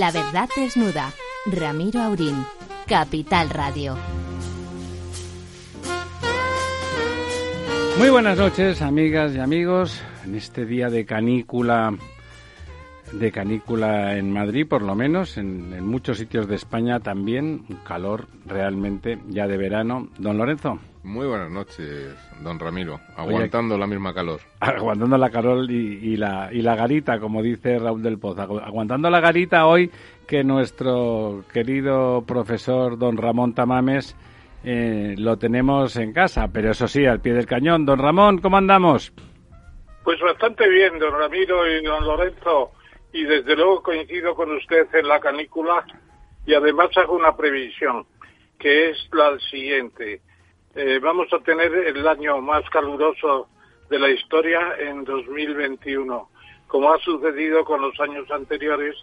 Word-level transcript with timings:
La 0.00 0.10
verdad 0.10 0.48
desnuda. 0.56 1.12
Ramiro 1.44 2.00
Aurín. 2.00 2.46
Capital 2.86 3.50
Radio. 3.50 3.98
Muy 7.98 8.08
buenas 8.08 8.38
noches, 8.38 8.80
amigas 8.80 9.34
y 9.34 9.40
amigos. 9.40 10.00
En 10.24 10.36
este 10.36 10.64
día 10.64 10.88
de 10.88 11.04
canícula, 11.04 11.94
de 13.12 13.30
canícula 13.30 14.16
en 14.16 14.32
Madrid, 14.32 14.66
por 14.66 14.80
lo 14.80 14.94
menos, 14.94 15.36
en, 15.36 15.86
muchos 15.86 16.16
sitios 16.16 16.48
de 16.48 16.54
España 16.54 17.00
también, 17.00 17.66
un 17.68 17.76
calor 17.84 18.26
realmente 18.46 19.18
ya 19.28 19.46
de 19.46 19.58
verano. 19.58 20.08
Don 20.16 20.38
Lorenzo. 20.38 20.78
Muy 21.02 21.26
buenas 21.26 21.50
noches, 21.50 22.14
don 22.42 22.58
Ramiro. 22.58 23.00
Aguantando 23.16 23.78
la 23.78 23.86
misma 23.86 24.12
calor. 24.12 24.40
Aguantando 24.60 25.16
la 25.16 25.30
calor 25.30 25.70
y, 25.70 26.16
la, 26.16 26.50
y 26.52 26.60
la 26.60 26.76
garita, 26.76 27.18
como 27.18 27.42
dice 27.42 27.78
Raúl 27.78 28.02
del 28.02 28.18
Pozo. 28.18 28.42
Aguantando 28.60 29.08
la 29.08 29.20
garita 29.20 29.66
hoy 29.66 29.90
que 30.26 30.44
nuestro 30.44 31.42
querido 31.52 32.22
profesor 32.26 32.98
don 32.98 33.16
Ramón 33.16 33.54
Tamames 33.54 34.14
eh, 34.62 35.14
lo 35.16 35.38
tenemos 35.38 35.96
en 35.96 36.12
casa, 36.12 36.48
pero 36.52 36.70
eso 36.70 36.86
sí, 36.86 37.06
al 37.06 37.20
pie 37.20 37.32
del 37.32 37.46
cañón. 37.46 37.86
Don 37.86 37.98
Ramón, 37.98 38.38
¿cómo 38.38 38.58
andamos? 38.58 39.10
Pues 40.04 40.20
bastante 40.20 40.68
bien, 40.68 40.98
don 40.98 41.12
Ramiro 41.12 41.66
y 41.66 41.82
don 41.82 42.04
Lorenzo. 42.04 42.72
Y 43.12 43.24
desde 43.24 43.56
luego 43.56 43.82
coincido 43.82 44.34
con 44.34 44.54
usted 44.54 44.86
en 44.94 45.08
la 45.08 45.18
canícula 45.18 45.84
y 46.46 46.52
además 46.52 46.90
hago 46.98 47.16
una 47.16 47.34
previsión, 47.34 48.04
que 48.58 48.90
es 48.90 48.98
la 49.12 49.38
siguiente 49.50 50.20
eh, 50.74 51.00
vamos 51.02 51.32
a 51.32 51.40
tener 51.40 51.74
el 51.74 52.06
año 52.06 52.40
más 52.40 52.68
caluroso 52.70 53.48
de 53.88 53.98
la 53.98 54.08
historia 54.08 54.76
en 54.78 55.04
2021, 55.04 56.30
como 56.68 56.92
ha 56.92 56.98
sucedido 56.98 57.64
con 57.64 57.80
los 57.80 57.98
años 57.98 58.30
anteriores, 58.30 58.94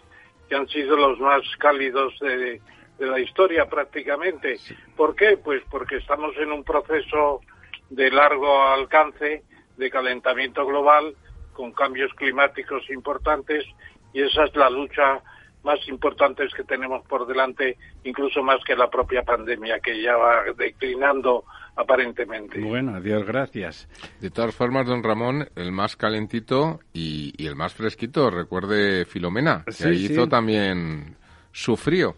que 0.48 0.56
han 0.56 0.66
sido 0.68 0.96
los 0.96 1.20
más 1.20 1.42
cálidos 1.58 2.18
de, 2.20 2.60
la 2.98 3.20
historia 3.20 3.66
prácticamente. 3.66 4.56
¿Por 4.96 5.14
qué? 5.14 5.36
Pues 5.36 5.62
porque 5.70 5.96
estamos 5.96 6.36
en 6.38 6.50
un 6.50 6.64
proceso 6.64 7.42
de 7.90 8.10
largo 8.10 8.62
alcance 8.62 9.44
de 9.76 9.90
calentamiento 9.90 10.66
global 10.66 11.14
con 11.52 11.72
cambios 11.72 12.12
climáticos 12.14 12.88
importantes 12.90 13.64
y 14.12 14.22
esa 14.22 14.44
es 14.44 14.56
la 14.56 14.68
lucha 14.70 15.22
más 15.62 15.86
importante 15.88 16.44
que 16.56 16.64
tenemos 16.64 17.04
por 17.06 17.26
delante, 17.26 17.76
incluso 18.04 18.42
más 18.42 18.62
que 18.64 18.76
la 18.76 18.88
propia 18.88 19.22
pandemia 19.22 19.80
que 19.80 20.00
ya 20.00 20.16
va 20.16 20.44
declinando 20.56 21.44
aparentemente. 21.76 22.60
Bueno, 22.60 22.96
adiós, 22.96 23.24
gracias. 23.26 23.88
De 24.20 24.30
todas 24.30 24.54
formas, 24.54 24.86
don 24.86 25.02
Ramón, 25.02 25.48
el 25.56 25.72
más 25.72 25.96
calentito 25.96 26.80
y, 26.92 27.34
el 27.46 27.54
más 27.54 27.74
fresquito, 27.74 28.30
recuerde 28.30 29.04
Filomena, 29.04 29.64
que 29.64 29.88
ahí 29.88 30.06
hizo 30.06 30.28
también 30.28 31.16
su 31.52 31.76
frío. 31.76 32.16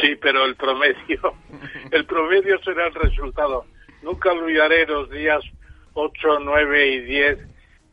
Sí, 0.00 0.16
pero 0.20 0.44
el 0.44 0.56
promedio, 0.56 1.34
el 1.90 2.04
promedio 2.04 2.58
será 2.62 2.86
el 2.86 2.94
resultado. 2.94 3.64
Nunca 4.02 4.32
olvidaré 4.32 4.86
los 4.86 5.10
días 5.10 5.42
8, 5.94 6.38
9 6.40 6.88
y 6.88 7.00
10 7.00 7.38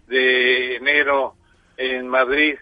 de 0.08 0.76
enero 0.76 1.36
en 1.78 2.08
Madrid. 2.08 2.56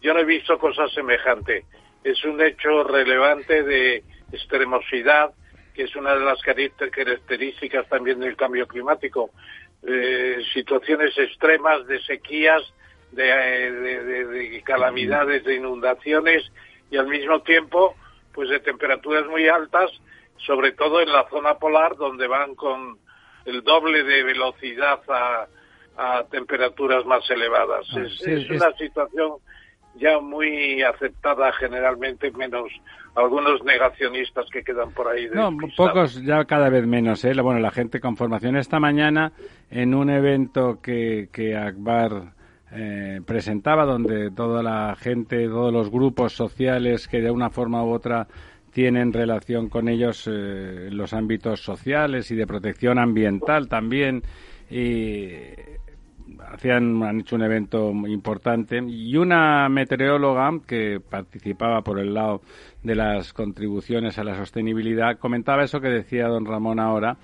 Yo 0.00 0.14
no 0.14 0.20
he 0.20 0.24
visto 0.24 0.58
cosa 0.58 0.88
semejante. 0.88 1.64
Es 2.04 2.24
un 2.24 2.40
hecho 2.40 2.84
relevante 2.84 3.62
de 3.62 4.04
extremosidad, 4.32 5.32
que 5.74 5.84
es 5.84 5.96
una 5.96 6.14
de 6.14 6.24
las 6.24 6.40
características 6.42 7.88
también 7.88 8.20
del 8.20 8.36
cambio 8.36 8.66
climático. 8.66 9.30
Eh, 9.86 10.42
situaciones 10.52 11.16
extremas 11.16 11.86
de 11.86 12.00
sequías, 12.02 12.62
de, 13.12 14.62
calamidades, 14.64 15.44
de 15.44 15.54
inundaciones 15.54 16.44
y 16.90 16.96
al 16.96 17.06
mismo 17.06 17.42
tiempo 17.42 17.94
pues 18.32 18.50
de 18.50 18.60
temperaturas 18.60 19.26
muy 19.26 19.48
altas, 19.48 19.90
sobre 20.46 20.72
todo 20.72 21.00
en 21.00 21.12
la 21.12 21.28
zona 21.28 21.58
polar 21.58 21.96
donde 21.96 22.26
van 22.26 22.54
con 22.54 22.98
el 23.44 23.62
doble 23.62 24.04
de 24.04 24.22
velocidad 24.22 25.00
a, 25.08 25.46
temperaturas 26.30 27.04
más 27.06 27.28
elevadas. 27.28 27.86
Ah, 27.92 28.02
es, 28.02 28.50
una 28.50 28.72
situación 28.74 29.38
ya 29.98 30.20
muy 30.20 30.82
aceptada 30.82 31.52
generalmente, 31.52 32.30
menos 32.32 32.70
algunos 33.14 33.62
negacionistas 33.64 34.46
que 34.50 34.62
quedan 34.62 34.92
por 34.92 35.08
ahí. 35.08 35.28
No, 35.32 35.50
pocos, 35.76 36.22
ya 36.22 36.44
cada 36.44 36.68
vez 36.68 36.86
menos. 36.86 37.24
¿eh? 37.24 37.32
Bueno, 37.40 37.60
la 37.60 37.70
gente 37.70 38.00
con 38.00 38.16
formación. 38.16 38.56
Esta 38.56 38.78
mañana, 38.78 39.32
en 39.70 39.94
un 39.94 40.10
evento 40.10 40.80
que, 40.80 41.28
que 41.32 41.56
Akbar 41.56 42.32
eh, 42.70 43.20
presentaba, 43.26 43.84
donde 43.84 44.30
toda 44.30 44.62
la 44.62 44.94
gente, 44.96 45.46
todos 45.48 45.72
los 45.72 45.90
grupos 45.90 46.34
sociales 46.34 47.08
que 47.08 47.20
de 47.20 47.30
una 47.30 47.50
forma 47.50 47.82
u 47.82 47.90
otra 47.92 48.28
tienen 48.72 49.12
relación 49.12 49.68
con 49.68 49.88
ellos 49.88 50.28
eh, 50.30 50.88
los 50.92 51.12
ámbitos 51.12 51.62
sociales 51.62 52.30
y 52.30 52.36
de 52.36 52.46
protección 52.46 52.98
ambiental 52.98 53.68
también. 53.68 54.22
Y 54.70 55.30
hacían, 56.52 57.02
han 57.02 57.20
hecho 57.20 57.36
un 57.36 57.42
evento 57.42 57.92
muy 57.92 58.12
importante. 58.12 58.80
Y 58.86 59.16
una 59.16 59.68
meteoróloga 59.68 60.50
que 60.66 61.00
participaba 61.00 61.82
por 61.82 61.98
el 61.98 62.14
lado 62.14 62.42
de 62.82 62.94
las 62.94 63.32
contribuciones 63.32 64.18
a 64.18 64.24
la 64.24 64.36
sostenibilidad 64.36 65.18
comentaba 65.18 65.64
eso 65.64 65.80
que 65.80 65.88
decía 65.88 66.28
don 66.28 66.46
Ramón 66.46 66.80
ahora 66.80 67.16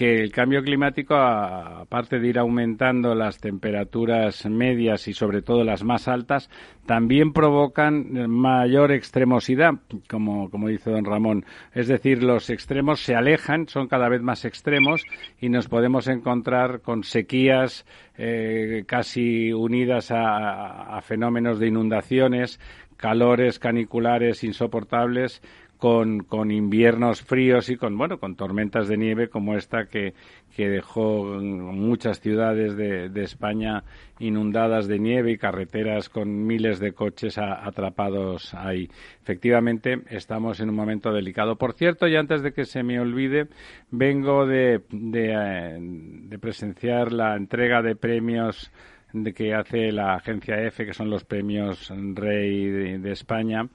que 0.00 0.22
el 0.22 0.32
cambio 0.32 0.62
climático, 0.62 1.14
aparte 1.14 2.20
de 2.20 2.28
ir 2.28 2.38
aumentando 2.38 3.14
las 3.14 3.38
temperaturas 3.38 4.46
medias 4.46 5.06
y 5.08 5.12
sobre 5.12 5.42
todo 5.42 5.62
las 5.62 5.84
más 5.84 6.08
altas, 6.08 6.48
también 6.86 7.34
provocan 7.34 8.30
mayor 8.30 8.92
extremosidad, 8.92 9.74
como, 10.08 10.48
como 10.48 10.68
dice 10.68 10.90
don 10.90 11.04
Ramón. 11.04 11.44
Es 11.74 11.86
decir, 11.86 12.22
los 12.22 12.48
extremos 12.48 13.00
se 13.00 13.14
alejan, 13.14 13.68
son 13.68 13.88
cada 13.88 14.08
vez 14.08 14.22
más 14.22 14.46
extremos 14.46 15.04
y 15.38 15.50
nos 15.50 15.68
podemos 15.68 16.08
encontrar 16.08 16.80
con 16.80 17.04
sequías 17.04 17.84
eh, 18.16 18.84
casi 18.86 19.52
unidas 19.52 20.10
a 20.12 20.98
fenómenos 21.02 21.58
de 21.58 21.66
inundaciones, 21.66 22.58
calores 23.00 23.58
caniculares 23.58 24.44
insoportables 24.44 25.40
con, 25.78 26.20
con 26.24 26.50
inviernos 26.50 27.22
fríos 27.22 27.70
y 27.70 27.76
con, 27.76 27.96
bueno, 27.96 28.20
con 28.20 28.36
tormentas 28.36 28.86
de 28.86 28.98
nieve 28.98 29.30
como 29.30 29.56
esta 29.56 29.86
que, 29.86 30.12
que 30.54 30.68
dejó 30.68 31.24
muchas 31.24 32.20
ciudades 32.20 32.76
de, 32.76 33.08
de, 33.08 33.22
España 33.22 33.82
inundadas 34.18 34.86
de 34.86 34.98
nieve 34.98 35.32
y 35.32 35.38
carreteras 35.38 36.10
con 36.10 36.46
miles 36.46 36.80
de 36.80 36.92
coches 36.92 37.38
atrapados 37.38 38.52
ahí. 38.52 38.90
Efectivamente, 39.22 40.02
estamos 40.10 40.60
en 40.60 40.68
un 40.68 40.76
momento 40.76 41.12
delicado. 41.12 41.56
Por 41.56 41.72
cierto, 41.72 42.06
y 42.06 42.16
antes 42.16 42.42
de 42.42 42.52
que 42.52 42.66
se 42.66 42.82
me 42.82 43.00
olvide, 43.00 43.48
vengo 43.90 44.44
de, 44.44 44.82
de, 44.90 45.32
eh, 45.34 45.78
de 45.80 46.38
presenciar 46.38 47.10
la 47.10 47.34
entrega 47.36 47.80
de 47.80 47.96
premios 47.96 48.70
de 49.12 49.32
que 49.32 49.54
hace 49.54 49.92
la 49.92 50.14
agencia 50.14 50.60
EFE, 50.62 50.86
que 50.86 50.94
son 50.94 51.10
los 51.10 51.24
premios 51.24 51.90
Rey 52.14 52.98
de 52.98 53.12
España, 53.12 53.68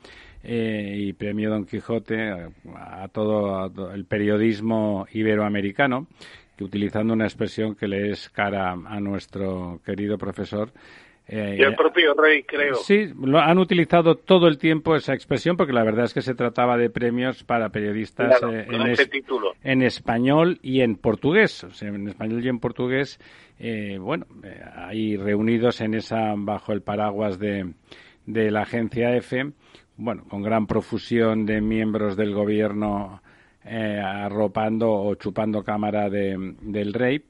eh, 0.47 0.93
y 0.95 1.13
premio 1.13 1.49
Don 1.49 1.65
Quijote 1.65 2.31
a, 2.75 3.07
todo, 3.07 3.91
el 3.91 4.05
periodismo 4.05 5.07
iberoamericano, 5.11 6.05
que 6.55 6.63
utilizando 6.63 7.13
una 7.13 7.25
expresión 7.25 7.73
que 7.73 7.87
le 7.87 8.11
es 8.11 8.29
cara 8.29 8.73
a 8.73 8.99
nuestro 8.99 9.81
querido 9.83 10.19
profesor, 10.19 10.71
eh, 11.27 11.57
y 11.59 11.61
el 11.63 11.75
propio 11.75 12.13
rey, 12.13 12.43
creo. 12.43 12.75
Sí, 12.75 13.11
lo 13.19 13.39
han 13.39 13.57
utilizado 13.57 14.15
todo 14.15 14.47
el 14.47 14.57
tiempo 14.57 14.95
esa 14.95 15.13
expresión 15.13 15.57
porque 15.57 15.73
la 15.73 15.83
verdad 15.83 16.05
es 16.05 16.13
que 16.13 16.21
se 16.21 16.35
trataba 16.35 16.77
de 16.77 16.89
premios 16.89 17.43
para 17.43 17.69
periodistas 17.69 18.41
eh, 18.43 18.67
en, 18.69 19.09
título. 19.09 19.53
en 19.63 19.81
español 19.81 20.59
y 20.61 20.81
en 20.81 20.95
portugués. 20.95 21.63
O 21.63 21.71
sea, 21.71 21.89
en 21.89 22.07
español 22.07 22.45
y 22.45 22.49
en 22.49 22.59
portugués, 22.59 23.19
bueno, 23.99 24.27
ahí 24.75 25.17
reunidos 25.17 25.81
en 25.81 25.95
esa, 25.95 26.33
bajo 26.35 26.73
el 26.73 26.81
paraguas 26.81 27.39
de, 27.39 27.73
de 28.25 28.51
la 28.51 28.61
agencia 28.61 29.15
EFE 29.15 29.53
bueno, 29.97 30.23
con 30.27 30.41
gran 30.41 30.67
profusión 30.67 31.45
de 31.45 31.61
miembros 31.61 32.17
del 32.17 32.33
gobierno 32.33 33.21
eh, 33.63 33.99
arropando 34.03 34.91
o 34.91 35.15
chupando 35.15 35.63
cámara 35.63 36.09
de, 36.09 36.55
del 36.61 36.93
rey. 36.93 37.23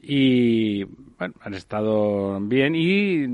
Y 0.00 0.84
bueno, 0.84 1.34
han 1.40 1.54
estado 1.54 2.38
bien 2.40 2.74
y 2.74 3.24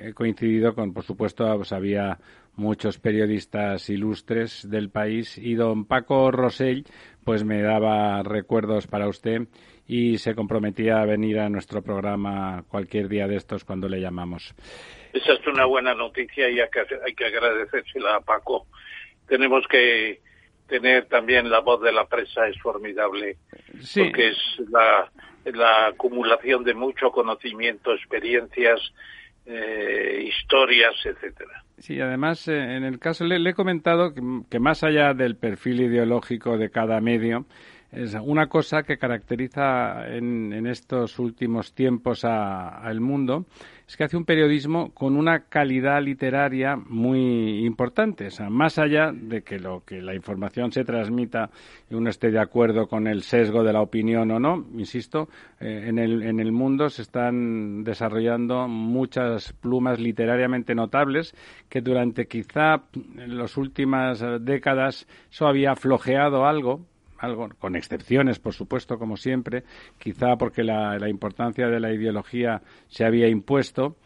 he 0.00 0.14
coincidido 0.14 0.74
con, 0.74 0.92
por 0.92 1.04
supuesto, 1.04 1.44
pues 1.56 1.72
había 1.72 2.18
muchos 2.56 2.98
periodistas 2.98 3.90
ilustres 3.90 4.68
del 4.70 4.90
país 4.90 5.38
y 5.38 5.54
don 5.54 5.86
Paco 5.86 6.30
Rosell 6.30 6.84
pues 7.24 7.42
me 7.42 7.60
daba 7.62 8.22
recuerdos 8.22 8.86
para 8.86 9.08
usted 9.08 9.48
y 9.86 10.18
se 10.18 10.34
comprometía 10.34 11.00
a 11.00 11.06
venir 11.06 11.40
a 11.40 11.48
nuestro 11.48 11.82
programa 11.82 12.64
cualquier 12.68 13.08
día 13.08 13.26
de 13.26 13.36
estos 13.36 13.64
cuando 13.64 13.88
le 13.88 14.00
llamamos. 14.00 14.54
Esa 15.12 15.32
es 15.32 15.46
una 15.46 15.64
buena 15.64 15.94
noticia 15.94 16.48
y 16.48 16.60
hay 16.60 16.68
que, 16.70 16.80
hay 17.04 17.14
que 17.14 17.26
agradecérsela 17.26 18.16
a 18.16 18.20
Paco. 18.20 18.66
Tenemos 19.26 19.66
que 19.68 20.20
tener 20.68 21.06
también 21.06 21.50
la 21.50 21.60
voz 21.60 21.82
de 21.82 21.92
la 21.92 22.06
prensa, 22.06 22.46
es 22.48 22.58
formidable, 22.60 23.36
porque 23.94 24.28
es 24.28 24.38
la, 24.70 25.10
la 25.52 25.88
acumulación 25.88 26.64
de 26.64 26.74
mucho 26.74 27.10
conocimiento, 27.10 27.92
experiencias 27.92 28.80
eh, 29.46 30.24
historias, 30.26 30.94
etcétera. 31.04 31.64
Sí, 31.78 32.00
además, 32.00 32.48
eh, 32.48 32.76
en 32.76 32.84
el 32.84 32.98
caso 32.98 33.24
le, 33.24 33.50
he 33.50 33.54
comentado 33.54 34.14
que, 34.48 34.58
más 34.58 34.82
allá 34.84 35.12
del 35.12 35.36
perfil 35.36 35.82
ideológico 35.82 36.56
de 36.56 36.70
cada 36.70 37.00
medio, 37.00 37.44
es 37.92 38.14
una 38.14 38.48
cosa 38.48 38.82
que 38.82 38.96
caracteriza 38.96 40.08
en, 40.08 40.66
estos 40.66 41.18
últimos 41.18 41.74
tiempos 41.74 42.24
al 42.24 43.00
mundo 43.00 43.46
es 43.86 43.96
que 43.96 44.04
hace 44.04 44.16
un 44.16 44.24
periodismo 44.24 44.92
con 44.94 45.16
una 45.16 45.40
calidad 45.40 46.02
literaria 46.02 46.76
muy 46.76 47.64
importante. 47.66 48.28
O 48.28 48.30
sea, 48.30 48.48
más 48.48 48.78
allá 48.78 49.12
de 49.12 49.42
que 49.42 49.58
lo 49.58 49.84
que 49.84 50.00
la 50.00 50.14
información 50.14 50.72
se 50.72 50.84
transmita 50.84 51.50
y 51.90 51.94
uno 51.94 52.08
esté 52.08 52.30
de 52.30 52.40
acuerdo 52.40 52.86
con 52.86 53.06
el 53.06 53.22
sesgo 53.22 53.62
de 53.62 53.72
la 53.72 53.82
opinión 53.82 54.30
o 54.30 54.40
no, 54.40 54.66
insisto, 54.74 55.28
eh, 55.60 55.84
en, 55.86 55.98
el, 55.98 56.22
en 56.22 56.40
el 56.40 56.52
mundo 56.52 56.88
se 56.88 57.02
están 57.02 57.84
desarrollando 57.84 58.68
muchas 58.68 59.52
plumas 59.52 60.00
literariamente 60.00 60.74
notables 60.74 61.34
que 61.68 61.80
durante 61.80 62.26
quizá 62.26 62.84
las 63.26 63.56
últimas 63.56 64.24
décadas 64.40 65.06
eso 65.30 65.46
había 65.46 65.76
flojeado 65.76 66.46
algo 66.46 66.86
algo, 67.18 67.48
con 67.58 67.76
excepciones, 67.76 68.38
por 68.38 68.54
supuesto, 68.54 68.98
como 68.98 69.16
siempre, 69.16 69.64
quizá 69.98 70.36
porque 70.36 70.62
la, 70.62 70.98
la 70.98 71.08
importancia 71.08 71.68
de 71.68 71.80
la 71.80 71.92
ideología 71.92 72.62
se 72.88 73.04
había 73.04 73.28
impuesto. 73.28 73.96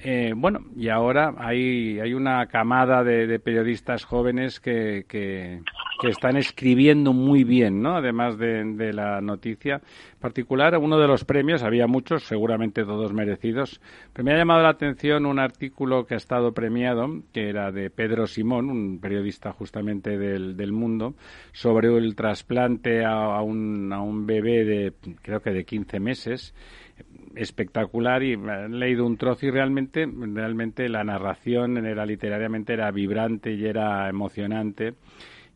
Eh, 0.00 0.32
bueno, 0.36 0.60
y 0.76 0.90
ahora 0.90 1.34
hay, 1.38 1.98
hay 1.98 2.14
una 2.14 2.46
camada 2.46 3.02
de, 3.02 3.40
periodistas 3.40 4.04
jóvenes 4.04 4.60
que, 4.60 5.04
que, 5.08 5.60
están 6.08 6.36
escribiendo 6.36 7.12
muy 7.12 7.42
bien, 7.42 7.82
¿no? 7.82 7.96
Además 7.96 8.38
de, 8.38 8.92
la 8.92 9.20
noticia 9.20 9.80
particular, 10.20 10.78
uno 10.78 11.00
de 11.00 11.08
los 11.08 11.24
premios, 11.24 11.64
había 11.64 11.88
muchos, 11.88 12.22
seguramente 12.22 12.84
todos 12.84 13.12
merecidos, 13.12 13.80
pero 14.12 14.24
me 14.24 14.32
ha 14.32 14.36
llamado 14.36 14.62
la 14.62 14.68
atención 14.68 15.26
un 15.26 15.40
artículo 15.40 16.06
que 16.06 16.14
ha 16.14 16.18
estado 16.18 16.52
premiado, 16.52 17.22
que 17.32 17.48
era 17.48 17.72
de 17.72 17.90
Pedro 17.90 18.28
Simón, 18.28 18.70
un 18.70 19.00
periodista 19.00 19.52
justamente 19.52 20.16
del, 20.16 20.56
del 20.56 20.70
mundo, 20.70 21.14
sobre 21.50 21.88
el 21.88 22.14
trasplante 22.14 23.04
a, 23.04 23.42
un, 23.42 23.92
a 23.92 24.00
un 24.00 24.26
bebé 24.26 24.64
de, 24.64 24.92
creo 25.22 25.40
que 25.40 25.50
de 25.50 25.64
15 25.64 25.98
meses, 25.98 26.54
espectacular 27.34 28.22
y 28.22 28.32
he 28.34 28.68
leído 28.68 29.06
un 29.06 29.16
trozo 29.16 29.46
y 29.46 29.50
realmente, 29.50 30.06
realmente 30.06 30.88
la 30.88 31.04
narración 31.04 31.84
era 31.86 32.04
literariamente 32.06 32.72
era 32.72 32.90
vibrante 32.90 33.52
y 33.52 33.64
era 33.64 34.08
emocionante. 34.08 34.94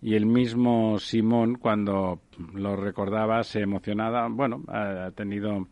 Y 0.00 0.14
el 0.14 0.26
mismo 0.26 0.98
Simón 0.98 1.56
cuando 1.56 2.20
lo 2.54 2.76
recordaba 2.76 3.44
se 3.44 3.60
emocionaba, 3.60 4.26
bueno, 4.28 4.62
ha 4.68 5.10
tenido 5.14 5.68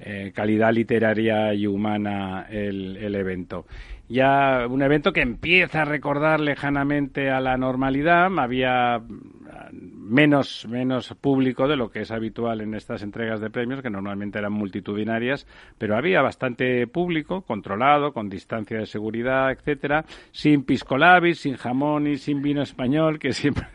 eh, 0.00 0.32
calidad 0.34 0.72
literaria 0.72 1.54
y 1.54 1.66
humana 1.66 2.46
el, 2.50 2.96
el 2.96 3.14
evento. 3.14 3.66
Ya 4.08 4.66
un 4.68 4.82
evento 4.82 5.12
que 5.12 5.20
empieza 5.20 5.82
a 5.82 5.84
recordar 5.84 6.40
lejanamente 6.40 7.30
a 7.30 7.40
la 7.40 7.56
normalidad. 7.56 8.28
Había 8.38 9.00
menos, 9.72 10.66
menos 10.68 11.14
público 11.20 11.68
de 11.68 11.76
lo 11.76 11.90
que 11.90 12.00
es 12.00 12.10
habitual 12.10 12.60
en 12.60 12.74
estas 12.74 13.02
entregas 13.02 13.40
de 13.40 13.50
premios, 13.50 13.82
que 13.82 13.90
normalmente 13.90 14.38
eran 14.38 14.52
multitudinarias, 14.52 15.46
pero 15.78 15.96
había 15.96 16.22
bastante 16.22 16.86
público, 16.86 17.42
controlado, 17.42 18.12
con 18.12 18.28
distancia 18.28 18.78
de 18.78 18.86
seguridad, 18.86 19.50
etcétera, 19.50 20.04
sin 20.32 20.64
piscolabis, 20.64 21.40
sin 21.40 21.56
jamón 21.56 22.06
y 22.06 22.16
sin 22.16 22.42
vino 22.42 22.62
español, 22.62 23.18
que 23.18 23.32
siempre 23.32 23.66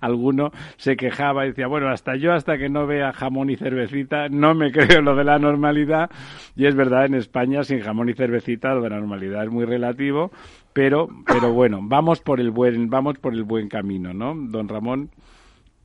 alguno 0.00 0.50
se 0.76 0.96
quejaba 0.96 1.44
y 1.44 1.48
decía, 1.48 1.66
bueno, 1.66 1.88
hasta 1.88 2.16
yo, 2.16 2.32
hasta 2.32 2.58
que 2.58 2.68
no 2.68 2.86
vea 2.86 3.12
jamón 3.12 3.50
y 3.50 3.56
cervecita, 3.56 4.28
no 4.28 4.54
me 4.54 4.72
creo 4.72 5.02
lo 5.02 5.14
de 5.14 5.24
la 5.24 5.38
normalidad. 5.38 6.10
Y 6.54 6.66
es 6.66 6.74
verdad, 6.74 7.06
en 7.06 7.14
España, 7.14 7.62
sin 7.62 7.80
jamón 7.80 8.08
y 8.08 8.14
cervecita, 8.14 8.74
lo 8.74 8.82
de 8.82 8.90
la 8.90 8.98
normalidad 8.98 9.44
es 9.44 9.50
muy 9.50 9.64
relativo, 9.64 10.30
pero, 10.76 11.08
pero 11.26 11.54
bueno, 11.54 11.80
vamos 11.80 12.20
por 12.20 12.38
el 12.38 12.50
buen, 12.50 12.90
vamos 12.90 13.18
por 13.18 13.32
el 13.32 13.44
buen 13.44 13.66
camino, 13.70 14.12
¿no, 14.12 14.34
don 14.36 14.68
Ramón? 14.68 15.10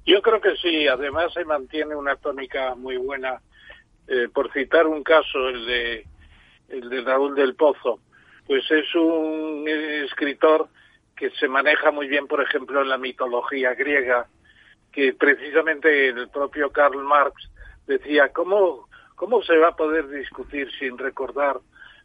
Yo 0.05 0.21
creo 0.21 0.41
que 0.41 0.53
sí, 0.57 0.85
además 0.85 1.31
se 1.31 1.45
mantiene 1.45 1.95
una 1.95 2.17
tónica 2.17 2.75
muy 2.75 2.97
buena. 2.97 3.39
Eh, 4.09 4.27
por 4.33 4.51
citar 4.51 4.87
un 4.87 5.01
caso, 5.01 5.47
el 5.47 5.65
de, 5.65 6.05
el 6.67 6.89
de 6.89 7.01
Raúl 7.03 7.35
del 7.35 7.55
Pozo, 7.55 8.01
pues 8.45 8.69
es 8.69 8.93
un 8.93 9.63
escritor 9.65 10.67
que 11.15 11.29
se 11.39 11.47
maneja 11.47 11.91
muy 11.91 12.09
bien, 12.09 12.27
por 12.27 12.41
ejemplo, 12.43 12.81
en 12.81 12.89
la 12.89 12.97
mitología 12.97 13.73
griega, 13.75 14.27
que 14.91 15.13
precisamente 15.13 16.09
el 16.09 16.27
propio 16.27 16.69
Karl 16.69 17.01
Marx 17.01 17.49
decía, 17.87 18.27
¿cómo, 18.33 18.89
cómo 19.15 19.41
se 19.41 19.55
va 19.55 19.69
a 19.69 19.75
poder 19.77 20.09
discutir 20.09 20.69
sin 20.77 20.97
recordar 20.97 21.61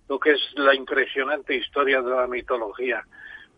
lo 0.09 0.19
que 0.19 0.33
es 0.33 0.41
la 0.55 0.75
impresionante 0.75 1.55
historia 1.57 2.03
de 2.03 2.11
la 2.11 2.27
mitología. 2.27 3.05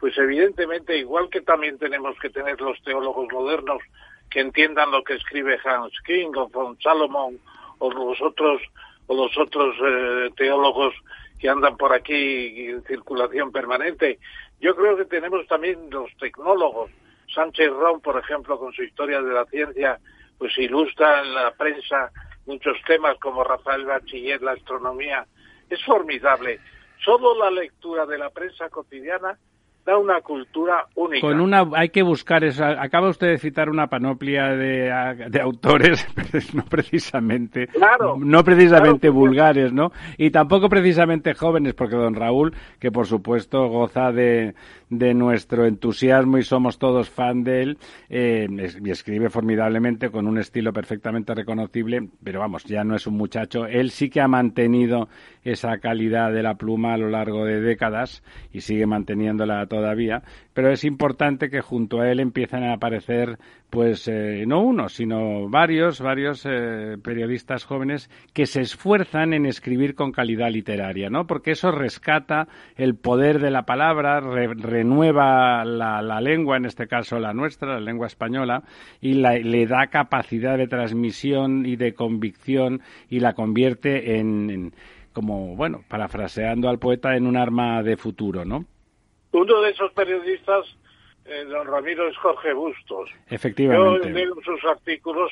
Pues 0.00 0.16
evidentemente, 0.16 0.96
igual 0.96 1.28
que 1.28 1.40
también 1.40 1.78
tenemos 1.78 2.18
que 2.20 2.30
tener 2.30 2.60
los 2.60 2.80
teólogos 2.82 3.26
modernos 3.32 3.82
que 4.30 4.40
entiendan 4.40 4.90
lo 4.90 5.02
que 5.02 5.14
escribe 5.14 5.58
Hans 5.64 5.92
King 6.06 6.32
o 6.36 6.48
von 6.48 6.78
Salomon 6.80 7.38
o 7.78 7.90
los 7.90 8.20
otros 8.20 8.60
o 9.06 9.16
los 9.16 9.36
otros 9.38 9.74
eh, 9.82 10.30
teólogos 10.36 10.94
que 11.38 11.48
andan 11.48 11.76
por 11.76 11.92
aquí 11.92 12.68
en 12.68 12.82
circulación 12.84 13.50
permanente. 13.52 14.18
Yo 14.60 14.74
creo 14.76 14.96
que 14.96 15.04
tenemos 15.06 15.46
también 15.46 15.88
los 15.90 16.10
tecnólogos. 16.18 16.90
Sánchez 17.34 17.70
Ron, 17.70 18.00
por 18.00 18.18
ejemplo, 18.18 18.58
con 18.58 18.72
su 18.72 18.82
historia 18.82 19.22
de 19.22 19.32
la 19.32 19.44
ciencia, 19.46 19.98
pues 20.38 20.56
ilustra 20.58 21.22
en 21.22 21.34
la 21.34 21.52
prensa 21.52 22.10
muchos 22.46 22.76
temas 22.86 23.16
como 23.18 23.44
Rafael 23.44 23.84
Bachiller, 23.84 24.42
la 24.42 24.52
astronomía, 24.52 25.26
es 25.70 25.84
formidable. 25.84 26.60
Solo 27.04 27.38
la 27.38 27.50
lectura 27.50 28.06
de 28.06 28.18
la 28.18 28.30
prensa 28.30 28.68
cotidiana 28.68 29.38
da 29.88 29.96
una 29.96 30.20
cultura 30.20 30.86
única. 30.96 31.26
Con 31.26 31.40
una, 31.40 31.66
hay 31.74 31.88
que 31.88 32.02
buscar 32.02 32.44
eso. 32.44 32.62
Acaba 32.62 33.08
usted 33.08 33.28
de 33.28 33.38
citar 33.38 33.70
una 33.70 33.86
panoplia 33.86 34.48
de, 34.48 34.92
de 35.30 35.40
autores, 35.40 36.06
no 36.54 36.62
precisamente, 36.64 37.70
no 38.18 38.44
precisamente 38.44 39.08
vulgares, 39.08 39.72
¿no? 39.72 39.90
Y 40.18 40.30
tampoco 40.30 40.68
precisamente 40.68 41.32
jóvenes, 41.32 41.72
porque 41.72 41.96
don 41.96 42.14
Raúl, 42.14 42.54
que 42.78 42.92
por 42.92 43.06
supuesto 43.06 43.68
goza 43.68 44.12
de, 44.12 44.54
de 44.90 45.14
nuestro 45.14 45.66
entusiasmo 45.66 46.38
y 46.38 46.42
somos 46.42 46.78
todos 46.78 47.10
fan 47.10 47.44
de 47.44 47.62
él 47.62 47.78
eh, 48.08 48.46
y 48.82 48.90
escribe 48.90 49.28
formidablemente 49.28 50.10
con 50.10 50.26
un 50.26 50.38
estilo 50.38 50.72
perfectamente 50.72 51.34
reconocible, 51.34 52.08
pero 52.22 52.40
vamos, 52.40 52.64
ya 52.64 52.84
no 52.84 52.94
es 52.94 53.06
un 53.06 53.16
muchacho. 53.16 53.66
Él 53.66 53.90
sí 53.90 54.08
que 54.08 54.20
ha 54.20 54.28
mantenido 54.28 55.08
esa 55.42 55.78
calidad 55.78 56.32
de 56.32 56.42
la 56.42 56.54
pluma 56.54 56.94
a 56.94 56.98
lo 56.98 57.08
largo 57.08 57.44
de 57.44 57.60
décadas 57.60 58.22
y 58.52 58.60
sigue 58.60 58.86
manteniéndola 58.86 59.66
todavía, 59.66 60.22
pero 60.54 60.70
es 60.70 60.84
importante 60.84 61.50
que 61.50 61.60
junto 61.60 62.00
a 62.00 62.10
él 62.10 62.20
empiecen 62.20 62.64
a 62.64 62.74
aparecer 62.74 63.38
pues 63.70 64.08
eh, 64.08 64.44
no 64.46 64.62
uno, 64.62 64.88
sino 64.88 65.48
varios, 65.48 66.00
varios 66.00 66.46
eh, 66.46 66.96
periodistas 67.02 67.64
jóvenes 67.64 68.08
que 68.32 68.46
se 68.46 68.62
esfuerzan 68.62 69.34
en 69.34 69.44
escribir 69.44 69.94
con 69.94 70.10
calidad 70.10 70.50
literaria, 70.50 71.10
¿no? 71.10 71.26
Porque 71.26 71.50
eso 71.50 71.70
rescata 71.70 72.48
el 72.76 72.94
poder 72.94 73.40
de 73.40 73.50
la 73.50 73.64
palabra, 73.66 74.20
renueva 74.20 75.64
la, 75.64 76.20
lengua, 76.20 76.56
en 76.56 76.64
este 76.64 76.88
caso 76.88 77.18
la 77.18 77.34
nuestra, 77.34 77.74
la 77.74 77.80
lengua 77.80 78.06
española, 78.06 78.62
y 79.00 79.14
le 79.14 79.66
da 79.66 79.88
capacidad 79.88 80.56
de 80.56 80.66
transmisión 80.66 81.66
y 81.66 81.76
de 81.76 81.92
convicción 81.92 82.80
y 83.10 83.20
la 83.20 83.34
convierte 83.34 84.18
en, 84.18 84.72
como, 85.12 85.56
bueno, 85.56 85.82
parafraseando 85.88 86.68
al 86.68 86.78
poeta, 86.78 87.16
en 87.16 87.26
un 87.26 87.36
arma 87.36 87.82
de 87.82 87.96
futuro, 87.96 88.44
¿no? 88.44 88.64
Uno 89.32 89.60
de 89.60 89.70
esos 89.70 89.92
periodistas 89.92 90.64
eh, 91.28 91.44
don 91.44 91.66
Ramiro 91.66 92.08
es 92.08 92.16
Jorge 92.16 92.52
Bustos. 92.52 93.10
Efectivamente. 93.28 94.08
Yo 94.08 94.14
leo 94.14 94.34
sus 94.44 94.64
artículos 94.64 95.30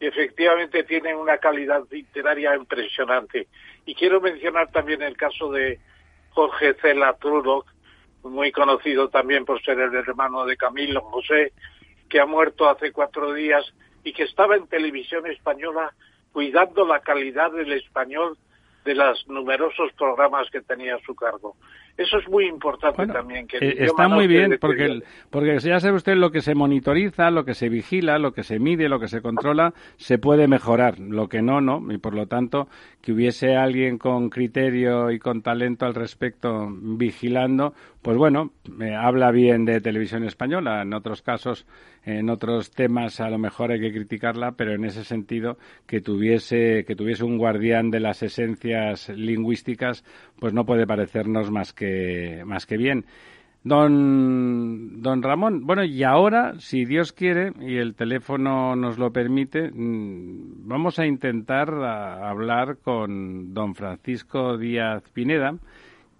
y 0.00 0.06
efectivamente 0.06 0.84
tienen 0.84 1.16
una 1.16 1.38
calidad 1.38 1.82
literaria 1.90 2.54
impresionante. 2.54 3.48
Y 3.86 3.94
quiero 3.94 4.20
mencionar 4.20 4.70
también 4.70 5.02
el 5.02 5.16
caso 5.16 5.50
de 5.50 5.78
Jorge 6.30 6.74
Cela 6.74 7.14
Trudoc, 7.14 7.66
muy 8.22 8.52
conocido 8.52 9.08
también 9.08 9.44
por 9.44 9.62
ser 9.62 9.78
el 9.78 9.94
hermano 9.94 10.44
de 10.44 10.56
Camilo 10.56 11.00
José, 11.00 11.52
que 12.08 12.20
ha 12.20 12.26
muerto 12.26 12.68
hace 12.68 12.92
cuatro 12.92 13.32
días 13.32 13.64
y 14.04 14.12
que 14.12 14.24
estaba 14.24 14.56
en 14.56 14.66
televisión 14.66 15.26
española 15.26 15.94
cuidando 16.32 16.84
la 16.86 17.00
calidad 17.00 17.50
del 17.52 17.72
español 17.72 18.36
de 18.84 18.94
los 18.94 19.26
numerosos 19.28 19.92
programas 19.94 20.50
que 20.50 20.60
tenía 20.60 20.96
a 20.96 21.00
su 21.00 21.14
cargo. 21.14 21.56
Eso 21.96 22.18
es 22.18 22.28
muy 22.28 22.46
importante 22.46 23.06
también. 23.06 23.46
Que 23.46 23.56
eh, 23.56 23.76
está 23.78 24.08
muy 24.08 24.26
bien, 24.26 24.58
porque, 24.60 25.00
porque 25.30 25.58
ya 25.60 25.80
sabe 25.80 25.96
usted 25.96 26.14
lo 26.14 26.30
que 26.30 26.42
se 26.42 26.54
monitoriza, 26.54 27.30
lo 27.30 27.44
que 27.44 27.54
se 27.54 27.70
vigila, 27.70 28.18
lo 28.18 28.32
que 28.32 28.42
se 28.42 28.58
mide, 28.58 28.88
lo 28.88 29.00
que 29.00 29.08
se 29.08 29.22
controla, 29.22 29.72
se 29.96 30.18
puede 30.18 30.46
mejorar. 30.46 30.98
Lo 30.98 31.28
que 31.28 31.40
no, 31.40 31.60
no. 31.60 31.80
Y 31.90 31.98
por 31.98 32.14
lo 32.14 32.26
tanto, 32.26 32.68
que 33.00 33.12
hubiese 33.12 33.56
alguien 33.56 33.96
con 33.96 34.28
criterio 34.28 35.10
y 35.10 35.18
con 35.18 35.40
talento 35.40 35.86
al 35.86 35.94
respecto 35.94 36.68
vigilando, 36.70 37.72
pues 38.02 38.18
bueno, 38.18 38.52
me 38.70 38.94
habla 38.94 39.30
bien 39.30 39.64
de 39.64 39.80
televisión 39.80 40.24
española. 40.24 40.82
En 40.82 40.92
otros 40.92 41.22
casos, 41.22 41.66
en 42.04 42.30
otros 42.30 42.70
temas, 42.70 43.20
a 43.20 43.28
lo 43.30 43.38
mejor 43.38 43.72
hay 43.72 43.80
que 43.80 43.90
criticarla, 43.90 44.52
pero 44.52 44.74
en 44.74 44.84
ese 44.84 45.02
sentido, 45.02 45.58
que 45.86 46.00
tuviese, 46.00 46.84
que 46.86 46.94
tuviese 46.94 47.24
un 47.24 47.36
guardián 47.36 47.90
de 47.90 48.00
las 48.00 48.22
esencias 48.22 49.08
lingüísticas, 49.08 50.04
pues 50.38 50.52
no 50.52 50.64
puede 50.64 50.86
parecernos 50.86 51.50
más 51.50 51.72
que, 51.72 52.42
más 52.44 52.66
que 52.66 52.76
bien. 52.76 53.04
Don, 53.66 55.02
don 55.02 55.22
Ramón, 55.24 55.66
bueno, 55.66 55.82
y 55.82 56.04
ahora, 56.04 56.54
si 56.60 56.84
Dios 56.84 57.12
quiere 57.12 57.52
y 57.58 57.78
el 57.78 57.96
teléfono 57.96 58.76
nos 58.76 58.96
lo 58.96 59.12
permite, 59.12 59.72
mm, 59.72 60.68
vamos 60.68 61.00
a 61.00 61.06
intentar 61.06 61.74
hablar 61.74 62.78
con 62.78 63.52
don 63.54 63.74
Francisco 63.74 64.56
Díaz 64.56 65.02
Pineda, 65.12 65.56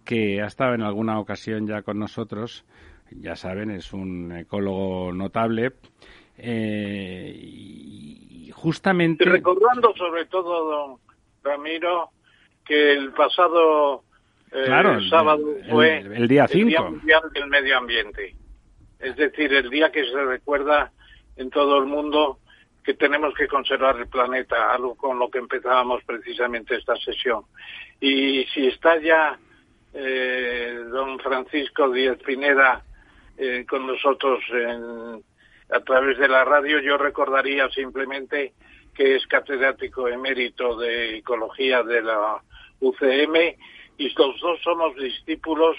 que 0.05 0.43
ha 0.43 0.47
estado 0.47 0.75
en 0.75 0.83
alguna 0.83 1.21
ocasión 1.21 1.69
ya 1.69 1.83
con 1.83 2.01
nosotros, 2.01 2.65
ya 3.13 3.37
saben, 3.37 3.71
es 3.71 3.93
un 3.93 4.33
ecólogo 4.33 5.13
notable. 5.13 5.75
Eh, 6.39 7.33
y 7.33 8.51
justamente. 8.53 9.25
recordando 9.25 9.95
sobre 9.97 10.25
todo, 10.27 10.65
don 10.65 10.99
Ramiro, 11.45 12.11
que 12.65 12.93
el 12.93 13.13
pasado 13.13 14.03
eh, 14.57 15.09
sábado 15.11 15.45
fue 15.71 15.99
el, 15.99 16.29
día 16.29 16.49
5 16.49 16.91
Mundial 16.91 17.23
del 17.33 17.47
Medio 17.49 17.79
Ambiente. 17.79 18.35
Es 18.99 19.17
decir, 19.17 19.53
el 19.53 19.69
día 19.69 19.93
que 19.93 20.05
se 20.05 20.25
recuerda 20.25 20.93
en 21.37 21.51
todo 21.51 21.79
el 21.79 21.87
mundo 21.87 22.39
que 22.83 22.95
tenemos 22.95 23.35
que 23.35 23.49
conservar 23.49 23.97
el 23.99 24.07
planeta, 24.07 24.73
algo 24.73 24.95
con 24.95 25.19
lo 25.19 25.29
que 25.29 25.39
empezábamos 25.39 26.03
precisamente 26.05 26.77
esta 26.77 26.97
sesión. 26.97 27.43
Y 28.01 28.45
si 28.55 28.69
está 28.69 28.99
ya 28.99 29.39
eh, 29.93 30.79
don 30.91 31.19
Francisco 31.19 31.91
Díaz 31.91 32.19
Pineda 32.25 32.83
eh, 33.37 33.67
con 33.69 33.87
nosotros 33.87 34.41
a 35.71 35.81
través 35.81 36.17
de 36.19 36.29
la 36.29 36.45
radio, 36.45 36.81
yo 36.81 36.97
recordaría 36.97 37.69
simplemente 37.71 38.55
que 38.95 39.17
es 39.17 39.27
catedrático 39.27 40.09
emérito 40.09 40.79
de 40.79 41.19
Ecología 41.19 41.83
de 41.83 42.03
la 42.03 42.41
UCM 42.81 43.57
y 43.99 44.09
los 44.11 44.41
dos 44.41 44.61
somos 44.63 44.95
discípulos 44.97 45.77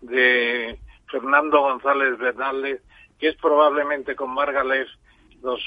de 0.00 0.78
Fernando 1.10 1.60
González 1.60 2.18
Bernales, 2.18 2.80
que 3.18 3.28
es 3.28 3.36
probablemente 3.36 4.14
con 4.14 4.32
Margalés 4.32 4.88
los, 5.42 5.60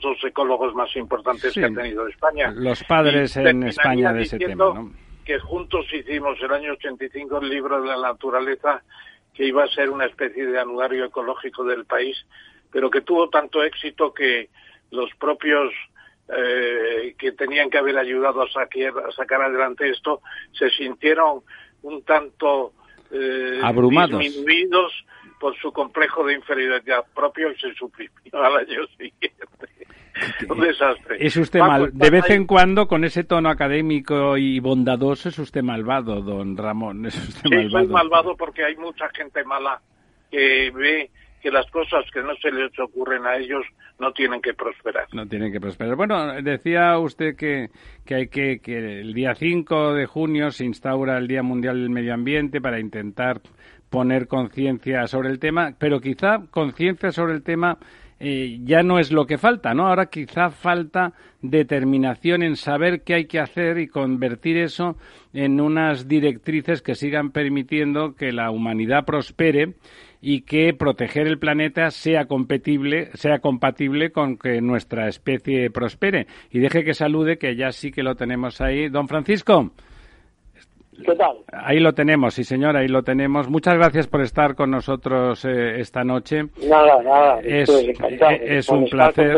dos 0.00 0.24
ecólogos 0.24 0.74
más 0.74 0.94
importantes 0.96 1.52
que 1.54 1.64
ha 1.64 1.70
tenido 1.70 2.06
España. 2.06 2.52
Los 2.54 2.82
padres 2.84 3.36
en 3.36 3.64
España 3.64 4.12
de 4.12 4.22
ese 4.22 4.38
tema, 4.38 4.54
¿no? 4.54 4.92
que 5.24 5.38
juntos 5.38 5.86
hicimos 5.92 6.40
el 6.40 6.52
año 6.52 6.72
85 6.72 7.38
el 7.38 7.48
libro 7.48 7.80
de 7.80 7.88
la 7.88 8.00
naturaleza, 8.00 8.82
que 9.34 9.46
iba 9.46 9.64
a 9.64 9.68
ser 9.68 9.90
una 9.90 10.06
especie 10.06 10.46
de 10.46 10.58
anuario 10.58 11.04
ecológico 11.04 11.64
del 11.64 11.84
país, 11.84 12.16
pero 12.70 12.90
que 12.90 13.00
tuvo 13.00 13.28
tanto 13.28 13.62
éxito 13.62 14.12
que 14.12 14.48
los 14.90 15.10
propios 15.18 15.72
eh, 16.36 17.14
que 17.18 17.32
tenían 17.32 17.70
que 17.70 17.78
haber 17.78 17.98
ayudado 17.98 18.42
a, 18.42 18.44
a, 18.44 19.12
sacar 19.12 19.42
adelante 19.42 19.88
esto 19.90 20.20
se 20.52 20.70
sintieron 20.70 21.40
un 21.82 22.02
tanto 22.02 22.72
eh, 23.10 23.60
abrumados 23.62 24.18
disminuidos 24.18 24.92
por 25.40 25.56
su 25.56 25.72
complejo 25.72 26.24
de 26.24 26.34
inferioridad 26.34 27.04
propio 27.14 27.50
y 27.50 27.56
se 27.56 27.72
suprimió 27.74 28.12
al 28.34 28.58
año 28.58 28.86
siguiente. 28.98 29.40
un 30.48 30.60
desastre. 30.60 31.16
Es 31.18 31.36
usted 31.36 31.60
mal. 31.60 31.90
De 31.92 32.10
vez 32.10 32.28
en 32.30 32.46
cuando, 32.46 32.86
con 32.86 33.04
ese 33.04 33.24
tono 33.24 33.48
académico 33.48 34.36
y 34.36 34.60
bondadoso, 34.60 35.30
es 35.30 35.38
usted 35.38 35.62
malvado, 35.62 36.20
don 36.20 36.56
Ramón. 36.56 37.06
Es 37.06 37.16
usted 37.16 37.48
sí, 37.48 37.54
malvado. 37.54 37.70
soy 37.70 37.86
malvado 37.86 38.36
porque 38.36 38.64
hay 38.64 38.76
mucha 38.76 39.08
gente 39.10 39.42
mala 39.44 39.80
que 40.30 40.70
ve 40.74 41.10
que 41.40 41.50
las 41.50 41.68
cosas 41.70 42.04
que 42.12 42.22
no 42.22 42.34
se 42.36 42.50
les 42.50 42.70
ocurren 42.78 43.26
a 43.26 43.36
ellos 43.36 43.64
no 43.98 44.12
tienen 44.12 44.40
que 44.40 44.54
prosperar. 44.54 45.06
No 45.12 45.26
tienen 45.26 45.52
que 45.52 45.60
prosperar. 45.60 45.96
Bueno, 45.96 46.40
decía 46.42 46.98
usted 46.98 47.36
que, 47.36 47.68
que 48.04 48.14
hay 48.14 48.28
que, 48.28 48.60
que 48.60 49.00
el 49.00 49.14
día 49.14 49.34
5 49.34 49.94
de 49.94 50.06
junio 50.06 50.50
se 50.50 50.64
instaura 50.64 51.18
el 51.18 51.26
Día 51.26 51.42
Mundial 51.42 51.80
del 51.80 51.90
Medio 51.90 52.14
Ambiente 52.14 52.60
para 52.60 52.80
intentar 52.80 53.40
poner 53.90 54.28
conciencia 54.28 55.06
sobre 55.06 55.30
el 55.30 55.38
tema, 55.38 55.74
pero 55.78 56.00
quizá 56.00 56.46
conciencia 56.50 57.10
sobre 57.10 57.34
el 57.34 57.42
tema 57.42 57.78
eh, 58.22 58.58
ya 58.64 58.82
no 58.82 58.98
es 58.98 59.10
lo 59.10 59.26
que 59.26 59.38
falta, 59.38 59.72
¿no? 59.72 59.88
Ahora 59.88 60.06
quizá 60.06 60.50
falta 60.50 61.14
determinación 61.40 62.42
en 62.42 62.56
saber 62.56 63.02
qué 63.02 63.14
hay 63.14 63.24
que 63.24 63.40
hacer 63.40 63.78
y 63.78 63.88
convertir 63.88 64.58
eso 64.58 64.98
en 65.32 65.58
unas 65.58 66.06
directrices 66.06 66.82
que 66.82 66.94
sigan 66.94 67.30
permitiendo 67.30 68.14
que 68.14 68.30
la 68.30 68.50
humanidad 68.50 69.06
prospere 69.06 69.72
y 70.20 70.42
que 70.42 70.74
proteger 70.74 71.26
el 71.26 71.38
planeta 71.38 71.90
sea 71.90 72.26
compatible, 72.26 73.10
sea 73.14 73.38
compatible 73.38 74.12
con 74.12 74.36
que 74.36 74.60
nuestra 74.60 75.08
especie 75.08 75.70
prospere. 75.70 76.26
Y 76.50 76.58
deje 76.58 76.84
que 76.84 76.94
salude, 76.94 77.38
que 77.38 77.56
ya 77.56 77.72
sí 77.72 77.90
que 77.90 78.02
lo 78.02 78.14
tenemos 78.14 78.60
ahí. 78.60 78.88
Don 78.88 79.08
Francisco. 79.08 79.72
¿Qué 81.04 81.14
tal? 81.14 81.38
Ahí 81.52 81.78
lo 81.80 81.92
tenemos, 81.92 82.34
sí 82.34 82.44
señor, 82.44 82.76
ahí 82.76 82.88
lo 82.88 83.02
tenemos. 83.02 83.48
Muchas 83.48 83.74
gracias 83.74 84.06
por 84.06 84.22
estar 84.22 84.54
con 84.54 84.70
nosotros 84.70 85.44
eh, 85.44 85.80
esta 85.80 86.04
noche. 86.04 86.44
Nada, 86.68 87.02
nada. 87.02 87.40
Es, 87.40 87.68
eh, 87.68 87.94
es 88.42 88.68
un 88.68 88.84
placer. 88.86 89.36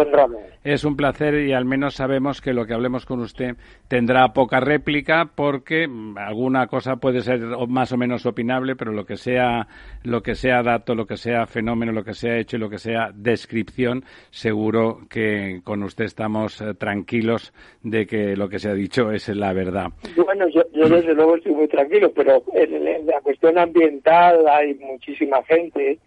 Es 0.64 0.84
un 0.84 0.96
placer 0.96 1.34
y 1.34 1.52
al 1.52 1.64
menos 1.64 1.94
sabemos 1.94 2.40
que 2.40 2.52
lo 2.52 2.66
que 2.66 2.74
hablemos 2.74 3.04
con 3.04 3.18
usted 3.18 3.56
tendrá 3.88 4.32
poca 4.32 4.60
réplica 4.60 5.28
porque 5.34 5.88
mm, 5.88 6.16
alguna 6.18 6.68
cosa 6.68 6.96
puede 6.96 7.20
ser 7.20 7.40
más 7.68 7.90
o 7.90 7.96
menos 7.96 8.26
opinable, 8.26 8.76
pero 8.76 8.92
lo 8.92 9.04
que 9.04 9.16
sea, 9.16 9.66
lo 10.04 10.22
que 10.22 10.36
sea 10.36 10.62
dato, 10.62 10.94
lo 10.94 11.04
que 11.04 11.16
sea 11.16 11.46
fenómeno, 11.46 11.90
lo 11.90 12.04
que 12.04 12.14
sea 12.14 12.38
hecho 12.38 12.56
y 12.56 12.60
lo 12.60 12.70
que 12.70 12.78
sea 12.78 13.10
descripción, 13.12 14.04
seguro 14.30 15.00
que 15.10 15.60
con 15.64 15.82
usted 15.82 16.04
estamos 16.04 16.60
eh, 16.60 16.74
tranquilos 16.74 17.52
de 17.82 18.06
que 18.06 18.36
lo 18.36 18.48
que 18.48 18.60
se 18.60 18.70
ha 18.70 18.74
dicho 18.74 19.10
es 19.10 19.28
la 19.28 19.52
verdad. 19.52 19.88
Bueno, 20.14 20.46
yo, 20.48 20.62
desde 20.72 21.14
luego 21.14 21.36
estoy 21.36 21.51
muy 21.54 21.68
tranquilo, 21.68 22.12
pero 22.12 22.42
en, 22.54 23.06
la 23.06 23.20
cuestión 23.20 23.58
ambiental 23.58 24.46
hay 24.48 24.74
muchísima 24.74 25.42
gente 25.44 25.98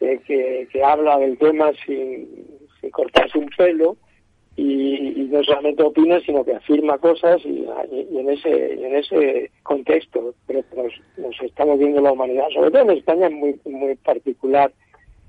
eh, 0.00 0.20
que, 0.26 0.84
habla 0.84 1.18
del 1.18 1.38
tema 1.38 1.70
sin 1.84 2.28
cortarse 2.92 3.38
un 3.38 3.48
pelo 3.56 3.96
y, 4.56 5.28
no 5.30 5.42
solamente 5.42 5.82
opina, 5.82 6.20
sino 6.20 6.44
que 6.44 6.54
afirma 6.54 6.98
cosas 6.98 7.44
y, 7.44 7.66
en 7.92 8.30
ese 8.30 8.72
en 8.74 8.96
ese 8.96 9.50
contexto 9.62 10.34
pero 10.46 10.62
nos, 10.76 11.40
estamos 11.42 11.78
viendo 11.78 12.00
la 12.00 12.12
humanidad, 12.12 12.48
sobre 12.54 12.70
todo 12.70 12.82
en 12.82 12.90
España 12.90 13.28
muy 13.28 13.58
muy 13.64 13.96
particular 13.96 14.72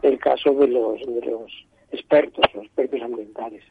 el 0.04 0.20
caso 0.20 0.54
de 0.54 0.68
los 0.68 1.00
de 1.02 1.30
los 1.30 1.52
expertos, 1.92 2.46
los 2.54 2.66
expertos 2.66 3.02
ambientales. 3.02 3.64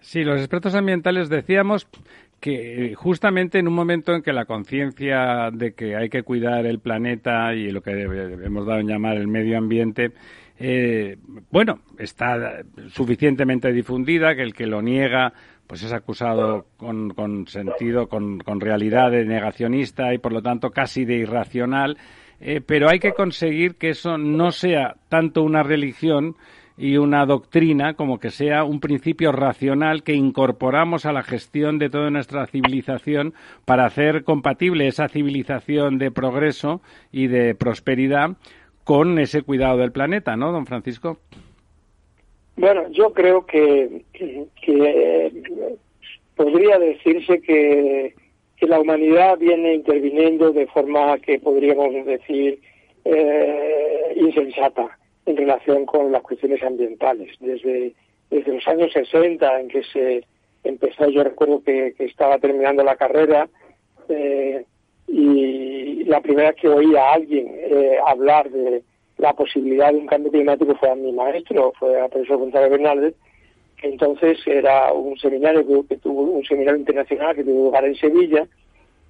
Sí. 0.00 0.24
los 0.24 0.38
expertos 0.38 0.74
ambientales 0.74 1.28
decíamos 1.28 1.88
que 2.42 2.94
justamente 2.96 3.60
en 3.60 3.68
un 3.68 3.74
momento 3.74 4.12
en 4.12 4.20
que 4.20 4.32
la 4.32 4.46
conciencia 4.46 5.50
de 5.52 5.74
que 5.74 5.94
hay 5.94 6.08
que 6.08 6.24
cuidar 6.24 6.66
el 6.66 6.80
planeta 6.80 7.54
y 7.54 7.70
lo 7.70 7.82
que 7.82 7.92
hemos 7.92 8.66
dado 8.66 8.80
en 8.80 8.88
llamar 8.88 9.16
el 9.16 9.28
medio 9.28 9.56
ambiente 9.56 10.10
eh, 10.58 11.16
bueno, 11.50 11.80
está 11.98 12.62
suficientemente 12.88 13.72
difundida 13.72 14.34
que 14.34 14.42
el 14.42 14.54
que 14.54 14.66
lo 14.66 14.82
niega 14.82 15.32
pues 15.68 15.84
es 15.84 15.92
acusado 15.92 16.66
con, 16.76 17.10
con 17.10 17.46
sentido, 17.46 18.08
con, 18.08 18.40
con, 18.40 18.60
realidad 18.60 19.12
de 19.12 19.24
negacionista 19.24 20.12
y 20.12 20.18
por 20.18 20.32
lo 20.32 20.42
tanto 20.42 20.70
casi 20.70 21.04
de 21.04 21.14
irracional, 21.14 21.96
eh, 22.40 22.60
pero 22.60 22.90
hay 22.90 22.98
que 22.98 23.12
conseguir 23.12 23.76
que 23.76 23.90
eso 23.90 24.18
no 24.18 24.50
sea 24.50 24.96
tanto 25.08 25.42
una 25.42 25.62
religión 25.62 26.36
y 26.76 26.96
una 26.96 27.26
doctrina 27.26 27.94
como 27.94 28.18
que 28.18 28.30
sea 28.30 28.64
un 28.64 28.80
principio 28.80 29.32
racional 29.32 30.02
que 30.02 30.14
incorporamos 30.14 31.06
a 31.06 31.12
la 31.12 31.22
gestión 31.22 31.78
de 31.78 31.90
toda 31.90 32.10
nuestra 32.10 32.46
civilización 32.46 33.34
para 33.64 33.84
hacer 33.86 34.24
compatible 34.24 34.86
esa 34.86 35.08
civilización 35.08 35.98
de 35.98 36.10
progreso 36.10 36.80
y 37.12 37.26
de 37.26 37.54
prosperidad 37.54 38.30
con 38.84 39.18
ese 39.18 39.42
cuidado 39.42 39.78
del 39.78 39.92
planeta, 39.92 40.36
¿no, 40.36 40.50
don 40.50 40.66
Francisco? 40.66 41.18
Bueno, 42.56 42.90
yo 42.90 43.12
creo 43.12 43.46
que, 43.46 44.02
podría 46.36 46.78
decirse 46.78 47.40
que, 47.40 48.14
que, 48.56 48.66
la 48.66 48.80
humanidad 48.80 49.38
viene 49.38 49.74
interviniendo 49.74 50.52
de 50.52 50.66
forma 50.66 51.18
que 51.18 51.38
podríamos 51.38 52.04
decir 52.04 52.60
eh, 53.04 54.14
insensata 54.16 54.98
en 55.26 55.36
relación 55.36 55.86
con 55.86 56.10
las 56.12 56.22
cuestiones 56.22 56.62
ambientales. 56.62 57.36
Desde, 57.40 57.94
desde 58.30 58.52
los 58.52 58.66
años 58.68 58.92
60 58.92 59.60
en 59.60 59.68
que 59.68 59.82
se 59.84 60.24
empezó, 60.64 61.08
yo 61.08 61.24
recuerdo 61.24 61.62
que, 61.62 61.94
estaba 61.98 62.38
terminando 62.38 62.82
la 62.82 62.96
carrera, 62.96 63.48
eh, 64.08 64.64
y 65.06 66.04
la 66.04 66.20
primera 66.20 66.52
que 66.52 66.68
oí 66.68 66.94
a 66.96 67.12
alguien 67.12 67.48
eh, 67.50 67.96
hablar 68.06 68.50
de 68.50 68.82
la 69.18 69.32
posibilidad 69.34 69.92
de 69.92 69.98
un 69.98 70.06
cambio 70.06 70.32
climático 70.32 70.74
fue 70.76 70.90
a 70.90 70.94
mi 70.94 71.12
maestro, 71.12 71.72
fue 71.78 72.00
a 72.00 72.08
profesor 72.08 72.38
González 72.38 72.70
Bernaldez, 72.70 73.14
que 73.76 73.88
entonces 73.88 74.38
era 74.46 74.92
un 74.92 75.16
seminario 75.18 75.64
que, 75.88 75.96
tuvo 75.98 76.22
un 76.22 76.44
seminario 76.44 76.80
internacional 76.80 77.36
que 77.36 77.44
tuvo 77.44 77.66
lugar 77.66 77.84
en 77.84 77.94
Sevilla, 77.96 78.46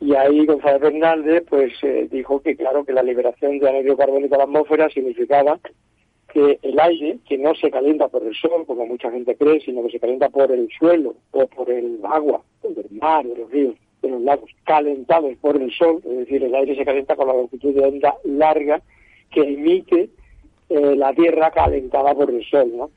y 0.00 0.14
ahí 0.14 0.44
González 0.44 0.80
Bernaldez 0.80 1.44
pues 1.48 1.72
eh, 1.82 2.08
dijo 2.10 2.40
que 2.40 2.56
claro 2.56 2.84
que 2.84 2.92
la 2.92 3.02
liberación 3.02 3.58
de 3.58 3.68
anhídrido 3.68 3.96
carbónico 3.96 4.34
a 4.34 4.38
la 4.38 4.44
atmósfera 4.44 4.88
significaba 4.90 5.60
que 6.32 6.58
el 6.62 6.80
aire, 6.80 7.18
que 7.28 7.36
no 7.36 7.54
se 7.54 7.70
calienta 7.70 8.08
por 8.08 8.24
el 8.26 8.34
sol, 8.34 8.64
como 8.66 8.86
mucha 8.86 9.10
gente 9.10 9.36
cree, 9.36 9.60
sino 9.60 9.82
que 9.82 9.90
se 9.90 10.00
calienta 10.00 10.30
por 10.30 10.50
el 10.50 10.68
suelo 10.78 11.14
o 11.32 11.46
por 11.46 11.70
el 11.70 11.98
agua, 12.04 12.42
del 12.62 12.86
mar, 12.92 13.26
de 13.26 13.36
los 13.36 13.50
ríos, 13.50 13.74
de 14.00 14.08
los 14.08 14.22
lagos, 14.22 14.50
calentados 14.64 15.36
por 15.42 15.60
el 15.60 15.70
sol, 15.72 16.00
es 16.04 16.18
decir, 16.18 16.42
el 16.42 16.54
aire 16.54 16.74
se 16.74 16.86
calienta 16.86 17.16
con 17.16 17.26
la 17.28 17.34
longitud 17.34 17.74
de 17.74 17.84
onda 17.84 18.14
larga 18.24 18.80
que 19.30 19.42
emite 19.42 20.08
eh, 20.70 20.96
la 20.96 21.12
Tierra 21.12 21.50
calentada 21.50 22.14
por 22.14 22.30
el 22.30 22.42
sol, 22.44 22.72
¿no? 22.74 22.90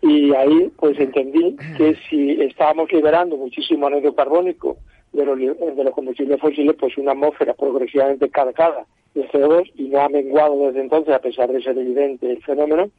Y 0.00 0.34
ahí 0.34 0.72
pues 0.78 0.98
entendí 0.98 1.56
que 1.76 1.94
si 2.08 2.40
estábamos 2.40 2.90
liberando 2.90 3.36
muchísimo 3.36 3.86
anhídrido 3.86 4.14
carbónico 4.14 4.78
de 5.12 5.24
los, 5.24 5.38
de 5.38 5.84
los 5.84 5.94
combustibles 5.94 6.40
fósiles, 6.40 6.76
pues 6.78 6.96
una 6.98 7.12
atmósfera 7.12 7.54
progresivamente 7.54 8.28
cargada 8.30 8.86
de 9.14 9.28
CO2 9.28 9.72
y 9.76 9.88
no 9.88 10.00
ha 10.00 10.08
menguado 10.08 10.66
desde 10.66 10.80
entonces, 10.80 11.14
a 11.14 11.18
pesar 11.20 11.50
de 11.50 11.62
ser 11.62 11.76
evidente 11.76 12.30
el 12.30 12.42
fenómeno, 12.42 12.90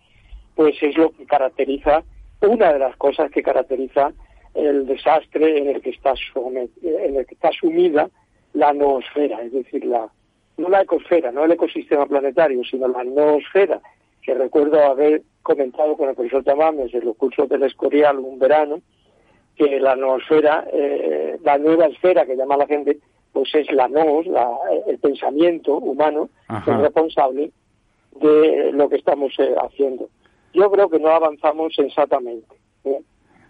pues 0.56 0.76
es 0.82 0.98
lo 0.98 1.12
que 1.12 1.26
caracteriza, 1.26 2.04
una 2.42 2.74
de 2.74 2.80
las 2.80 2.96
cosas 2.98 3.32
que 3.32 3.44
caracteriza 3.44 4.12
el 4.54 4.86
desastre 4.86 5.58
en 5.58 5.70
el 5.70 5.82
que 5.82 5.92
está, 5.92 6.14
en 6.36 7.16
el 7.16 7.26
que 7.26 7.36
está 7.36 7.52
sumida 7.52 8.10
la 8.54 8.74
noosfera, 8.74 9.42
es 9.42 9.54
decir, 9.54 9.86
la, 9.86 10.10
no 10.58 10.70
la 10.70 10.82
ecosfera, 10.82 11.32
no 11.32 11.46
el 11.46 11.52
ecosistema 11.52 12.06
planetario, 12.06 12.64
sino 12.66 12.88
la 12.88 13.04
noosfera, 13.04 13.80
que 14.22 14.34
recuerdo 14.34 14.84
haber 14.84 15.22
comentado 15.42 15.96
con 15.96 16.10
el 16.10 16.16
profesor 16.16 16.44
Tamames 16.44 16.94
en 16.94 17.06
los 17.06 17.16
cursos 17.16 17.48
del 17.50 17.64
Escorial 17.64 18.20
un 18.20 18.38
verano, 18.38 18.82
que 19.62 19.80
la 19.80 19.96
noosfera, 19.96 20.66
eh, 20.74 21.38
la 21.44 21.58
nueva 21.60 21.86
esfera 21.86 22.26
que 22.26 22.36
llama 22.36 22.58
la 22.58 22.66
gente, 22.66 22.98
pues 23.32 23.54
es 23.54 23.72
la 23.72 23.88
nos, 23.88 24.26
el 24.88 24.98
pensamiento 24.98 25.78
humano, 25.78 26.30
que 26.66 26.72
es 26.72 26.78
responsable 26.78 27.52
de 28.20 28.72
lo 28.74 28.90
que 28.90 28.96
estamos 28.96 29.34
eh, 29.38 29.54
haciendo. 29.62 30.10
Yo 30.54 30.70
creo 30.72 30.90
que 30.90 31.00
no 31.00 31.10
avanzamos 31.10 31.76
sensatamente. 31.76 32.56
¿eh? 32.86 33.02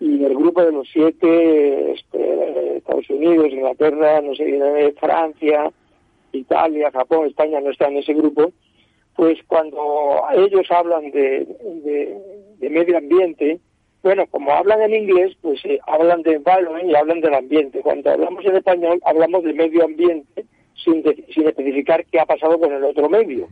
Y 0.01 0.23
el 0.25 0.35
grupo 0.35 0.63
de 0.63 0.73
los 0.73 0.87
siete, 0.91 1.93
este, 1.93 2.77
Estados 2.77 3.09
Unidos, 3.09 3.47
Inglaterra, 3.51 4.21
no 4.21 4.35
sé, 4.35 4.93
Francia, 4.99 5.71
Italia, 6.33 6.91
Japón, 6.91 7.27
España 7.27 7.61
no 7.61 7.69
está 7.69 7.87
en 7.87 7.97
ese 7.97 8.13
grupo, 8.13 8.51
pues 9.15 9.39
cuando 9.47 10.23
ellos 10.33 10.69
hablan 10.71 11.09
de, 11.11 11.47
de 12.57 12.69
medio 12.69 12.97
ambiente, 12.97 13.59
bueno, 14.03 14.25
como 14.27 14.51
hablan 14.51 14.81
en 14.81 14.95
inglés, 14.95 15.37
pues 15.41 15.63
eh, 15.65 15.79
hablan 15.85 16.23
de 16.23 16.35
environment 16.35 16.89
y 16.89 16.95
hablan 16.95 17.21
del 17.21 17.35
ambiente. 17.35 17.81
Cuando 17.81 18.11
hablamos 18.11 18.43
en 18.45 18.55
español, 18.55 18.99
hablamos 19.05 19.43
de 19.43 19.53
medio 19.53 19.83
ambiente 19.83 20.45
sin, 20.83 21.03
sin 21.33 21.47
especificar 21.47 22.05
qué 22.05 22.19
ha 22.19 22.25
pasado 22.25 22.59
con 22.59 22.71
el 22.73 22.83
otro 22.83 23.09
medio. 23.09 23.47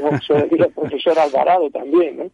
¿no? 0.00 0.16
Eso 0.16 0.34
decía 0.34 0.66
el 0.66 0.72
profesor 0.72 1.18
Alvarado 1.18 1.70
también, 1.70 2.16
¿no? 2.18 2.30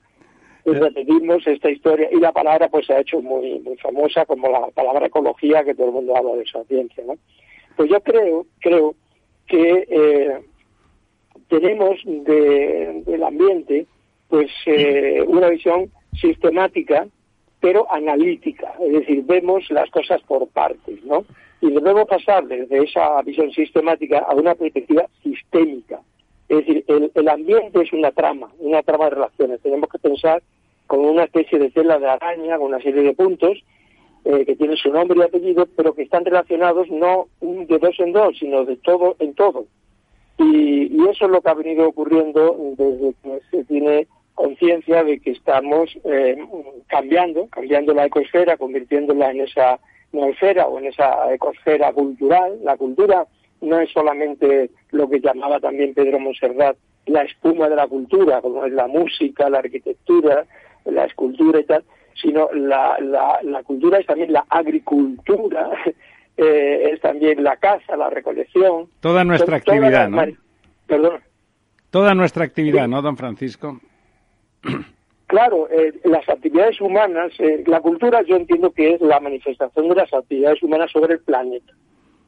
Pues 0.65 0.81
repetimos 0.81 1.47
esta 1.47 1.71
historia 1.71 2.09
y 2.11 2.17
la 2.17 2.33
palabra 2.33 2.69
pues 2.69 2.87
se 2.87 2.95
ha 2.95 3.01
hecho 3.01 3.21
muy, 3.21 3.61
muy 3.61 3.77
famosa 3.77 4.25
como 4.25 4.49
la 4.51 4.69
palabra 4.69 5.07
ecología, 5.07 5.63
que 5.63 5.75
todo 5.75 5.89
el 5.89 5.93
mundo 5.93 6.17
habla 6.17 6.37
de 6.37 6.43
esa 6.43 6.65
ciencia, 6.65 7.05
¿no? 7.07 7.17
Pues 7.77 7.91
yo 7.91 8.01
creo, 8.01 8.47
creo 8.61 8.95
que 9.47 9.87
eh, 9.91 10.41
tenemos 11.49 12.01
de, 12.05 13.03
del 13.05 13.23
ambiente 13.23 13.87
pues 14.29 14.51
eh, 14.65 15.23
una 15.27 15.49
visión 15.49 15.91
sistemática 16.19 17.07
pero 17.65 17.91
analítica, 17.91 18.75
es 18.79 18.93
decir, 18.93 19.25
vemos 19.25 19.71
las 19.71 19.91
cosas 19.91 20.21
por 20.25 20.47
partes, 20.49 21.03
¿no? 21.03 21.25
Y 21.63 21.71
debemos 21.71 22.07
pasar 22.07 22.47
desde 22.47 22.85
esa 22.85 23.23
visión 23.23 23.51
sistemática 23.53 24.19
a 24.19 24.35
una 24.35 24.55
perspectiva 24.55 25.07
sistémica. 25.23 26.03
Es 26.47 26.59
decir, 26.59 26.85
el, 26.87 27.27
ambiente 27.27 27.81
es 27.81 27.91
una 27.95 28.11
trama, 28.11 28.51
una 28.59 28.83
trama 28.83 29.07
de 29.07 29.13
relaciones. 29.13 29.63
Tenemos 29.63 29.89
que 29.89 29.99
pensar 29.99 30.43
como 30.87 31.11
una 31.11 31.25
especie 31.25 31.59
de 31.59 31.71
tela 31.71 31.99
de 31.99 32.07
araña, 32.07 32.59
con 32.59 32.67
una 32.67 32.83
serie 32.83 33.03
de 33.03 33.15
puntos 33.15 33.57
eh, 34.27 34.45
que 34.45 34.57
tienen 34.57 34.77
su 34.77 34.93
nombre 34.93 35.19
y 35.21 35.23
apellido, 35.23 35.67
pero 35.75 35.95
que 35.95 36.03
están 36.03 36.27
relacionados 36.27 36.91
no 36.91 37.29
de 37.41 37.79
dos 37.79 37.99
en 37.99 38.13
dos, 38.13 38.37
sino 38.39 38.67
de 38.67 38.77
todo 38.77 39.17
en 39.21 39.33
todo. 39.33 39.65
Y, 40.37 40.95
y 40.95 41.09
eso 41.09 41.25
es 41.25 41.31
lo 41.31 41.41
que 41.41 41.49
ha 41.49 41.55
venido 41.55 41.89
ocurriendo 41.89 42.75
desde 42.77 43.15
que 43.23 43.41
se 43.51 43.65
tiene 43.65 44.07
conciencia 44.35 45.05
de 45.05 45.21
que 45.21 45.33
estamos 45.33 45.97
eh, 46.05 46.37
cambiando, 46.87 47.47
cambiando 47.49 47.95
la 47.95 48.07
ecosfera, 48.07 48.57
convirtiéndola 48.57 49.31
en 49.31 49.43
esa 49.43 49.79
noosfera 50.13 50.67
o 50.67 50.79
en 50.79 50.87
esa 50.87 51.33
ecosfera 51.33 51.93
cultural. 51.93 52.59
La 52.63 52.77
cultura 52.77 53.27
no 53.61 53.81
es 53.81 53.91
solamente 53.91 54.71
lo 54.91 55.09
que 55.09 55.21
llamaba 55.21 55.61
también 55.61 55.95
Pedro 55.95 56.19
Monserrat 56.19 56.77
la 57.07 57.23
espuma 57.23 57.69
de 57.69 57.77
la 57.77 57.87
cultura, 57.87 58.41
como 58.41 58.65
es 58.65 58.73
la 58.73 58.87
música, 58.87 59.49
la 59.51 59.59
arquitectura, 59.59 60.47
la 60.85 61.05
escultura 61.05 61.61
y 61.61 61.65
tal, 61.65 61.85
sino 62.15 62.49
la, 62.53 62.99
la, 63.43 63.63
cultura 63.63 63.99
es 63.99 64.07
también 64.07 64.33
la 64.33 64.45
agricultura, 64.49 65.71
eh, 66.37 66.91
es 66.93 67.01
también 67.01 67.43
la 67.43 67.57
caza, 67.57 67.97
la 67.97 68.11
recolección. 68.11 68.89
Toda 69.01 69.25
nuestra 69.25 69.57
actividad, 69.57 70.09
¿no? 70.09 70.23
Perdón. 70.87 71.21
Toda 71.91 72.15
nuestra 72.15 72.45
actividad, 72.45 72.89
¿no, 72.89 73.03
don 73.03 73.17
Francisco? 73.17 73.81
Claro, 75.27 75.69
eh, 75.71 75.93
las 76.05 76.29
actividades 76.29 76.81
humanas, 76.81 77.33
eh, 77.39 77.65
la 77.67 77.81
cultura 77.81 78.23
yo 78.23 78.37
entiendo 78.37 78.71
que 78.71 78.95
es 78.95 79.01
la 79.01 79.21
manifestación 79.21 79.89
de 79.89 79.95
las 79.95 80.13
actividades 80.13 80.63
humanas 80.63 80.91
sobre 80.93 81.15
el 81.15 81.21
planeta. 81.21 81.73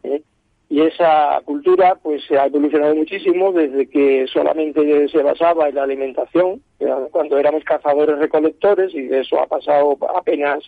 ¿eh? 0.03 0.22
Y 0.68 0.81
esa 0.81 1.40
cultura 1.44 1.96
pues 2.03 2.25
se 2.27 2.38
ha 2.38 2.46
evolucionado 2.46 2.94
muchísimo 2.94 3.53
desde 3.53 3.87
que 3.88 4.27
solamente 4.27 5.09
se 5.09 5.22
basaba 5.22 5.68
en 5.68 5.77
la 5.77 5.85
alimentación, 5.85 6.62
cuando 7.12 7.38
éramos 7.38 7.62
cazadores 7.62 8.18
recolectores, 8.18 8.92
y 8.92 9.03
de 9.03 9.20
eso 9.20 9.40
ha 9.40 9.46
pasado 9.46 9.96
apenas 10.16 10.64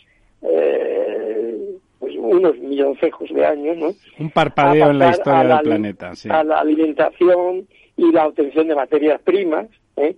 pues 1.98 2.14
unos 2.16 2.56
milloncejos 2.58 3.28
de 3.34 3.44
años, 3.44 3.76
¿no? 3.76 3.88
Un 4.20 4.30
parpadeo 4.30 4.90
en 4.90 5.00
la 5.00 5.10
historia 5.10 5.56
del 5.56 5.60
planeta, 5.62 6.14
sí. 6.14 6.28
A 6.30 6.44
la 6.44 6.60
alimentación 6.60 7.66
y 7.96 8.12
la 8.12 8.28
obtención 8.28 8.68
de 8.68 8.76
materias 8.76 9.20
primas, 9.22 9.66
¿eh? 9.96 10.14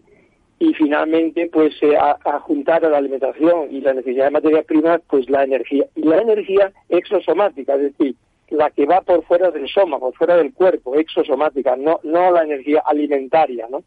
Y 0.60 0.74
finalmente 0.74 1.48
pues 1.50 1.74
eh, 1.80 1.96
a, 1.96 2.38
juntar 2.40 2.84
a 2.84 2.90
la 2.90 2.98
alimentación 2.98 3.68
y 3.70 3.80
la 3.80 3.94
necesidad 3.94 4.26
de 4.26 4.30
materias 4.30 4.64
primas 4.66 5.00
pues 5.08 5.28
la 5.30 5.42
energía 5.42 5.86
y 5.96 6.02
la 6.02 6.18
energía 6.18 6.70
exosomática 6.90 7.74
es 7.76 7.96
decir 7.96 8.14
la 8.50 8.70
que 8.70 8.84
va 8.84 9.00
por 9.00 9.24
fuera 9.24 9.50
del 9.50 9.66
soma 9.68 9.98
por 9.98 10.14
fuera 10.14 10.36
del 10.36 10.52
cuerpo 10.52 10.96
exosomática 10.96 11.76
no 11.76 11.98
no 12.04 12.30
la 12.30 12.42
energía 12.42 12.82
alimentaria 12.84 13.68
no 13.70 13.82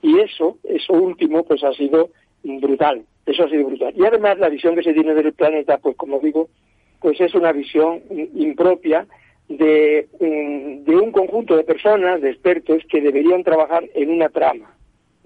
y 0.00 0.18
eso 0.20 0.56
eso 0.64 0.94
último 0.94 1.44
pues 1.44 1.62
ha 1.62 1.74
sido 1.74 2.08
brutal 2.42 3.04
eso 3.26 3.44
ha 3.44 3.50
sido 3.50 3.66
brutal. 3.66 3.92
Y 3.94 4.06
además 4.06 4.38
la 4.38 4.48
visión 4.48 4.74
que 4.74 4.82
se 4.82 4.94
tiene 4.94 5.12
del 5.12 5.34
planeta 5.34 5.76
pues 5.76 5.94
como 5.96 6.20
digo 6.20 6.48
pues 7.02 7.20
es 7.20 7.34
una 7.34 7.52
visión 7.52 8.00
impropia 8.34 9.06
de, 9.50 10.08
de 10.18 10.96
un 10.96 11.12
conjunto 11.12 11.54
de 11.54 11.64
personas 11.64 12.22
de 12.22 12.30
expertos 12.30 12.82
que 12.88 13.02
deberían 13.02 13.44
trabajar 13.44 13.84
en 13.94 14.08
una 14.08 14.30
trama 14.30 14.77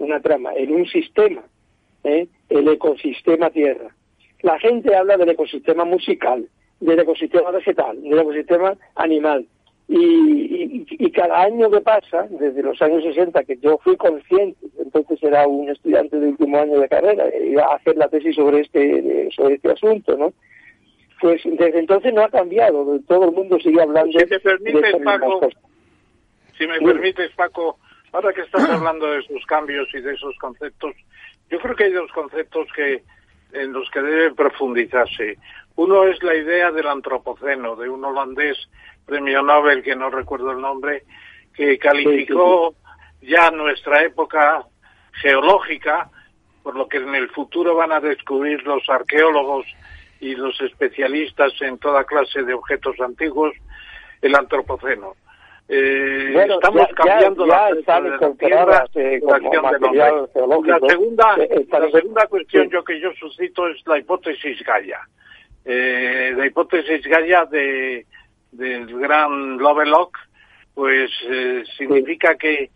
una 0.03 0.19
trama, 0.21 0.53
en 0.55 0.73
un 0.73 0.85
sistema, 0.85 1.43
¿eh? 2.03 2.27
el 2.49 2.67
ecosistema 2.67 3.49
Tierra. 3.49 3.95
La 4.41 4.59
gente 4.59 4.95
habla 4.95 5.17
del 5.17 5.29
ecosistema 5.29 5.85
musical, 5.85 6.47
del 6.79 6.99
ecosistema 6.99 7.51
vegetal, 7.51 8.01
del 8.01 8.19
ecosistema 8.19 8.75
animal. 8.95 9.45
Y, 9.87 10.85
y, 10.89 11.11
cada 11.11 11.43
año 11.43 11.69
que 11.69 11.81
pasa, 11.81 12.25
desde 12.29 12.63
los 12.63 12.81
años 12.81 13.03
60, 13.03 13.43
que 13.43 13.57
yo 13.57 13.77
fui 13.83 13.97
consciente, 13.97 14.65
entonces 14.79 15.21
era 15.21 15.45
un 15.45 15.69
estudiante 15.69 16.19
de 16.19 16.29
último 16.29 16.57
año 16.57 16.79
de 16.79 16.87
carrera, 16.87 17.25
iba 17.37 17.63
a 17.63 17.75
hacer 17.75 17.97
la 17.97 18.07
tesis 18.07 18.35
sobre 18.35 18.61
este, 18.61 19.29
sobre 19.35 19.55
este 19.55 19.71
asunto, 19.71 20.17
¿no? 20.17 20.33
Pues 21.21 21.41
desde 21.45 21.79
entonces 21.79 22.13
no 22.13 22.21
ha 22.23 22.29
cambiado, 22.29 22.99
todo 23.07 23.25
el 23.25 23.31
mundo 23.33 23.59
sigue 23.59 23.81
hablando 23.81 24.17
si 24.19 24.25
te 24.25 24.39
permites, 24.39 24.95
Paco, 25.03 25.49
Si 26.57 26.65
me 26.65 26.79
permites, 26.79 27.31
Paco, 27.35 27.77
Ahora 28.13 28.31
que 28.31 28.41
estás 28.41 28.69
hablando 28.69 29.07
de 29.07 29.19
esos 29.19 29.43
cambios 29.47 29.87
y 29.93 29.99
de 29.99 30.13
esos 30.13 30.37
conceptos, 30.37 30.95
yo 31.49 31.59
creo 31.59 31.75
que 31.75 31.85
hay 31.85 31.91
dos 31.91 32.11
conceptos 32.11 32.67
que 32.75 33.03
en 33.53 33.73
los 33.73 33.89
que 33.89 34.01
deben 34.01 34.35
profundizarse. 34.35 35.37
Uno 35.75 36.05
es 36.05 36.21
la 36.21 36.35
idea 36.35 36.71
del 36.71 36.87
antropoceno, 36.87 37.75
de 37.75 37.89
un 37.89 38.05
holandés 38.05 38.57
premio 39.05 39.41
Nobel, 39.41 39.83
que 39.83 39.95
no 39.95 40.09
recuerdo 40.09 40.51
el 40.51 40.61
nombre, 40.61 41.03
que 41.53 41.77
calificó 41.77 42.75
ya 43.21 43.49
nuestra 43.51 44.03
época 44.03 44.63
geológica, 45.13 46.09
por 46.61 46.75
lo 46.75 46.87
que 46.87 46.97
en 46.97 47.15
el 47.15 47.29
futuro 47.29 47.75
van 47.75 47.91
a 47.91 47.99
descubrir 47.99 48.63
los 48.63 48.87
arqueólogos 48.89 49.65
y 50.19 50.35
los 50.35 50.59
especialistas 50.61 51.51
en 51.61 51.77
toda 51.79 52.05
clase 52.05 52.43
de 52.43 52.53
objetos 52.53 52.99
antiguos, 53.01 53.53
el 54.21 54.35
antropoceno. 54.35 55.15
Eh, 55.69 56.45
estamos 56.49 56.87
cambiando 56.93 57.45
la, 57.45 57.69
tierra, 58.37 58.85
eh, 58.95 59.21
La 59.23 60.79
segunda, 60.79 61.35
eh, 61.39 61.65
la 61.71 61.89
segunda 61.89 62.27
cuestión 62.27 62.69
yo 62.69 62.83
que 62.83 62.99
yo 62.99 63.13
suscito 63.13 63.67
es 63.69 63.81
la 63.87 63.97
hipótesis 63.97 64.61
Gaia. 64.63 64.99
Eh, 65.63 66.33
la 66.35 66.45
hipótesis 66.45 67.01
Gaia 67.03 67.45
de, 67.45 68.05
del 68.51 68.99
gran 68.99 69.57
Lovelock, 69.57 70.17
pues 70.73 71.11
eh, 71.29 71.63
significa 71.77 72.35
que 72.35 72.69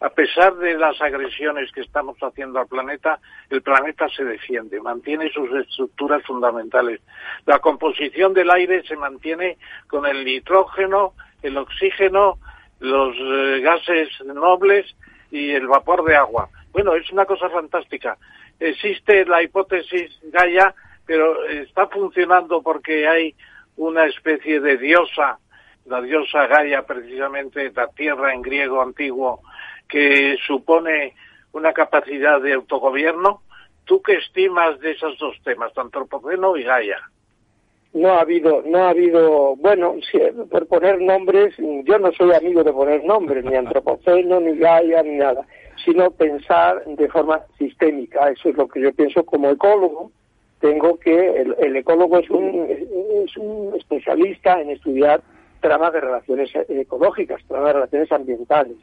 a 0.00 0.10
pesar 0.10 0.54
de 0.56 0.74
las 0.74 1.00
agresiones 1.00 1.72
que 1.72 1.80
estamos 1.80 2.16
haciendo 2.20 2.60
al 2.60 2.68
planeta, 2.68 3.18
el 3.50 3.62
planeta 3.62 4.08
se 4.08 4.24
defiende, 4.24 4.80
mantiene 4.80 5.28
sus 5.30 5.50
estructuras 5.52 6.22
fundamentales. 6.22 7.00
La 7.46 7.58
composición 7.58 8.32
del 8.32 8.50
aire 8.50 8.84
se 8.84 8.96
mantiene 8.96 9.58
con 9.88 10.06
el 10.06 10.24
nitrógeno, 10.24 11.14
el 11.42 11.56
oxígeno, 11.56 12.38
los 12.80 13.14
eh, 13.16 13.60
gases 13.60 14.08
nobles 14.24 14.86
y 15.30 15.50
el 15.50 15.66
vapor 15.66 16.04
de 16.04 16.16
agua. 16.16 16.48
Bueno, 16.72 16.94
es 16.94 17.10
una 17.10 17.26
cosa 17.26 17.48
fantástica. 17.50 18.16
Existe 18.60 19.24
la 19.24 19.42
hipótesis 19.42 20.18
Gaia, 20.24 20.74
pero 21.06 21.44
está 21.46 21.86
funcionando 21.88 22.62
porque 22.62 23.08
hay 23.08 23.34
una 23.76 24.06
especie 24.06 24.60
de 24.60 24.76
diosa, 24.76 25.38
la 25.86 26.00
diosa 26.02 26.46
Gaia 26.46 26.82
precisamente, 26.82 27.72
la 27.74 27.88
tierra 27.88 28.34
en 28.34 28.42
griego 28.42 28.82
antiguo, 28.82 29.40
que 29.88 30.36
supone 30.46 31.14
una 31.52 31.72
capacidad 31.72 32.40
de 32.40 32.54
autogobierno. 32.54 33.42
¿Tú 33.84 34.02
qué 34.02 34.14
estimas 34.14 34.78
de 34.80 34.90
esos 34.92 35.16
dos 35.18 35.36
temas, 35.42 35.76
antropoceno 35.78 36.56
y 36.56 36.64
Gaia? 36.64 37.00
No 37.94 38.10
ha 38.10 38.20
habido, 38.20 38.62
no 38.66 38.78
ha 38.78 38.90
habido, 38.90 39.56
bueno, 39.56 39.96
por 40.50 40.66
poner 40.66 41.00
nombres, 41.00 41.54
yo 41.56 41.98
no 41.98 42.12
soy 42.12 42.32
amigo 42.34 42.62
de 42.62 42.72
poner 42.72 43.02
nombres, 43.04 43.44
ni 43.44 43.54
antropoceno, 43.56 44.40
ni 44.40 44.58
Gaia, 44.58 45.02
ni 45.02 45.16
nada, 45.16 45.46
sino 45.84 46.10
pensar 46.10 46.84
de 46.84 47.08
forma 47.08 47.40
sistémica. 47.58 48.30
Eso 48.30 48.50
es 48.50 48.56
lo 48.56 48.68
que 48.68 48.82
yo 48.82 48.92
pienso 48.92 49.24
como 49.24 49.50
ecólogo. 49.50 50.12
Tengo 50.60 50.98
que, 50.98 51.40
el, 51.40 51.56
el 51.60 51.76
ecólogo 51.76 52.18
es 52.18 52.28
un, 52.30 52.66
es 52.68 53.36
un 53.36 53.74
especialista 53.76 54.60
en 54.60 54.70
estudiar 54.70 55.22
tramas 55.60 55.92
de 55.92 56.00
relaciones 56.00 56.50
ecológicas, 56.68 57.42
tramas 57.48 57.68
de 57.68 57.72
relaciones 57.72 58.12
ambientales 58.12 58.76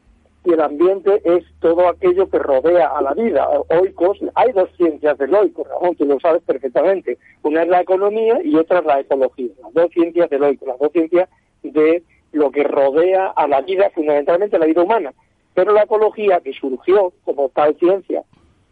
y 0.46 0.54
el 0.54 0.62
ambiente 0.62 1.22
es 1.24 1.44
todo 1.60 1.90
aquello 1.90 2.30
que 2.30 2.38
rodea 2.38 2.88
a 2.88 3.02
la 3.02 3.14
vida. 3.14 3.48
Oikos, 3.70 4.20
hay 4.36 4.52
dos 4.52 4.70
ciencias 4.78 5.18
del 5.18 5.34
oico, 5.34 5.64
Ramón, 5.64 5.96
tú 5.96 6.06
lo 6.06 6.20
sabes 6.20 6.44
perfectamente. 6.44 7.18
Una 7.42 7.64
es 7.64 7.68
la 7.68 7.82
economía 7.82 8.40
y 8.44 8.56
otra 8.56 8.80
es 8.80 8.86
la 8.86 9.00
ecología. 9.00 9.50
Las 9.64 9.74
dos 9.74 9.92
ciencias 9.92 10.30
del 10.30 10.44
oico, 10.44 10.68
las 10.68 10.78
dos 10.78 10.92
ciencias 10.92 11.28
de 11.64 12.04
lo 12.32 12.52
que 12.52 12.64
rodea 12.64 13.28
a 13.28 13.48
la 13.48 13.62
vida, 13.62 13.90
fundamentalmente 13.90 14.60
la 14.60 14.68
vida 14.68 14.84
humana. 14.84 15.14
Pero 15.56 15.74
la 15.74 15.84
ecología, 15.84 16.42
que 16.42 16.54
surgió 16.54 17.12
como 17.24 17.50
tal 17.50 17.76
ciencia 17.78 18.24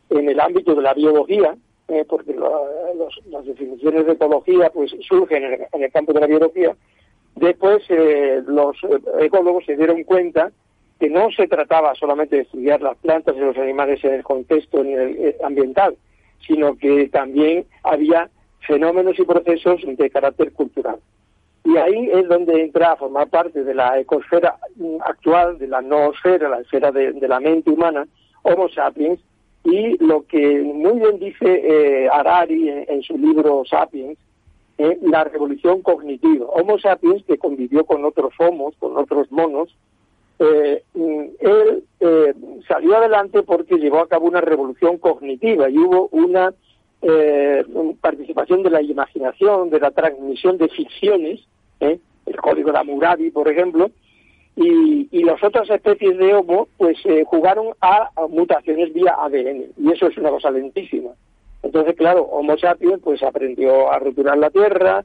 en 0.09 0.29
el 0.29 0.39
ámbito 0.39 0.75
de 0.75 0.81
la 0.81 0.93
biología, 0.93 1.55
eh, 1.87 2.05
porque 2.07 2.35
las 2.35 3.45
definiciones 3.45 4.05
de 4.05 4.11
ecología 4.13 4.69
pues 4.69 4.91
surgen 5.07 5.43
en 5.43 5.83
el, 5.83 5.91
campo 5.91 6.13
de 6.13 6.19
la 6.19 6.27
biología, 6.27 6.75
después 7.35 7.83
eh, 7.89 8.43
los 8.45 8.75
eh, 8.83 8.99
ecólogos 9.21 9.65
se 9.65 9.75
dieron 9.75 10.03
cuenta 10.03 10.51
que 11.03 11.09
no 11.09 11.29
se 11.31 11.49
trataba 11.49 11.93
solamente 11.95 12.37
de 12.37 12.43
estudiar 12.43 12.81
las 12.81 12.95
plantas 12.95 13.35
y 13.35 13.39
los 13.41 13.57
animales 13.57 14.01
en 14.05 14.13
el 14.13 14.23
contexto 14.23 14.85
eh, 14.85 15.35
ambiental, 15.43 15.97
sino 16.47 16.77
que 16.77 17.09
también 17.09 17.65
había 17.83 18.29
fenómenos 18.65 19.19
y 19.19 19.23
procesos 19.23 19.81
de 19.85 20.09
carácter 20.09 20.53
cultural. 20.53 20.95
Y 21.65 21.75
ahí 21.75 22.09
es 22.09 22.25
donde 22.29 22.61
entra 22.61 22.93
a 22.93 22.95
formar 22.95 23.27
parte 23.27 23.65
de 23.65 23.73
la 23.73 23.99
ecosfera 23.99 24.55
actual, 25.05 25.57
de 25.57 25.67
la 25.67 25.81
noosfera, 25.81 26.47
la 26.47 26.61
esfera 26.61 26.89
de, 26.93 27.11
la 27.27 27.41
mente 27.41 27.69
humana, 27.69 28.07
Homo 28.43 28.69
sapiens, 28.69 29.19
y 29.65 30.01
lo 30.01 30.25
que 30.25 30.61
muy 30.61 31.01
bien 31.01 31.19
dice 31.19 31.43
eh, 31.45 32.07
Harari 32.07 32.69
en, 32.69 33.03
su 33.03 33.17
libro 33.17 33.63
Sapiens, 33.69 34.17
eh, 34.77 34.97
la 35.01 35.25
revolución 35.25 35.81
cognitiva. 35.81 36.45
Homo 36.45 36.79
sapiens, 36.79 37.25
que 37.25 37.37
convivió 37.37 37.83
con 37.83 38.05
otros 38.05 38.31
homos, 38.39 38.73
con 38.79 38.95
otros 38.95 39.29
monos, 39.33 39.75
eh, 40.39 40.83
él 40.93 41.83
eh, 41.99 42.33
salió 42.67 42.97
adelante 42.97 43.43
porque 43.43 43.77
llevó 43.77 43.99
a 43.99 44.07
cabo 44.07 44.27
una 44.27 44.41
revolución 44.41 44.97
cognitiva 44.97 45.69
y 45.69 45.77
hubo 45.77 46.09
una 46.11 46.53
eh, 47.01 47.63
participación 48.01 48.63
de 48.63 48.69
la 48.69 48.81
imaginación, 48.81 49.69
de 49.69 49.79
la 49.79 49.91
transmisión 49.91 50.57
de 50.57 50.69
ficciones, 50.69 51.41
el 51.79 52.37
código 52.41 52.71
de 52.71 52.77
Hammurabi, 52.79 53.29
por 53.29 53.49
ejemplo, 53.49 53.91
y, 54.55 55.09
y 55.11 55.23
las 55.23 55.43
otras 55.43 55.69
especies 55.69 56.17
de 56.17 56.33
Homo 56.33 56.67
pues 56.77 56.97
jugaron 57.25 57.73
a, 57.81 58.09
mutaciones 58.29 58.93
vía 58.93 59.15
ADN 59.19 59.65
y 59.77 59.91
eso 59.91 60.07
es 60.07 60.17
una 60.17 60.29
cosa 60.29 60.51
lentísima. 60.51 61.09
Entonces, 61.61 61.95
claro, 61.95 62.23
Homo 62.23 62.57
sapiens 62.57 63.01
pues 63.03 63.21
aprendió 63.23 63.91
a 63.91 63.99
retirar 63.99 64.37
la 64.37 64.49
tierra, 64.49 65.03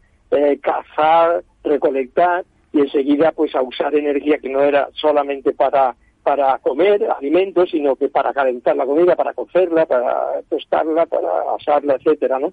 cazar, 0.61 1.43
recolectar, 1.65 2.45
y 2.73 2.81
enseguida 2.81 3.33
pues 3.33 3.55
a 3.55 3.63
usar 3.63 3.95
energía 3.95 4.39
que 4.39 4.49
no 4.49 4.63
era 4.63 4.89
solamente 4.93 5.53
para 5.53 5.97
para 6.23 6.59
comer 6.59 7.09
alimentos, 7.11 7.71
sino 7.71 7.97
que 7.97 8.11
para 8.11 8.35
calentar 8.35 8.77
la 8.77 8.85
comida, 8.85 9.17
para 9.17 9.33
cocerla, 9.33 9.87
para 9.87 10.43
tostarla, 10.51 11.07
para 11.07 11.55
asarla, 11.59 11.95
etcétera, 11.95 12.39
¿no? 12.39 12.53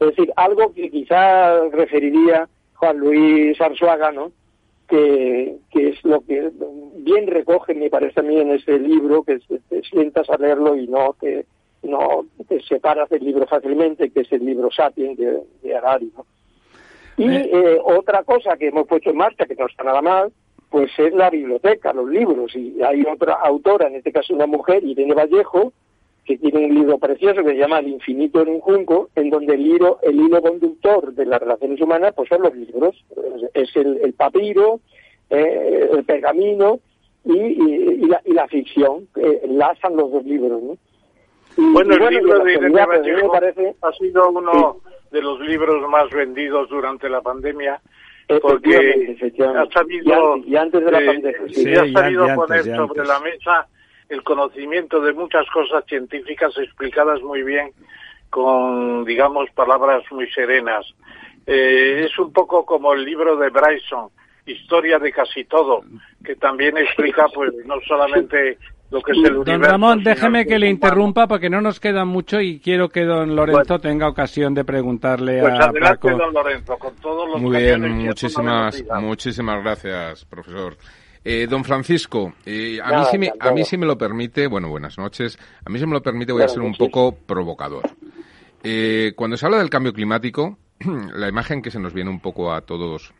Es 0.00 0.08
decir, 0.08 0.32
algo 0.34 0.72
que 0.72 0.90
quizá 0.90 1.68
referiría 1.68 2.48
Juan 2.74 2.96
Luis 2.96 3.60
Arzuaga, 3.60 4.12
¿no? 4.12 4.32
Que, 4.88 5.56
que 5.70 5.90
es 5.90 6.04
lo 6.04 6.22
que 6.22 6.50
bien 6.96 7.26
recoge, 7.26 7.74
me 7.74 7.90
parece 7.90 8.20
a 8.20 8.22
mí, 8.22 8.40
en 8.40 8.52
ese 8.52 8.78
libro, 8.78 9.24
que 9.24 9.40
te 9.68 9.82
sientas 9.82 10.30
a 10.30 10.38
leerlo 10.38 10.74
y 10.76 10.88
no 10.88 11.14
que 11.20 11.44
no 11.82 12.24
te 12.48 12.62
separas 12.62 13.10
del 13.10 13.24
libro 13.24 13.46
fácilmente, 13.46 14.10
que 14.10 14.20
es 14.20 14.32
el 14.32 14.44
libro 14.44 14.70
Sapiens 14.70 15.18
de, 15.18 15.42
de 15.62 15.80
¿no? 16.16 16.24
Y 17.16 17.28
eh. 17.28 17.50
Eh, 17.52 17.78
otra 17.84 18.22
cosa 18.24 18.56
que 18.56 18.68
hemos 18.68 18.86
puesto 18.86 19.10
en 19.10 19.16
marcha, 19.16 19.46
que 19.46 19.54
no 19.54 19.66
está 19.66 19.84
nada 19.84 20.02
mal, 20.02 20.32
pues 20.70 20.90
es 20.98 21.12
la 21.12 21.30
biblioteca, 21.30 21.92
los 21.92 22.08
libros. 22.08 22.54
Y 22.56 22.82
hay 22.82 23.04
otra 23.04 23.34
autora, 23.34 23.88
en 23.88 23.96
este 23.96 24.12
caso 24.12 24.34
una 24.34 24.46
mujer, 24.46 24.82
Irene 24.82 25.14
Vallejo, 25.14 25.72
que 26.24 26.38
tiene 26.38 26.66
un 26.66 26.74
libro 26.74 26.98
precioso 26.98 27.42
que 27.42 27.50
se 27.50 27.58
llama 27.58 27.80
El 27.80 27.88
infinito 27.88 28.42
en 28.42 28.48
un 28.48 28.60
junco, 28.60 29.10
en 29.14 29.28
donde 29.28 29.54
el 29.54 29.66
hilo, 29.66 29.98
el 30.02 30.18
hilo 30.18 30.40
conductor 30.40 31.12
de 31.12 31.26
las 31.26 31.40
relaciones 31.40 31.80
humanas 31.80 32.14
pues 32.14 32.28
son 32.28 32.42
los 32.42 32.54
libros. 32.54 33.04
Es 33.54 33.74
el, 33.76 34.14
papiro, 34.14 34.80
eh, 35.30 35.90
el 35.92 36.04
pergamino 36.04 36.80
y, 37.24 38.06
la, 38.32 38.48
ficción, 38.48 39.08
que 39.14 39.40
enlazan 39.44 39.96
los 39.96 40.10
dos 40.10 40.24
libros. 40.24 40.62
¿no? 40.62 40.76
bueno, 41.72 41.94
el 41.94 42.14
libro 42.14 42.44
de 42.44 42.52
Irene 42.54 42.86
Vallejo 42.86 43.32
parece... 43.32 43.74
ha 43.82 43.92
sido 43.92 44.30
uno 44.30 44.80
de 45.12 45.22
los 45.22 45.38
libros 45.40 45.88
más 45.88 46.10
vendidos 46.10 46.68
durante 46.68 47.08
la 47.08 47.20
pandemia 47.20 47.80
porque 48.40 49.16
ha 49.40 49.66
sabido, 49.66 50.36
y 50.38 50.56
antes 50.56 50.84
de 50.84 50.90
la 50.90 51.04
pandemia, 51.04 51.82
ha 51.82 51.92
sabido 51.92 52.34
poner 52.34 52.64
sobre 52.64 53.04
la 53.04 53.20
mesa 53.20 53.66
el 54.08 54.22
conocimiento 54.22 55.00
de 55.00 55.12
muchas 55.12 55.48
cosas 55.50 55.84
científicas 55.86 56.52
explicadas 56.58 57.20
muy 57.22 57.42
bien 57.42 57.72
con, 58.30 59.04
digamos, 59.04 59.50
palabras 59.50 60.02
muy 60.10 60.30
serenas. 60.30 60.86
Eh, 61.46 62.04
es 62.06 62.18
un 62.18 62.32
poco 62.32 62.64
como 62.64 62.92
el 62.92 63.04
libro 63.04 63.36
de 63.36 63.50
Bryson, 63.50 64.08
Historia 64.44 64.98
de 64.98 65.12
casi 65.12 65.44
todo, 65.44 65.82
que 66.24 66.34
también 66.36 66.76
explica, 66.76 67.26
pues, 67.34 67.52
no 67.64 67.80
solamente 67.86 68.58
don 68.92 69.62
Ramón, 69.62 70.04
déjeme 70.04 70.46
que 70.46 70.58
le 70.58 70.68
interrumpa 70.68 71.26
porque 71.26 71.48
no 71.48 71.60
nos 71.60 71.80
queda 71.80 72.04
mucho 72.04 72.40
y 72.40 72.60
quiero 72.60 72.88
que 72.88 73.04
don 73.04 73.34
Lorenzo 73.34 73.78
tenga 73.78 74.08
ocasión 74.08 74.54
de 74.54 74.64
preguntarle 74.64 75.40
pues 75.40 75.54
a 75.58 75.72
Paco. 75.72 76.10
don 76.10 76.32
Lorenzo, 76.32 76.76
con 76.78 76.94
todos 76.96 77.28
los 77.28 77.40
Muy 77.40 77.56
bien, 77.56 78.04
muchísimas, 78.04 78.84
muchísimas 79.00 79.62
gracias, 79.62 80.24
profesor. 80.26 80.76
Eh, 81.24 81.46
don 81.48 81.64
Francisco, 81.64 82.34
eh, 82.44 82.78
a, 82.82 82.98
mí 82.98 83.04
si 83.10 83.18
me, 83.18 83.32
a 83.38 83.52
mí 83.52 83.64
si 83.64 83.76
me 83.76 83.86
lo 83.86 83.96
permite, 83.96 84.48
bueno, 84.48 84.68
buenas 84.68 84.98
noches, 84.98 85.38
a 85.64 85.70
mí 85.70 85.78
si 85.78 85.86
me 85.86 85.92
lo 85.92 86.02
permite 86.02 86.32
voy 86.32 86.42
a 86.42 86.48
ser 86.48 86.62
un 86.62 86.74
poco 86.74 87.14
provocador. 87.14 87.88
Eh, 88.64 89.12
cuando 89.16 89.36
se 89.36 89.46
habla 89.46 89.58
del 89.58 89.70
cambio 89.70 89.92
climático, 89.92 90.58
la 91.14 91.28
imagen 91.28 91.62
que 91.62 91.70
se 91.70 91.78
nos 91.78 91.92
viene 91.94 92.10
un 92.10 92.20
poco 92.20 92.52
a 92.52 92.62
todos 92.62 93.14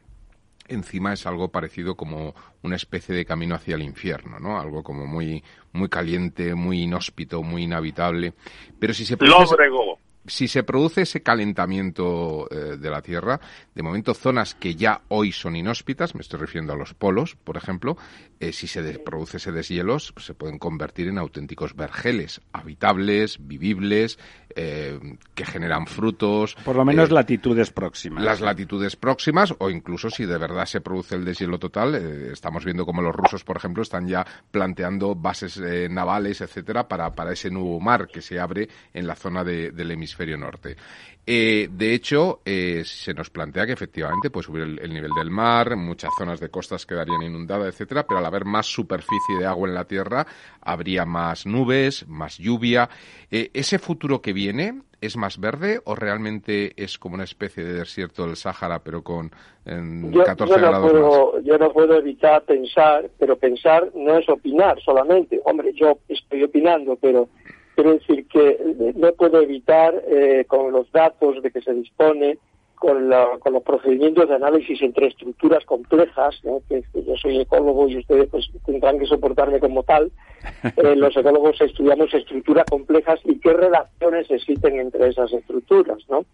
encima 0.72 1.12
es 1.12 1.26
algo 1.26 1.48
parecido 1.48 1.96
como 1.96 2.34
una 2.62 2.76
especie 2.76 3.14
de 3.14 3.24
camino 3.24 3.54
hacia 3.54 3.74
el 3.74 3.82
infierno, 3.82 4.38
¿no? 4.38 4.60
Algo 4.60 4.82
como 4.82 5.06
muy, 5.06 5.42
muy 5.72 5.88
caliente, 5.88 6.54
muy 6.54 6.82
inhóspito, 6.82 7.42
muy 7.42 7.64
inhabitable. 7.64 8.34
Pero 8.78 8.94
si 8.94 9.04
se 9.04 9.16
Lóbrego. 9.16 9.98
Si 10.26 10.48
se 10.48 10.62
produce 10.62 11.02
ese 11.02 11.22
calentamiento 11.22 12.48
eh, 12.50 12.76
de 12.76 12.90
la 12.90 13.02
Tierra, 13.02 13.40
de 13.74 13.82
momento 13.82 14.14
zonas 14.14 14.54
que 14.54 14.74
ya 14.74 15.02
hoy 15.08 15.32
son 15.32 15.56
inhóspitas, 15.56 16.14
me 16.14 16.20
estoy 16.20 16.40
refiriendo 16.40 16.72
a 16.72 16.76
los 16.76 16.94
polos, 16.94 17.36
por 17.36 17.56
ejemplo, 17.56 17.96
eh, 18.38 18.52
si 18.52 18.66
se 18.66 18.82
produce 18.98 19.38
ese 19.38 19.52
deshielo, 19.52 19.96
pues 20.14 20.26
se 20.26 20.34
pueden 20.34 20.58
convertir 20.58 21.08
en 21.08 21.18
auténticos 21.18 21.74
vergeles, 21.74 22.40
habitables, 22.52 23.38
vivibles, 23.40 24.18
eh, 24.54 24.98
que 25.34 25.44
generan 25.44 25.86
frutos. 25.86 26.56
Por 26.64 26.76
lo 26.76 26.84
menos 26.84 27.10
latitudes 27.10 27.70
próximas. 27.70 28.22
Las 28.22 28.40
latitudes 28.40 28.96
próximas, 28.96 29.54
o 29.58 29.70
incluso 29.70 30.10
si 30.10 30.24
de 30.24 30.38
verdad 30.38 30.66
se 30.66 30.80
produce 30.80 31.14
el 31.14 31.24
deshielo 31.24 31.58
total, 31.58 31.94
estamos 31.94 32.64
viendo 32.64 32.84
como 32.84 33.02
los 33.02 33.14
rusos, 33.14 33.44
por 33.44 33.56
ejemplo, 33.56 33.82
están 33.82 34.06
ya 34.06 34.26
planteando 34.50 35.14
bases 35.14 35.60
navales, 35.90 36.40
etcétera, 36.40 36.86
para, 36.86 37.14
para 37.14 37.32
ese 37.32 37.50
nuevo 37.50 37.80
mar 37.80 38.08
que 38.08 38.22
se 38.22 38.38
abre 38.38 38.68
en 38.92 39.06
la 39.06 39.14
zona 39.14 39.42
del 39.44 39.90
hemisferio 39.90 40.11
norte. 40.38 40.76
Eh, 41.24 41.68
de 41.70 41.94
hecho, 41.94 42.40
eh, 42.44 42.82
se 42.84 43.14
nos 43.14 43.30
plantea 43.30 43.64
que 43.64 43.72
efectivamente 43.72 44.28
puede 44.30 44.44
subir 44.44 44.62
el, 44.62 44.92
nivel 44.92 45.12
del 45.16 45.30
mar, 45.30 45.76
muchas 45.76 46.10
zonas 46.18 46.40
de 46.40 46.48
costas 46.48 46.84
quedarían 46.84 47.22
inundadas, 47.22 47.68
etcétera, 47.68 48.04
pero 48.04 48.18
al 48.18 48.26
haber 48.26 48.44
más 48.44 48.66
superficie 48.66 49.38
de 49.38 49.46
agua 49.46 49.68
en 49.68 49.74
la 49.74 49.84
Tierra, 49.84 50.26
habría 50.60 51.04
más 51.04 51.46
nubes, 51.46 52.08
más 52.08 52.38
lluvia. 52.38 52.88
Eh, 53.30 53.50
¿Ese 53.54 53.78
futuro 53.78 54.20
que 54.20 54.32
viene 54.32 54.82
es 55.00 55.16
más 55.16 55.38
verde 55.38 55.80
o 55.84 55.94
realmente 55.94 56.72
es 56.76 56.98
como 56.98 57.14
una 57.14 57.24
especie 57.24 57.62
de 57.62 57.74
desierto 57.74 58.26
del 58.26 58.34
Sáhara, 58.34 58.80
pero 58.80 59.02
con 59.02 59.30
14 59.64 60.58
grados 60.58 60.92
más? 60.92 61.44
Yo 61.44 61.56
no 61.56 61.72
puedo 61.72 61.98
evitar 61.98 62.42
pensar, 62.42 63.08
pero 63.20 63.36
pensar 63.36 63.90
no 63.94 64.18
es 64.18 64.28
opinar 64.28 64.80
solamente. 64.80 65.40
Hombre, 65.44 65.72
yo 65.72 65.98
estoy 66.08 66.42
opinando, 66.42 66.96
pero 66.96 67.28
Quiero 67.74 67.94
decir 67.94 68.26
que 68.28 68.50
eh, 68.50 68.92
no 68.96 69.12
puedo 69.12 69.40
evitar, 69.40 69.94
eh, 70.06 70.44
con 70.46 70.72
los 70.72 70.90
datos 70.92 71.42
de 71.42 71.50
que 71.50 71.62
se 71.62 71.72
dispone, 71.72 72.38
con, 72.74 73.08
los 73.08 73.62
procedimientos 73.64 74.28
de 74.28 74.34
análisis 74.34 74.82
entre 74.82 75.06
estructuras 75.06 75.64
complejas, 75.64 76.40
que, 76.68 76.82
yo 76.94 77.16
soy 77.16 77.40
ecólogo 77.40 77.88
y 77.88 77.98
ustedes 77.98 78.28
pues 78.28 78.50
tendrán 78.66 78.98
que 78.98 79.06
soportarme 79.06 79.60
como 79.60 79.84
tal, 79.84 80.10
eh, 80.76 80.96
los 80.96 81.16
ecólogos 81.16 81.60
estudiamos 81.60 82.12
estructuras 82.12 82.64
complejas 82.68 83.20
y 83.24 83.38
qué 83.38 83.52
relaciones 83.52 84.30
existen 84.30 84.80
entre 84.80 85.08
esas 85.08 85.32
estructuras, 85.32 85.98
¿no? 86.10 86.24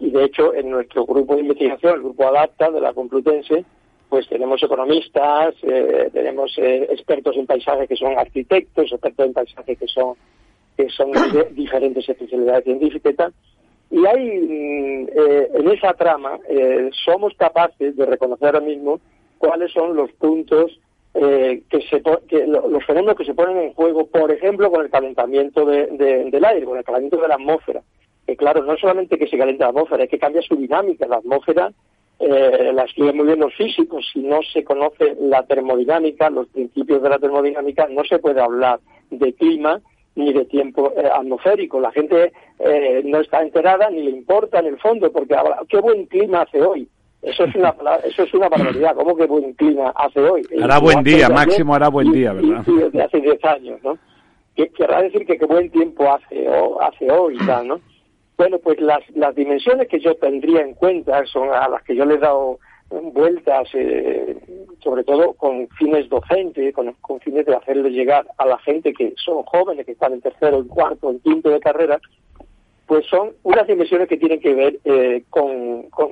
Y 0.00 0.10
de 0.10 0.24
hecho, 0.24 0.52
en 0.52 0.70
nuestro 0.70 1.06
grupo 1.06 1.36
de 1.36 1.42
investigación, 1.42 1.94
el 1.94 2.02
grupo 2.02 2.26
ADAPTA 2.26 2.72
de 2.72 2.80
la 2.80 2.92
Complutense, 2.92 3.64
pues 4.08 4.28
tenemos 4.28 4.62
economistas, 4.62 5.54
tenemos 6.12 6.52
expertos 6.58 7.36
en 7.36 7.46
paisaje 7.46 7.86
que 7.86 7.96
son 7.96 8.18
arquitectos, 8.18 8.92
expertos 8.92 9.26
en 9.26 9.32
paisaje 9.32 9.76
que 9.76 9.86
son 9.86 10.14
que 10.76 10.88
son 10.90 11.10
de 11.32 11.44
diferentes 11.52 12.08
especialidades 12.08 12.64
científicas 12.64 13.12
y 13.12 13.16
tal. 13.16 13.34
Y 13.90 14.06
hay, 14.06 14.40
mm, 14.40 15.08
eh, 15.08 15.50
en 15.54 15.70
esa 15.70 15.92
trama, 15.94 16.38
eh, 16.48 16.90
somos 17.04 17.34
capaces 17.36 17.96
de 17.96 18.06
reconocer 18.06 18.46
ahora 18.46 18.60
mismo 18.60 19.00
cuáles 19.38 19.72
son 19.72 19.94
los 19.94 20.10
puntos 20.12 20.78
eh, 21.14 21.62
que 21.70 21.80
se 21.82 22.02
que 22.26 22.44
los 22.44 22.84
fenómenos 22.84 23.16
que 23.16 23.24
se 23.24 23.34
ponen 23.34 23.58
en 23.58 23.74
juego, 23.74 24.06
por 24.06 24.32
ejemplo, 24.32 24.68
con 24.70 24.84
el 24.84 24.90
calentamiento 24.90 25.64
del 25.64 26.44
aire, 26.44 26.66
con 26.66 26.76
el 26.76 26.84
calentamiento 26.84 27.18
de 27.18 27.28
la 27.28 27.34
atmósfera. 27.34 27.82
Que 28.26 28.36
claro, 28.36 28.64
no 28.64 28.76
solamente 28.76 29.16
que 29.16 29.28
se 29.28 29.38
calienta 29.38 29.66
la 29.66 29.70
atmósfera, 29.70 30.04
es 30.04 30.10
que 30.10 30.18
cambia 30.18 30.42
su 30.42 30.56
dinámica. 30.56 31.06
La 31.06 31.18
atmósfera 31.18 31.70
eh, 32.18 32.72
la 32.74 32.82
estudian 32.82 33.16
muy 33.16 33.26
bien 33.26 33.38
los 33.38 33.54
físicos. 33.54 34.08
Si 34.12 34.20
no 34.20 34.40
se 34.52 34.64
conoce 34.64 35.16
la 35.20 35.44
termodinámica, 35.44 36.30
los 36.30 36.48
principios 36.48 37.00
de 37.00 37.08
la 37.08 37.18
termodinámica, 37.18 37.86
no 37.88 38.02
se 38.04 38.18
puede 38.18 38.40
hablar 38.40 38.80
de 39.10 39.34
clima 39.34 39.80
ni 40.16 40.32
de 40.32 40.44
tiempo 40.44 40.92
eh, 40.96 41.08
atmosférico. 41.12 41.80
La 41.80 41.92
gente 41.92 42.32
eh, 42.58 43.02
no 43.04 43.20
está 43.20 43.42
enterada 43.42 43.90
ni 43.90 44.02
le 44.02 44.10
importa 44.10 44.60
en 44.60 44.66
el 44.66 44.78
fondo, 44.78 45.10
porque 45.10 45.34
ahora, 45.34 45.60
qué 45.68 45.78
buen 45.80 46.06
clima 46.06 46.42
hace 46.42 46.62
hoy. 46.62 46.88
Eso 47.22 47.44
es 47.44 47.54
una 47.54 47.74
eso 48.04 48.22
es 48.22 48.34
una 48.34 48.48
barbaridad. 48.48 48.94
¿Cómo 48.94 49.16
que 49.16 49.26
buen 49.26 49.52
clima 49.54 49.92
hace 49.96 50.20
hoy? 50.20 50.42
Hará 50.62 50.78
buen 50.78 51.02
día, 51.02 51.28
máximo 51.28 51.74
hará 51.74 51.88
buen 51.88 52.12
día, 52.12 52.32
¿verdad? 52.32 52.64
desde 52.66 53.02
hace 53.02 53.20
10 53.20 53.44
años, 53.44 53.80
¿no? 53.82 53.98
Que, 54.54 54.68
querrá 54.68 55.02
decir 55.02 55.26
que 55.26 55.36
qué 55.36 55.46
buen 55.46 55.68
tiempo 55.70 56.12
hace, 56.12 56.48
o, 56.48 56.80
hace 56.80 57.10
hoy 57.10 57.36
y 57.40 57.46
tal, 57.46 57.66
¿no? 57.66 57.80
Bueno, 58.36 58.58
pues 58.58 58.80
las, 58.80 59.00
las 59.14 59.34
dimensiones 59.34 59.88
que 59.88 60.00
yo 60.00 60.14
tendría 60.16 60.60
en 60.60 60.74
cuenta 60.74 61.24
son 61.26 61.50
a 61.50 61.68
las 61.68 61.82
que 61.82 61.96
yo 61.96 62.04
le 62.04 62.14
he 62.14 62.18
dado 62.18 62.58
vueltas, 63.12 63.68
eh, 63.74 64.36
sobre 64.82 65.04
todo 65.04 65.32
con 65.34 65.68
fines 65.78 66.08
docentes, 66.08 66.74
con, 66.74 67.20
fines 67.20 67.46
de 67.46 67.54
hacerle 67.54 67.90
llegar 67.90 68.26
a 68.38 68.46
la 68.46 68.58
gente 68.58 68.92
que 68.92 69.14
son 69.16 69.42
jóvenes, 69.44 69.86
que 69.86 69.92
están 69.92 70.12
en 70.12 70.20
tercero, 70.20 70.58
en 70.58 70.68
cuarto, 70.68 71.10
en 71.10 71.20
quinto 71.20 71.50
de 71.50 71.60
carrera, 71.60 72.00
pues 72.86 73.06
son 73.06 73.32
unas 73.42 73.66
dimensiones 73.66 74.08
que 74.08 74.16
tienen 74.16 74.40
que 74.40 74.54
ver 74.54 74.78
eh, 74.84 75.24
con, 75.30 75.84
con... 75.90 76.10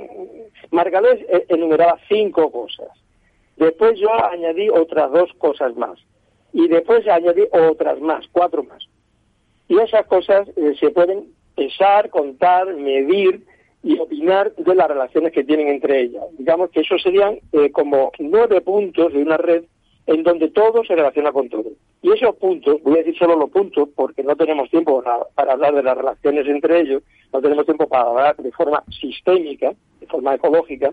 Margalés 0.70 1.20
eh, 1.28 1.44
enumeraba 1.48 1.98
cinco 2.08 2.50
cosas. 2.50 2.88
Después 3.56 3.98
yo 3.98 4.08
añadí 4.12 4.68
otras 4.70 5.12
dos 5.12 5.30
cosas 5.34 5.76
más. 5.76 5.98
Y 6.52 6.68
después 6.68 7.06
añadí 7.06 7.42
otras 7.52 8.00
más, 8.00 8.26
cuatro 8.32 8.62
más. 8.62 8.86
Y 9.68 9.78
esas 9.78 10.06
cosas 10.06 10.48
se 10.78 10.90
pueden 10.90 11.32
pensar, 11.54 12.10
contar, 12.10 12.74
medir, 12.74 13.44
y 13.82 13.98
opinar 13.98 14.54
de 14.54 14.74
las 14.74 14.88
relaciones 14.88 15.32
que 15.32 15.44
tienen 15.44 15.68
entre 15.68 16.02
ellas. 16.02 16.24
Digamos 16.38 16.70
que 16.70 16.80
esos 16.80 17.02
serían 17.02 17.38
eh, 17.52 17.70
como 17.72 18.12
nueve 18.18 18.60
puntos 18.60 19.12
de 19.12 19.22
una 19.22 19.36
red 19.36 19.64
en 20.06 20.22
donde 20.22 20.50
todo 20.50 20.84
se 20.84 20.94
relaciona 20.94 21.32
con 21.32 21.48
todo. 21.48 21.70
Y 22.02 22.12
esos 22.12 22.34
puntos, 22.36 22.82
voy 22.82 22.94
a 22.94 22.98
decir 22.98 23.16
solo 23.16 23.36
los 23.36 23.50
puntos 23.50 23.88
porque 23.94 24.22
no 24.22 24.34
tenemos 24.36 24.68
tiempo 24.70 25.02
para, 25.34 25.52
hablar 25.52 25.74
de 25.74 25.82
las 25.82 25.96
relaciones 25.96 26.46
entre 26.48 26.80
ellos, 26.80 27.02
no 27.32 27.40
tenemos 27.40 27.64
tiempo 27.64 27.88
para 27.88 28.08
hablar 28.08 28.36
de 28.36 28.50
forma 28.52 28.82
sistémica, 29.00 29.72
de 30.00 30.06
forma 30.06 30.34
ecológica, 30.34 30.92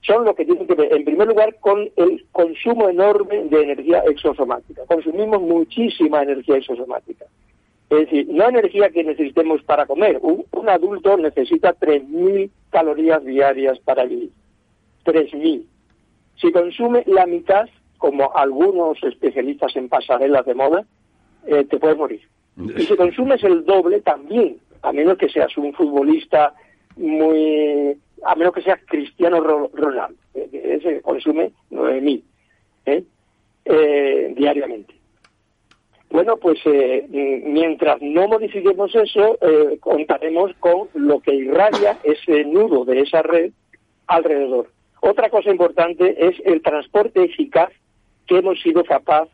son 0.00 0.24
los 0.24 0.34
que 0.34 0.44
tienen 0.44 0.66
que 0.66 0.74
ver, 0.74 0.92
en 0.92 1.04
primer 1.04 1.28
lugar, 1.28 1.56
con 1.60 1.88
el 1.96 2.24
consumo 2.32 2.88
enorme 2.88 3.44
de 3.44 3.62
energía 3.62 4.02
exosomática. 4.08 4.82
Consumimos 4.86 5.40
muchísima 5.40 6.22
energía 6.22 6.56
exosomática. 6.56 7.26
Es 7.90 7.98
decir, 8.00 8.28
no 8.28 8.48
energía 8.48 8.90
que 8.90 9.02
necesitemos 9.02 9.62
para 9.62 9.86
comer. 9.86 10.18
Un, 10.22 10.68
adulto 10.68 11.16
necesita 11.16 11.74
3.000 11.74 12.50
calorías 12.70 13.24
diarias 13.24 13.78
para 13.78 14.04
vivir. 14.04 14.30
3.000. 15.06 15.62
Si 16.36 16.52
consume 16.52 17.02
la 17.06 17.24
mitad, 17.26 17.68
como 17.96 18.34
algunos 18.36 19.02
especialistas 19.02 19.74
en 19.76 19.88
pasarelas 19.88 20.44
de 20.44 20.54
moda, 20.54 20.84
eh, 21.46 21.64
te 21.64 21.78
puedes 21.78 21.96
morir. 21.96 22.20
Y 22.58 22.82
si 22.82 22.96
consumes 22.96 23.42
el 23.44 23.64
doble, 23.64 24.00
también, 24.02 24.58
a 24.82 24.92
menos 24.92 25.16
que 25.16 25.28
seas 25.28 25.56
un 25.56 25.72
futbolista 25.72 26.52
muy... 26.96 27.96
a 28.22 28.34
menos 28.34 28.52
que 28.52 28.62
seas 28.62 28.80
Cristiano 28.86 29.40
Ronaldo, 29.40 30.18
eh, 30.34 30.78
ese 30.80 31.00
consume 31.00 31.52
9.000 31.70 32.22
¿eh? 32.86 33.04
eh, 33.64 34.34
diariamente. 34.36 34.97
Bueno, 36.10 36.38
pues 36.38 36.58
eh, 36.64 37.06
mientras 37.44 38.00
no 38.00 38.28
modifiquemos 38.28 38.94
eso, 38.94 39.38
eh, 39.42 39.78
contaremos 39.78 40.52
con 40.58 40.88
lo 40.94 41.20
que 41.20 41.34
irradia 41.34 41.98
ese 42.02 42.44
nudo 42.44 42.84
de 42.86 43.00
esa 43.00 43.22
red 43.22 43.52
alrededor. 44.06 44.70
Otra 45.02 45.28
cosa 45.28 45.50
importante 45.50 46.16
es 46.18 46.34
el 46.46 46.62
transporte 46.62 47.22
eficaz 47.22 47.70
que 48.26 48.38
hemos 48.38 48.60
sido 48.62 48.84
capaz 48.84 49.28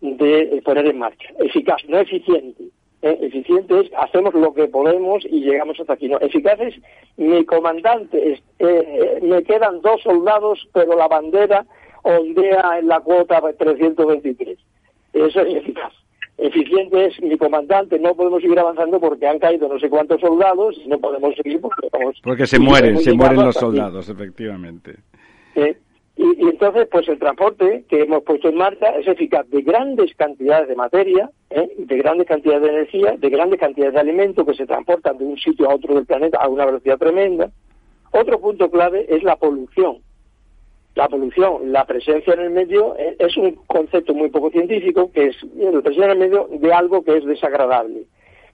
de 0.00 0.42
eh, 0.42 0.62
poner 0.62 0.86
en 0.86 0.98
marcha. 0.98 1.28
Eficaz, 1.38 1.82
no 1.88 1.98
eficiente. 1.98 2.64
Eficiente 3.00 3.78
es 3.78 3.90
hacemos 3.96 4.34
lo 4.34 4.52
que 4.52 4.66
podemos 4.66 5.24
y 5.24 5.40
llegamos 5.40 5.78
hasta 5.78 5.92
aquí. 5.92 6.08
No, 6.08 6.18
eficaz 6.18 6.58
es 6.60 6.74
mi 7.16 7.44
comandante, 7.44 8.42
me 9.22 9.44
quedan 9.44 9.80
dos 9.82 10.02
soldados, 10.02 10.68
pero 10.72 10.96
la 10.96 11.06
bandera 11.06 11.64
ondea 12.02 12.80
en 12.80 12.88
la 12.88 12.98
cuota 12.98 13.40
323. 13.56 14.58
Eso 15.12 15.40
es 15.42 15.56
eficaz 15.58 15.92
eficiente 16.38 17.06
es 17.06 17.20
mi 17.20 17.36
comandante, 17.36 17.98
no 17.98 18.14
podemos 18.14 18.40
seguir 18.40 18.58
avanzando 18.58 19.00
porque 19.00 19.26
han 19.26 19.38
caído 19.38 19.68
no 19.68 19.78
sé 19.78 19.90
cuántos 19.90 20.20
soldados 20.20 20.76
y 20.82 20.88
no 20.88 20.98
podemos 20.98 21.34
seguir 21.34 21.60
porque 21.60 21.88
Porque 22.22 22.46
se 22.46 22.58
mueren, 22.58 22.98
se 22.98 23.12
mueren 23.12 23.44
los 23.44 23.56
soldados, 23.56 24.08
efectivamente. 24.08 24.96
Eh, 25.56 25.76
y, 26.16 26.48
entonces, 26.48 26.88
pues 26.90 27.08
el 27.08 27.18
transporte 27.18 27.84
que 27.88 28.02
hemos 28.02 28.22
puesto 28.22 28.48
en 28.48 28.56
marcha 28.56 28.86
es 28.98 29.06
eficaz 29.06 29.48
de 29.50 29.62
grandes 29.62 30.14
cantidades 30.16 30.68
de 30.68 30.76
materia, 30.76 31.30
eh, 31.50 31.68
de 31.76 31.96
grandes 31.96 32.26
cantidades 32.26 32.62
de 32.62 32.68
energía, 32.68 33.16
de 33.16 33.30
grandes 33.30 33.60
cantidades 33.60 33.94
de 33.94 34.00
alimentos 34.00 34.46
que 34.46 34.54
se 34.54 34.66
transportan 34.66 35.18
de 35.18 35.24
un 35.24 35.36
sitio 35.38 35.68
a 35.68 35.74
otro 35.74 35.94
del 35.94 36.06
planeta 36.06 36.38
a 36.38 36.48
una 36.48 36.66
velocidad 36.66 36.98
tremenda. 36.98 37.50
Otro 38.12 38.40
punto 38.40 38.70
clave 38.70 39.06
es 39.08 39.22
la 39.22 39.36
polución 39.36 39.98
la 40.98 41.08
polución, 41.08 41.70
la 41.70 41.84
presencia 41.84 42.34
en 42.34 42.40
el 42.40 42.50
medio 42.50 42.96
eh, 42.98 43.14
es 43.20 43.36
un 43.36 43.52
concepto 43.68 44.14
muy 44.14 44.30
poco 44.30 44.50
científico, 44.50 45.12
que 45.12 45.26
es 45.28 45.36
la 45.54 45.80
presencia 45.80 46.06
en 46.06 46.10
el 46.10 46.18
medio 46.18 46.48
de 46.50 46.72
algo 46.72 47.04
que 47.04 47.18
es 47.18 47.24
desagradable. 47.24 48.02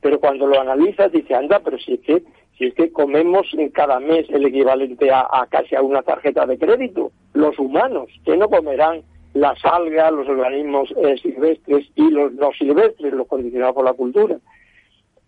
Pero 0.02 0.20
cuando 0.20 0.46
lo 0.46 0.60
analizas, 0.60 1.10
dice, 1.10 1.34
anda, 1.34 1.60
pero 1.60 1.78
si 1.78 1.94
es 1.94 2.00
que, 2.00 2.22
si 2.58 2.66
es 2.66 2.74
que 2.74 2.92
comemos 2.92 3.46
cada 3.72 3.98
mes 3.98 4.26
el 4.28 4.44
equivalente 4.44 5.10
a, 5.10 5.26
casi 5.48 5.74
a 5.74 5.80
una 5.80 6.02
tarjeta 6.02 6.44
de 6.44 6.58
crédito, 6.58 7.12
los 7.32 7.58
humanos, 7.58 8.10
que 8.26 8.36
no 8.36 8.50
comerán 8.50 9.00
las 9.32 9.64
algas, 9.64 10.12
los 10.12 10.28
organismos 10.28 10.92
eh, 11.02 11.16
silvestres 11.22 11.86
y 11.94 12.10
los 12.10 12.34
no 12.34 12.52
silvestres, 12.52 13.14
los 13.14 13.26
condicionados 13.26 13.74
por 13.74 13.86
la 13.86 13.94
cultura. 13.94 14.36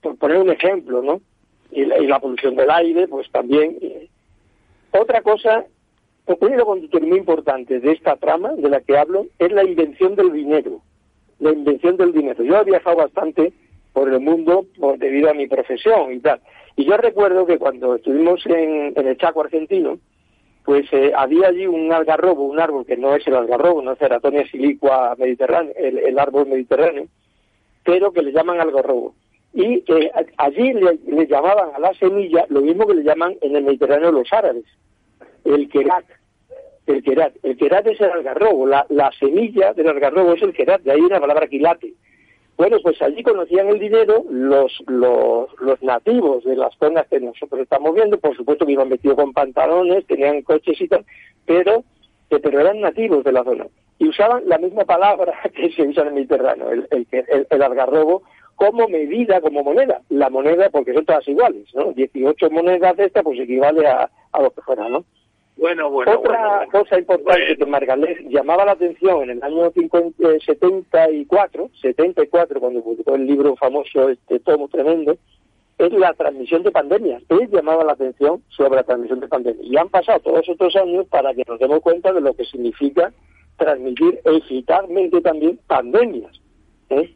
Por 0.03 0.19
poner 0.19 0.37
un 0.37 0.51
ejemplo, 0.51 1.01
¿no? 1.01 1.23
y 1.71 1.87
la, 1.87 2.21
polución 2.21 2.57
del 2.57 2.71
aire, 2.71 3.09
pues 3.09 3.31
también. 3.31 3.79
Otra 4.93 5.23
cosa, 5.23 5.65
un 6.27 6.59
conductor 6.65 7.03
muy 7.07 7.19
importante 7.19 7.81
de 7.81 7.93
esta 7.93 8.17
trama 8.17 8.53
de 8.57 8.69
la 8.69 8.81
que 8.81 8.99
hablo 8.99 9.27
es 9.39 9.53
la 9.53 9.65
invención 9.65 10.17
del 10.17 10.33
dinero. 10.33 10.81
La 11.39 11.53
invención 11.53 11.97
del 11.97 12.13
dinero. 12.13 12.43
Yo 12.43 12.61
he 12.61 12.65
viajado 12.65 12.97
bastante 12.97 13.53
por 13.93 14.13
el 14.13 14.21
mundo 14.21 14.67
por, 14.79 14.99
debido 14.99 15.31
a 15.31 15.35
mi 15.35 15.47
profesión 15.47 16.13
y 16.13 16.21
tal. 16.21 16.41
Y 16.77 16.85
yo 16.85 16.97
recuerdo 16.97 17.47
que 17.47 17.59
cuando 17.59 17.95
estuvimos 17.95 18.45
en, 18.47 18.93
el 18.95 19.17
Chaco 19.17 19.41
argentino, 19.43 19.99
pues 20.65 20.87
eh, 20.93 21.13
había 21.17 21.49
allí 21.49 21.67
un 21.67 21.93
algarrobo, 21.93 22.45
un 22.45 22.59
árbol 22.59 22.85
que 22.85 22.97
no 22.97 23.15
es 23.15 23.27
el 23.27 23.37
algarrobo, 23.37 23.81
no 23.81 23.93
es 23.93 23.99
Ceratonia 23.99 24.47
silicua 24.49 25.15
mediterránea, 25.17 25.73
el, 25.79 26.19
árbol 26.19 26.47
mediterráneo, 26.47 27.07
pero 27.85 28.13
que 28.13 28.23
le 28.23 28.33
llaman 28.33 28.61
algarrobo. 28.61 29.15
Y 29.55 29.85
eh, 29.87 30.11
allí 30.37 30.73
le, 30.75 31.27
llamaban 31.27 31.71
a 31.75 31.79
la 31.79 31.95
semilla 31.95 32.45
lo 32.49 32.61
mismo 32.61 32.87
que 32.87 32.95
le 32.95 33.05
llaman 33.05 33.37
en 33.41 33.57
el 33.57 33.65
Mediterráneo 33.65 34.13
los 34.13 34.31
árabes, 34.31 34.65
el 35.47 35.69
kerat. 35.69 36.05
El 36.87 37.03
kerat, 37.03 37.35
el 37.43 37.57
kerat 37.57 37.87
es 37.89 38.01
el 38.01 38.11
algarrobo, 38.11 38.67
la, 38.67 38.87
la 38.91 39.11
semilla 39.19 39.73
del 39.73 39.89
algarrobo 39.89 40.35
es 40.35 40.43
el 40.43 40.53
kerat, 40.53 40.83
de 40.83 40.93
ahí 40.93 41.01
una 41.01 41.19
palabra 41.19 41.49
quilate 41.49 41.95
bueno, 42.57 42.79
pues 42.83 43.01
allí 43.03 43.23
conocían 43.23 43.69
el 43.69 43.79
dinero 43.79 44.25
los, 44.31 44.83
los, 44.87 45.49
los 45.61 45.83
nativos 45.83 46.43
de 46.45 46.57
las 46.57 46.75
zonas 46.79 47.07
que 47.09 47.21
nosotros 47.21 47.61
estamos 47.61 47.95
viendo, 47.95 48.19
por 48.19 48.35
supuesto 48.35 48.65
que 48.65 48.73
iban 48.73 48.89
vestidos 48.89 49.17
con 49.17 49.35
pantalones, 49.35 50.07
tenían 50.07 50.41
coches 50.41 50.81
y 50.81 50.89
tal, 50.89 51.05
pero, 51.45 51.85
eh, 52.31 52.41
eran 52.43 52.81
nativos 52.81 53.25
de 53.25 53.33
la 53.33 53.45
zona. 53.45 53.67
Y 53.99 54.09
usaban 54.09 54.43
la 54.47 54.57
misma 54.57 54.85
palabra 54.85 55.35
que 55.55 55.71
se 55.73 55.83
usa 55.83 56.03
en 56.03 56.09
el 56.09 56.15
Mediterráneo, 56.15 56.71
el, 56.71 56.89
el, 56.91 57.07
el, 57.51 57.63
algarrobo, 57.63 58.23
como 58.55 58.89
medida, 58.89 59.43
como 59.43 59.63
moneda. 59.63 60.01
La 60.09 60.31
moneda, 60.31 60.71
porque 60.71 60.95
son 60.95 61.05
todas 61.05 61.29
iguales, 61.29 61.67
¿no? 61.75 61.93
18 61.93 62.51
monedas 62.51 62.97
de 62.97 63.05
esta, 63.05 63.23
pues 63.23 63.39
equivale 63.39 63.87
a, 63.87 64.11
a 64.33 64.43
lo 64.43 64.51
que 64.51 64.63
fuera, 64.63 64.89
¿no? 64.89 65.05
Bueno, 65.57 65.91
bueno. 65.91 66.19
Otra 66.19 66.67
cosa 66.71 66.99
importante 66.99 67.57
que 67.57 67.67
Margalés 67.67 68.19
llamaba 68.29 68.67
la 68.67 68.73
atención 68.73 69.23
en 69.23 69.39
el 69.39 69.43
año 69.43 69.71
50, 69.71 70.41
74, 70.45 71.71
74, 71.81 72.61
cuando 72.61 72.83
publicó 72.83 73.15
el 73.15 73.27
libro 73.27 73.57
famoso, 73.57 74.11
este 74.11 74.39
tomo 74.41 74.69
tremendo, 74.69 75.17
es 75.79 75.93
la 75.93 76.13
transmisión 76.13 76.63
de 76.63 76.71
pandemias. 76.71 77.23
Él 77.31 77.49
llamaba 77.51 77.85
la 77.85 77.93
atención 77.93 78.43
sobre 78.49 78.77
la 78.77 78.83
transmisión 78.83 79.21
de 79.21 79.29
pandemias. 79.29 79.67
Y 79.67 79.77
han 79.79 79.89
pasado 79.89 80.21
todos 80.21 80.47
estos 80.47 80.77
años 80.77 81.07
para 81.09 81.35
que 81.35 81.45
nos 81.47 81.59
demos 81.59 81.81
cuenta 81.81 82.13
de 82.13 82.21
lo 82.21 82.35
que 82.35 82.45
significa 82.45 83.13
transmitir 83.57 84.21
eficazmente 84.25 85.21
también 85.23 85.59
pandemias. 85.67 86.39
¿eh? 86.91 87.15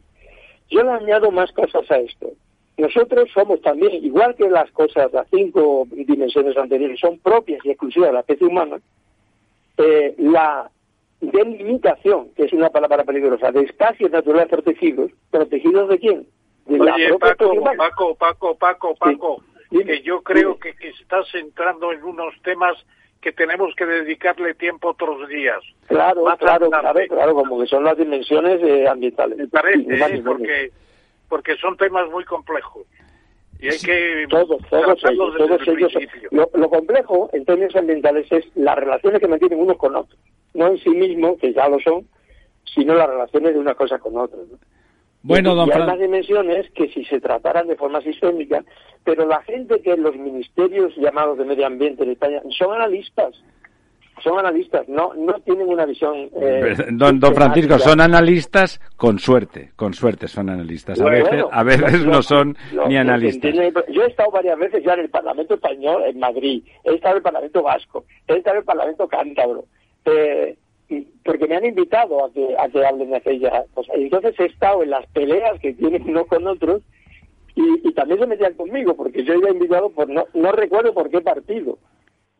Yo 0.69 0.83
le 0.83 0.91
añado 0.91 1.31
más 1.31 1.51
cosas 1.51 1.89
a 1.91 1.97
esto. 1.97 2.31
Nosotros 2.81 3.29
somos 3.31 3.61
también, 3.61 4.03
igual 4.03 4.33
que 4.35 4.49
las 4.49 4.71
cosas, 4.71 5.13
las 5.13 5.27
cinco 5.29 5.87
dimensiones 5.91 6.57
anteriores 6.57 6.99
son 6.99 7.19
propias 7.19 7.63
y 7.63 7.69
exclusivas 7.69 8.09
de 8.09 8.13
la 8.13 8.19
especie 8.21 8.47
humana, 8.47 8.79
eh, 9.77 10.15
la 10.17 10.67
delimitación, 11.19 12.29
que 12.35 12.45
es 12.45 12.53
una 12.53 12.71
palabra 12.71 13.03
peligrosa, 13.03 13.51
de 13.51 13.61
espacios 13.61 14.09
naturales 14.09 14.49
protegidos, 14.49 15.11
¿protegidos 15.29 15.89
de 15.89 15.99
quién? 15.99 16.27
De 16.65 16.79
Oye, 16.79 17.17
Paco, 17.19 17.53
Paco, 17.61 18.15
Paco, 18.15 18.55
Paco, 18.55 18.95
Paco, 18.95 19.43
que 19.69 20.01
yo 20.01 20.23
creo 20.23 20.57
que, 20.57 20.73
que 20.73 20.89
estás 20.89 21.27
entrando 21.35 21.91
en 21.91 22.03
unos 22.03 22.33
temas 22.41 22.75
que 23.21 23.31
tenemos 23.31 23.75
que 23.75 23.85
dedicarle 23.85 24.55
tiempo 24.55 24.89
otros 24.89 25.29
días. 25.29 25.59
Claro, 25.85 26.23
claro, 26.39 26.71
claro, 26.71 26.99
claro, 27.07 27.35
como 27.35 27.59
que 27.59 27.67
son 27.67 27.83
las 27.83 27.95
dimensiones 27.95 28.59
eh, 28.63 28.87
ambientales. 28.87 29.37
Me 29.37 29.47
parece, 29.47 29.85
¿eh? 29.87 30.23
porque 30.25 30.71
porque 31.31 31.55
son 31.55 31.77
temas 31.77 32.11
muy 32.11 32.25
complejos. 32.25 32.85
Y 33.61 33.69
hay 33.69 33.79
que 33.79 34.25
todos, 34.29 34.61
todos 34.69 35.01
ellos, 35.05 35.33
todos 35.37 35.61
ellos. 35.65 35.93
Lo, 36.29 36.69
complejo 36.69 37.29
en 37.31 37.45
términos 37.45 37.73
ambientales 37.73 38.29
es 38.31 38.45
las 38.55 38.75
relaciones 38.75 39.21
que 39.21 39.29
mantienen 39.29 39.61
unos 39.61 39.77
con 39.77 39.95
otros. 39.95 40.19
No 40.53 40.67
en 40.67 40.77
sí 40.79 40.89
mismo, 40.89 41.37
que 41.37 41.53
ya 41.53 41.69
lo 41.69 41.79
son, 41.79 42.05
sino 42.65 42.95
las 42.95 43.07
relaciones 43.07 43.53
de 43.53 43.59
una 43.59 43.75
cosa 43.75 43.97
con 43.97 44.17
otra. 44.17 44.39
Bueno, 45.23 45.55
don 45.55 45.69
y 45.69 45.71
hay 45.71 45.85
más 45.85 45.99
dimensiones 45.99 46.69
que 46.71 46.89
si 46.89 47.05
se 47.05 47.21
trataran 47.21 47.67
de 47.67 47.77
forma 47.77 48.01
sistémica, 48.01 48.65
pero 49.05 49.25
la 49.25 49.41
gente 49.43 49.81
que 49.81 49.93
en 49.93 50.03
los 50.03 50.17
ministerios 50.17 50.93
llamados 50.97 51.37
de 51.37 51.45
medio 51.45 51.65
ambiente 51.65 52.03
en 52.03 52.11
España 52.11 52.41
son 52.57 52.73
analistas 52.73 53.41
son 54.23 54.39
analistas, 54.39 54.87
no, 54.87 55.13
no 55.13 55.33
tienen 55.41 55.67
una 55.67 55.85
visión. 55.85 56.29
Eh, 56.41 56.75
don, 56.91 57.19
don 57.19 57.33
Francisco, 57.33 57.79
son 57.79 58.01
analistas 58.01 58.79
con 58.97 59.19
suerte, 59.19 59.71
con 59.75 59.93
suerte 59.93 60.27
son 60.27 60.49
analistas. 60.49 60.99
A 61.01 61.05
veces, 61.05 61.43
a 61.51 61.63
veces 61.63 62.05
no 62.05 62.21
son 62.21 62.55
ni 62.87 62.97
analistas. 62.97 63.53
Yo 63.89 64.03
he 64.03 64.07
estado 64.07 64.31
varias 64.31 64.57
veces 64.57 64.83
ya 64.83 64.93
en 64.93 65.01
el 65.01 65.09
Parlamento 65.09 65.55
Español, 65.55 66.03
en 66.05 66.19
Madrid, 66.19 66.63
he 66.83 66.95
estado 66.95 67.15
en 67.15 67.17
el 67.17 67.23
Parlamento 67.23 67.63
Vasco, 67.63 68.05
he 68.27 68.35
estado 68.35 68.55
en 68.55 68.59
el 68.59 68.65
Parlamento 68.65 69.07
Cántabro, 69.07 69.65
eh, 70.05 70.57
porque 71.23 71.47
me 71.47 71.55
han 71.55 71.65
invitado 71.65 72.25
a 72.25 72.31
que, 72.31 72.55
a 72.57 72.67
que 72.69 72.85
hablen 72.85 73.11
de 73.11 73.17
aquellas 73.17 73.67
cosas. 73.73 73.95
Y 73.97 74.03
entonces 74.03 74.39
he 74.39 74.45
estado 74.45 74.83
en 74.83 74.89
las 74.89 75.05
peleas 75.07 75.59
que 75.59 75.73
tienen 75.73 76.09
unos 76.09 76.27
con 76.27 76.45
otros 76.47 76.81
y, 77.55 77.87
y 77.87 77.93
también 77.93 78.19
se 78.19 78.27
metían 78.27 78.53
conmigo, 78.53 78.95
porque 78.95 79.23
yo 79.23 79.33
iba 79.33 79.49
invitado 79.49 79.89
por, 79.89 80.09
no, 80.09 80.25
no 80.33 80.51
recuerdo 80.51 80.93
por 80.93 81.09
qué 81.09 81.21
partido 81.21 81.77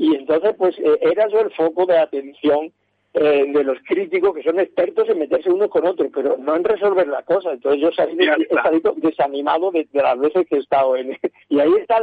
y 0.01 0.15
entonces 0.15 0.55
pues 0.57 0.75
eh, 0.79 0.97
era 0.99 1.27
yo 1.29 1.41
el 1.41 1.51
foco 1.51 1.85
de 1.85 1.99
atención 1.99 2.73
eh, 3.13 3.45
de 3.53 3.63
los 3.65 3.77
críticos 3.85 4.33
que 4.33 4.41
son 4.41 4.57
expertos 4.57 5.09
en 5.09 5.19
meterse 5.19 5.51
unos 5.51 5.69
con 5.69 5.85
otros, 5.85 6.09
pero 6.15 6.37
no 6.37 6.55
en 6.55 6.63
resolver 6.63 7.05
la 7.09 7.21
cosa. 7.23 7.51
Entonces 7.51 7.81
yo 7.81 7.91
salí, 7.91 8.15
he 8.17 8.55
salido 8.63 8.93
desanimado 8.95 9.69
de, 9.69 9.85
las 9.91 10.17
veces 10.17 10.47
que 10.47 10.55
he 10.55 10.59
estado 10.59 10.95
en... 10.95 11.17
Y 11.49 11.59
ahí 11.59 11.73
está 11.81 11.97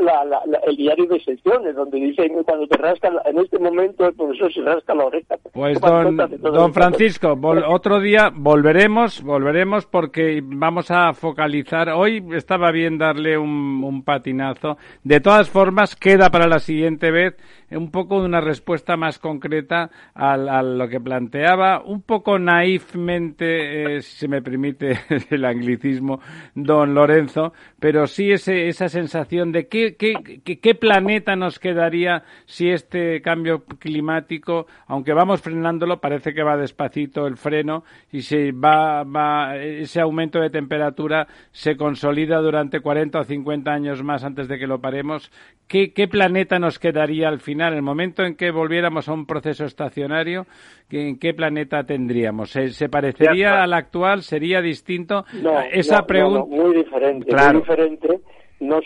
el 0.66 0.76
diario 0.76 1.06
de 1.06 1.20
sesiones, 1.20 1.74
donde 1.74 1.96
dice 1.98 2.28
cuando 2.44 2.66
te 2.66 2.76
rasca, 2.76 3.10
en 3.24 3.38
este 3.38 3.58
momento 3.58 4.06
el 4.06 4.14
profesor 4.14 4.52
se 4.52 4.60
rasca 4.60 4.94
la 4.94 5.06
oreja. 5.06 5.36
Pues 5.54 5.80
don, 5.80 6.74
Francisco, 6.74 7.38
otro 7.66 7.98
día 7.98 8.30
volveremos, 8.30 9.22
volveremos 9.22 9.86
porque 9.86 10.42
vamos 10.44 10.90
a 10.90 11.14
focalizar. 11.14 11.88
Hoy 11.88 12.22
estaba 12.34 12.70
bien 12.70 12.98
darle 12.98 13.38
un, 13.38 13.82
un 13.82 14.04
patinazo. 14.04 14.76
De 15.02 15.20
todas 15.20 15.48
formas, 15.48 15.96
queda 15.96 16.28
para 16.28 16.46
la 16.46 16.58
siguiente 16.58 17.10
vez 17.10 17.34
un 17.70 17.90
poco 17.90 18.20
de 18.20 18.26
una 18.26 18.40
respuesta 18.40 18.96
más 18.96 19.18
concreta 19.18 19.90
a, 20.14 20.34
a 20.34 20.62
lo 20.62 20.88
que 20.88 20.97
planteaba 21.00 21.82
un 21.82 22.02
poco 22.02 22.38
naifmente, 22.38 23.96
eh, 23.96 24.02
si 24.02 24.18
se 24.18 24.28
me 24.28 24.42
permite 24.42 24.98
el 25.30 25.44
anglicismo, 25.44 26.20
don 26.54 26.94
Lorenzo, 26.94 27.52
pero 27.78 28.06
sí 28.06 28.32
ese, 28.32 28.68
esa 28.68 28.88
sensación 28.88 29.52
de 29.52 29.68
qué, 29.68 29.96
qué, 29.96 30.40
qué, 30.42 30.74
planeta 30.74 31.36
nos 31.36 31.58
quedaría 31.58 32.24
si 32.46 32.70
este 32.70 33.20
cambio 33.22 33.64
climático, 33.64 34.66
aunque 34.86 35.12
vamos 35.12 35.40
frenándolo, 35.40 36.00
parece 36.00 36.34
que 36.34 36.42
va 36.42 36.56
despacito 36.56 37.26
el 37.26 37.36
freno 37.36 37.84
y 38.12 38.22
si 38.22 38.50
va, 38.50 39.04
va, 39.04 39.56
ese 39.56 40.00
aumento 40.00 40.40
de 40.40 40.50
temperatura 40.50 41.26
se 41.50 41.76
consolida 41.76 42.38
durante 42.38 42.80
40 42.80 43.20
o 43.20 43.24
50 43.24 43.70
años 43.70 44.02
más 44.02 44.24
antes 44.24 44.48
de 44.48 44.58
que 44.58 44.66
lo 44.66 44.80
paremos, 44.80 45.30
¿qué, 45.66 45.92
qué 45.92 46.08
planeta 46.08 46.58
nos 46.58 46.78
quedaría 46.78 47.28
al 47.28 47.40
final? 47.40 47.74
El 47.74 47.82
momento 47.82 48.24
en 48.24 48.34
que 48.34 48.50
volviéramos 48.50 49.08
a 49.08 49.12
un 49.12 49.26
proceso 49.26 49.64
estacionario, 49.64 50.46
¿en 50.90 51.18
qué 51.18 51.34
planeta 51.34 51.84
tendríamos? 51.84 52.50
¿Se, 52.50 52.88
parecería 52.88 53.62
al 53.62 53.72
actual? 53.74 54.22
¿Sería 54.22 54.60
distinto? 54.60 55.24
No, 55.42 55.60
Esa 55.60 56.06
pregunta. 56.06 56.44
muy 56.44 56.76
diferente. 56.76 57.34
Muy 57.34 57.60
diferente. 57.60 58.20
No, 58.60 58.80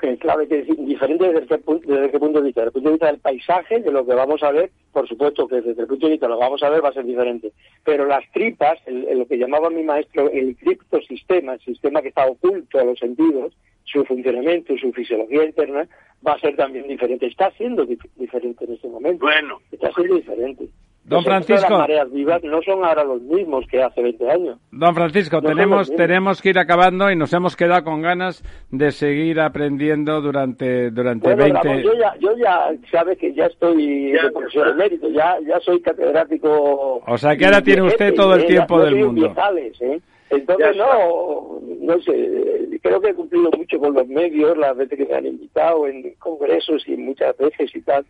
que 0.00 0.18
claro 0.18 0.48
que 0.48 0.58
es 0.60 0.66
diferente 0.66 1.32
desde 1.32 1.46
qué, 1.46 1.60
desde 1.86 2.10
qué 2.10 2.18
punto 2.18 2.40
de 2.40 2.46
vista. 2.46 2.62
Desde 2.62 2.68
el 2.68 2.72
punto 2.72 2.88
de 2.88 2.94
vista 2.94 3.06
del 3.06 3.20
paisaje, 3.20 3.80
de 3.80 3.92
lo 3.92 4.04
que 4.04 4.14
vamos 4.14 4.42
a 4.42 4.50
ver, 4.50 4.70
por 4.92 5.06
supuesto 5.06 5.46
que 5.46 5.60
desde 5.60 5.82
el 5.82 5.86
punto 5.86 6.06
de 6.06 6.12
vista 6.12 6.26
de 6.26 6.30
lo 6.30 6.38
que 6.38 6.44
vamos 6.44 6.62
a 6.62 6.70
ver 6.70 6.84
va 6.84 6.88
a 6.88 6.92
ser 6.92 7.04
diferente. 7.04 7.52
Pero 7.84 8.06
las 8.06 8.24
tripas, 8.32 8.78
lo 8.86 9.26
que 9.26 9.38
llamaba 9.38 9.70
mi 9.70 9.84
maestro 9.84 10.28
el 10.30 10.56
criptosistema, 10.56 11.54
el 11.54 11.60
sistema 11.60 12.02
que 12.02 12.08
está 12.08 12.26
oculto 12.26 12.80
a 12.80 12.84
los 12.84 12.98
sentidos, 12.98 13.52
su 13.84 14.04
funcionamiento, 14.04 14.76
su 14.76 14.92
fisiología 14.92 15.44
interna, 15.44 15.86
va 16.26 16.32
a 16.32 16.40
ser 16.40 16.56
también 16.56 16.88
diferente. 16.88 17.26
Está 17.26 17.50
siendo 17.52 17.86
diferente 17.86 18.64
en 18.64 18.72
este 18.72 18.88
momento. 18.88 19.24
Bueno. 19.24 19.60
Está 19.70 19.92
siendo 19.92 20.16
diferente. 20.16 20.68
Don 21.04 21.24
Francisco. 21.24 21.70
Las 21.70 21.78
mareas 21.80 22.12
vivas 22.12 22.42
no 22.44 22.62
son 22.62 22.84
ahora 22.84 23.02
los 23.04 23.20
mismos 23.22 23.64
que 23.68 23.82
hace 23.82 24.02
20 24.02 24.30
años. 24.30 24.58
Don 24.70 24.94
Francisco, 24.94 25.40
tenemos, 25.40 25.94
tenemos 25.96 26.40
que 26.42 26.50
ir 26.50 26.58
acabando 26.58 27.10
y 27.10 27.16
nos 27.16 27.32
hemos 27.32 27.56
quedado 27.56 27.84
con 27.84 28.02
ganas 28.02 28.44
de 28.70 28.92
seguir 28.92 29.40
aprendiendo 29.40 30.20
durante, 30.20 30.90
durante 30.90 31.34
bueno, 31.34 31.60
20 31.62 31.82
yo 31.82 31.94
ya, 31.94 32.14
yo 32.20 32.36
ya, 32.36 32.70
sabes 32.92 33.18
que 33.18 33.32
ya 33.32 33.46
estoy 33.46 34.12
de 34.12 34.30
profesor 34.30 34.68
emérito, 34.68 35.08
ya, 35.08 35.36
ya 35.46 35.58
soy 35.60 35.80
catedrático. 35.80 37.02
O 37.06 37.18
sea 37.18 37.36
que 37.36 37.46
ahora 37.46 37.62
tiene 37.62 37.82
usted 37.82 38.14
todo 38.14 38.34
el 38.34 38.46
tiempo 38.46 38.80
del 38.80 38.96
mundo. 38.96 39.34
¿eh? 39.80 40.00
Entonces, 40.30 40.76
no, 40.76 41.60
no 41.80 42.00
sé, 42.02 42.78
creo 42.82 43.00
que 43.00 43.08
he 43.08 43.14
cumplido 43.14 43.50
mucho 43.56 43.80
con 43.80 43.94
los 43.94 44.06
medios, 44.06 44.56
las 44.56 44.76
veces 44.76 44.98
que 44.98 45.06
me 45.06 45.14
han 45.14 45.26
invitado 45.26 45.88
en 45.88 46.14
congresos 46.20 46.86
y 46.86 46.96
muchas 46.96 47.36
veces 47.36 47.74
y 47.74 47.80
tal 47.80 48.04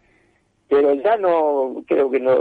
pero 0.71 0.95
ya 0.95 1.16
no, 1.16 1.83
creo 1.87 2.09
que 2.09 2.21
no, 2.21 2.33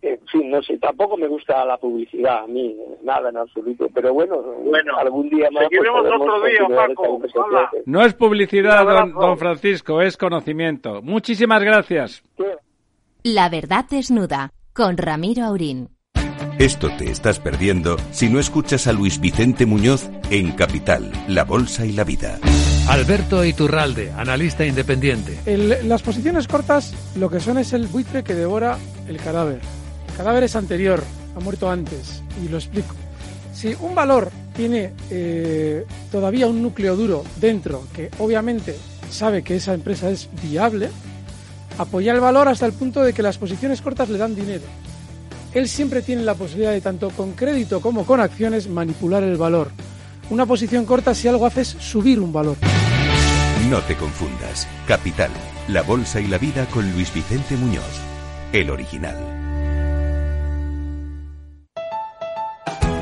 en 0.00 0.18
fin, 0.32 0.50
no 0.50 0.62
sé, 0.62 0.78
tampoco 0.78 1.18
me 1.18 1.28
gusta 1.28 1.62
la 1.66 1.76
publicidad 1.76 2.44
a 2.44 2.46
mí, 2.46 2.74
nada 3.04 3.28
en 3.28 3.36
absoluto, 3.36 3.86
pero 3.94 4.14
bueno, 4.14 4.40
bueno 4.64 4.96
algún 4.96 5.28
día 5.28 5.50
más. 5.50 5.64
Pues, 5.68 5.90
otro 5.90 6.42
día, 6.42 6.66
Paco. 6.74 7.20
No 7.84 8.02
es 8.02 8.14
publicidad, 8.14 8.86
don, 8.86 9.12
don, 9.12 9.36
Francisco, 9.36 10.00
es 10.00 10.16
conocimiento. 10.16 11.02
Muchísimas 11.02 11.62
gracias. 11.62 12.24
La 13.22 13.50
verdad 13.50 13.84
desnuda, 13.90 14.52
con 14.72 14.96
Ramiro 14.96 15.44
Aurín. 15.44 15.90
Esto 16.58 16.88
te 16.98 17.10
estás 17.10 17.38
perdiendo 17.40 17.98
si 18.10 18.30
no 18.30 18.40
escuchas 18.40 18.86
a 18.86 18.92
Luis 18.92 19.20
Vicente 19.20 19.66
Muñoz 19.66 20.10
en 20.30 20.52
Capital, 20.52 21.12
La 21.28 21.44
Bolsa 21.44 21.84
y 21.84 21.92
la 21.92 22.04
Vida. 22.04 22.38
Alberto 22.90 23.44
Iturralde, 23.44 24.10
analista 24.10 24.66
independiente. 24.66 25.38
las 25.84 26.02
posiciones 26.02 26.48
cortas 26.48 26.92
lo 27.14 27.30
que 27.30 27.38
son 27.38 27.56
es 27.58 27.72
el 27.72 27.86
buitre 27.86 28.24
que 28.24 28.34
devora 28.34 28.78
el 29.06 29.16
cadáver. 29.18 29.60
El 30.08 30.16
cadáver 30.16 30.42
es 30.42 30.56
anterior, 30.56 31.00
ha 31.36 31.38
muerto 31.38 31.70
antes, 31.70 32.20
y 32.44 32.48
lo 32.48 32.56
explico. 32.56 32.96
Si 33.54 33.76
un 33.78 33.94
valor 33.94 34.32
tiene 34.56 34.92
eh, 35.08 35.86
todavía 36.10 36.48
un 36.48 36.60
núcleo 36.62 36.96
duro 36.96 37.22
dentro, 37.36 37.84
que 37.94 38.10
obviamente 38.18 38.74
sabe 39.08 39.44
que 39.44 39.54
esa 39.54 39.72
empresa 39.72 40.10
es 40.10 40.28
viable, 40.42 40.90
apoya 41.78 42.12
el 42.12 42.18
valor 42.18 42.48
hasta 42.48 42.66
el 42.66 42.72
punto 42.72 43.04
de 43.04 43.12
que 43.12 43.22
las 43.22 43.38
posiciones 43.38 43.82
cortas 43.82 44.08
le 44.08 44.18
dan 44.18 44.34
dinero. 44.34 44.64
Él 45.54 45.68
siempre 45.68 46.02
tiene 46.02 46.24
la 46.24 46.34
posibilidad 46.34 46.72
de, 46.72 46.80
tanto 46.80 47.10
con 47.10 47.34
crédito 47.34 47.80
como 47.80 48.04
con 48.04 48.18
acciones, 48.18 48.68
manipular 48.68 49.22
el 49.22 49.36
valor. 49.36 49.70
Una 50.30 50.46
posición 50.46 50.84
corta 50.86 51.14
si 51.14 51.26
algo 51.26 51.44
hace 51.44 51.62
es 51.62 51.68
subir 51.68 52.20
un 52.20 52.32
valor. 52.32 52.56
No 53.68 53.80
te 53.80 53.96
confundas. 53.96 54.66
Capital, 54.86 55.30
la 55.68 55.82
bolsa 55.82 56.20
y 56.20 56.28
la 56.28 56.38
vida 56.38 56.66
con 56.66 56.90
Luis 56.92 57.12
Vicente 57.12 57.56
Muñoz, 57.56 58.00
el 58.52 58.70
original. 58.70 59.39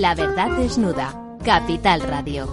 La 0.00 0.14
verdad 0.14 0.56
desnuda. 0.56 1.12
Capital 1.44 2.00
Radio. 2.00 2.46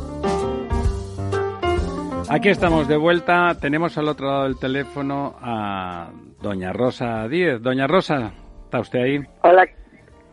Aquí 2.27 2.49
estamos 2.49 2.89
de 2.89 2.97
vuelta. 2.97 3.55
Tenemos 3.61 3.97
al 3.97 4.09
otro 4.09 4.27
lado 4.27 4.43
del 4.43 4.59
teléfono 4.59 5.33
a 5.41 6.11
doña 6.41 6.73
Rosa 6.73 7.25
Díez. 7.29 7.61
Doña 7.61 7.87
Rosa, 7.87 8.33
¿está 8.65 8.81
usted 8.81 8.99
ahí? 8.99 9.19
Hola, 9.43 9.65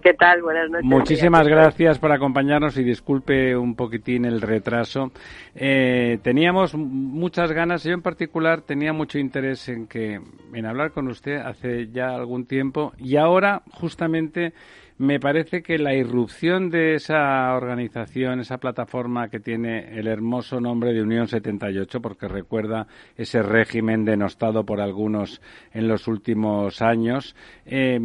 ¿qué 0.02 0.14
tal? 0.14 0.42
Buenas 0.42 0.68
noches. 0.68 0.84
Muchísimas 0.86 1.46
gracias 1.46 2.00
por 2.00 2.10
acompañarnos 2.10 2.76
y 2.78 2.82
disculpe 2.82 3.56
un 3.56 3.76
poquitín 3.76 4.24
el 4.24 4.40
retraso. 4.40 5.12
Eh, 5.54 6.18
teníamos 6.20 6.74
muchas 6.74 7.52
ganas, 7.52 7.84
yo 7.84 7.92
en 7.92 8.02
particular 8.02 8.62
tenía 8.62 8.92
mucho 8.92 9.20
interés 9.20 9.68
en 9.68 9.86
que 9.86 10.20
en 10.52 10.66
hablar 10.66 10.90
con 10.90 11.06
usted 11.06 11.36
hace 11.36 11.92
ya 11.92 12.08
algún 12.08 12.46
tiempo 12.46 12.92
y 12.98 13.18
ahora 13.18 13.62
justamente 13.70 14.52
me 14.98 15.18
parece 15.18 15.62
que 15.62 15.78
la 15.78 15.94
irrupción 15.94 16.70
de 16.70 16.94
esa 16.94 17.52
organización, 17.54 18.40
esa 18.40 18.58
plataforma 18.58 19.28
que 19.28 19.40
tiene 19.40 19.98
el 19.98 20.06
hermoso 20.06 20.60
nombre 20.60 20.92
de 20.92 21.02
Unión 21.02 21.26
78, 21.26 22.00
porque 22.00 22.28
recuerda 22.28 22.86
ese 23.16 23.42
régimen 23.42 24.04
denostado 24.04 24.64
por 24.64 24.80
algunos 24.80 25.40
en 25.72 25.88
los 25.88 26.06
últimos 26.06 26.80
años, 26.80 27.34
eh, 27.66 27.98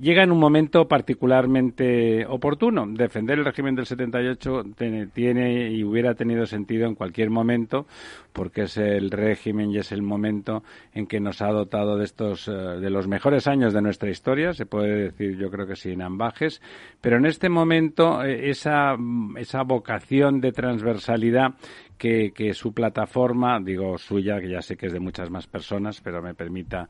llega 0.00 0.22
en 0.22 0.32
un 0.32 0.38
momento 0.38 0.86
particularmente 0.86 2.26
oportuno. 2.26 2.86
Defender 2.86 3.38
el 3.38 3.44
régimen 3.44 3.74
del 3.74 3.86
78 3.86 4.64
tiene 5.12 5.70
y 5.70 5.84
hubiera 5.84 6.14
tenido 6.14 6.46
sentido 6.46 6.86
en 6.86 6.94
cualquier 6.94 7.30
momento, 7.30 7.86
porque 8.32 8.62
es 8.62 8.76
el 8.76 9.10
régimen 9.10 9.70
y 9.70 9.78
es 9.78 9.92
el 9.92 10.02
momento 10.02 10.62
en 10.92 11.06
que 11.06 11.20
nos 11.20 11.40
ha 11.42 11.48
dotado 11.48 11.96
de 11.96 12.04
estos 12.04 12.48
eh, 12.48 12.52
de 12.52 12.90
los 12.90 13.06
mejores 13.06 13.46
años 13.46 13.72
de 13.72 13.82
nuestra 13.82 14.10
historia, 14.10 14.52
se 14.52 14.66
puede 14.66 15.10
decir, 15.10 15.36
yo 15.36 15.50
creo 15.50 15.66
que 15.66 15.76
sin 15.76 16.02
ambajes, 16.02 16.60
pero 17.00 17.16
en 17.16 17.26
este 17.26 17.48
momento 17.48 18.24
eh, 18.24 18.50
esa 18.50 18.96
esa 19.36 19.62
vocación 19.62 20.40
de 20.40 20.52
transversalidad 20.52 21.54
que, 21.98 22.32
que, 22.32 22.54
su 22.54 22.72
plataforma, 22.72 23.60
digo 23.60 23.98
suya, 23.98 24.40
que 24.40 24.48
ya 24.48 24.62
sé 24.62 24.76
que 24.76 24.86
es 24.86 24.92
de 24.92 25.00
muchas 25.00 25.30
más 25.30 25.46
personas, 25.46 26.00
pero 26.00 26.22
me 26.22 26.34
permita 26.34 26.88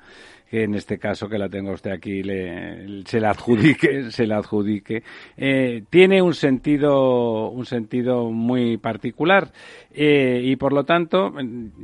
que 0.51 0.65
en 0.65 0.75
este 0.75 0.99
caso 0.99 1.29
que 1.29 1.39
la 1.39 1.49
tengo 1.49 1.73
usted 1.73 1.91
aquí 1.91 2.23
le, 2.23 3.05
se 3.05 3.21
la 3.21 3.31
adjudique, 3.31 4.11
se 4.11 4.27
la 4.27 4.39
adjudique, 4.39 5.03
eh, 5.37 5.85
tiene 5.91 6.23
un 6.23 6.35
sentido, 6.35 7.51
un 7.51 7.67
sentido 7.67 8.31
muy 8.31 8.77
particular 8.77 9.53
eh, 9.93 10.41
y 10.45 10.57
por 10.57 10.73
lo 10.73 10.85
tanto, 10.85 11.33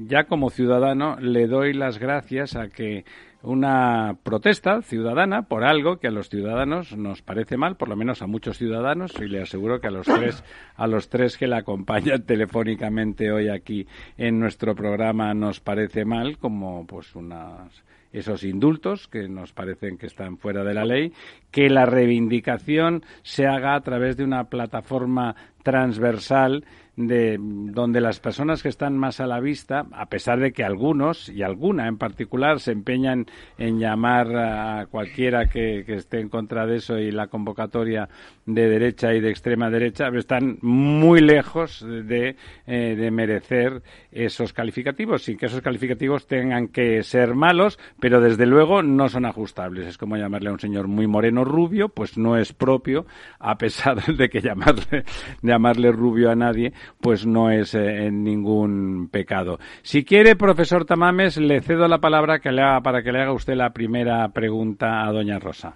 ya 0.06 0.24
como 0.24 0.50
ciudadano, 0.50 1.16
le 1.20 1.46
doy 1.46 1.72
las 1.72 1.98
gracias 1.98 2.56
a 2.56 2.68
que 2.68 3.04
una 3.42 4.16
protesta 4.22 4.82
ciudadana 4.82 5.42
por 5.42 5.64
algo 5.64 5.98
que 5.98 6.08
a 6.08 6.10
los 6.10 6.28
ciudadanos 6.28 6.96
nos 6.96 7.22
parece 7.22 7.56
mal, 7.56 7.76
por 7.76 7.88
lo 7.88 7.96
menos 7.96 8.22
a 8.22 8.26
muchos 8.26 8.58
ciudadanos, 8.58 9.12
y 9.20 9.28
le 9.28 9.42
aseguro 9.42 9.80
que 9.80 9.88
a 9.88 9.90
los 9.90 10.06
tres, 10.06 10.44
a 10.76 10.86
los 10.86 11.08
tres 11.08 11.38
que 11.38 11.46
la 11.46 11.58
acompañan 11.58 12.22
telefónicamente 12.26 13.32
hoy 13.32 13.48
aquí 13.48 13.86
en 14.18 14.38
nuestro 14.38 14.74
programa 14.74 15.32
nos 15.34 15.60
parece 15.60 16.04
mal, 16.04 16.38
como 16.38 16.86
pues 16.86 17.14
unas 17.14 17.82
esos 18.12 18.42
indultos 18.42 19.06
que 19.06 19.28
nos 19.28 19.52
parecen 19.52 19.96
que 19.96 20.06
están 20.06 20.36
fuera 20.36 20.64
de 20.64 20.74
la 20.74 20.84
ley, 20.84 21.12
que 21.50 21.70
la 21.70 21.86
reivindicación 21.86 23.04
se 23.22 23.46
haga 23.46 23.74
a 23.74 23.80
través 23.82 24.16
de 24.16 24.24
una 24.24 24.44
plataforma 24.44 25.36
transversal 25.62 26.64
de 26.96 27.38
donde 27.40 28.00
las 28.00 28.20
personas 28.20 28.62
que 28.62 28.68
están 28.68 28.96
más 28.96 29.20
a 29.20 29.26
la 29.26 29.40
vista, 29.40 29.86
a 29.92 30.06
pesar 30.06 30.40
de 30.40 30.52
que 30.52 30.64
algunos 30.64 31.28
y 31.28 31.42
alguna 31.42 31.88
en 31.88 31.98
particular 31.98 32.60
se 32.60 32.72
empeñan 32.72 33.26
en 33.58 33.78
llamar 33.78 34.36
a 34.36 34.86
cualquiera 34.86 35.48
que, 35.48 35.84
esté 35.86 36.20
en 36.20 36.28
contra 36.28 36.66
de 36.66 36.76
eso 36.76 36.98
y 36.98 37.10
la 37.10 37.28
convocatoria 37.28 38.08
de 38.54 38.68
derecha 38.68 39.14
y 39.14 39.20
de 39.20 39.30
extrema 39.30 39.70
derecha, 39.70 40.08
están 40.08 40.58
muy 40.62 41.20
lejos 41.20 41.84
de, 41.86 42.36
eh, 42.66 42.96
de 42.96 43.10
merecer 43.10 43.82
esos 44.10 44.52
calificativos, 44.52 45.22
sin 45.22 45.36
que 45.36 45.46
esos 45.46 45.60
calificativos 45.60 46.26
tengan 46.26 46.68
que 46.68 47.02
ser 47.02 47.34
malos, 47.34 47.78
pero 48.00 48.20
desde 48.20 48.46
luego 48.46 48.82
no 48.82 49.08
son 49.08 49.24
ajustables. 49.24 49.86
Es 49.86 49.98
como 49.98 50.16
llamarle 50.16 50.50
a 50.50 50.52
un 50.52 50.60
señor 50.60 50.88
muy 50.88 51.06
moreno 51.06 51.44
rubio, 51.44 51.88
pues 51.88 52.18
no 52.18 52.36
es 52.36 52.52
propio, 52.52 53.06
a 53.38 53.56
pesar 53.56 54.04
de 54.16 54.28
que 54.28 54.40
llamarle, 54.40 55.04
llamarle 55.42 55.92
rubio 55.92 56.30
a 56.30 56.34
nadie 56.34 56.72
pues 57.00 57.26
no 57.26 57.50
es 57.50 57.74
eh, 57.74 58.10
ningún 58.10 59.08
pecado. 59.10 59.58
Si 59.82 60.04
quiere, 60.04 60.36
profesor 60.36 60.84
Tamames, 60.84 61.38
le 61.38 61.60
cedo 61.60 61.88
la 61.88 61.98
palabra 61.98 62.40
que 62.40 62.52
le 62.52 62.60
para 62.82 63.02
que 63.02 63.12
le 63.12 63.22
haga 63.22 63.32
usted 63.32 63.54
la 63.54 63.70
primera 63.70 64.28
pregunta 64.28 65.06
a 65.06 65.12
doña 65.12 65.38
Rosa. 65.38 65.74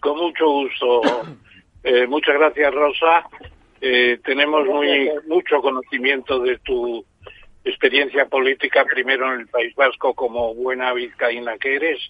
Con 0.00 0.18
mucho 0.18 0.44
gusto. 0.46 1.00
Eh, 1.84 2.06
muchas 2.06 2.34
gracias, 2.38 2.72
Rosa. 2.72 3.28
Eh, 3.78 4.18
tenemos 4.24 4.66
muy 4.66 5.10
mucho 5.26 5.60
conocimiento 5.60 6.38
de 6.38 6.56
tu 6.60 7.04
experiencia 7.62 8.24
política, 8.24 8.86
primero 8.86 9.30
en 9.32 9.40
el 9.40 9.48
País 9.48 9.74
Vasco 9.74 10.14
como 10.14 10.54
buena 10.54 10.94
vizcaína 10.94 11.58
que 11.58 11.76
eres, 11.76 12.00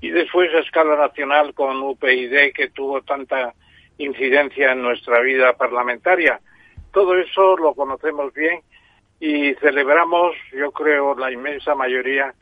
y 0.00 0.10
después 0.10 0.52
a 0.52 0.58
escala 0.58 0.96
nacional 0.96 1.54
con 1.54 1.80
UPyD, 1.80 2.52
que 2.54 2.70
tuvo 2.74 3.02
tanta 3.02 3.54
incidencia 3.98 4.72
en 4.72 4.82
nuestra 4.82 5.20
vida 5.20 5.52
parlamentaria. 5.52 6.40
Todo 6.92 7.16
eso 7.16 7.56
lo 7.56 7.72
conocemos 7.74 8.34
bien 8.34 8.62
y 9.20 9.54
celebramos, 9.54 10.34
yo 10.52 10.72
creo, 10.72 11.14
la 11.14 11.30
inmensa 11.30 11.76
mayoría 11.76 12.34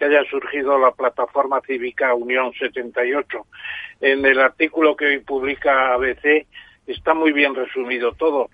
que 0.00 0.06
haya 0.06 0.24
surgido 0.30 0.78
la 0.78 0.92
plataforma 0.92 1.60
cívica 1.60 2.14
Unión 2.14 2.54
78. 2.54 3.46
En 4.00 4.24
el 4.24 4.40
artículo 4.40 4.96
que 4.96 5.04
hoy 5.04 5.18
publica 5.18 5.92
ABC 5.92 6.46
está 6.86 7.12
muy 7.12 7.32
bien 7.32 7.54
resumido 7.54 8.12
todo. 8.12 8.48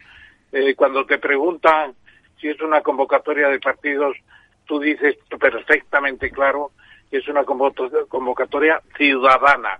Eh, 0.51 0.75
cuando 0.75 1.07
te 1.07 1.19
preguntan 1.19 1.95
si 2.41 2.49
es 2.49 2.61
una 2.61 2.81
convocatoria 2.81 3.49
de 3.49 3.61
partidos, 3.61 4.17
tú 4.65 4.81
dices 4.81 5.17
perfectamente 5.39 6.33
claro 6.33 6.73
que 7.13 7.19
es 7.19 7.29
una 7.29 7.45
convocatoria 7.45 8.83
ciudadana. 8.97 9.79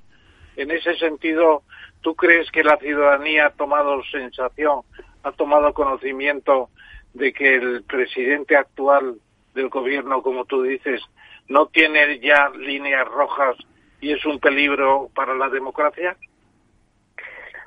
En 0.55 0.71
ese 0.71 0.95
sentido, 0.95 1.65
¿tú 2.01 2.15
crees 2.15 2.49
que 2.53 2.63
la 2.63 2.77
ciudadanía 2.77 3.47
ha 3.47 3.51
tomado 3.51 4.05
sensación 4.05 4.83
ha 5.25 5.33
tomado 5.33 5.75
conocimiento 5.75 6.71
de 7.13 7.33
que 7.33 7.57
el 7.57 7.83
presidente 7.83 8.57
actual 8.57 9.17
del 9.55 9.69
gobierno, 9.71 10.23
como 10.23 10.45
tú 10.45 10.63
dices, 10.63 11.03
no 11.49 11.67
tiene 11.67 12.19
ya 12.21 12.51
líneas 12.51 13.07
rojas 13.09 13.57
y 14.01 14.13
es 14.13 14.25
un 14.25 14.39
peligro 14.39 15.11
para 15.15 15.35
la 15.35 15.49
democracia? 15.49 16.17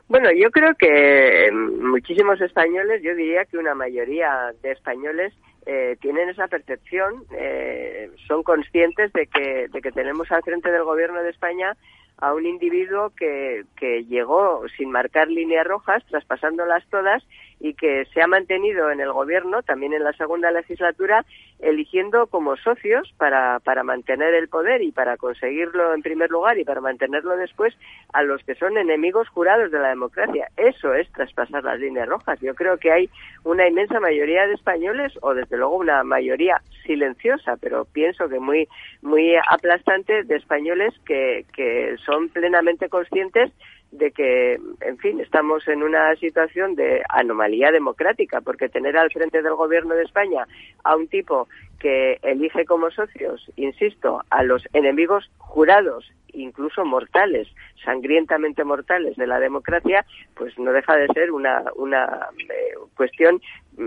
Bueno, 0.07 0.31
yo 0.31 0.49
creo 0.49 0.73
que 0.73 1.51
muchísimos 1.51 2.41
españoles, 2.41 3.03
yo 3.03 3.13
diría 3.13 3.45
que 3.45 3.59
una 3.59 3.75
mayoría 3.75 4.53
de 4.63 4.71
españoles 4.71 5.33
eh, 5.67 5.97
tienen 6.01 6.29
esa 6.29 6.47
percepción, 6.47 7.25
eh, 7.37 8.09
son 8.27 8.41
conscientes 8.41 9.13
de 9.13 9.27
que, 9.27 9.67
de 9.67 9.81
que 9.81 9.91
tenemos 9.91 10.31
al 10.31 10.41
frente 10.41 10.71
del 10.71 10.83
gobierno 10.83 11.21
de 11.21 11.29
España 11.29 11.77
a 12.17 12.33
un 12.33 12.47
individuo 12.47 13.11
que, 13.15 13.65
que 13.77 14.03
llegó 14.05 14.63
sin 14.77 14.89
marcar 14.89 15.27
líneas 15.27 15.67
rojas, 15.67 16.03
traspasándolas 16.07 16.83
todas 16.89 17.23
y 17.59 17.73
que 17.73 18.05
se 18.13 18.21
ha 18.21 18.27
mantenido 18.27 18.89
en 18.89 19.01
el 19.01 19.11
gobierno, 19.11 19.61
también 19.63 19.93
en 19.93 20.03
la 20.03 20.13
segunda 20.13 20.51
legislatura, 20.51 21.25
eligiendo 21.59 22.27
como 22.27 22.55
socios 22.55 23.13
para, 23.17 23.59
para 23.59 23.83
mantener 23.83 24.33
el 24.33 24.47
poder 24.47 24.81
y 24.81 24.91
para 24.91 25.17
conseguirlo 25.17 25.93
en 25.93 26.01
primer 26.01 26.29
lugar 26.29 26.57
y 26.57 26.63
para 26.63 26.79
mantenerlo 26.79 27.35
después 27.35 27.75
a 28.13 28.23
los 28.23 28.41
que 28.43 28.55
son 28.55 28.77
enemigos 28.77 29.27
jurados 29.29 29.71
de 29.71 29.79
la 29.79 29.89
democracia. 29.89 30.47
Eso 30.55 30.93
es 30.93 31.11
traspasar 31.11 31.63
las 31.63 31.79
líneas 31.79 32.07
rojas. 32.07 32.39
Yo 32.39 32.55
creo 32.55 32.77
que 32.77 32.91
hay 32.91 33.09
una 33.43 33.67
inmensa 33.67 33.99
mayoría 33.99 34.47
de 34.47 34.53
españoles, 34.53 35.13
o 35.21 35.33
desde 35.33 35.57
luego 35.57 35.75
una 35.75 36.03
mayoría 36.03 36.61
silenciosa, 36.85 37.57
pero 37.57 37.85
pienso 37.85 38.29
que 38.29 38.39
muy, 38.39 38.67
muy 39.01 39.35
aplastante 39.49 40.23
de 40.23 40.35
españoles 40.37 40.93
que, 41.05 41.45
que 41.53 41.95
son 42.05 42.29
plenamente 42.29 42.87
conscientes 42.87 43.51
de 43.91 44.11
que, 44.11 44.59
en 44.81 44.97
fin, 44.99 45.19
estamos 45.19 45.67
en 45.67 45.83
una 45.83 46.15
situación 46.15 46.75
de 46.75 47.01
anomalía 47.09 47.71
democrática, 47.71 48.41
porque 48.41 48.69
tener 48.69 48.97
al 48.97 49.11
frente 49.11 49.41
del 49.41 49.55
gobierno 49.55 49.95
de 49.95 50.03
España 50.03 50.47
a 50.83 50.95
un 50.95 51.07
tipo 51.07 51.47
que 51.79 52.19
elige 52.21 52.65
como 52.65 52.91
socios, 52.91 53.51
insisto, 53.55 54.23
a 54.29 54.43
los 54.43 54.67
enemigos 54.73 55.31
jurados, 55.37 56.11
incluso 56.33 56.85
mortales, 56.85 57.47
sangrientamente 57.83 58.63
mortales 58.63 59.15
de 59.15 59.25
la 59.25 59.39
democracia, 59.39 60.05
pues 60.35 60.57
no 60.59 60.71
deja 60.71 60.95
de 60.95 61.07
ser 61.07 61.31
una, 61.31 61.63
una 61.75 62.27
eh, 62.37 62.73
cuestión 62.95 63.41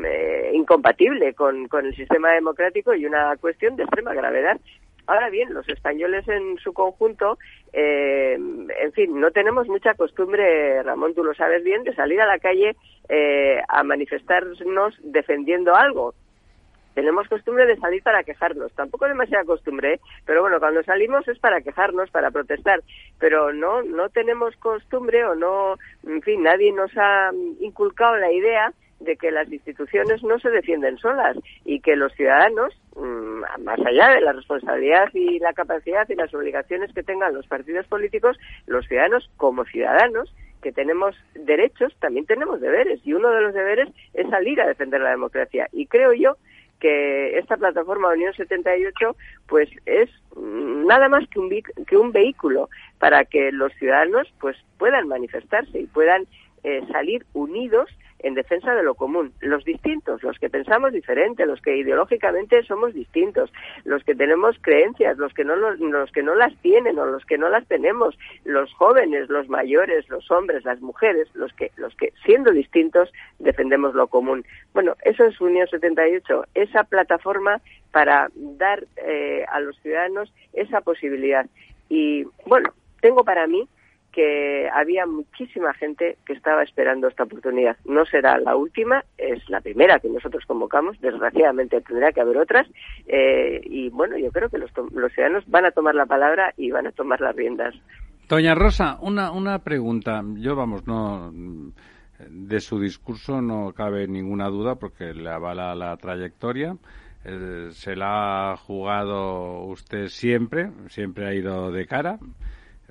eh, 0.05 0.51
incompatible 0.55 1.35
con, 1.35 1.69
con 1.69 1.87
el 1.87 1.95
sistema 1.95 2.33
democrático 2.33 2.95
y 2.95 3.07
una 3.07 3.37
cuestión 3.37 3.77
de 3.77 3.85
extrema 3.85 4.15
gravedad 4.15 4.59
Ahora 5.07 5.31
bien, 5.31 5.53
los 5.53 5.69
españoles 5.69 6.27
en 6.29 6.59
su 6.59 6.73
conjunto, 6.73 7.39
eh, 7.73 8.35
en 8.35 8.93
fin, 8.93 9.21
no 9.21 9.31
tenemos 9.33 9.67
mucha 9.67 9.95
costumbre, 9.95 10.83
Ramón, 10.83 11.15
tú 11.15 11.25
lo 11.25 11.35
sabes 11.35 11.65
bien, 11.65 11.83
de 11.83 11.95
salir 11.95 12.21
a 12.21 12.27
la 12.27 12.39
calle 12.39 12.77
eh, 13.09 13.61
a 13.69 13.83
manifestarnos 13.83 14.95
defendiendo 15.03 15.75
algo. 15.75 16.15
Tenemos 16.95 17.27
costumbre 17.27 17.67
de 17.67 17.79
salir 17.79 18.03
para 18.03 18.23
quejarnos, 18.23 18.71
tampoco 18.75 19.07
demasiada 19.07 19.45
costumbre, 19.45 19.95
¿eh? 19.95 20.01
pero 20.27 20.43
bueno, 20.43 20.61
cuando 20.61 20.83
salimos 20.83 21.27
es 21.27 21.39
para 21.39 21.63
quejarnos, 21.63 22.11
para 22.11 22.31
protestar, 22.31 22.83
pero 23.19 23.53
no, 23.53 23.83
no 23.83 24.11
tenemos 24.11 24.55
costumbre 24.57 25.25
o 25.25 25.35
no, 25.35 25.77
en 26.07 26.21
fin, 26.21 26.43
nadie 26.43 26.71
nos 26.71 26.91
ha 26.97 27.31
inculcado 27.61 28.17
la 28.17 28.31
idea 28.31 28.73
de 29.05 29.17
que 29.17 29.31
las 29.31 29.51
instituciones 29.53 30.23
no 30.23 30.39
se 30.39 30.51
defienden 30.51 30.99
solas 30.99 31.37
y 31.65 31.81
que 31.81 31.97
los 31.97 32.13
ciudadanos, 32.15 32.75
mm, 32.97 33.63
más 33.63 33.81
allá 33.85 34.11
de 34.11 34.21
la 34.21 34.33
responsabilidad 34.33 35.09
y 35.13 35.39
la 35.39 35.53
capacidad 35.53 36.09
y 36.09 36.15
las 36.15 36.33
obligaciones 36.35 36.93
que 36.93 37.03
tengan 37.03 37.35
los 37.35 37.47
partidos 37.47 37.87
políticos, 37.87 38.39
los 38.67 38.87
ciudadanos 38.87 39.31
como 39.37 39.65
ciudadanos 39.65 40.35
que 40.63 40.73
tenemos 40.73 41.17
derechos, 41.35 41.95
también 41.99 42.25
tenemos 42.27 42.61
deberes 42.61 43.01
y 43.05 43.13
uno 43.13 43.31
de 43.31 43.43
los 43.43 43.55
deberes 43.55 43.89
es 44.15 44.29
salir 44.31 44.61
a 44.61 44.69
defender 44.69 45.01
la 45.01 45.11
democracia. 45.11 45.69
Y 45.73 45.87
creo 45.87 46.13
yo 46.13 46.37
que 46.83 47.39
esta 47.39 47.57
plataforma 47.57 48.13
Unión 48.13 48.35
78 48.35 49.17
pues 49.47 49.69
es 49.87 50.11
mm, 50.37 50.87
nada 50.87 51.09
más 51.09 51.29
que 51.29 51.39
un, 51.39 51.49
que 51.87 51.97
un 51.97 52.13
vehículo 52.13 52.69
para 52.99 53.25
que 53.25 53.53
los 53.53 53.73
ciudadanos 53.75 54.33
pues 54.41 54.57
puedan 54.79 55.09
manifestarse 55.09 55.81
y 55.81 55.87
puedan 55.87 56.27
eh, 56.65 56.83
salir 56.91 57.25
unidos 57.33 57.89
en 58.23 58.35
defensa 58.35 58.75
de 58.75 58.83
lo 58.83 58.95
común. 58.95 59.33
Los 59.41 59.65
distintos, 59.65 60.23
los 60.23 60.39
que 60.39 60.51
pensamos 60.51 60.93
diferente, 60.93 61.47
los 61.47 61.61
que 61.61 61.77
ideológicamente 61.77 62.63
somos 62.65 62.95
distintos, 62.95 63.53
los 63.85 64.03
que 64.05 64.15
tenemos 64.15 64.57
creencias, 64.61 65.19
los 65.19 65.33
que 65.35 65.45
no 65.45 65.57
los, 65.57 66.13
que 66.13 66.23
no 66.23 66.35
las 66.35 66.55
tienen 66.63 66.99
o 66.99 67.07
los 67.07 67.25
que 67.25 67.39
no 67.39 67.49
las 67.49 67.67
tenemos, 67.67 68.19
los 68.45 68.73
jóvenes, 68.75 69.29
los 69.29 69.49
mayores, 69.49 70.09
los 70.09 70.31
hombres, 70.31 70.65
las 70.65 70.81
mujeres, 70.81 71.29
los 71.35 71.53
que 71.53 71.71
los 71.77 71.95
que 71.97 72.13
siendo 72.25 72.51
distintos 72.51 73.13
defendemos 73.39 73.95
lo 73.95 74.07
común. 74.07 74.45
Bueno, 74.73 74.97
eso 75.05 75.25
es 75.25 75.41
Unión 75.41 75.67
78, 75.69 76.47
esa 76.55 76.85
plataforma 76.85 77.61
para 77.91 78.31
dar 78.35 78.85
eh, 78.97 79.45
a 79.49 79.61
los 79.61 79.79
ciudadanos 79.81 80.33
esa 80.53 80.81
posibilidad. 80.81 81.47
Y 81.89 82.25
bueno, 82.47 82.73
tengo 83.01 83.25
para 83.25 83.47
mí 83.47 83.69
que 84.13 84.69
había 84.73 85.07
muchísima 85.07 85.73
gente 85.75 86.19
que 86.27 86.35
estaba 86.35 86.63
esperando 86.63 87.09
esta 87.09 87.25
oportunidad. 87.25 87.77
No 87.85 88.05
será 88.05 88.39
la 88.39 88.55
última, 88.57 89.05
es 89.19 89.49
la 89.49 89.61
primera 89.61 89.99
que 89.99 90.09
nosotros 90.09 90.45
convocamos, 90.47 91.01
desgraciadamente 91.01 91.81
tendrá 91.81 92.13
que 92.13 92.21
haber 92.21 92.39
otras, 92.39 92.69
eh, 93.07 93.61
y 93.65 93.89
bueno, 93.89 94.19
yo 94.19 94.31
creo 94.31 94.49
que 94.49 94.59
los, 94.59 94.71
los 94.93 95.13
ciudadanos 95.13 95.45
van 95.49 95.65
a 95.65 95.71
tomar 95.71 95.95
la 95.95 96.07
palabra 96.07 96.53
y 96.57 96.71
van 96.71 96.87
a 96.87 96.93
tomar 96.93 97.21
las 97.21 97.35
riendas. 97.35 97.75
Doña 98.29 98.55
Rosa, 98.55 98.99
una, 99.01 99.31
una 99.33 99.59
pregunta. 99.59 100.23
Yo, 100.37 100.57
vamos, 100.57 100.87
no. 100.87 101.33
De 102.31 102.61
su 102.61 102.81
discurso 102.81 103.43
no 103.43 103.73
cabe 103.73 104.07
ninguna 104.07 104.49
duda 104.49 104.77
porque 104.77 105.13
le 105.13 105.29
avala 105.29 105.75
la 105.75 105.97
trayectoria. 105.97 106.77
Eh, 107.25 107.69
se 107.73 107.95
la 107.95 108.53
ha 108.53 108.57
jugado 108.57 109.65
usted 109.65 110.07
siempre, 110.07 110.71
siempre 110.89 111.27
ha 111.27 111.35
ido 111.35 111.73
de 111.73 111.87
cara. 111.87 112.19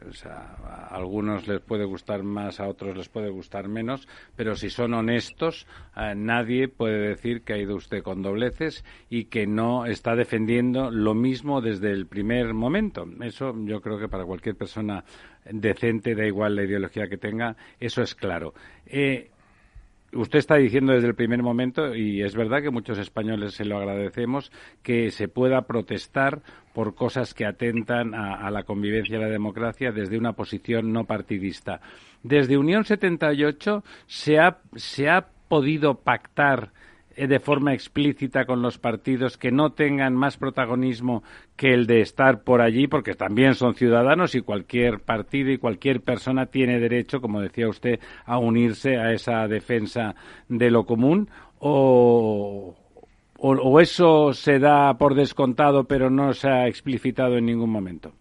O 0.08 0.14
sea, 0.14 0.56
a 0.64 0.95
algunos 0.95 1.47
les 1.47 1.60
puede 1.62 1.86
gustar 1.86 2.24
más, 2.24 2.60
a 2.60 2.68
otros 2.68 2.97
les 2.97 3.10
puede 3.10 3.30
gustar 3.30 3.68
menos, 3.68 4.08
pero 4.36 4.56
si 4.56 4.70
son 4.70 4.93
honestos, 4.93 5.68
eh, 5.95 6.14
nadie 6.16 6.68
puede 6.68 7.10
decir 7.10 7.43
que 7.43 7.54
ha 7.54 7.58
ido 7.58 7.76
usted 7.76 8.02
con 8.02 8.22
dobleces 8.22 8.84
y 9.10 9.26
que 9.26 9.45
no 9.45 9.86
está 9.86 10.16
defendiendo 10.16 10.89
lo 10.89 11.14
mismo 11.14 11.62
desde 11.62 11.91
el 11.91 12.08
primer 12.08 12.54
momento. 12.54 13.08
Eso 13.22 13.54
yo 13.66 13.82
creo 13.82 13.99
que 13.99 14.08
para 14.08 14.26
cualquier 14.26 14.56
persona 14.56 15.04
decente, 15.45 16.16
da 16.16 16.26
igual 16.26 16.56
la 16.56 16.64
ideología 16.64 17.08
que 17.08 17.18
tenga, 17.18 17.56
eso 17.80 18.02
es 18.02 18.16
claro. 18.16 18.54
Eh, 18.86 19.32
usted 20.14 20.39
está 20.39 20.55
diciendo 20.55 20.93
desde 20.93 21.07
el 21.07 21.16
primer 21.16 21.41
momento, 21.43 21.95
y 21.95 22.22
es 22.22 22.36
verdad 22.36 22.62
que 22.62 22.70
muchos 22.70 22.97
españoles 22.97 23.53
se 23.53 23.66
lo 23.66 23.78
agradecemos, 23.78 24.51
que 24.84 25.12
se 25.12 25.28
pueda 25.28 25.62
protestar 25.64 26.41
por 26.74 26.95
cosas 26.95 27.34
que 27.34 27.45
atentan 27.45 28.14
a, 28.14 28.49
la 28.49 28.64
convivencia 28.64 29.18
y 29.18 29.22
la 29.22 29.28
democracia 29.28 29.91
desde 29.91 30.18
una 30.18 30.34
posición 30.34 30.93
no 30.93 31.05
partidista. 31.05 31.82
Desde 32.24 32.57
Unión 32.57 32.86
78 32.86 33.84
se 34.05 34.39
ha, 34.39 34.59
se 34.76 35.09
ha 35.09 35.28
podido 35.47 35.95
pactar 35.95 36.72
de 37.28 37.40
forma 37.40 37.74
explícita 37.74 38.46
con 38.46 38.62
los 38.62 38.78
partidos 38.78 39.38
que 39.38 39.52
no 39.52 39.74
tengan 39.74 40.16
más 40.16 40.38
protagonismo 40.38 41.24
que 41.56 41.74
el 41.74 41.86
de 41.86 42.02
estar 42.02 42.44
por 42.44 42.62
allí, 42.62 42.88
porque 42.88 43.14
también 43.14 43.54
son 43.54 43.76
ciudadanos 43.76 44.34
y 44.36 44.42
cualquier 44.42 45.00
partido 45.00 45.52
y 45.52 45.58
cualquier 45.58 46.02
persona 46.02 46.48
tiene 46.48 46.80
derecho, 46.80 47.22
como 47.22 47.42
decía 47.42 47.68
usted, 47.68 48.00
a 48.26 48.38
unirse 48.38 48.98
a 48.98 49.12
esa 49.12 49.48
defensa 49.48 50.16
de 50.48 50.72
lo 50.72 50.86
común, 50.86 51.30
o, 51.60 52.76
o, 53.38 53.80
eso 53.80 54.34
se 54.34 54.60
da 54.60 54.98
por 54.98 55.14
descontado 55.16 55.84
pero 55.84 56.10
no 56.10 56.34
se 56.34 56.50
ha 56.50 56.68
explicitado 56.68 57.38
en 57.38 57.46
ningún 57.46 57.70
momento. 57.70 58.14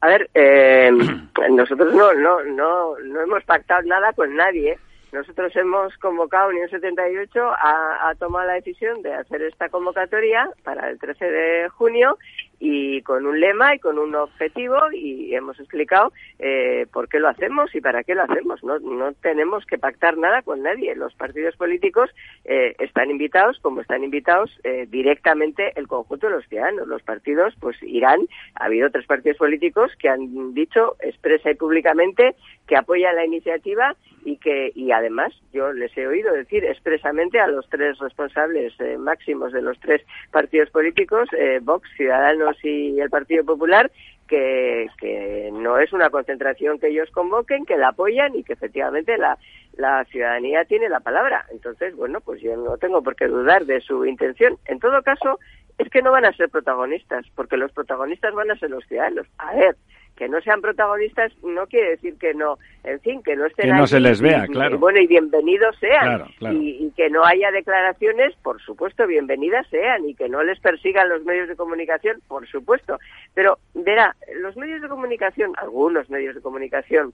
A 0.00 0.08
ver, 0.08 0.28
eh, 0.34 0.90
nosotros 1.50 1.94
no, 1.94 2.12
no, 2.14 2.42
no, 2.42 2.98
no 2.98 3.20
hemos 3.20 3.44
pactado 3.44 3.82
nada 3.82 4.12
con 4.12 4.34
nadie. 4.34 4.76
Nosotros 5.12 5.54
hemos 5.56 5.96
convocado 5.98 6.48
Unión 6.48 6.70
78 6.70 7.38
a, 7.42 8.08
a 8.08 8.14
tomar 8.14 8.46
la 8.46 8.54
decisión 8.54 9.02
de 9.02 9.12
hacer 9.12 9.42
esta 9.42 9.68
convocatoria 9.68 10.48
para 10.64 10.88
el 10.88 10.98
13 10.98 11.24
de 11.24 11.68
junio 11.68 12.18
y 12.64 13.02
con 13.02 13.26
un 13.26 13.40
lema 13.40 13.74
y 13.74 13.80
con 13.80 13.98
un 13.98 14.14
objetivo 14.14 14.76
y 14.92 15.34
hemos 15.34 15.58
explicado 15.58 16.12
eh, 16.38 16.86
por 16.92 17.08
qué 17.08 17.18
lo 17.18 17.26
hacemos 17.28 17.74
y 17.74 17.80
para 17.80 18.04
qué 18.04 18.14
lo 18.14 18.22
hacemos. 18.22 18.62
No, 18.62 18.78
no 18.78 19.12
tenemos 19.14 19.66
que 19.66 19.78
pactar 19.78 20.16
nada 20.16 20.42
con 20.42 20.62
nadie. 20.62 20.94
Los 20.94 21.12
partidos 21.14 21.56
políticos 21.56 22.10
eh, 22.44 22.76
están 22.78 23.10
invitados, 23.10 23.58
como 23.62 23.80
están 23.80 24.04
invitados 24.04 24.56
eh, 24.62 24.86
directamente 24.88 25.72
el 25.74 25.88
conjunto 25.88 26.28
de 26.28 26.34
los 26.34 26.46
ciudadanos. 26.46 26.86
Los 26.86 27.02
partidos 27.02 27.52
pues 27.58 27.76
irán. 27.82 28.20
Ha 28.54 28.66
habido 28.66 28.90
tres 28.90 29.06
partidos 29.06 29.38
políticos 29.38 29.90
que 29.98 30.08
han 30.08 30.54
dicho 30.54 30.94
expresa 31.00 31.50
y 31.50 31.56
públicamente 31.56 32.36
que 32.68 32.76
apoyan 32.76 33.16
la 33.16 33.26
iniciativa 33.26 33.96
y 34.24 34.36
que 34.36 34.70
y 34.76 34.92
además 34.92 35.32
yo 35.52 35.72
les 35.72 35.98
he 35.98 36.06
oído 36.06 36.32
decir 36.32 36.64
expresamente 36.64 37.40
a 37.40 37.48
los 37.48 37.68
tres 37.68 37.98
responsables 37.98 38.72
máximos 39.00 39.52
de 39.52 39.62
los 39.62 39.80
tres 39.80 40.00
partidos 40.30 40.70
políticos, 40.70 41.28
Vox, 41.62 41.90
Ciudadanos 41.96 42.51
y 42.62 43.00
el 43.00 43.10
Partido 43.10 43.44
Popular 43.44 43.90
que, 44.28 44.88
que, 44.98 45.50
no 45.52 45.78
es 45.78 45.92
una 45.92 46.10
concentración 46.10 46.78
que 46.78 46.88
ellos 46.88 47.10
convoquen, 47.10 47.66
que 47.66 47.76
la 47.76 47.88
apoyan 47.88 48.34
y 48.34 48.44
que 48.44 48.54
efectivamente 48.54 49.18
la, 49.18 49.38
la 49.76 50.04
ciudadanía 50.06 50.64
tiene 50.64 50.88
la 50.88 51.00
palabra. 51.00 51.46
Entonces, 51.50 51.94
bueno, 51.94 52.20
pues 52.20 52.40
yo 52.40 52.56
no 52.56 52.78
tengo 52.78 53.02
por 53.02 53.14
qué 53.14 53.26
dudar 53.26 53.66
de 53.66 53.80
su 53.80 54.06
intención. 54.06 54.56
En 54.66 54.80
todo 54.80 55.02
caso, 55.02 55.38
es 55.78 55.88
que 55.90 56.02
no 56.02 56.12
van 56.12 56.24
a 56.24 56.32
ser 56.32 56.48
protagonistas, 56.48 57.26
porque 57.34 57.56
los 57.56 57.72
protagonistas 57.72 58.34
van 58.34 58.50
a 58.50 58.56
ser 58.56 58.70
los 58.70 58.84
ciudadanos. 58.86 59.26
A 59.38 59.54
ver, 59.54 59.76
que 60.22 60.28
no 60.28 60.40
sean 60.40 60.60
protagonistas 60.60 61.32
no 61.42 61.66
quiere 61.66 61.90
decir 61.90 62.16
que 62.16 62.32
no, 62.32 62.56
en 62.84 63.00
fin, 63.00 63.24
que 63.24 63.34
no 63.34 63.44
estén 63.46 63.70
que 63.70 63.76
no 63.76 63.88
se 63.88 63.98
les 63.98 64.20
vea, 64.20 64.46
claro. 64.46 64.76
Y, 64.76 64.78
bueno, 64.78 65.00
y 65.00 65.08
bienvenidos 65.08 65.74
sean. 65.80 66.28
Y, 66.40 66.92
que 66.92 67.10
no 67.10 67.24
haya 67.24 67.50
declaraciones, 67.50 68.32
por 68.36 68.62
supuesto, 68.62 69.04
bienvenidas 69.08 69.66
sean. 69.66 70.08
Y 70.08 70.14
que 70.14 70.28
no 70.28 70.44
les 70.44 70.60
persigan 70.60 71.08
los 71.08 71.24
medios 71.24 71.48
de 71.48 71.56
comunicación, 71.56 72.20
por 72.28 72.46
supuesto. 72.46 73.00
Pero, 73.34 73.58
verá, 73.74 74.14
los 74.40 74.56
medios 74.56 74.80
de 74.80 74.88
comunicación, 74.88 75.54
algunos 75.56 76.08
medios 76.08 76.36
de 76.36 76.40
comunicación, 76.40 77.12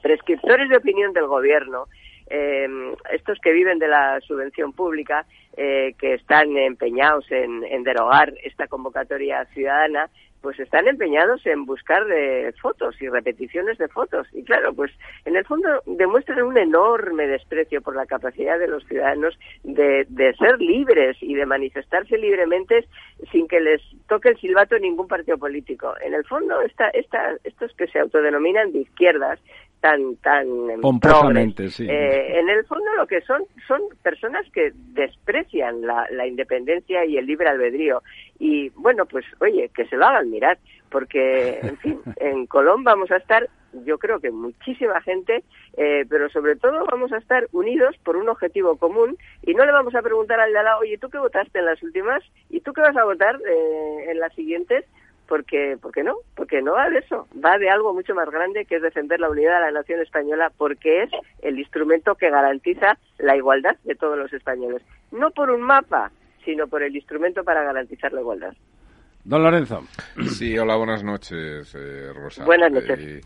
prescriptores 0.00 0.68
de 0.68 0.76
opinión 0.76 1.12
del 1.14 1.26
gobierno, 1.26 1.86
eh, 2.30 2.68
estos 3.10 3.40
que 3.40 3.50
viven 3.50 3.80
de 3.80 3.88
la 3.88 4.20
subvención 4.20 4.72
pública, 4.72 5.26
eh, 5.56 5.92
que 5.98 6.14
están 6.14 6.56
empeñados 6.56 7.28
en, 7.32 7.82
derogar 7.82 8.32
esta 8.44 8.68
convocatoria 8.68 9.44
ciudadana, 9.46 10.08
pues 10.40 10.58
están 10.60 10.86
empeñados 10.88 11.44
en 11.46 11.64
buscar 11.64 12.04
de 12.06 12.52
fotos 12.60 13.00
y 13.00 13.08
repeticiones 13.08 13.78
de 13.78 13.88
fotos. 13.88 14.26
Y 14.32 14.44
claro, 14.44 14.72
pues 14.72 14.92
en 15.24 15.36
el 15.36 15.44
fondo 15.44 15.68
demuestran 15.86 16.42
un 16.42 16.56
enorme 16.56 17.26
desprecio 17.26 17.82
por 17.82 17.96
la 17.96 18.06
capacidad 18.06 18.58
de 18.58 18.68
los 18.68 18.84
ciudadanos 18.86 19.38
de, 19.64 20.06
de 20.08 20.34
ser 20.34 20.60
libres 20.60 21.16
y 21.20 21.34
de 21.34 21.46
manifestarse 21.46 22.16
libremente 22.18 22.86
sin 23.32 23.48
que 23.48 23.60
les 23.60 23.82
toque 24.08 24.30
el 24.30 24.38
silbato 24.38 24.78
ningún 24.78 25.08
partido 25.08 25.38
político. 25.38 25.94
En 26.00 26.14
el 26.14 26.24
fondo, 26.24 26.60
esta, 26.62 26.90
estos 26.90 27.72
que 27.74 27.86
se 27.88 27.98
autodenominan 27.98 28.72
de 28.72 28.80
izquierdas 28.80 29.40
tan 29.80 30.16
tan 30.16 30.46
pomposamente 30.80 31.68
sí. 31.70 31.86
Eh, 31.88 32.38
en 32.38 32.48
el 32.48 32.64
fondo 32.64 32.92
lo 32.96 33.06
que 33.06 33.20
son 33.22 33.42
son 33.66 33.80
personas 34.02 34.44
que 34.52 34.72
desprecian 34.74 35.82
la, 35.82 36.06
la, 36.10 36.26
independencia 36.26 37.04
y 37.04 37.16
el 37.16 37.26
libre 37.26 37.48
albedrío. 37.48 38.02
Y 38.38 38.70
bueno 38.70 39.06
pues 39.06 39.24
oye 39.40 39.70
que 39.74 39.86
se 39.86 39.96
lo 39.96 40.06
hagan 40.06 40.30
mirar 40.30 40.58
porque 40.90 41.60
en 41.60 41.76
fin 41.78 42.00
en 42.16 42.46
Colón 42.46 42.84
vamos 42.84 43.10
a 43.10 43.16
estar 43.16 43.48
yo 43.84 43.98
creo 43.98 44.18
que 44.18 44.30
muchísima 44.30 45.00
gente 45.02 45.44
eh, 45.76 46.04
pero 46.08 46.28
sobre 46.30 46.56
todo 46.56 46.84
vamos 46.86 47.12
a 47.12 47.18
estar 47.18 47.46
unidos 47.52 47.94
por 48.02 48.16
un 48.16 48.28
objetivo 48.28 48.76
común 48.76 49.16
y 49.42 49.54
no 49.54 49.64
le 49.64 49.72
vamos 49.72 49.94
a 49.94 50.02
preguntar 50.02 50.40
al 50.40 50.52
de 50.52 50.58
al 50.58 50.64
lado 50.64 50.80
oye 50.80 50.98
tú 50.98 51.10
qué 51.10 51.18
votaste 51.18 51.58
en 51.58 51.66
las 51.66 51.82
últimas 51.82 52.22
y 52.48 52.60
tú 52.60 52.72
qué 52.72 52.80
vas 52.80 52.96
a 52.96 53.04
votar 53.04 53.36
eh, 53.36 54.10
en 54.10 54.18
las 54.18 54.34
siguientes 54.34 54.84
porque, 55.28 55.76
porque 55.80 56.02
no, 56.02 56.16
porque 56.34 56.62
no 56.62 56.72
va 56.72 56.88
de 56.88 56.98
eso, 56.98 57.28
va 57.44 57.58
de 57.58 57.70
algo 57.70 57.92
mucho 57.92 58.14
más 58.14 58.28
grande 58.30 58.64
que 58.64 58.76
es 58.76 58.82
defender 58.82 59.20
la 59.20 59.30
unidad 59.30 59.54
de 59.56 59.66
la 59.66 59.80
nación 59.80 60.00
española 60.00 60.50
porque 60.56 61.02
es 61.02 61.10
el 61.42 61.58
instrumento 61.58 62.14
que 62.14 62.30
garantiza 62.30 62.98
la 63.18 63.36
igualdad 63.36 63.76
de 63.84 63.94
todos 63.94 64.18
los 64.18 64.32
españoles, 64.32 64.82
no 65.12 65.30
por 65.30 65.50
un 65.50 65.60
mapa, 65.60 66.10
sino 66.44 66.66
por 66.66 66.82
el 66.82 66.96
instrumento 66.96 67.44
para 67.44 67.62
garantizar 67.62 68.12
la 68.12 68.20
igualdad. 68.20 68.54
Don 69.24 69.42
Lorenzo. 69.42 69.82
Sí, 70.38 70.58
hola, 70.58 70.76
buenas 70.76 71.04
noches, 71.04 71.74
eh, 71.74 72.10
Rosa. 72.14 72.44
Buenas 72.44 72.72
noches. 72.72 72.98
Eh, 72.98 73.20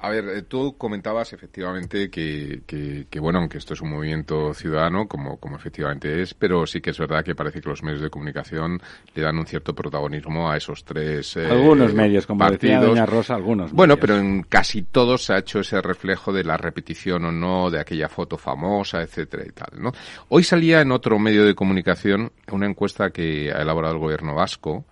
a 0.00 0.10
ver, 0.10 0.28
eh, 0.28 0.42
tú 0.42 0.76
comentabas 0.78 1.32
efectivamente 1.32 2.08
que, 2.08 2.62
que, 2.66 3.20
bueno, 3.20 3.40
aunque 3.40 3.58
esto 3.58 3.74
es 3.74 3.80
un 3.80 3.90
movimiento 3.90 4.54
ciudadano, 4.54 5.08
como, 5.08 5.38
como 5.38 5.56
efectivamente 5.56 6.22
es, 6.22 6.34
pero 6.34 6.66
sí 6.66 6.80
que 6.80 6.90
es 6.90 6.98
verdad 6.98 7.24
que 7.24 7.34
parece 7.34 7.60
que 7.60 7.68
los 7.68 7.82
medios 7.82 8.02
de 8.02 8.08
comunicación 8.08 8.80
le 9.14 9.22
dan 9.22 9.36
un 9.36 9.46
cierto 9.46 9.74
protagonismo 9.74 10.50
a 10.50 10.56
esos 10.56 10.84
tres 10.84 11.36
eh, 11.36 11.48
Algunos 11.50 11.92
medios, 11.94 12.26
como 12.26 12.48
decía 12.48 12.80
Doña 12.80 13.06
Rosa, 13.06 13.34
algunos 13.34 13.72
Bueno, 13.72 13.96
pero 13.96 14.16
en 14.16 14.44
casi 14.44 14.82
todos 14.82 15.24
se 15.24 15.32
ha 15.32 15.38
hecho 15.38 15.60
ese 15.60 15.80
reflejo 15.82 16.32
de 16.32 16.44
la 16.44 16.56
repetición 16.56 17.24
o 17.24 17.32
no 17.32 17.68
de 17.68 17.80
aquella 17.80 18.08
foto 18.08 18.38
famosa, 18.38 19.02
etcétera 19.02 19.44
y 19.46 19.50
tal, 19.50 19.82
¿no? 19.82 19.92
Hoy 20.28 20.44
salía 20.44 20.80
en 20.80 20.92
otro 20.92 21.18
medio 21.18 21.44
de 21.44 21.56
comunicación 21.56 22.30
una 22.52 22.66
encuesta 22.66 23.10
que 23.10 23.50
ha 23.52 23.62
elaborado 23.62 23.94
el 23.94 24.00
gobierno 24.00 24.36
vasco, 24.36 24.84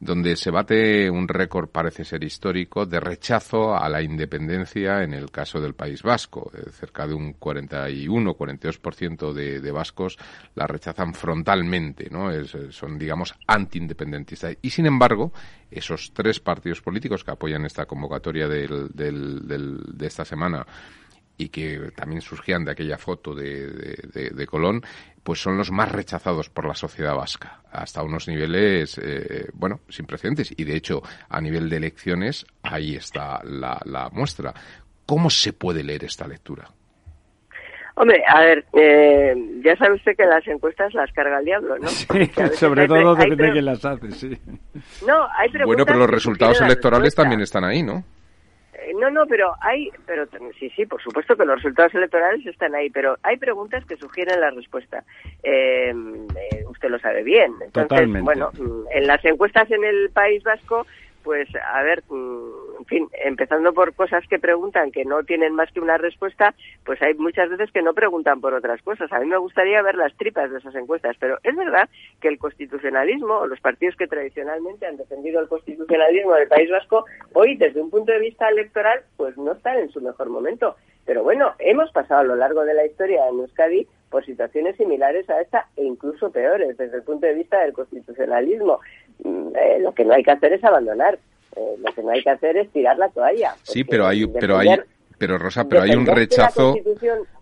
donde 0.00 0.36
se 0.36 0.50
bate 0.50 1.10
un 1.10 1.26
récord, 1.26 1.68
parece 1.68 2.04
ser 2.04 2.22
histórico, 2.22 2.86
de 2.86 3.00
rechazo 3.00 3.76
a 3.76 3.88
la 3.88 4.00
independencia 4.00 5.02
en 5.02 5.12
el 5.12 5.30
caso 5.30 5.60
del 5.60 5.74
País 5.74 6.02
Vasco. 6.02 6.52
Eh, 6.54 6.70
cerca 6.70 7.06
de 7.06 7.14
un 7.14 7.34
41-42% 7.38 9.32
de, 9.32 9.60
de 9.60 9.70
vascos 9.72 10.16
la 10.54 10.68
rechazan 10.68 11.14
frontalmente, 11.14 12.08
¿no? 12.10 12.30
Es, 12.30 12.54
eh, 12.54 12.70
son, 12.70 12.96
digamos, 12.98 13.34
antiindependentistas. 13.46 14.56
Y, 14.62 14.70
sin 14.70 14.86
embargo, 14.86 15.32
esos 15.70 16.12
tres 16.14 16.38
partidos 16.38 16.80
políticos 16.80 17.24
que 17.24 17.32
apoyan 17.32 17.64
esta 17.64 17.86
convocatoria 17.86 18.46
del, 18.46 18.88
del, 18.94 19.48
del, 19.48 19.80
de 19.94 20.06
esta 20.06 20.24
semana 20.24 20.64
y 21.38 21.48
que 21.48 21.92
también 21.94 22.20
surgían 22.20 22.64
de 22.64 22.72
aquella 22.72 22.98
foto 22.98 23.34
de, 23.34 23.68
de, 24.34 24.46
Colón, 24.46 24.82
pues 25.22 25.40
son 25.40 25.56
los 25.56 25.70
más 25.70 25.90
rechazados 25.90 26.50
por 26.50 26.66
la 26.66 26.74
sociedad 26.74 27.14
vasca, 27.14 27.62
hasta 27.70 28.02
unos 28.02 28.26
niveles, 28.28 28.98
eh, 28.98 29.48
bueno, 29.54 29.80
sin 29.88 30.04
precedentes. 30.04 30.52
Y 30.56 30.64
de 30.64 30.76
hecho, 30.76 31.00
a 31.28 31.40
nivel 31.40 31.70
de 31.70 31.76
elecciones, 31.76 32.44
ahí 32.62 32.96
está 32.96 33.40
la, 33.44 33.80
la 33.84 34.10
muestra. 34.10 34.52
¿Cómo 35.06 35.30
se 35.30 35.52
puede 35.52 35.84
leer 35.84 36.04
esta 36.04 36.26
lectura? 36.26 36.68
Hombre, 38.00 38.22
a 38.28 38.40
ver, 38.40 38.64
eh, 38.74 39.34
ya 39.64 39.76
sabe 39.76 39.94
usted 39.94 40.16
que 40.16 40.24
las 40.24 40.46
encuestas 40.46 40.94
las 40.94 41.10
carga 41.12 41.40
el 41.40 41.44
diablo, 41.44 41.76
¿no? 41.78 41.88
Sí, 41.88 42.30
sobre 42.54 42.86
todo 42.86 43.16
depende 43.16 43.46
de 43.46 43.52
quién 43.52 43.64
las 43.64 43.84
hace, 43.84 44.12
sí. 44.12 44.38
No, 45.04 45.26
hay 45.36 45.50
Bueno, 45.64 45.84
pero 45.84 45.98
los 45.98 46.10
resultados 46.10 46.60
electorales 46.60 47.14
también 47.14 47.40
están 47.40 47.64
ahí, 47.64 47.82
¿no? 47.82 48.04
Eh, 48.88 48.94
no, 48.98 49.10
no, 49.10 49.26
pero 49.26 49.54
hay, 49.60 49.90
pero 50.06 50.26
sí, 50.58 50.70
sí, 50.74 50.86
por 50.86 51.02
supuesto 51.02 51.36
que 51.36 51.44
los 51.44 51.56
resultados 51.56 51.94
electorales 51.94 52.46
están 52.46 52.74
ahí, 52.74 52.88
pero 52.88 53.16
hay 53.22 53.36
preguntas 53.36 53.84
que 53.84 53.96
sugieren 53.96 54.40
la 54.40 54.50
respuesta. 54.50 55.04
Eh, 55.42 55.92
eh, 55.92 56.64
usted 56.68 56.88
lo 56.88 56.98
sabe 56.98 57.22
bien. 57.22 57.52
Entonces, 57.60 58.08
bueno, 58.22 58.50
mm, 58.58 58.84
en 58.92 59.06
las 59.06 59.22
encuestas 59.24 59.70
en 59.70 59.84
el 59.84 60.10
País 60.10 60.42
Vasco 60.42 60.86
pues 61.28 61.48
a 61.56 61.82
ver, 61.82 62.02
mm, 62.08 62.57
en 62.78 62.84
fin, 62.84 63.08
empezando 63.24 63.72
por 63.72 63.94
cosas 63.94 64.24
que 64.28 64.38
preguntan 64.38 64.92
que 64.92 65.04
no 65.04 65.22
tienen 65.24 65.54
más 65.54 65.70
que 65.72 65.80
una 65.80 65.98
respuesta, 65.98 66.54
pues 66.84 67.00
hay 67.02 67.14
muchas 67.14 67.50
veces 67.50 67.70
que 67.72 67.82
no 67.82 67.94
preguntan 67.94 68.40
por 68.40 68.54
otras 68.54 68.80
cosas. 68.82 69.12
A 69.12 69.18
mí 69.18 69.26
me 69.26 69.36
gustaría 69.36 69.82
ver 69.82 69.96
las 69.96 70.14
tripas 70.16 70.50
de 70.50 70.58
esas 70.58 70.74
encuestas, 70.74 71.16
pero 71.18 71.38
es 71.42 71.56
verdad 71.56 71.88
que 72.20 72.28
el 72.28 72.38
constitucionalismo, 72.38 73.34
o 73.34 73.46
los 73.46 73.60
partidos 73.60 73.96
que 73.96 74.06
tradicionalmente 74.06 74.86
han 74.86 74.96
defendido 74.96 75.40
el 75.40 75.48
constitucionalismo 75.48 76.34
del 76.34 76.48
País 76.48 76.70
Vasco, 76.70 77.04
hoy 77.34 77.56
desde 77.56 77.80
un 77.80 77.90
punto 77.90 78.12
de 78.12 78.20
vista 78.20 78.48
electoral, 78.48 79.00
pues 79.16 79.36
no 79.36 79.52
están 79.52 79.78
en 79.78 79.90
su 79.90 80.00
mejor 80.00 80.28
momento. 80.28 80.76
Pero 81.04 81.22
bueno, 81.22 81.54
hemos 81.58 81.90
pasado 81.90 82.20
a 82.20 82.24
lo 82.24 82.36
largo 82.36 82.64
de 82.64 82.74
la 82.74 82.84
historia 82.84 83.26
en 83.28 83.40
Euskadi 83.40 83.86
por 84.10 84.24
situaciones 84.24 84.76
similares 84.76 85.28
a 85.30 85.40
esta 85.40 85.66
e 85.76 85.84
incluso 85.84 86.30
peores 86.30 86.76
desde 86.76 86.98
el 86.98 87.02
punto 87.02 87.26
de 87.26 87.34
vista 87.34 87.60
del 87.62 87.72
constitucionalismo. 87.72 88.80
Mm, 89.24 89.56
eh, 89.56 89.78
lo 89.80 89.92
que 89.92 90.04
no 90.04 90.14
hay 90.14 90.22
que 90.22 90.32
hacer 90.32 90.52
es 90.52 90.62
abandonar. 90.64 91.18
Eh, 91.56 91.76
lo 91.78 91.92
que 91.92 92.02
no 92.02 92.10
hay 92.10 92.22
que 92.22 92.30
hacer 92.30 92.56
es 92.56 92.70
tirar 92.72 92.98
la 92.98 93.08
toalla. 93.08 93.54
Sí, 93.62 93.84
pero 93.84 94.06
hay, 94.06 94.26
pero 94.26 94.58
hay, 94.58 94.68
pero 95.18 95.38
Rosa, 95.38 95.64
pero 95.68 95.82
hay 95.82 95.94
un 95.94 96.06
rechazo. 96.06 96.74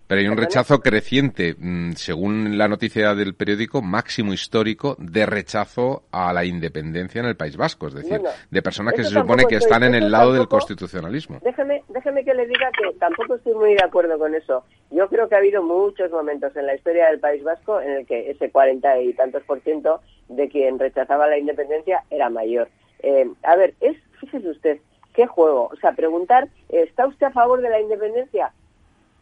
Pero 0.07 0.21
hay 0.21 0.27
un 0.29 0.37
rechazo 0.37 0.79
creciente, 0.79 1.53
mm, 1.59 1.91
según 1.91 2.57
la 2.57 2.69
noticia 2.69 3.13
del 3.13 3.35
periódico, 3.35 3.81
máximo 3.81 4.31
histórico 4.31 4.95
de 4.99 5.25
rechazo 5.25 6.03
a 6.13 6.31
la 6.31 6.45
independencia 6.45 7.19
en 7.19 7.27
el 7.27 7.35
País 7.35 7.57
Vasco, 7.57 7.87
es 7.87 7.93
decir, 7.93 8.21
de 8.49 8.61
personas 8.61 8.93
que 8.93 9.03
se 9.03 9.09
supone 9.09 9.43
que 9.45 9.57
están 9.57 9.83
en 9.83 9.95
el 9.95 10.09
lado 10.09 10.31
del 10.31 10.47
constitucionalismo. 10.47 11.39
Déjeme, 11.43 11.83
déjeme 11.89 12.23
que 12.23 12.33
le 12.33 12.47
diga 12.47 12.71
que 12.71 12.97
tampoco 12.97 13.35
estoy 13.35 13.53
muy 13.53 13.73
de 13.73 13.83
acuerdo 13.83 14.17
con 14.17 14.33
eso. 14.33 14.63
Yo 14.91 15.09
creo 15.09 15.27
que 15.27 15.35
ha 15.35 15.39
habido 15.39 15.61
muchos 15.61 16.09
momentos 16.09 16.55
en 16.55 16.67
la 16.67 16.75
historia 16.75 17.07
del 17.07 17.19
País 17.19 17.43
Vasco 17.43 17.81
en 17.81 17.91
el 17.91 18.05
que 18.05 18.31
ese 18.31 18.49
cuarenta 18.49 18.97
y 19.01 19.11
tantos 19.11 19.43
por 19.43 19.59
ciento 19.59 19.99
de 20.29 20.47
quien 20.47 20.79
rechazaba 20.79 21.27
la 21.27 21.37
independencia 21.37 22.05
era 22.09 22.29
mayor. 22.29 22.69
Eh, 22.99 23.29
a 23.43 23.55
ver, 23.55 23.73
es, 23.81 23.97
fíjese 24.19 24.49
usted, 24.49 24.79
qué 25.13 25.27
juego. 25.27 25.69
O 25.71 25.75
sea, 25.77 25.93
preguntar, 25.93 26.47
¿está 26.69 27.07
usted 27.07 27.27
a 27.27 27.31
favor 27.31 27.61
de 27.61 27.69
la 27.69 27.79
independencia? 27.79 28.51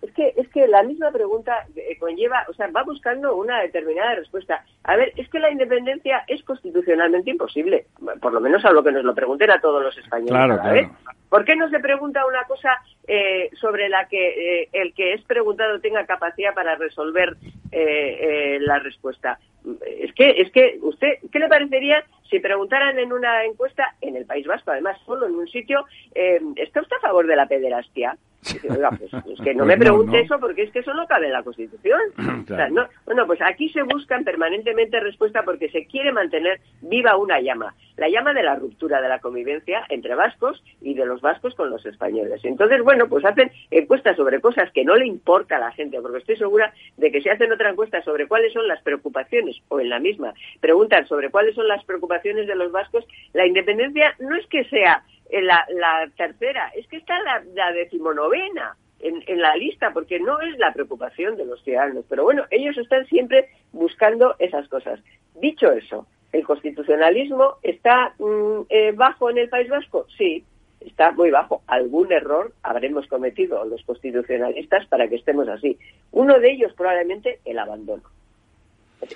es 0.06 0.14
que 0.14 0.34
es 0.38 0.48
que 0.50 0.68
la 0.68 0.84
misma 0.84 1.12
pregunta 1.12 1.66
eh, 1.76 1.98
conlleva, 1.98 2.46
o 2.50 2.54
sea, 2.54 2.68
va 2.68 2.84
buscando 2.84 3.36
una 3.36 3.60
determinada 3.62 4.16
respuesta. 4.16 4.64
A 4.84 4.96
ver, 4.96 5.12
es 5.16 5.28
que 5.30 5.40
la 5.40 5.52
independencia 5.52 6.24
es 6.28 6.44
constitucionalmente 6.44 7.32
imposible, 7.32 7.88
por 8.22 8.34
lo 8.34 8.40
menos 8.40 8.64
a 8.66 8.72
lo 8.72 8.84
que 8.84 8.92
nos 8.92 9.04
lo 9.04 9.16
pregunten 9.16 9.52
a 9.52 9.60
todos 9.60 9.82
los 9.82 9.98
españoles. 9.98 10.60
Claro, 10.60 10.90
¿Por 11.30 11.44
qué 11.44 11.56
no 11.56 11.70
se 11.70 11.80
pregunta 11.80 12.26
una 12.26 12.44
cosa 12.44 12.70
eh, 13.08 13.50
sobre 13.60 13.90
la 13.90 14.08
que 14.08 14.62
eh, 14.62 14.70
el 14.74 14.94
que 14.94 15.14
es 15.14 15.24
preguntado 15.24 15.80
tenga 15.80 16.06
capacidad 16.06 16.54
para 16.54 16.76
resolver 16.76 17.36
la 17.72 18.80
respuesta? 18.80 19.38
Es 19.86 20.14
que 20.14 20.30
es 20.42 20.52
que 20.52 20.78
usted, 20.82 21.14
¿qué 21.32 21.40
le 21.40 21.48
parecería 21.48 22.04
si 22.30 22.40
preguntaran 22.40 22.98
en 23.00 23.14
una 23.14 23.46
encuesta 23.46 23.96
en 24.02 24.16
el 24.16 24.26
País 24.26 24.46
Vasco, 24.48 24.72
además 24.72 24.98
solo 25.06 25.28
en 25.28 25.36
un 25.36 25.48
sitio, 25.48 25.86
¿está 26.14 26.82
usted 26.82 26.98
a 26.98 27.08
favor 27.08 27.28
de 27.28 27.36
la 27.36 27.48
pederastia? 27.48 28.18
Pues, 28.46 29.14
es 29.26 29.42
que 29.44 29.54
no 29.54 29.64
pues 29.64 29.68
me 29.68 29.78
pregunte 29.78 30.20
eso 30.20 30.40
porque 30.40 30.64
es 30.64 30.72
que 30.72 30.80
eso 30.80 30.94
no 30.94 31.08
cabe 31.08 31.28
en 31.28 31.34
la 31.34 31.44
Constitución. 31.44 32.00
O 32.46 32.48
sea, 32.48 32.70
no, 32.70 32.86
Bueno, 33.06 33.26
pues 33.26 33.42
aquí 33.42 33.70
se 33.70 33.82
buscan 33.82 34.24
permanentemente 34.24 35.00
respuesta 35.00 35.42
porque 35.44 35.70
se 35.70 35.88
quiere 35.88 36.12
mantener 36.12 36.60
viva 36.82 37.18
una 37.18 37.42
llama, 37.42 37.74
la 37.98 38.08
llama 38.08 38.34
de 38.34 38.44
la 38.44 38.56
ruptura 38.56 39.02
de 39.02 39.10
la 39.10 39.18
convivencia 39.18 39.84
entre 39.90 40.14
vascos 40.14 40.64
y 40.80 40.94
de 40.94 41.08
los 41.08 41.22
vascos 41.22 41.56
con 41.56 41.72
los 41.72 41.84
españoles. 41.88 42.42
Entonces, 42.44 42.84
bueno, 42.84 43.08
pues 43.08 43.26
hacen 43.26 43.52
encuestas 43.72 44.16
sobre 44.16 44.42
cosas 44.42 44.72
que 44.74 44.86
no 44.86 44.96
le 44.96 45.08
importa 45.08 45.56
a 45.56 45.60
la 45.60 45.72
gente, 45.72 46.00
porque 46.02 46.20
estoy 46.20 46.38
segura 46.38 46.72
de 46.98 47.12
que 47.12 47.22
si 47.22 47.30
hacen 47.30 47.52
otra 47.52 47.72
encuesta 47.72 48.04
sobre 48.04 48.28
cuáles 48.28 48.54
son 48.54 48.68
las 48.68 48.82
preocupaciones, 48.84 49.55
o 49.70 49.80
en 49.80 49.90
la 49.90 50.00
misma, 50.00 50.34
preguntan 50.60 51.08
sobre 51.08 51.30
cuáles 51.30 51.56
son 51.56 51.68
las 51.68 51.84
preocupaciones 51.86 52.48
de 52.48 52.56
los 52.56 52.72
vascos, 52.72 53.06
la 53.34 53.46
independencia 53.46 54.16
no 54.20 54.36
es 54.36 54.46
que 54.48 54.64
sea 54.66 55.04
la, 55.32 55.66
la 55.70 56.10
tercera, 56.16 56.72
es 56.76 56.88
que 56.88 56.98
está 56.98 57.20
la, 57.22 57.44
la 57.54 57.72
decimonovena 57.72 58.76
en, 59.00 59.42
la 59.42 59.56
lista, 59.56 59.92
porque 59.92 60.20
no 60.20 60.40
es 60.42 60.58
la 60.58 60.74
preocupación 60.74 61.36
de 61.38 61.46
los 61.46 61.62
ciudadanos. 61.64 62.06
Pero 62.10 62.24
bueno, 62.24 62.44
ellos 62.50 62.78
están 62.78 63.06
siempre 63.08 63.50
buscando 63.72 64.36
esas 64.40 64.68
cosas. 64.68 65.00
Dicho 65.36 65.72
eso, 65.72 66.08
¿el 66.32 66.44
constitucionalismo 66.44 67.56
está 67.62 68.14
mm, 68.18 68.62
eh, 68.70 68.92
bajo 68.94 69.30
en 69.30 69.38
el 69.38 69.50
País 69.50 69.70
Vasco? 69.70 70.08
Sí, 70.18 70.44
está 70.80 71.12
muy 71.12 71.30
bajo. 71.30 71.62
Algún 71.68 72.12
error 72.12 72.54
habremos 72.64 73.08
cometido 73.08 73.64
los 73.66 73.84
constitucionalistas 73.84 74.88
para 74.88 75.08
que 75.08 75.16
estemos 75.16 75.48
así. 75.50 75.78
Uno 76.12 76.40
de 76.40 76.52
ellos 76.52 76.74
probablemente 76.74 77.40
el 77.46 77.60
abandono, 77.60 78.04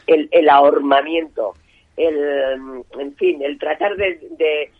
el, 0.07 0.29
el 0.31 0.49
ahormamiento, 0.49 1.53
el, 1.97 2.83
en 2.97 3.15
fin, 3.15 3.41
el 3.41 3.57
tratar 3.57 3.95
de 3.95 4.71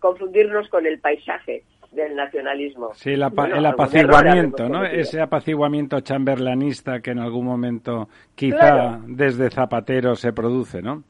confundirnos 0.00 0.68
con 0.68 0.86
el 0.86 0.98
paisaje 0.98 1.64
del 1.92 2.16
nacionalismo. 2.16 2.90
Sí, 2.94 3.12
el, 3.12 3.22
apaciguamiento, 3.22 4.68
¿no? 4.68 4.84
Ese 4.84 5.20
apaciguamiento 5.20 6.00
chamberlanista 6.00 7.00
que 7.00 7.10
en 7.10 7.18
algún 7.18 7.44
momento 7.44 8.08
quizá 8.34 8.98
desde 9.06 9.50
Zapatero 9.50 10.16
se 10.16 10.32
produce, 10.32 10.82
¿no? 10.82 11.04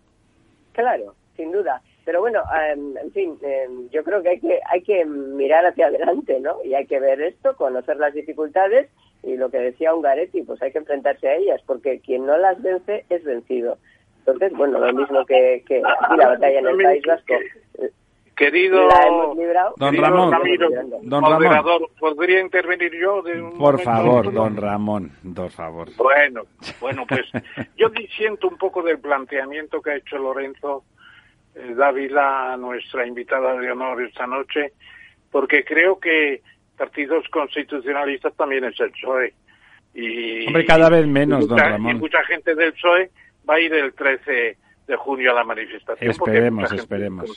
Claro, 0.73 1.15
sin 1.37 1.53
duda. 1.53 1.81
Pero 2.05 2.21
bueno, 2.21 2.43
em, 2.73 2.97
en 2.97 3.13
fin, 3.13 3.39
em, 3.43 3.89
yo 3.91 4.03
creo 4.03 4.23
que 4.23 4.31
hay 4.31 4.41
que 4.41 4.59
hay 4.69 4.83
que 4.83 5.05
mirar 5.05 5.65
hacia 5.65 5.87
adelante, 5.87 6.41
¿no? 6.41 6.57
Y 6.65 6.75
hay 6.75 6.87
que 6.87 6.99
ver 6.99 7.21
esto, 7.23 7.55
conocer 7.57 7.97
las 7.97 8.13
dificultades 8.13 8.89
y 9.23 9.37
lo 9.37 9.51
que 9.51 9.59
decía 9.59 9.95
Ungaretti, 9.95 10.43
pues 10.43 10.61
hay 10.63 10.73
que 10.73 10.79
enfrentarse 10.79 11.29
a 11.29 11.37
ellas, 11.37 11.61
porque 11.67 12.01
quien 12.01 12.27
no 12.27 12.37
las 12.39 12.61
vence 12.63 13.05
es 13.09 13.25
vencido. 13.25 13.79
Entonces, 14.19 14.53
bueno, 14.53 14.79
lo 14.79 14.93
mismo 14.93 15.25
que, 15.27 15.65
que 15.67 15.79
aquí 15.79 16.17
la 16.17 16.29
batalla 16.29 16.59
en 16.61 16.67
el 16.69 16.77
País 16.77 17.03
Vasco 17.07 17.35
Querido, 18.35 18.89
don 19.77 19.95
Ramón, 19.95 20.39
don 21.03 21.21
moderador, 21.23 21.89
¿podría 22.01 22.41
intervenir 22.41 22.91
yo? 22.99 23.23
Por 23.59 23.81
favor, 23.83 24.33
don 24.33 24.57
Ramón, 24.57 25.13
por 25.35 25.51
favor. 25.51 25.89
Bueno, 25.97 26.43
bueno, 26.81 27.05
pues 27.07 27.27
yo 27.77 27.89
siento 28.17 28.49
un 28.49 28.57
poco 28.57 28.83
del 28.83 28.99
planteamiento 28.99 29.83
que 29.83 29.91
ha 29.91 29.97
hecho 29.97 30.17
Lorenzo 30.17 30.83
eh, 31.55 31.75
Dávila, 31.77 32.57
nuestra 32.57 33.07
invitada 33.07 33.55
de 33.55 33.71
honor 33.71 34.03
esta 34.03 34.27
noche, 34.27 34.73
porque 35.31 35.63
creo 35.63 36.01
que 36.01 36.41
partidos 36.77 37.29
constitucionalistas 37.29 38.35
también 38.37 38.65
es 38.65 38.79
el 38.81 38.91
PSOE. 38.93 39.35
Y, 39.95 40.47
Hombre, 40.47 40.65
cada 40.65 40.89
vez 40.89 41.07
menos, 41.07 41.47
don 41.47 41.59
Ramón. 41.59 41.97
Y 41.97 42.01
mucha 42.01 42.25
gente 42.25 42.55
del 42.55 42.73
PSOE 42.73 43.11
va 43.49 43.55
a 43.55 43.61
ir 43.61 43.73
el 43.75 43.93
13 43.93 44.57
de 44.87 44.97
junio 44.97 45.33
a 45.33 45.35
la 45.35 45.45
manifestación. 45.45 46.11
Esperemos, 46.11 46.73
esperemos 46.73 47.31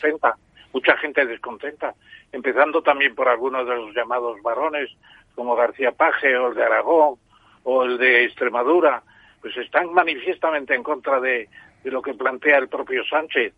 mucha 0.75 0.97
gente 0.97 1.25
descontenta, 1.25 1.95
empezando 2.33 2.81
también 2.81 3.15
por 3.15 3.29
algunos 3.29 3.65
de 3.65 3.77
los 3.77 3.95
llamados 3.95 4.41
varones, 4.41 4.89
como 5.33 5.55
García 5.55 5.93
Paje 5.93 6.36
o 6.36 6.49
el 6.49 6.55
de 6.55 6.63
Aragón 6.65 7.15
o 7.63 7.83
el 7.86 7.97
de 7.97 8.25
Extremadura, 8.25 9.01
pues 9.41 9.55
están 9.55 9.93
manifiestamente 9.93 10.75
en 10.75 10.83
contra 10.83 11.21
de, 11.21 11.47
lo 11.86 12.01
que 12.01 12.13
plantea 12.13 12.57
el 12.57 12.67
propio 12.67 13.05
Sánchez 13.05 13.53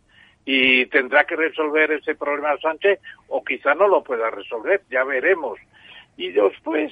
y 0.48 0.86
tendrá 0.88 1.26
que 1.26 1.36
resolver 1.36 1.92
ese 1.92 2.16
problema 2.16 2.58
Sánchez 2.58 3.00
o 3.28 3.44
quizá 3.44 3.76
no 3.76 3.88
lo 3.88 4.02
pueda 4.02 4.32
resolver, 4.32 4.82
ya 4.90 5.04
veremos. 5.04 5.60
Y 6.16 6.32
después 6.32 6.92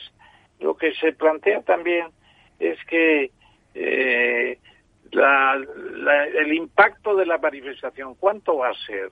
lo 0.59 0.75
que 0.75 0.93
se 0.95 1.13
plantea 1.13 1.61
también 1.61 2.07
es 2.59 2.77
que 2.85 3.31
eh, 3.73 4.59
el 5.11 6.53
impacto 6.53 7.15
de 7.15 7.25
la 7.25 7.37
manifestación, 7.37 8.15
¿cuánto 8.15 8.57
va 8.57 8.69
a 8.69 8.85
ser? 8.85 9.09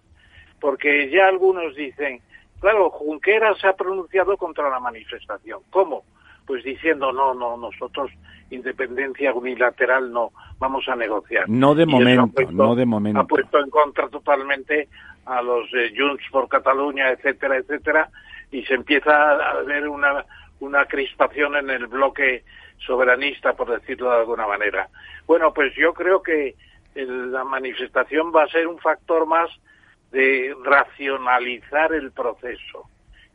porque 0.63 1.09
ya 1.09 1.27
algunos 1.27 1.75
dicen, 1.75 2.21
claro, 2.61 2.89
Junquera 2.89 3.53
se 3.55 3.67
ha 3.67 3.73
pronunciado 3.73 4.37
contra 4.37 4.69
la 4.69 4.79
manifestación. 4.79 5.59
¿Cómo? 5.69 6.05
Pues 6.45 6.63
diciendo, 6.63 7.11
no, 7.11 7.33
no, 7.33 7.57
nosotros 7.57 8.11
independencia 8.49 9.33
unilateral 9.33 10.11
no, 10.11 10.31
vamos 10.59 10.87
a 10.87 10.95
negociar. 10.95 11.49
No 11.49 11.73
de 11.73 11.85
momento, 11.85 12.41
no 12.51 12.75
de 12.75 12.85
momento. 12.85 13.19
Ha 13.19 13.27
puesto 13.27 13.59
en 13.59 13.69
contra 13.69 14.07
totalmente 14.09 14.89
a 15.25 15.41
los 15.41 15.69
Junts 15.97 16.23
por 16.31 16.47
Cataluña, 16.47 17.09
etcétera, 17.09 17.57
etcétera, 17.57 18.09
y 18.51 18.63
se 18.63 18.75
empieza 18.75 19.31
a 19.31 19.63
ver 19.63 19.87
una, 19.87 20.25
una 20.59 20.85
crispación 20.85 21.55
en 21.55 21.69
el 21.69 21.87
bloque 21.87 22.43
soberanista, 22.85 23.53
por 23.53 23.71
decirlo 23.71 24.11
de 24.11 24.19
alguna 24.19 24.45
manera. 24.47 24.89
Bueno, 25.25 25.53
pues 25.53 25.73
yo 25.75 25.93
creo 25.93 26.21
que 26.21 26.55
la 26.95 27.43
manifestación 27.43 28.31
va 28.35 28.43
a 28.43 28.49
ser 28.49 28.67
un 28.67 28.77
factor 28.79 29.25
más 29.25 29.49
de 30.11 30.55
racionalizar 30.63 31.93
el 31.93 32.11
proceso 32.11 32.83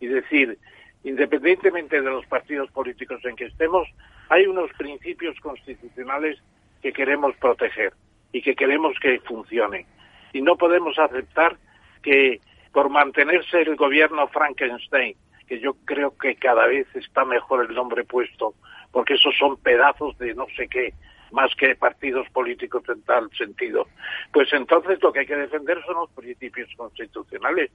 y 0.01 0.07
decir, 0.07 0.59
independientemente 1.05 2.01
de 2.01 2.11
los 2.11 2.27
partidos 2.27 2.71
políticos 2.71 3.21
en 3.25 3.37
que 3.37 3.47
estemos, 3.47 3.89
hay 4.29 4.47
unos 4.47 4.71
principios 4.73 5.39
constitucionales 5.41 6.39
que 6.83 6.93
queremos 6.93 7.37
proteger 7.37 7.93
y 8.33 8.43
que 8.43 8.55
queremos 8.55 8.95
que 9.01 9.21
funcionen. 9.21 9.87
Y 10.33 10.43
no 10.43 10.57
podemos 10.57 10.99
aceptar 10.99 11.57
que 12.03 12.41
por 12.73 12.91
mantenerse 12.91 13.63
el 13.63 13.77
gobierno 13.77 14.29
Frankenstein, 14.29 15.17
que 15.47 15.61
yo 15.61 15.75
creo 15.85 16.17
que 16.17 16.37
cada 16.37 16.67
vez 16.67 16.87
está 16.95 17.25
mejor 17.25 17.67
el 17.69 17.75
nombre 17.75 18.05
puesto, 18.05 18.55
porque 18.93 19.15
esos 19.15 19.35
son 19.37 19.57
pedazos 19.57 20.17
de 20.19 20.35
no 20.35 20.47
sé 20.57 20.69
qué, 20.69 20.93
más 21.33 21.55
que 21.57 21.75
partidos 21.75 22.29
políticos 22.31 22.83
en 22.89 23.03
tal 23.03 23.31
sentido. 23.37 23.87
Pues 24.33 24.53
entonces 24.53 25.03
lo 25.03 25.13
que 25.13 25.21
hay 25.21 25.27
que 25.27 25.37
defender 25.37 25.83
son 25.85 25.97
los 25.97 26.11
principios 26.11 26.69
constitucionales. 26.77 27.71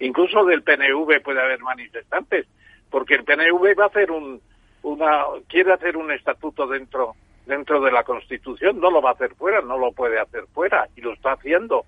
Incluso 0.00 0.44
del 0.44 0.62
PNV 0.62 1.22
puede 1.22 1.40
haber 1.40 1.60
manifestantes, 1.60 2.46
porque 2.90 3.14
el 3.14 3.24
PNV 3.24 3.78
va 3.78 3.84
a 3.84 3.88
hacer 3.88 4.10
un, 4.10 4.40
una, 4.82 5.24
quiere 5.48 5.72
hacer 5.72 5.96
un 5.96 6.10
estatuto 6.10 6.66
dentro, 6.66 7.14
dentro 7.46 7.80
de 7.80 7.92
la 7.92 8.02
Constitución, 8.02 8.80
no 8.80 8.90
lo 8.90 9.02
va 9.02 9.10
a 9.10 9.12
hacer 9.12 9.34
fuera, 9.34 9.60
no 9.60 9.78
lo 9.78 9.92
puede 9.92 10.18
hacer 10.18 10.44
fuera, 10.54 10.88
y 10.96 11.02
lo 11.02 11.12
está 11.12 11.32
haciendo. 11.32 11.84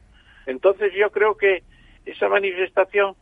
Entonces 0.47 0.93
yo 0.95 1.11
creo 1.11 1.37
que 1.37 1.63
esa 2.05 2.29
manifestación 2.29 3.17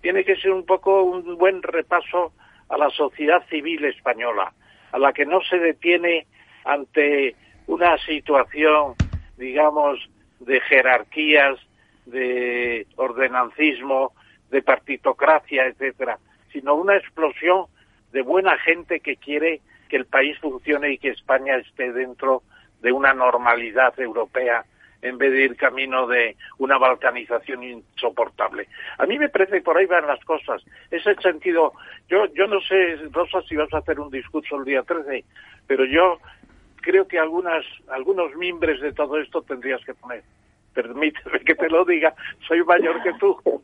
tiene 0.00 0.24
que 0.24 0.36
ser 0.36 0.50
un 0.50 0.66
poco 0.66 1.02
un 1.02 1.38
buen 1.38 1.62
repaso 1.62 2.32
a 2.68 2.76
la 2.76 2.90
sociedad 2.90 3.46
civil 3.48 3.84
española, 3.84 4.52
a 4.90 4.98
la 4.98 5.12
que 5.12 5.24
no 5.24 5.40
se 5.42 5.58
detiene 5.58 6.26
ante 6.64 7.36
una 7.66 7.96
situación, 7.98 8.94
digamos, 9.36 9.98
de 10.40 10.60
jerarquías, 10.62 11.58
de 12.06 12.86
ordenancismo, 12.96 14.12
de 14.52 14.62
partitocracia, 14.62 15.66
etcétera, 15.66 16.18
sino 16.52 16.74
una 16.74 16.96
explosión 16.96 17.66
de 18.12 18.22
buena 18.22 18.56
gente 18.58 19.00
que 19.00 19.16
quiere 19.16 19.62
que 19.88 19.96
el 19.96 20.04
país 20.06 20.38
funcione 20.38 20.92
y 20.92 20.98
que 20.98 21.08
España 21.08 21.56
esté 21.56 21.92
dentro 21.92 22.42
de 22.80 22.92
una 22.92 23.14
normalidad 23.14 23.98
europea 23.98 24.64
en 25.00 25.18
vez 25.18 25.32
de 25.32 25.44
ir 25.44 25.56
camino 25.56 26.06
de 26.06 26.36
una 26.58 26.78
balcanización 26.78 27.64
insoportable. 27.64 28.68
A 28.98 29.06
mí 29.06 29.18
me 29.18 29.28
parece 29.28 29.54
que 29.54 29.62
por 29.62 29.76
ahí 29.76 29.86
van 29.86 30.06
las 30.06 30.22
cosas. 30.24 30.62
Es 30.90 31.04
el 31.06 31.18
sentido. 31.18 31.72
Yo, 32.08 32.26
yo 32.34 32.46
no 32.46 32.60
sé, 32.60 32.96
Rosa, 33.10 33.42
si 33.48 33.56
vas 33.56 33.72
a 33.74 33.78
hacer 33.78 33.98
un 33.98 34.10
discurso 34.10 34.56
el 34.58 34.64
día 34.64 34.82
13, 34.82 35.24
pero 35.66 35.84
yo 35.86 36.18
creo 36.76 37.08
que 37.08 37.18
algunas, 37.18 37.64
algunos 37.88 38.34
mimbres 38.36 38.80
de 38.80 38.92
todo 38.92 39.18
esto 39.18 39.42
tendrías 39.42 39.84
que 39.84 39.94
poner. 39.94 40.22
Permíteme 40.72 41.40
que 41.40 41.54
te 41.54 41.68
lo 41.68 41.84
diga, 41.84 42.14
soy 42.46 42.62
mayor 42.64 43.02
que 43.02 43.12
tú. 43.14 43.62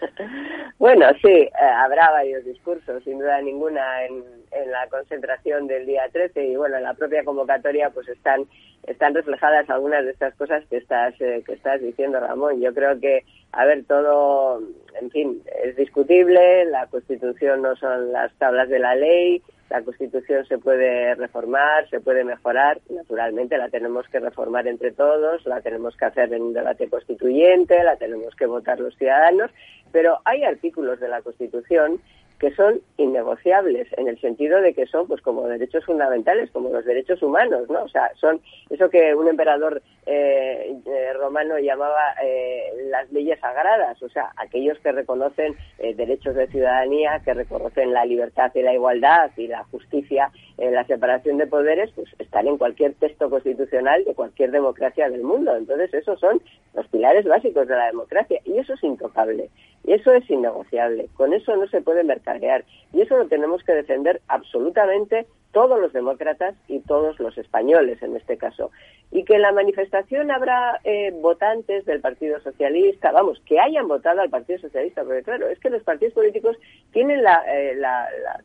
Bueno, 0.78 1.06
sí, 1.20 1.32
eh, 1.32 1.50
habrá 1.60 2.10
varios 2.12 2.44
discursos, 2.44 3.02
sin 3.02 3.18
duda 3.18 3.42
ninguna, 3.42 4.04
en, 4.04 4.22
en, 4.52 4.70
la 4.70 4.86
concentración 4.88 5.66
del 5.66 5.86
día 5.86 6.08
13 6.12 6.46
y 6.46 6.56
bueno, 6.56 6.76
en 6.76 6.84
la 6.84 6.94
propia 6.94 7.24
convocatoria 7.24 7.90
pues 7.90 8.08
están 8.08 8.46
están 8.86 9.14
reflejadas 9.14 9.68
algunas 9.68 10.04
de 10.04 10.12
estas 10.12 10.34
cosas 10.34 10.64
que 10.70 10.78
estás 10.78 11.14
eh, 11.20 11.42
que 11.44 11.54
estás 11.54 11.80
diciendo, 11.80 12.20
Ramón. 12.20 12.60
Yo 12.60 12.72
creo 12.72 12.98
que, 12.98 13.24
a 13.52 13.64
ver, 13.64 13.84
todo, 13.84 14.62
en 15.00 15.10
fin, 15.10 15.42
es 15.62 15.76
discutible, 15.76 16.64
la 16.66 16.86
Constitución 16.86 17.62
no 17.62 17.76
son 17.76 18.12
las 18.12 18.32
tablas 18.34 18.68
de 18.68 18.78
la 18.78 18.94
ley, 18.94 19.42
la 19.70 19.82
Constitución 19.82 20.46
se 20.46 20.58
puede 20.58 21.14
reformar, 21.14 21.88
se 21.90 22.00
puede 22.00 22.24
mejorar, 22.24 22.80
naturalmente 22.88 23.58
la 23.58 23.68
tenemos 23.68 24.08
que 24.08 24.18
reformar 24.18 24.66
entre 24.66 24.92
todos, 24.92 25.44
la 25.46 25.60
tenemos 25.60 25.96
que 25.96 26.06
hacer 26.06 26.32
en 26.32 26.42
un 26.42 26.52
debate 26.54 26.88
constituyente, 26.88 27.82
la 27.84 27.96
tenemos 27.96 28.34
que 28.34 28.46
votar 28.46 28.80
los 28.80 28.96
ciudadanos, 28.96 29.50
pero 29.92 30.20
hay 30.24 30.44
artículos 30.44 31.00
de 31.00 31.08
la 31.08 31.22
Constitución 31.22 32.00
que 32.38 32.54
son 32.54 32.80
innegociables 32.96 33.88
en 33.96 34.08
el 34.08 34.20
sentido 34.20 34.60
de 34.60 34.72
que 34.74 34.86
son 34.86 35.06
pues 35.06 35.20
como 35.22 35.46
derechos 35.48 35.84
fundamentales 35.84 36.50
como 36.50 36.70
los 36.70 36.84
derechos 36.84 37.22
humanos 37.22 37.68
no 37.68 37.82
o 37.82 37.88
sea 37.88 38.10
son 38.14 38.40
eso 38.70 38.88
que 38.90 39.14
un 39.14 39.28
emperador 39.28 39.82
eh, 40.06 40.76
eh, 40.86 41.12
romano 41.14 41.58
llamaba 41.58 42.14
eh, 42.22 42.70
las 42.90 43.10
leyes 43.12 43.40
sagradas 43.40 44.00
o 44.02 44.08
sea 44.08 44.32
aquellos 44.36 44.78
que 44.78 44.92
reconocen 44.92 45.56
derechos 45.78 46.34
de 46.34 46.46
ciudadanía 46.48 47.20
que 47.24 47.34
reconocen 47.34 47.92
la 47.92 48.04
libertad 48.04 48.52
y 48.54 48.62
la 48.62 48.74
igualdad 48.74 49.30
y 49.36 49.48
la 49.48 49.64
justicia 49.64 50.30
la 50.58 50.84
separación 50.86 51.38
de 51.38 51.46
poderes 51.46 51.90
pues 51.94 52.08
están 52.18 52.48
en 52.48 52.58
cualquier 52.58 52.94
texto 52.94 53.30
constitucional 53.30 54.04
de 54.04 54.14
cualquier 54.14 54.50
democracia 54.50 55.08
del 55.08 55.22
mundo. 55.22 55.54
Entonces 55.56 55.94
esos 55.94 56.18
son 56.18 56.40
los 56.74 56.86
pilares 56.88 57.24
básicos 57.24 57.68
de 57.68 57.76
la 57.76 57.86
democracia 57.86 58.40
y 58.44 58.58
eso 58.58 58.74
es 58.74 58.82
intocable 58.82 59.50
y 59.84 59.92
eso 59.92 60.12
es 60.12 60.28
innegociable 60.28 61.08
con 61.14 61.32
eso 61.32 61.56
no 61.56 61.66
se 61.68 61.80
puede 61.80 62.04
mercar 62.04 62.18
y 62.92 63.00
eso 63.00 63.16
lo 63.16 63.26
tenemos 63.26 63.62
que 63.64 63.72
defender 63.72 64.20
absolutamente 64.28 65.26
todos 65.52 65.80
los 65.80 65.92
demócratas 65.92 66.54
y 66.68 66.80
todos 66.80 67.18
los 67.20 67.36
españoles 67.38 68.02
en 68.02 68.14
este 68.16 68.36
caso. 68.36 68.70
Y 69.10 69.24
que 69.24 69.34
en 69.36 69.42
la 69.42 69.52
manifestación 69.52 70.30
habrá 70.30 70.78
eh, 70.84 71.12
votantes 71.20 71.86
del 71.86 72.00
Partido 72.00 72.38
Socialista, 72.40 73.12
vamos, 73.12 73.40
que 73.46 73.58
hayan 73.58 73.88
votado 73.88 74.20
al 74.20 74.30
Partido 74.30 74.58
Socialista, 74.58 75.04
porque 75.04 75.22
claro, 75.22 75.48
es 75.48 75.58
que 75.58 75.70
los 75.70 75.82
partidos 75.82 76.14
políticos 76.14 76.56
tienen 76.92 77.22
la, 77.22 77.42
eh, 77.48 77.80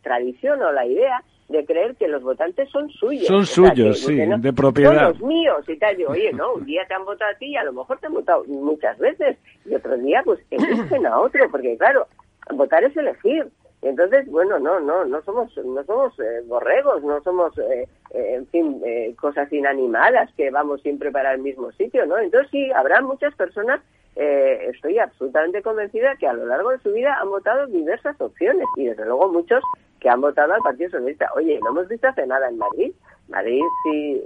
tradición 0.02 0.62
o 0.62 0.72
la 0.72 0.86
idea 0.86 1.24
de 1.50 1.66
creer 1.66 1.96
que 1.96 2.08
los 2.08 2.24
votantes 2.24 2.70
son 2.70 2.90
suyos. 2.90 3.28
Son 3.28 3.46
suyos, 3.46 4.00
sí, 4.00 4.16
de 4.16 4.54
propiedad. 4.54 5.12
Son 5.12 5.20
los 5.20 5.22
míos 5.22 5.64
y 5.68 5.78
tal. 5.78 5.96
oye, 6.08 6.32
no, 6.34 6.54
un 6.54 6.66
día 6.66 6.82
te 6.88 6.94
han 6.94 7.06
votado 7.06 7.32
a 7.32 7.38
ti 7.38 7.48
y 7.48 7.56
a 7.56 7.64
lo 7.64 7.74
mejor 7.74 8.00
te 8.00 8.08
han 8.08 8.14
votado 8.14 8.44
muchas 8.46 8.98
veces 8.98 9.38
y 9.66 9.76
otro 9.76 9.98
día 9.98 10.22
pues 10.24 10.40
eligen 10.50 11.06
a 11.06 11.20
otro, 11.20 11.50
porque 11.52 11.78
claro, 11.78 12.08
votar 12.52 12.84
es 12.84 12.96
elegir. 12.96 13.48
Entonces, 13.84 14.26
bueno, 14.28 14.60
no, 14.60 14.80
no, 14.80 15.04
no 15.04 15.22
somos, 15.24 15.56
no 15.58 15.84
somos 15.84 16.18
eh, 16.20 16.42
borregos, 16.48 17.04
no 17.04 17.22
somos, 17.22 17.58
eh, 17.58 17.86
eh, 18.12 18.36
en 18.36 18.48
fin, 18.48 18.82
cosas 19.20 19.52
inanimadas 19.52 20.30
que 20.38 20.50
vamos 20.52 20.82
siempre 20.82 21.12
para 21.12 21.34
el 21.34 21.42
mismo 21.42 21.70
sitio, 21.74 22.06
¿no? 22.06 22.18
Entonces 22.18 22.50
sí, 22.50 22.72
habrá 22.72 23.02
muchas 23.02 23.36
personas, 23.36 23.82
estoy 24.16 25.00
absolutamente 25.00 25.62
convencida 25.62 26.16
que 26.18 26.28
a 26.28 26.34
lo 26.34 26.46
largo 26.46 26.72
de 26.72 26.80
su 26.80 26.92
vida 26.92 27.18
han 27.20 27.30
votado 27.30 27.68
diversas 27.68 28.20
opciones 28.22 28.66
y 28.78 28.86
desde 28.86 29.06
luego 29.06 29.32
muchos 29.32 29.64
que 30.00 30.10
han 30.10 30.22
votado 30.22 30.54
al 30.54 30.62
Partido 30.62 30.92
Socialista. 30.92 31.30
Oye, 31.36 31.60
no 31.64 31.70
hemos 31.70 31.88
visto 31.88 32.08
hace 32.08 32.28
nada 32.28 32.50
en 32.50 32.58
Madrid. 32.58 32.94
Madrid 33.30 33.62
sí 33.84 34.22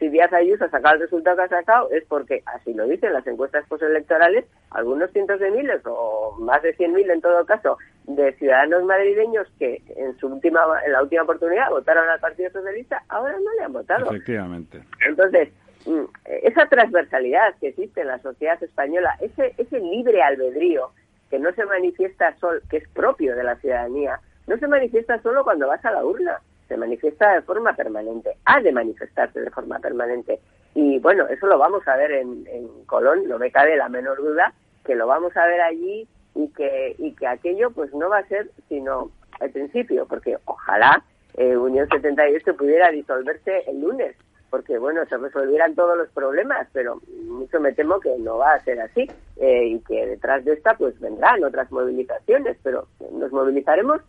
si 0.00 0.08
Díaz 0.08 0.32
Ayuso 0.32 0.64
ha 0.64 0.70
sacado 0.70 0.94
el 0.94 1.02
resultado 1.02 1.36
que 1.36 1.42
ha 1.42 1.48
sacado 1.48 1.90
es 1.90 2.02
porque, 2.08 2.42
así 2.46 2.72
lo 2.72 2.86
dicen 2.86 3.12
las 3.12 3.26
encuestas 3.26 3.66
postelectorales, 3.68 4.46
algunos 4.70 5.12
cientos 5.12 5.38
de 5.38 5.50
miles 5.50 5.82
o 5.84 6.36
más 6.40 6.62
de 6.62 6.74
cien 6.74 6.94
mil 6.94 7.08
en 7.10 7.20
todo 7.20 7.44
caso 7.44 7.76
de 8.04 8.32
ciudadanos 8.32 8.82
madrileños 8.84 9.46
que 9.58 9.82
en 9.96 10.16
su 10.16 10.28
última 10.28 10.62
en 10.86 10.92
la 10.92 11.02
última 11.02 11.22
oportunidad 11.22 11.68
votaron 11.68 12.08
al 12.08 12.18
Partido 12.18 12.50
Socialista, 12.50 13.04
ahora 13.10 13.34
no 13.34 13.52
le 13.58 13.64
han 13.64 13.72
votado. 13.74 14.06
Efectivamente. 14.06 14.82
Entonces, 15.06 15.50
esa 16.24 16.66
transversalidad 16.66 17.54
que 17.60 17.68
existe 17.68 18.02
en 18.02 18.08
la 18.08 18.18
sociedad 18.18 18.62
española, 18.62 19.16
ese, 19.20 19.54
ese 19.56 19.80
libre 19.80 20.22
albedrío 20.22 20.90
que 21.30 21.38
no 21.38 21.52
se 21.52 21.64
manifiesta 21.64 22.36
solo, 22.38 22.60
que 22.68 22.78
es 22.78 22.88
propio 22.88 23.34
de 23.34 23.44
la 23.44 23.56
ciudadanía, 23.56 24.20
no 24.46 24.58
se 24.58 24.66
manifiesta 24.66 25.20
solo 25.22 25.44
cuando 25.44 25.68
vas 25.68 25.84
a 25.84 25.92
la 25.92 26.04
urna 26.04 26.40
se 26.70 26.76
manifiesta 26.76 27.34
de 27.34 27.42
forma 27.42 27.72
permanente, 27.72 28.30
ha 28.44 28.60
de 28.60 28.70
manifestarse 28.70 29.40
de 29.40 29.50
forma 29.50 29.80
permanente. 29.80 30.38
Y 30.72 31.00
bueno, 31.00 31.26
eso 31.26 31.48
lo 31.48 31.58
vamos 31.58 31.86
a 31.88 31.96
ver 31.96 32.12
en, 32.12 32.44
Colón, 32.86 33.28
no 33.28 33.38
me 33.38 33.50
cabe 33.50 33.76
la 33.76 33.88
menor 33.88 34.18
duda 34.18 34.54
que 34.84 34.94
lo 34.94 35.08
vamos 35.08 35.36
a 35.36 35.46
ver 35.46 35.60
allí 35.60 36.06
y 36.36 36.48
que, 36.50 36.94
y 36.98 37.12
que 37.14 37.26
aquello 37.26 37.72
pues 37.72 37.92
no 37.92 38.08
va 38.08 38.18
a 38.18 38.28
ser 38.28 38.50
sino 38.68 39.10
al 39.40 39.50
principio, 39.50 40.06
porque 40.06 40.38
ojalá 40.44 41.02
eh, 41.34 41.56
Unión 41.56 41.88
78 41.88 42.56
pudiera 42.56 42.90
disolverse 42.90 43.64
el 43.66 43.80
lunes, 43.80 44.14
porque 44.50 44.78
bueno, 44.78 45.04
se 45.06 45.16
resolvieran 45.16 45.74
todos 45.74 45.96
los 45.96 46.08
problemas, 46.10 46.68
pero 46.72 47.00
mucho 47.26 47.60
me 47.60 47.72
temo 47.72 48.00
que 48.00 48.16
no 48.18 48.38
va 48.38 48.54
a 48.54 48.64
ser 48.64 48.80
así 48.80 49.08
eh, 49.36 49.66
y 49.66 49.80
que 49.80 50.06
detrás 50.06 50.44
de 50.44 50.54
esta 50.54 50.74
pues 50.74 50.98
vendrán 51.00 51.42
otras 51.44 51.70
movilizaciones, 51.70 52.56
pero 52.62 52.88
nos 53.12 53.32
movilizaremos 53.32 54.00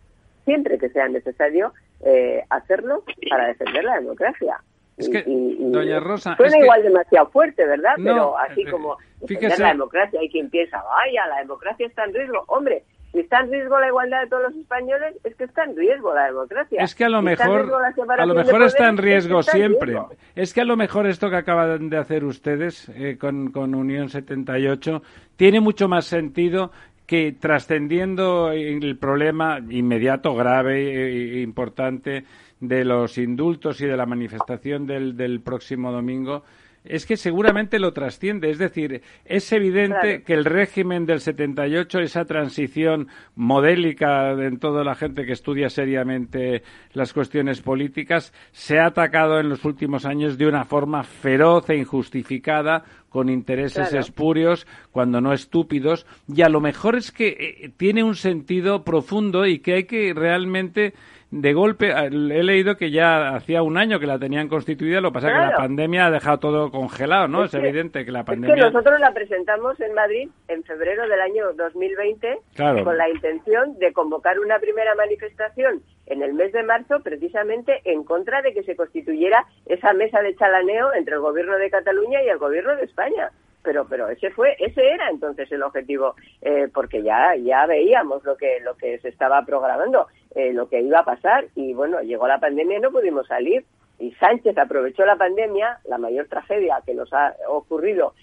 siempre 0.44 0.78
que 0.78 0.88
sea 0.90 1.08
necesario 1.08 1.72
eh, 2.04 2.42
hacerlo 2.50 3.04
para 3.30 3.46
defender 3.46 3.84
la 3.84 3.94
democracia. 3.94 4.60
Es 4.96 5.08
que, 5.08 5.24
doña 5.26 6.00
Rosa... 6.00 6.36
Suena 6.36 6.58
igual 6.58 6.82
demasiado 6.82 7.28
fuerte, 7.30 7.64
¿verdad? 7.64 7.94
Pero 7.96 8.36
así 8.36 8.62
eh, 8.62 8.70
como 8.70 8.98
defender 9.20 9.58
la 9.58 9.68
democracia, 9.68 10.20
hay 10.20 10.28
quien 10.28 10.50
piensa, 10.50 10.82
vaya, 10.82 11.26
la 11.28 11.38
democracia 11.38 11.86
está 11.86 12.04
en 12.04 12.14
riesgo. 12.14 12.44
Hombre, 12.48 12.84
si 13.12 13.20
está 13.20 13.40
en 13.40 13.50
riesgo 13.50 13.78
la 13.78 13.88
igualdad 13.88 14.22
de 14.22 14.28
todos 14.28 14.42
los 14.44 14.56
españoles, 14.56 15.16
es 15.22 15.34
que 15.36 15.44
está 15.44 15.64
en 15.64 15.76
riesgo 15.76 16.14
la 16.14 16.26
democracia. 16.26 16.82
Es 16.82 16.94
que 16.94 17.04
a 17.04 17.10
lo 17.10 17.20
mejor, 17.20 17.70
a 18.18 18.26
lo 18.26 18.34
mejor 18.34 18.62
está 18.62 18.88
en 18.88 18.96
riesgo 18.96 19.42
siempre. 19.42 19.96
Es 20.34 20.54
que 20.54 20.62
a 20.62 20.64
lo 20.64 20.76
mejor 20.76 21.06
esto 21.06 21.28
que 21.28 21.36
acaban 21.36 21.90
de 21.90 21.98
hacer 21.98 22.24
ustedes 22.24 22.88
eh, 22.88 23.18
con, 23.18 23.52
con 23.52 23.74
Unión 23.74 24.08
78 24.08 25.02
tiene 25.36 25.60
mucho 25.60 25.88
más 25.88 26.06
sentido 26.06 26.70
que 27.06 27.32
trascendiendo 27.32 28.50
el 28.52 28.96
problema 28.96 29.58
inmediato, 29.68 30.34
grave 30.34 31.36
e 31.36 31.42
importante 31.42 32.24
de 32.60 32.84
los 32.84 33.18
indultos 33.18 33.80
y 33.82 33.86
de 33.86 33.96
la 33.96 34.06
manifestación 34.06 34.86
del, 34.86 35.16
del 35.16 35.40
próximo 35.40 35.92
domingo, 35.92 36.44
es 36.84 37.06
que 37.06 37.16
seguramente 37.16 37.78
lo 37.78 37.92
trasciende. 37.92 38.50
Es 38.50 38.58
decir, 38.58 39.02
es 39.24 39.52
evidente 39.52 40.22
que 40.22 40.34
el 40.34 40.44
régimen 40.44 41.06
del 41.06 41.20
78, 41.20 42.00
esa 42.00 42.24
transición 42.24 43.08
modélica 43.34 44.32
en 44.32 44.58
toda 44.58 44.84
la 44.84 44.94
gente 44.94 45.24
que 45.24 45.32
estudia 45.32 45.68
seriamente 45.68 46.62
las 46.92 47.12
cuestiones 47.12 47.60
políticas, 47.60 48.32
se 48.50 48.78
ha 48.78 48.86
atacado 48.86 49.38
en 49.38 49.48
los 49.48 49.64
últimos 49.64 50.04
años 50.04 50.38
de 50.38 50.46
una 50.46 50.64
forma 50.64 51.02
feroz 51.04 51.70
e 51.70 51.76
injustificada, 51.76 52.84
con 53.08 53.28
intereses 53.28 53.92
espurios, 53.92 54.66
cuando 54.90 55.20
no 55.20 55.34
estúpidos, 55.34 56.06
y 56.34 56.40
a 56.40 56.48
lo 56.48 56.62
mejor 56.62 56.96
es 56.96 57.12
que 57.12 57.28
eh, 57.28 57.70
tiene 57.76 58.02
un 58.02 58.14
sentido 58.14 58.84
profundo 58.84 59.44
y 59.44 59.58
que 59.58 59.74
hay 59.74 59.84
que 59.84 60.14
realmente 60.14 60.94
de 61.32 61.54
golpe, 61.54 61.90
he 61.90 62.10
leído 62.10 62.76
que 62.76 62.90
ya 62.90 63.34
hacía 63.34 63.62
un 63.62 63.78
año 63.78 63.98
que 63.98 64.06
la 64.06 64.18
tenían 64.18 64.48
constituida, 64.48 65.00
lo 65.00 65.10
que 65.10 65.14
pasa 65.14 65.28
que 65.28 65.38
la 65.38 65.56
pandemia 65.56 66.06
ha 66.06 66.10
dejado 66.10 66.38
todo 66.38 66.70
congelado, 66.70 67.26
¿no? 67.26 67.44
Es, 67.44 67.54
evidente 67.54 68.04
que 68.04 68.12
la 68.12 68.22
pandemia... 68.22 68.54
Es 68.54 68.60
que 68.60 68.70
nosotros 68.70 69.00
la 69.00 69.14
presentamos 69.14 69.80
en 69.80 69.94
Madrid 69.94 70.28
en 70.48 70.62
febrero 70.62 71.08
del 71.08 71.20
año 71.22 71.54
2020 71.54 72.38
con 72.84 72.98
la 72.98 73.08
intención 73.08 73.78
de 73.78 73.94
convocar 73.94 74.38
una 74.40 74.58
primera 74.58 74.94
manifestación 74.94 75.82
en 76.04 76.22
el 76.22 76.34
mes 76.34 76.52
de 76.52 76.64
marzo 76.64 77.00
precisamente 77.00 77.80
en 77.84 78.04
contra 78.04 78.42
de 78.42 78.52
que 78.52 78.62
se 78.64 78.76
constituyera 78.76 79.46
esa 79.64 79.94
mesa 79.94 80.20
de 80.20 80.36
chalaneo 80.36 80.92
entre 80.92 81.14
el 81.14 81.20
gobierno 81.20 81.56
de 81.56 81.70
Cataluña 81.70 82.22
y 82.22 82.28
el 82.28 82.36
gobierno 82.36 82.76
de 82.76 82.84
España. 82.84 83.30
Pero 83.62 83.86
pero 83.88 84.08
ese 84.08 84.30
fue 84.30 84.56
ese 84.58 84.86
era 84.86 85.08
entonces 85.08 85.50
el 85.52 85.62
objetivo 85.62 86.16
eh, 86.40 86.68
porque 86.74 87.02
ya 87.02 87.36
ya 87.36 87.64
veíamos 87.64 88.24
lo 88.24 88.36
que 88.36 88.58
lo 88.60 88.74
que 88.76 88.98
se 88.98 89.08
estaba 89.08 89.44
programando 89.46 90.08
eh, 90.34 90.52
lo 90.52 90.68
que 90.68 90.80
iba 90.80 91.00
a 91.00 91.04
pasar 91.04 91.46
y 91.54 91.74
bueno 91.74 92.00
llegó 92.00 92.26
la 92.26 92.40
pandemia 92.40 92.78
y 92.78 92.80
no 92.80 92.90
pudimos 92.90 93.26
salir. 93.26 93.64
Y 93.98 94.10
Sánchez 94.14 94.58
aprovechó 94.58 95.04
la 95.04 95.16
pandemia 95.16 95.78
la 95.84 95.98
mayor 95.98 96.26
tragedia 96.26 96.82
que 96.84 96.94
nos 96.94 97.12
ha 97.12 97.34
ocurrido 97.48 98.14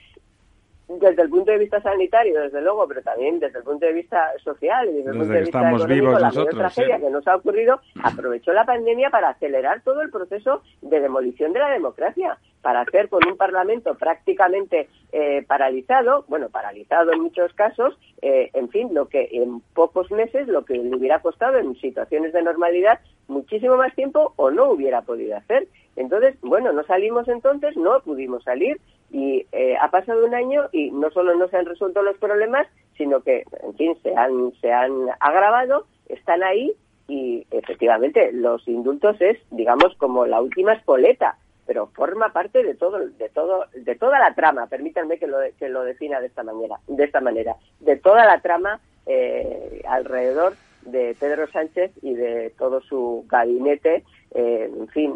desde 0.90 1.22
el 1.22 1.30
punto 1.30 1.52
de 1.52 1.60
vista 1.60 1.80
sanitario, 1.82 2.42
desde 2.42 2.62
luego, 2.62 2.88
pero 2.88 3.04
también 3.04 3.40
desde 3.40 3.60
el 3.60 3.64
punto 3.64 3.86
de 3.86 3.94
vista 3.94 4.32
social 4.44 4.90
y 4.90 4.94
desde, 4.94 5.12
el 5.12 5.18
punto 5.18 5.34
de 5.34 5.42
vista 5.42 5.70
económico, 5.70 6.20
la 6.20 6.28
mayor 6.28 6.50
tragedia 6.50 7.00
que 7.00 7.10
nos 7.12 7.28
ha 7.28 7.36
ocurrido, 7.36 7.80
aprovechó 8.04 8.54
la 8.54 8.66
pandemia 8.66 9.12
para 9.12 9.30
acelerar 9.30 9.82
todo 9.84 10.02
el 10.02 10.10
proceso 10.10 10.64
de 10.82 11.00
demolición 11.00 11.54
de 11.54 11.60
la 11.60 11.70
democracia, 11.70 12.40
para 12.62 12.82
hacer 12.82 13.08
con 13.08 13.26
un 13.28 13.38
Parlamento 13.38 13.96
prácticamente 13.96 14.90
eh, 15.12 15.44
paralizado, 15.48 16.26
bueno, 16.28 16.50
paralizado 16.50 17.14
en 17.14 17.22
muchos 17.22 17.54
casos, 17.54 17.98
eh, 18.22 18.50
en 18.54 18.70
fin, 18.70 18.94
lo 18.94 19.08
que 19.08 19.30
en 19.32 19.62
pocos 19.74 20.10
meses, 20.12 20.48
lo 20.48 20.66
que 20.66 20.74
le 20.74 20.96
hubiera 20.96 21.22
costado 21.22 21.58
en 21.58 21.76
situaciones 21.76 22.34
de 22.34 22.42
normalidad 22.42 23.00
muchísimo 23.28 23.78
más 23.78 23.94
tiempo 23.96 24.34
o 24.36 24.50
no 24.52 24.72
hubiera 24.72 25.04
podido 25.04 25.38
hacer. 25.38 25.68
Entonces, 26.00 26.38
bueno, 26.42 26.72
no 26.72 26.84
salimos 26.84 27.28
entonces, 27.28 27.76
no 27.76 28.00
pudimos 28.00 28.42
salir 28.46 28.80
y 29.12 29.46
eh, 29.52 29.76
ha 29.82 29.92
pasado 29.92 30.26
un 30.26 30.34
año 30.34 30.70
y 30.72 30.92
no 30.92 31.12
solo 31.12 31.36
no 31.36 31.50
se 31.50 31.58
han 31.58 31.66
resuelto 31.66 32.02
los 32.02 32.18
problemas, 32.18 32.68
sino 32.98 33.22
que, 33.22 33.44
en 33.64 33.74
fin, 33.76 33.98
se 34.02 34.16
han, 34.16 34.54
se 34.62 34.72
han 34.72 34.94
agravado, 35.20 35.88
están 36.08 36.42
ahí 36.42 36.72
y 37.10 37.46
efectivamente 37.52 38.32
los 38.32 38.66
indultos 38.70 39.20
es, 39.20 39.38
digamos, 39.52 39.94
como 39.98 40.26
la 40.26 40.42
última 40.42 40.72
espoleta, 40.72 41.38
pero 41.68 41.88
forma 41.88 42.32
parte 42.32 42.64
de 42.64 42.76
todo, 42.76 43.00
de 43.00 43.28
todo, 43.28 43.66
de 43.74 43.96
toda 43.96 44.20
la 44.20 44.34
trama. 44.36 44.68
Permítanme 44.68 45.20
que 45.20 45.28
lo, 45.28 45.40
que 45.58 45.68
lo 45.68 45.84
defina 45.84 46.22
de 46.22 46.28
esta 46.28 46.44
manera, 46.44 46.80
de 46.88 47.04
esta 47.04 47.20
manera, 47.20 47.58
de 47.82 47.98
toda 47.98 48.26
la 48.26 48.40
trama 48.40 48.80
eh, 49.06 49.82
alrededor 49.86 50.54
de 50.84 51.14
Pedro 51.20 51.46
Sánchez 51.52 51.92
y 52.02 52.14
de 52.14 52.54
todo 52.58 52.80
su 52.80 53.26
gabinete, 53.28 54.06
eh, 54.34 54.72
en 54.74 54.88
fin, 54.88 55.14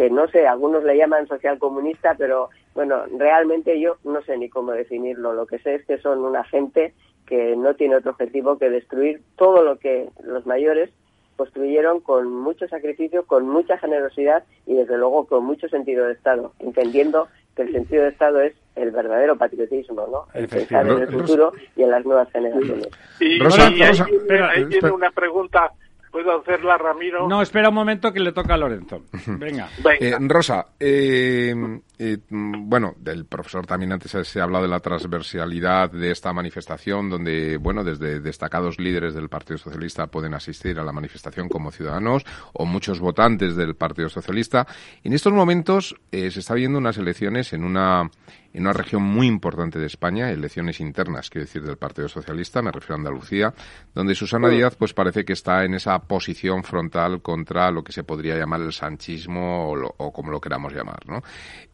que 0.00 0.08
no 0.08 0.26
sé, 0.28 0.46
algunos 0.46 0.82
le 0.82 0.96
llaman 0.96 1.28
social 1.28 1.58
comunista, 1.58 2.14
pero 2.16 2.48
bueno, 2.74 3.02
realmente 3.18 3.78
yo 3.78 3.98
no 4.02 4.22
sé 4.22 4.38
ni 4.38 4.48
cómo 4.48 4.72
definirlo. 4.72 5.34
Lo 5.34 5.44
que 5.44 5.58
sé 5.58 5.74
es 5.74 5.84
que 5.84 5.98
son 5.98 6.24
una 6.24 6.42
gente 6.42 6.94
que 7.26 7.54
no 7.54 7.74
tiene 7.74 7.96
otro 7.96 8.12
objetivo 8.12 8.56
que 8.56 8.70
destruir 8.70 9.20
todo 9.36 9.62
lo 9.62 9.78
que 9.78 10.08
los 10.24 10.46
mayores 10.46 10.88
construyeron 11.36 12.00
con 12.00 12.32
mucho 12.32 12.66
sacrificio, 12.66 13.26
con 13.26 13.46
mucha 13.46 13.76
generosidad 13.76 14.42
y 14.64 14.72
desde 14.72 14.96
luego 14.96 15.26
con 15.26 15.44
mucho 15.44 15.68
sentido 15.68 16.06
de 16.06 16.14
Estado, 16.14 16.54
entendiendo 16.60 17.28
que 17.54 17.60
el 17.60 17.72
sentido 17.72 18.04
de 18.04 18.08
Estado 18.08 18.40
es 18.40 18.54
el 18.76 18.92
verdadero 18.92 19.36
patriotismo, 19.36 20.06
¿no? 20.06 20.28
El 20.32 20.48
pensar 20.48 20.88
en 20.88 20.96
el 20.96 21.08
futuro 21.08 21.52
y 21.76 21.82
en 21.82 21.90
las 21.90 22.06
nuevas 22.06 22.30
generaciones. 22.30 22.88
Y, 23.20 23.38
ahí, 23.42 24.64
viene, 24.64 24.90
una 24.92 25.10
pregunta 25.10 25.70
¿Puedo 26.10 26.40
hacerla, 26.40 26.76
Ramiro? 26.76 27.28
No, 27.28 27.40
espera 27.40 27.68
un 27.68 27.74
momento 27.76 28.12
que 28.12 28.18
le 28.18 28.32
toca 28.32 28.54
a 28.54 28.56
Lorenzo. 28.56 29.02
Venga. 29.26 29.68
Eh, 30.00 30.16
Rosa, 30.20 30.66
eh, 30.80 31.54
eh, 31.98 32.18
bueno, 32.28 32.94
del 32.98 33.26
profesor 33.26 33.64
también 33.64 33.92
antes 33.92 34.10
se 34.26 34.40
ha 34.40 34.42
hablado 34.42 34.64
de 34.64 34.70
la 34.70 34.80
transversalidad 34.80 35.90
de 35.90 36.10
esta 36.10 36.32
manifestación, 36.32 37.10
donde, 37.10 37.58
bueno, 37.58 37.84
desde 37.84 38.18
destacados 38.18 38.80
líderes 38.80 39.14
del 39.14 39.28
Partido 39.28 39.58
Socialista 39.58 40.08
pueden 40.08 40.34
asistir 40.34 40.80
a 40.80 40.84
la 40.84 40.92
manifestación 40.92 41.48
como 41.48 41.70
ciudadanos 41.70 42.24
o 42.54 42.66
muchos 42.66 42.98
votantes 42.98 43.54
del 43.54 43.76
Partido 43.76 44.08
Socialista. 44.08 44.66
En 45.04 45.12
estos 45.12 45.32
momentos 45.32 45.94
se 46.10 46.26
está 46.26 46.54
viendo 46.54 46.78
unas 46.78 46.98
elecciones 46.98 47.52
en 47.52 47.62
una 47.62 48.10
en 48.52 48.62
una 48.62 48.72
región 48.72 49.02
muy 49.02 49.26
importante 49.26 49.78
de 49.78 49.86
España, 49.86 50.30
elecciones 50.30 50.80
internas, 50.80 51.30
quiero 51.30 51.46
decir, 51.46 51.62
del 51.62 51.76
Partido 51.76 52.08
Socialista, 52.08 52.62
me 52.62 52.72
refiero 52.72 52.94
a 52.94 52.98
Andalucía, 52.98 53.54
donde 53.94 54.14
Susana 54.14 54.48
Díaz 54.48 54.76
pues 54.76 54.92
parece 54.92 55.24
que 55.24 55.34
está 55.34 55.64
en 55.64 55.74
esa 55.74 55.98
posición 56.00 56.64
frontal 56.64 57.22
contra 57.22 57.70
lo 57.70 57.84
que 57.84 57.92
se 57.92 58.04
podría 58.04 58.36
llamar 58.36 58.60
el 58.60 58.72
sanchismo 58.72 59.72
o, 59.72 60.12
como 60.12 60.30
lo 60.30 60.40
queramos 60.40 60.72
llamar, 60.72 61.00
¿no? 61.06 61.22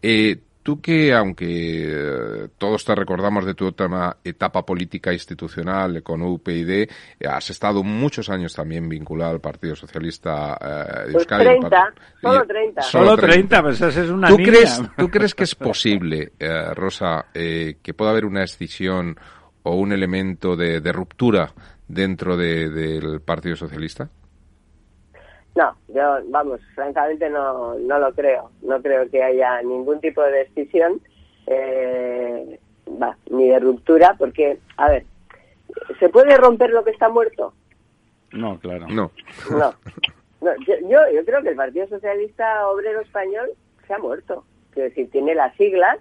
Eh, 0.02 0.45
Tú 0.66 0.80
que, 0.80 1.14
aunque 1.14 1.46
eh, 1.46 2.48
todos 2.58 2.84
te 2.84 2.92
recordamos 2.92 3.46
de 3.46 3.54
tu 3.54 3.68
etapa 3.68 4.66
política 4.66 5.12
institucional 5.12 6.02
con 6.02 6.22
UPyD, 6.22 6.70
eh, 6.70 6.88
has 7.24 7.50
estado 7.50 7.84
muchos 7.84 8.28
años 8.30 8.52
también 8.52 8.88
vinculado 8.88 9.30
al 9.30 9.40
Partido 9.40 9.76
Socialista 9.76 10.58
eh, 10.60 11.06
de 11.06 11.12
pues 11.12 11.14
Euskadi. 11.22 11.44
30, 11.44 11.94
solo 12.20 12.46
30. 12.48 12.82
Solo 12.82 13.16
30, 13.16 13.62
pues 13.62 13.80
esa 13.80 14.02
es 14.02 14.10
una 14.10 14.26
¿Tú 14.26 14.38
Crees, 14.38 14.82
¿Tú 14.98 15.08
crees 15.12 15.36
que 15.36 15.44
es 15.44 15.54
posible, 15.54 16.32
Rosa, 16.74 17.26
que 17.32 17.94
pueda 17.96 18.10
haber 18.10 18.24
una 18.24 18.42
escisión 18.42 19.16
o 19.62 19.76
un 19.76 19.92
elemento 19.92 20.56
de, 20.56 20.80
ruptura 20.92 21.48
dentro 21.86 22.36
del 22.36 23.20
Partido 23.20 23.54
Socialista? 23.54 24.10
No, 25.56 25.74
yo, 25.88 26.18
vamos, 26.26 26.60
francamente 26.74 27.30
no, 27.30 27.78
no 27.78 27.98
lo 27.98 28.12
creo. 28.12 28.50
No 28.60 28.80
creo 28.82 29.10
que 29.10 29.22
haya 29.22 29.62
ningún 29.62 30.00
tipo 30.00 30.22
de 30.22 30.44
decisión, 30.44 31.00
eh, 31.46 32.60
ni 33.30 33.48
de 33.48 33.58
ruptura, 33.58 34.14
porque, 34.18 34.58
a 34.76 34.90
ver, 34.90 35.06
¿se 35.98 36.10
puede 36.10 36.36
romper 36.36 36.70
lo 36.70 36.84
que 36.84 36.90
está 36.90 37.08
muerto? 37.08 37.54
No, 38.32 38.58
claro. 38.60 38.86
No. 38.88 39.10
No. 39.50 39.74
yo, 40.66 40.74
yo, 41.14 41.24
creo 41.24 41.42
que 41.42 41.48
el 41.48 41.56
Partido 41.56 41.88
Socialista 41.88 42.68
Obrero 42.68 43.00
Español 43.00 43.48
se 43.86 43.94
ha 43.94 43.98
muerto. 43.98 44.44
Quiero 44.72 44.90
decir, 44.90 45.10
tiene 45.10 45.34
las 45.34 45.56
siglas, 45.56 45.96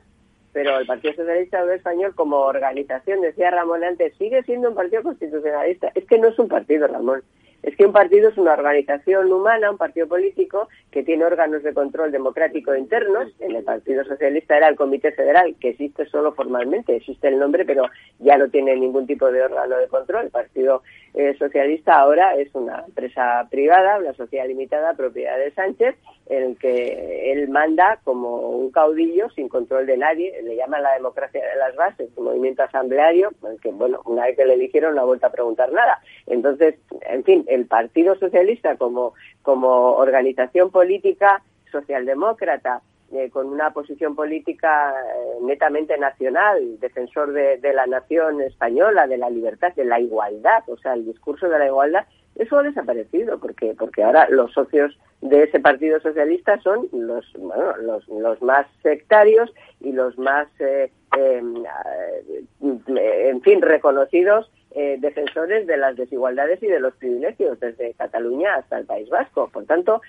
pero 0.51 0.80
el 0.80 0.86
Partido 0.86 1.14
Socialista 1.14 1.62
Obrero 1.62 1.78
Español 1.78 2.14
como 2.14 2.39
organización, 2.39 3.22
decía 3.22 3.51
Ramón 3.51 3.86
antes, 3.86 4.14
sigue 4.18 4.43
siendo 4.43 4.68
un 4.68 4.76
partido 4.76 5.01
constitucionalista. 5.01 5.93
Es 5.95 6.06
que 6.08 6.20
no 6.20 6.28
es 6.28 6.38
un 6.38 6.49
partido, 6.49 6.88
Ramón. 6.88 7.24
Es 7.66 7.76
que 7.76 7.86
un 7.88 7.93
partido 7.93 8.30
es 8.30 8.38
una 8.38 8.53
organización 8.53 9.34
humana, 9.34 9.72
un 9.72 9.78
partido 9.80 10.07
político 10.07 10.70
que 10.91 11.01
tiene 11.01 11.26
órganos 11.26 11.63
de 11.63 11.74
control 11.74 12.11
democrático 12.11 12.76
internos. 12.76 13.34
En 13.39 13.55
el 13.55 13.63
Partido 13.63 14.05
Socialista 14.05 14.55
era 14.55 14.68
el 14.68 14.76
Comité 14.76 15.11
Federal, 15.13 15.55
que 15.59 15.70
existe 15.70 16.05
solo 16.05 16.34
formalmente, 16.34 16.95
existe 16.95 17.28
el 17.28 17.39
nombre, 17.39 17.66
pero 17.66 17.89
ya 18.20 18.38
no 18.38 18.49
tiene 18.49 18.76
ningún 18.76 19.07
tipo 19.07 19.32
de 19.32 19.41
órgano 19.41 19.78
de 19.78 19.88
control. 19.88 20.26
El 20.26 20.30
Partido 20.30 20.84
eh, 21.16 21.36
Socialista 21.39 21.97
ahora 21.97 22.36
es 22.36 22.53
una 22.53 22.84
empresa 22.88 23.47
privada, 23.49 23.97
una 23.97 24.13
sociedad 24.13 24.45
limitada, 24.45 24.93
propiedad 24.93 25.38
de 25.39 25.49
Sánchez, 25.51 25.95
en 26.28 26.43
el 26.43 26.57
que 26.57 27.32
él 27.32 27.49
manda 27.49 27.99
como 28.03 28.49
un 28.49 28.72
caudillo 28.72 29.30
sin 29.32 29.49
control 29.49 29.88
de 29.88 29.97
nadie. 29.97 30.39
Le 30.43 30.55
llaman 30.55 30.84
la 30.84 30.93
democracia 30.93 31.41
de 31.41 31.55
las 31.55 31.76
bases, 31.76 32.09
un 32.16 32.26
movimiento 32.26 32.61
asambleario, 32.61 33.32
que, 33.61 33.72
bueno, 33.72 34.01
una 34.05 34.26
vez 34.26 34.36
que 34.36 34.45
le 34.45 34.53
eligieron 34.53 34.95
no 34.95 35.01
ha 35.01 35.05
vuelto 35.05 35.26
a 35.26 35.32
preguntar 35.32 35.72
nada. 35.72 35.99
Entonces, 36.28 36.76
en 37.07 37.24
fin, 37.24 37.45
el 37.56 37.66
Partido 37.66 38.16
Socialista 38.16 38.78
como, 38.78 39.14
como 39.41 39.93
organización 39.95 40.70
política 40.72 41.41
socialdemócrata, 41.72 42.82
eh, 43.12 43.30
con 43.30 43.47
una 43.47 43.72
posición 43.72 44.16
política 44.16 44.91
eh, 44.91 45.38
netamente 45.43 45.97
nacional, 45.97 46.80
defensor 46.80 47.34
de, 47.34 47.60
la 47.74 47.86
nación 47.86 48.41
española, 48.41 49.08
de 49.08 49.18
la 49.18 49.30
libertad, 49.30 49.74
de 49.76 49.86
la 49.86 49.99
igualdad, 49.99 50.64
o 50.68 50.78
sea, 50.78 50.93
el 50.93 51.06
discurso 51.06 51.47
de 51.47 51.60
la 51.60 51.68
igualdad, 51.68 52.06
eso 52.36 52.59
ha 52.59 52.63
desaparecido, 52.63 53.39
porque 53.39 53.75
porque 53.77 54.03
ahora 54.03 54.27
los 54.29 54.51
socios 54.51 54.97
de 55.21 55.43
ese 55.43 55.59
Partido 55.59 55.99
Socialista 55.99 56.59
son 56.61 56.88
los 56.91 57.25
bueno, 57.38 57.77
los, 57.77 58.07
los 58.07 58.41
más 58.41 58.67
sectarios 58.83 59.53
y 59.81 59.91
los 59.91 60.17
más, 60.17 60.47
eh, 60.59 60.91
em, 61.17 61.63
en 62.61 63.41
fin, 63.41 63.61
reconocidos 63.61 64.51
eh, 64.77 64.97
defensores 64.99 65.67
de 65.67 65.77
las 65.77 65.95
desigualdades 65.95 66.61
y 66.61 66.67
de 66.67 66.81
los 66.81 66.93
privilegios 66.95 67.57
desde 67.61 67.93
Cataluña 67.93 68.55
hasta 68.55 68.77
el 68.77 68.86
País 68.86 69.09
Vasco. 69.09 69.49
Por 69.51 69.65
tanto, 69.65 70.01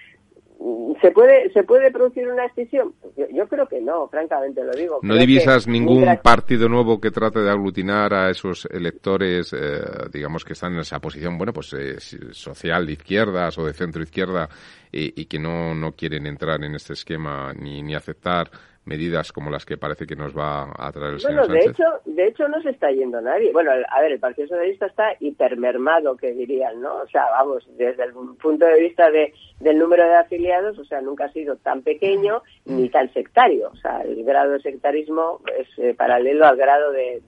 ¿Se 1.01 1.11
puede, 1.11 1.51
¿Se 1.53 1.63
puede 1.65 1.91
producir 1.91 2.27
una 2.27 2.47
extinción? 2.47 2.95
Yo, 3.17 3.47
creo 3.47 3.67
que 3.67 3.81
no, 3.81 4.09
francamente 4.09 4.65
lo 4.65 4.73
digo. 4.73 5.01
¿No 5.03 5.15
divisas 5.17 5.69
ningún 5.69 6.07
partido 6.23 6.69
nuevo 6.69 6.99
que 7.01 7.11
trate 7.11 7.41
de 7.41 7.51
aglutinar 7.51 8.15
a 8.15 8.31
esos 8.31 8.67
electores, 8.71 9.53
eh, 9.53 9.81
digamos, 10.11 10.45
que 10.45 10.55
están 10.55 10.73
en 10.73 10.81
esa 10.81 10.99
posición, 10.99 11.37
bueno, 11.37 11.53
pues 11.53 11.75
eh, 11.75 11.97
social 12.33 12.87
de 12.87 12.93
izquierdas 12.93 13.59
o 13.59 13.67
de 13.67 13.75
centro 13.75 14.03
izquierda 14.03 14.49
y, 14.91 15.27
que 15.27 15.39
no, 15.39 15.75
no 15.75 15.93
quieren 15.93 16.27
entrar 16.27 16.65
en 16.65 16.75
este 16.75 16.95
esquema 16.95 17.53
ni, 17.53 17.83
ni 17.83 17.95
aceptar 17.95 18.51
medidas 18.87 19.33
como 19.33 19.51
las 19.51 19.67
que 19.67 19.77
parece 19.77 20.07
que 20.07 20.17
nos 20.17 20.37
va 20.37 20.73
a 20.79 20.93
traer 20.93 21.15
el 21.15 21.21
bueno, 21.21 21.45
señor 21.45 21.49
de 21.49 21.71
hecho, 21.71 21.85
de 22.05 22.29
hecho 22.29 22.49
no 22.49 22.63
se 22.63 22.71
está 22.71 22.91
yendo 22.91 23.21
nadie. 23.21 23.53
Bueno, 23.53 23.73
a 23.73 24.01
ver, 24.01 24.13
el 24.13 24.21
Partido 24.21 24.49
Socialista 24.49 24.87
está 24.87 25.09
hipermermado, 25.21 26.17
que 26.17 26.33
dirían, 26.33 26.81
¿no? 26.81 27.03
O 27.03 27.09
sea, 27.09 27.25
vamos, 27.33 27.69
desde 27.77 28.05
el 28.05 28.13
punto 28.13 28.65
de 28.65 28.81
vista 28.81 29.11
de, 29.11 29.35
del 29.61 29.79
número 29.79 30.05
de 30.05 30.17
afiliados, 30.17 30.79
o 30.79 30.85
sea, 30.85 31.01
nunca 31.01 31.25
ha 31.25 31.33
sido 31.33 31.57
tan 31.57 31.83
pequeño 31.83 32.43
ni 32.67 32.89
tan 32.91 33.13
sectario. 33.13 33.71
O 33.73 33.77
sea, 33.77 34.03
el 34.03 34.23
grado 34.25 34.53
de 34.53 34.61
sectarismo 34.61 35.41
es 35.59 35.67
eh, 35.79 35.95
paralelo 35.95 36.47
al 36.47 36.57
grado 36.57 36.93
de, 36.93 37.23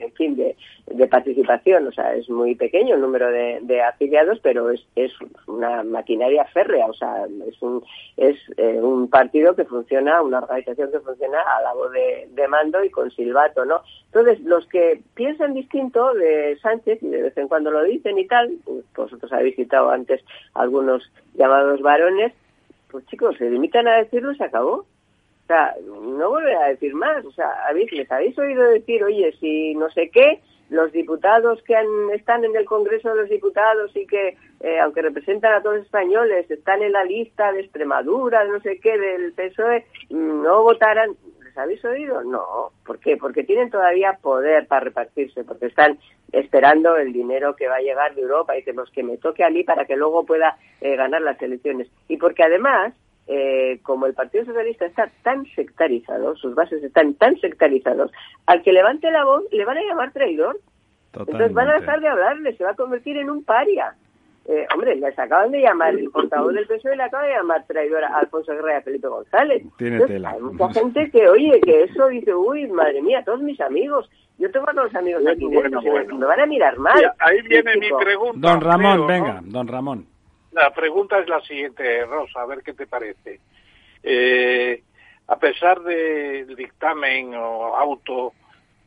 en 0.00 0.12
fin, 0.12 0.36
de, 0.36 0.56
participación. 1.08 1.88
O 1.88 1.92
sea, 1.92 2.14
es 2.14 2.30
muy 2.30 2.54
pequeño 2.54 2.94
el 2.94 3.00
número 3.00 3.30
de, 3.30 3.82
afiliados, 3.82 4.38
pero 4.42 4.70
es, 4.70 4.86
es 4.94 5.12
una 5.46 5.82
maquinaria 5.82 6.44
férrea. 6.46 6.86
O 6.86 6.94
sea, 6.94 7.26
es 7.48 7.60
un, 7.60 7.82
es 8.16 8.36
eh, 8.56 8.78
un 8.80 9.08
partido 9.08 9.56
que 9.56 9.64
funciona, 9.64 10.22
una 10.22 10.38
organización 10.38 10.92
que 10.92 11.00
funciona 11.00 11.40
a 11.40 11.62
la 11.62 11.74
voz 11.74 11.90
de, 11.92 12.48
mando 12.48 12.84
y 12.84 12.90
con 12.90 13.10
silbato, 13.10 13.64
¿no? 13.64 13.82
Entonces, 14.06 14.40
los 14.40 14.66
que 14.66 15.00
piensan 15.14 15.54
distinto 15.54 16.12
de 16.12 16.58
Sánchez, 16.60 17.02
y 17.02 17.08
de 17.08 17.22
vez 17.22 17.36
en 17.38 17.48
cuando 17.48 17.70
lo 17.70 17.82
dicen 17.82 18.18
y 18.18 18.26
tal, 18.26 18.52
pues 18.64 18.84
vosotros 18.94 19.32
habéis 19.32 19.56
citado 19.56 19.90
antes 19.90 20.22
algunos 20.52 20.91
llamados 21.34 21.80
varones, 21.80 22.32
pues 22.90 23.06
chicos, 23.06 23.36
se 23.38 23.50
limitan 23.50 23.88
a 23.88 23.96
decirlo 23.96 24.34
se 24.34 24.44
acabó. 24.44 24.74
O 24.74 25.46
sea, 25.46 25.74
no 25.84 26.30
volveré 26.30 26.56
a 26.56 26.68
decir 26.68 26.94
más. 26.94 27.24
O 27.24 27.32
sea, 27.32 27.50
les 27.74 28.10
habéis 28.10 28.38
oído 28.38 28.64
decir, 28.70 29.02
oye, 29.02 29.34
si 29.40 29.74
no 29.74 29.90
sé 29.90 30.10
qué, 30.10 30.40
los 30.70 30.92
diputados 30.92 31.62
que 31.64 31.74
están 32.14 32.44
en 32.44 32.56
el 32.56 32.64
Congreso 32.64 33.10
de 33.10 33.22
los 33.22 33.28
Diputados 33.28 33.94
y 33.94 34.06
que, 34.06 34.36
eh, 34.60 34.80
aunque 34.80 35.02
representan 35.02 35.54
a 35.54 35.62
todos 35.62 35.76
los 35.76 35.84
españoles, 35.84 36.50
están 36.50 36.82
en 36.82 36.92
la 36.92 37.04
lista 37.04 37.52
de 37.52 37.60
Extremadura, 37.60 38.44
no 38.44 38.60
sé 38.60 38.78
qué, 38.80 38.96
del 38.98 39.32
PSOE, 39.32 39.84
no 40.10 40.62
votarán. 40.62 41.10
¿Les 41.52 41.58
habéis 41.58 41.84
oído? 41.84 42.24
No. 42.24 42.72
¿Por 42.86 42.98
qué? 42.98 43.18
Porque 43.18 43.44
tienen 43.44 43.70
todavía 43.70 44.18
poder 44.22 44.66
para 44.66 44.84
repartirse, 44.84 45.44
porque 45.44 45.66
están 45.66 45.98
esperando 46.32 46.96
el 46.96 47.12
dinero 47.12 47.54
que 47.56 47.68
va 47.68 47.76
a 47.76 47.82
llegar 47.82 48.14
de 48.14 48.22
Europa 48.22 48.56
y 48.56 48.62
que, 48.62 48.72
los 48.72 48.90
que 48.90 49.02
me 49.02 49.18
toque 49.18 49.44
a 49.44 49.50
mí 49.50 49.62
para 49.62 49.84
que 49.84 49.94
luego 49.94 50.24
pueda 50.24 50.56
eh, 50.80 50.96
ganar 50.96 51.20
las 51.20 51.40
elecciones. 51.42 51.88
Y 52.08 52.16
porque 52.16 52.42
además 52.42 52.94
eh, 53.26 53.80
como 53.82 54.06
el 54.06 54.14
Partido 54.14 54.46
Socialista 54.46 54.86
está 54.86 55.10
tan 55.22 55.44
sectarizado, 55.54 56.34
sus 56.36 56.54
bases 56.54 56.82
están 56.82 57.14
tan 57.14 57.38
sectarizados, 57.38 58.10
al 58.46 58.62
que 58.62 58.72
levante 58.72 59.10
la 59.10 59.24
voz 59.24 59.44
le 59.52 59.66
van 59.66 59.76
a 59.76 59.82
llamar 59.82 60.12
traidor. 60.12 60.58
Entonces 61.12 61.52
van 61.52 61.68
a 61.68 61.78
dejar 61.78 62.00
de 62.00 62.08
hablarle, 62.08 62.56
se 62.56 62.64
va 62.64 62.70
a 62.70 62.76
convertir 62.76 63.18
en 63.18 63.28
un 63.28 63.44
paria. 63.44 63.94
Eh, 64.44 64.66
hombre, 64.74 64.96
les 64.96 65.16
acaban 65.16 65.52
de 65.52 65.60
llamar, 65.60 65.94
el 65.94 66.10
portavoz 66.10 66.52
del 66.52 66.66
PSOE 66.66 66.96
le 66.96 67.04
acaba 67.04 67.24
de 67.24 67.34
llamar 67.34 67.64
traidor 67.66 68.02
a 68.02 68.18
Alfonso 68.18 68.52
Guerra 68.52 68.74
y 68.74 68.76
a 68.76 68.82
Felipe 68.82 69.06
González. 69.06 69.62
Hay 69.78 70.40
mucha 70.40 70.72
gente 70.72 71.10
que, 71.12 71.28
oye, 71.28 71.60
que 71.60 71.84
eso 71.84 72.08
dice, 72.08 72.34
uy, 72.34 72.66
madre 72.66 73.00
mía, 73.02 73.22
todos 73.24 73.40
mis 73.40 73.60
amigos. 73.60 74.10
Yo 74.38 74.50
tengo 74.50 74.68
a 74.68 74.72
todos 74.72 74.86
los 74.86 74.94
amigos 74.96 75.22
aquí 75.28 75.48
dentro, 75.48 75.80
me 76.18 76.26
van 76.26 76.40
a 76.40 76.46
mirar 76.46 76.76
mal. 76.78 77.14
ahí 77.20 77.40
viene 77.42 77.76
mi 77.76 77.90
pregunta. 78.00 78.48
Don 78.48 78.60
Ramón, 78.60 79.06
venga, 79.06 79.40
don 79.44 79.68
Ramón. 79.68 80.06
La 80.50 80.70
pregunta 80.74 81.20
es 81.20 81.28
la 81.28 81.40
siguiente, 81.42 82.04
Rosa, 82.04 82.42
a 82.42 82.46
ver 82.46 82.62
qué 82.64 82.74
te 82.74 82.86
parece. 82.86 83.40
Eh, 84.02 84.82
a 85.28 85.36
pesar 85.36 85.80
del 85.82 86.56
dictamen 86.56 87.34
o 87.36 87.76
auto 87.76 88.32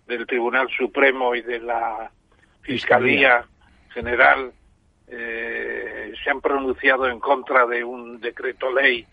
del 0.06 0.28
Tribunal 0.28 0.68
Supremo 0.78 1.34
y 1.34 1.42
de 1.42 1.60
la 1.60 2.12
Fiscalía 2.62 3.46
General 3.90 4.52
eh, 5.08 6.14
se 6.24 6.30
han 6.30 6.42
pronunciado 6.42 7.08
en 7.08 7.20
contra 7.20 7.66
de 7.66 7.84
un 7.84 8.20
decreto 8.20 8.74
ley 8.74 9.06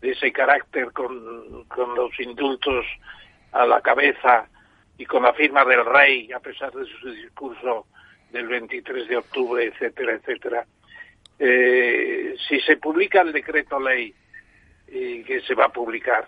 de 0.00 0.10
ese 0.10 0.32
carácter 0.32 0.92
con, 0.92 1.64
con 1.64 1.94
los 1.94 2.18
indultos 2.18 2.84
a 3.52 3.66
la 3.66 3.80
cabeza 3.80 4.48
y 4.96 5.06
con 5.06 5.22
la 5.22 5.32
firma 5.32 5.64
del 5.64 5.84
rey, 5.84 6.32
a 6.32 6.40
pesar 6.40 6.72
de 6.72 6.84
su 6.86 7.10
discurso 7.10 7.86
del 8.32 8.48
23 8.48 9.08
de 9.08 9.16
octubre, 9.16 9.64
etcétera, 9.64 10.14
etcétera. 10.14 10.66
Eh, 11.38 12.34
si 12.48 12.60
se 12.60 12.76
publica 12.76 13.20
el 13.20 13.32
decreto 13.32 13.78
ley 13.78 14.12
eh, 14.88 15.22
que 15.24 15.40
se 15.42 15.54
va 15.54 15.66
a 15.66 15.72
publicar, 15.72 16.26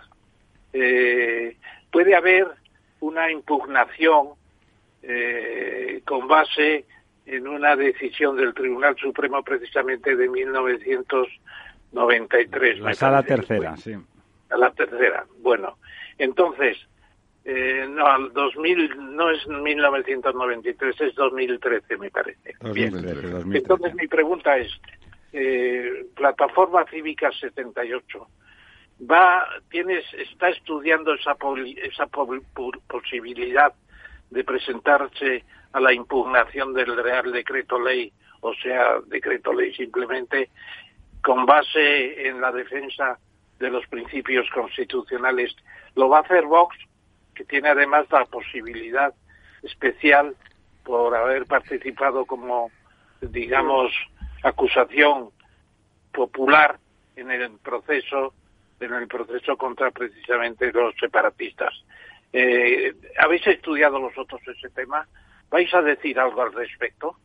puede 1.90 2.14
haber 2.14 2.46
una 3.00 3.28
impugnación 3.28 4.28
con 6.04 6.28
base 6.28 6.84
en 7.26 7.46
una 7.46 7.76
decisión 7.76 8.34
del 8.36 8.54
Tribunal 8.54 8.96
Supremo 8.96 9.42
precisamente 9.42 10.16
de 10.16 10.26
1993. 10.28 12.80
La 12.80 12.94
sala 12.94 13.22
tercera, 13.22 13.76
sí. 13.76 13.94
A 14.50 14.56
la 14.56 14.72
tercera. 14.72 15.26
Bueno, 15.38 15.76
entonces, 16.18 16.76
eh, 17.44 17.86
no, 17.88 18.30
2000 18.30 19.14
no 19.14 19.30
es 19.30 19.46
1993, 19.46 21.00
es 21.00 21.14
2013, 21.14 21.96
me 21.98 22.10
parece. 22.10 22.54
Entonces, 22.62 23.94
mi 23.94 24.08
pregunta 24.08 24.58
es: 24.58 24.72
eh, 25.32 26.06
Plataforma 26.14 26.84
Cívica 26.90 27.30
78 27.32 28.28
va, 29.08 29.46
tienes, 29.70 30.04
está 30.14 30.48
estudiando 30.48 31.14
esa, 31.14 31.36
esa 31.82 32.06
posibilidad 32.06 33.72
de 34.30 34.44
presentarse 34.44 35.44
a 35.72 35.80
la 35.80 35.92
impugnación 35.92 36.72
del 36.74 36.96
Real 36.96 37.32
Decreto 37.32 37.78
Ley, 37.78 38.12
o 38.40 38.54
sea, 38.54 39.00
Decreto 39.06 39.52
Ley 39.52 39.74
simplemente, 39.74 40.50
con 41.22 41.46
base 41.46 42.28
en 42.28 42.40
la 42.40 42.50
defensa 42.50 43.18
de 43.58 43.70
los 43.70 43.86
principios 43.86 44.48
constitucionales. 44.50 45.54
Lo 45.94 46.08
va 46.08 46.18
a 46.18 46.22
hacer 46.22 46.46
Vox 46.46 46.76
que 47.34 47.44
tiene 47.44 47.68
además 47.68 48.06
la 48.10 48.24
posibilidad 48.24 49.14
especial 49.62 50.34
por 50.84 51.14
haber 51.14 51.46
participado 51.46 52.24
como, 52.24 52.70
digamos, 53.20 53.92
acusación 54.42 55.30
popular 56.12 56.78
en 57.16 57.30
el 57.30 57.50
proceso 57.58 58.34
en 58.80 58.94
el 58.94 59.08
proceso 59.08 59.56
contra 59.58 59.90
precisamente 59.90 60.72
los 60.72 60.94
separatistas. 60.98 61.74
Eh, 62.32 62.94
¿Habéis 63.18 63.46
estudiado 63.46 64.00
vosotros 64.00 64.40
ese 64.46 64.70
tema? 64.70 65.06
¿Vais 65.50 65.72
a 65.74 65.82
decir 65.82 66.18
algo 66.18 66.42
al 66.42 66.52
respecto? 66.52 67.16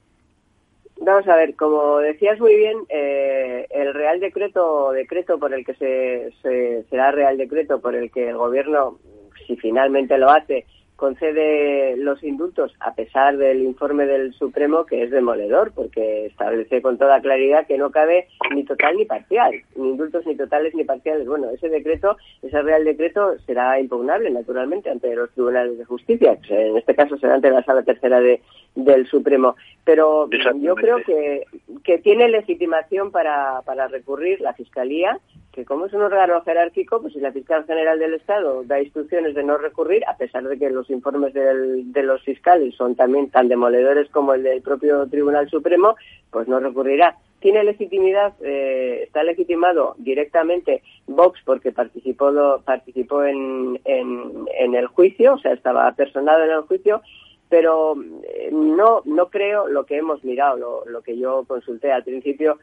Vamos 0.97 1.27
a 1.27 1.35
ver, 1.35 1.55
como 1.55 1.97
decías 1.97 2.39
muy 2.39 2.55
bien, 2.55 2.77
eh, 2.89 3.67
el 3.69 3.93
Real 3.93 4.19
Decreto, 4.19 4.91
decreto 4.91 5.37
por 5.37 5.53
el 5.53 5.65
que 5.65 5.75
se, 5.75 6.31
se 6.41 6.83
será 6.89 7.11
Real 7.11 7.37
Decreto 7.37 7.81
por 7.81 7.95
el 7.95 8.09
que 8.11 8.29
el 8.29 8.37
Gobierno 8.37 8.97
si 9.45 9.55
finalmente 9.57 10.17
lo 10.17 10.29
hace, 10.29 10.65
concede 10.95 11.97
los 11.97 12.23
indultos 12.23 12.73
a 12.79 12.93
pesar 12.93 13.37
del 13.37 13.61
informe 13.61 14.05
del 14.05 14.33
Supremo 14.33 14.85
que 14.85 15.03
es 15.03 15.11
demoledor 15.11 15.71
porque 15.73 16.27
establece 16.27 16.81
con 16.81 16.97
toda 16.97 17.21
claridad 17.21 17.67
que 17.67 17.77
no 17.77 17.91
cabe 17.91 18.27
ni 18.53 18.63
total 18.63 18.95
ni 18.97 19.05
parcial, 19.05 19.53
ni 19.75 19.89
indultos 19.89 20.25
ni 20.25 20.35
totales 20.35 20.73
ni 20.73 20.83
parciales. 20.83 21.27
Bueno, 21.27 21.49
ese 21.49 21.69
decreto, 21.69 22.17
ese 22.41 22.61
real 22.61 22.83
decreto 22.85 23.37
será 23.45 23.79
impugnable 23.79 24.29
naturalmente 24.29 24.89
ante 24.89 25.15
los 25.15 25.31
tribunales 25.31 25.77
de 25.77 25.85
justicia, 25.85 26.37
en 26.49 26.77
este 26.77 26.95
caso 26.95 27.17
será 27.17 27.35
ante 27.35 27.51
la 27.51 27.63
sala 27.63 27.83
tercera 27.83 28.19
de, 28.19 28.41
del 28.75 29.07
Supremo. 29.07 29.55
Pero 29.83 30.29
yo 30.59 30.75
creo 30.75 30.97
que, 31.05 31.43
que 31.83 31.97
tiene 31.99 32.29
legitimación 32.29 33.11
para, 33.11 33.61
para 33.65 33.87
recurrir 33.87 34.41
la 34.41 34.53
Fiscalía 34.53 35.19
que 35.55 35.63
como 35.63 35.85
es 35.85 35.93
un 35.93 36.01
órgano 36.01 36.41
jerárquico, 36.41 37.01
pues 37.01 37.13
si 37.13 37.21
la 37.21 37.31
fiscal 37.31 37.63
general 37.65 37.97
del 37.97 38.15
Estado 38.15 38.63
da 38.65 38.81
instrucciones 38.81 39.35
de 39.35 39.43
no 39.43 39.57
recurrir, 39.57 40.03
a 40.05 40.17
pesar 40.17 40.43
de 40.43 40.59
que 40.59 40.69
los 40.69 40.84
informes 40.89 41.33
de 41.33 42.03
los 42.03 42.21
fiscales 42.23 42.75
son 42.75 42.95
también 42.95 43.29
tan 43.29 43.47
demoledores 43.47 44.09
como 44.09 44.33
el 44.33 44.43
del 44.43 44.61
propio 44.61 45.07
Tribunal 45.07 45.49
Supremo, 45.49 45.95
pues 46.31 46.47
no 46.47 46.59
recurrirá. 46.59 47.17
Tiene 47.39 47.63
legitimidad, 47.63 48.33
eh, 48.41 49.03
está 49.03 49.23
legitimado 49.23 49.95
directamente 49.97 50.81
Vox 51.07 51.39
porque 51.45 51.71
participó, 51.71 52.61
participó 52.65 53.23
en, 53.23 53.79
en, 53.85 54.75
el 54.75 54.87
juicio, 54.87 55.33
o 55.33 55.37
sea, 55.37 55.53
estaba 55.53 55.91
personado 55.91 56.43
en 56.43 56.51
el 56.51 56.61
juicio, 56.61 57.01
pero 57.49 57.95
eh, 58.23 58.49
no, 58.51 59.01
no 59.05 59.29
creo 59.29 59.67
lo 59.67 59.85
que 59.85 59.97
hemos 59.97 60.23
mirado, 60.23 60.57
lo, 60.57 60.85
lo 60.85 61.01
que 61.01 61.17
yo 61.17 61.43
consulté 61.47 61.91
al 61.91 62.03
principio. 62.03 62.57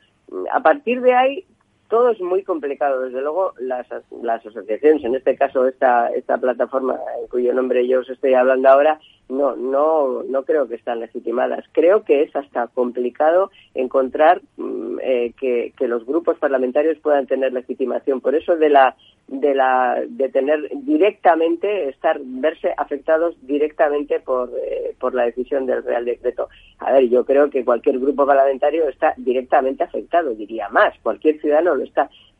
A 0.50 0.62
partir 0.62 1.00
de 1.00 1.14
ahí 1.14 1.44
todo 1.92 2.08
es 2.08 2.20
muy 2.22 2.42
complicado. 2.42 3.02
Desde 3.02 3.20
luego, 3.20 3.52
las, 3.60 3.86
las 4.22 4.46
asociaciones, 4.46 5.04
en 5.04 5.14
este 5.14 5.36
caso 5.36 5.68
esta, 5.68 6.08
esta 6.08 6.38
plataforma 6.38 6.98
en 7.20 7.28
cuyo 7.28 7.52
nombre 7.52 7.86
yo 7.86 8.00
os 8.00 8.08
estoy 8.08 8.32
hablando 8.32 8.70
ahora, 8.70 8.98
no, 9.28 9.56
no, 9.56 10.22
no 10.22 10.44
creo 10.44 10.68
que 10.68 10.74
están 10.76 11.00
legitimadas. 11.00 11.64
Creo 11.72 12.02
que 12.04 12.22
es 12.22 12.34
hasta 12.34 12.66
complicado 12.68 13.50
encontrar 13.74 14.40
mm, 14.56 14.98
eh, 15.02 15.32
que, 15.38 15.72
los 15.86 16.06
grupos 16.06 16.38
parlamentarios 16.38 16.98
puedan 16.98 17.26
tener 17.26 17.52
legitimación. 17.52 18.20
Por 18.20 18.34
eso 18.34 18.56
de 18.56 18.70
la 18.70 18.96
de 19.28 19.54
la 19.54 20.02
de 20.06 20.28
tener 20.28 20.68
directamente 20.82 21.88
estar 21.88 22.20
verse 22.22 22.74
afectados 22.76 23.34
directamente 23.42 24.20
por 24.20 24.50
eh, 24.50 24.94
por 24.98 25.14
la 25.14 25.24
decisión 25.24 25.64
del 25.66 25.82
Real 25.82 26.04
Decreto. 26.04 26.48
A 26.78 26.92
ver, 26.92 27.08
yo 27.08 27.24
creo 27.24 27.48
que 27.48 27.64
cualquier 27.64 27.98
grupo 27.98 28.26
parlamentario 28.26 28.88
está 28.88 29.14
directamente 29.16 29.84
afectado, 29.84 30.34
diría 30.34 30.68
más, 30.68 30.94
cualquier 31.02 31.40
ciudadano 31.40 31.74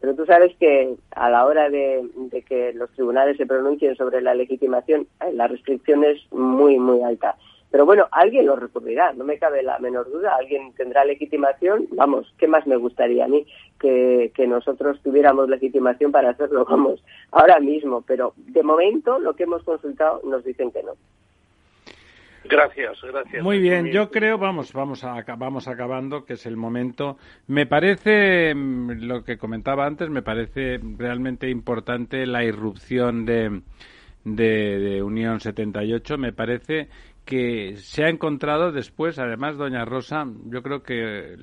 Pero 0.01 0.15
tú 0.15 0.27
sabes 0.27 0.55
que 0.59 0.95
a 1.13 1.31
la 1.31 1.47
hora 1.47 1.71
de, 1.71 2.03
que 2.49 2.73
los 2.73 2.91
tribunales 2.91 3.37
se 3.37 3.47
pronuncien 3.47 3.97
sobre 3.97 4.21
la 4.21 4.35
legitimación, 4.35 5.07
eh, 5.21 5.33
la 5.33 5.47
restricción 5.47 6.05
es 6.05 6.21
muy, 6.33 6.79
muy 6.79 7.03
alta. 7.03 7.37
Pero 7.71 7.87
bueno, 7.87 8.07
alguien 8.11 8.47
lo 8.47 8.57
recurrirá, 8.57 9.13
no 9.15 9.25
me 9.25 9.39
cabe 9.39 9.63
la 9.63 9.79
menor 9.79 10.11
duda, 10.11 10.37
alguien 10.37 10.75
tendrá 10.75 11.07
legitimación, 11.07 11.87
vamos, 11.93 12.35
¿qué 12.37 12.47
más 12.47 12.67
me 12.67 12.77
gustaría 12.77 13.25
a 13.25 13.29
mí 13.29 13.47
que, 13.81 14.31
que 14.35 14.47
nosotros 14.47 15.01
tuviéramos 15.03 15.49
legitimación 15.49 16.13
para 16.13 16.31
hacerlo, 16.31 16.65
vamos, 16.69 17.03
ahora 17.31 17.61
mismo? 17.61 18.03
Pero 18.03 18.35
de 18.37 18.63
momento 18.63 19.19
lo 19.19 19.35
que 19.35 19.45
hemos 19.45 19.63
consultado 19.63 20.21
nos 20.25 20.45
dicen 20.45 20.71
que 20.71 20.83
no. 20.83 20.93
Gracias, 22.45 23.01
gracias. 23.03 23.43
Muy 23.43 23.59
bien, 23.59 23.87
yo 23.93 24.11
creo, 24.11 24.39
vamos, 24.39 24.73
vamos, 24.73 25.05
a, 25.05 25.23
vamos 25.37 25.69
acabando, 25.69 26.25
que 26.25 26.35
es 26.35 26.47
el 26.47 26.57
momento. 26.57 27.17
Me 27.47 27.67
parece, 27.67 28.55
mm, 28.55 29.03
lo 29.03 29.25
que 29.25 29.39
comentaba 29.39 29.87
antes, 29.87 30.11
me 30.11 30.23
parece 30.23 30.81
realmente 30.99 31.49
importante 31.49 32.27
la 32.27 32.45
irrupción 32.45 33.25
de, 33.25 33.63
de, 34.25 34.79
de 34.79 35.03
Unión 35.03 35.41
78. 35.41 36.19
Me 36.19 36.33
parece 36.33 36.89
que 37.25 37.77
se 37.77 38.05
ha 38.05 38.09
encontrado 38.09 38.73
después, 38.73 39.19
además, 39.19 39.57
doña 39.57 39.85
Rosa, 39.85 40.27
yo 40.47 40.63
creo 40.63 40.83
que 40.83 41.37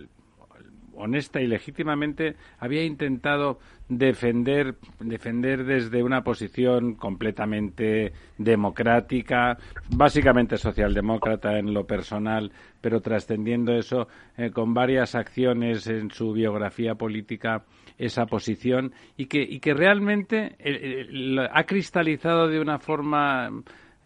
honesta 1.00 1.42
y 1.42 1.48
legítimamente 1.48 2.36
había 2.60 2.84
intentado 2.84 3.60
defender 3.88 4.76
defender 5.00 5.64
desde 5.66 6.04
una 6.04 6.22
posición 6.22 6.94
completamente 6.94 8.14
democrática, 8.38 9.58
básicamente 9.96 10.58
socialdemócrata 10.58 11.58
en 11.58 11.74
lo 11.74 11.86
personal, 11.86 12.52
pero 12.82 13.02
trascendiendo 13.02 13.74
eso 13.74 14.08
eh, 14.38 14.52
con 14.52 14.74
varias 14.74 15.16
acciones 15.16 15.88
en 15.88 16.12
su 16.12 16.34
biografía 16.34 16.96
política 16.96 17.64
esa 17.98 18.26
posición 18.28 18.94
y 19.18 19.26
que 19.26 19.42
y 19.42 19.60
que 19.60 19.74
realmente 19.74 20.56
eh, 20.60 21.08
eh, 21.10 21.48
ha 21.52 21.64
cristalizado 21.64 22.48
de 22.48 22.60
una 22.60 22.80
forma 22.80 23.50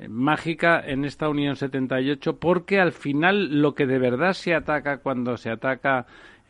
mágica 0.10 0.82
en 0.86 1.06
esta 1.06 1.30
Unión 1.30 1.56
78 1.56 2.38
porque 2.38 2.80
al 2.80 2.92
final 2.92 3.62
lo 3.62 3.74
que 3.76 3.86
de 3.86 4.00
verdad 4.00 4.34
se 4.34 4.56
ataca 4.56 4.98
cuando 4.98 5.38
se 5.38 5.52
ataca 5.52 6.06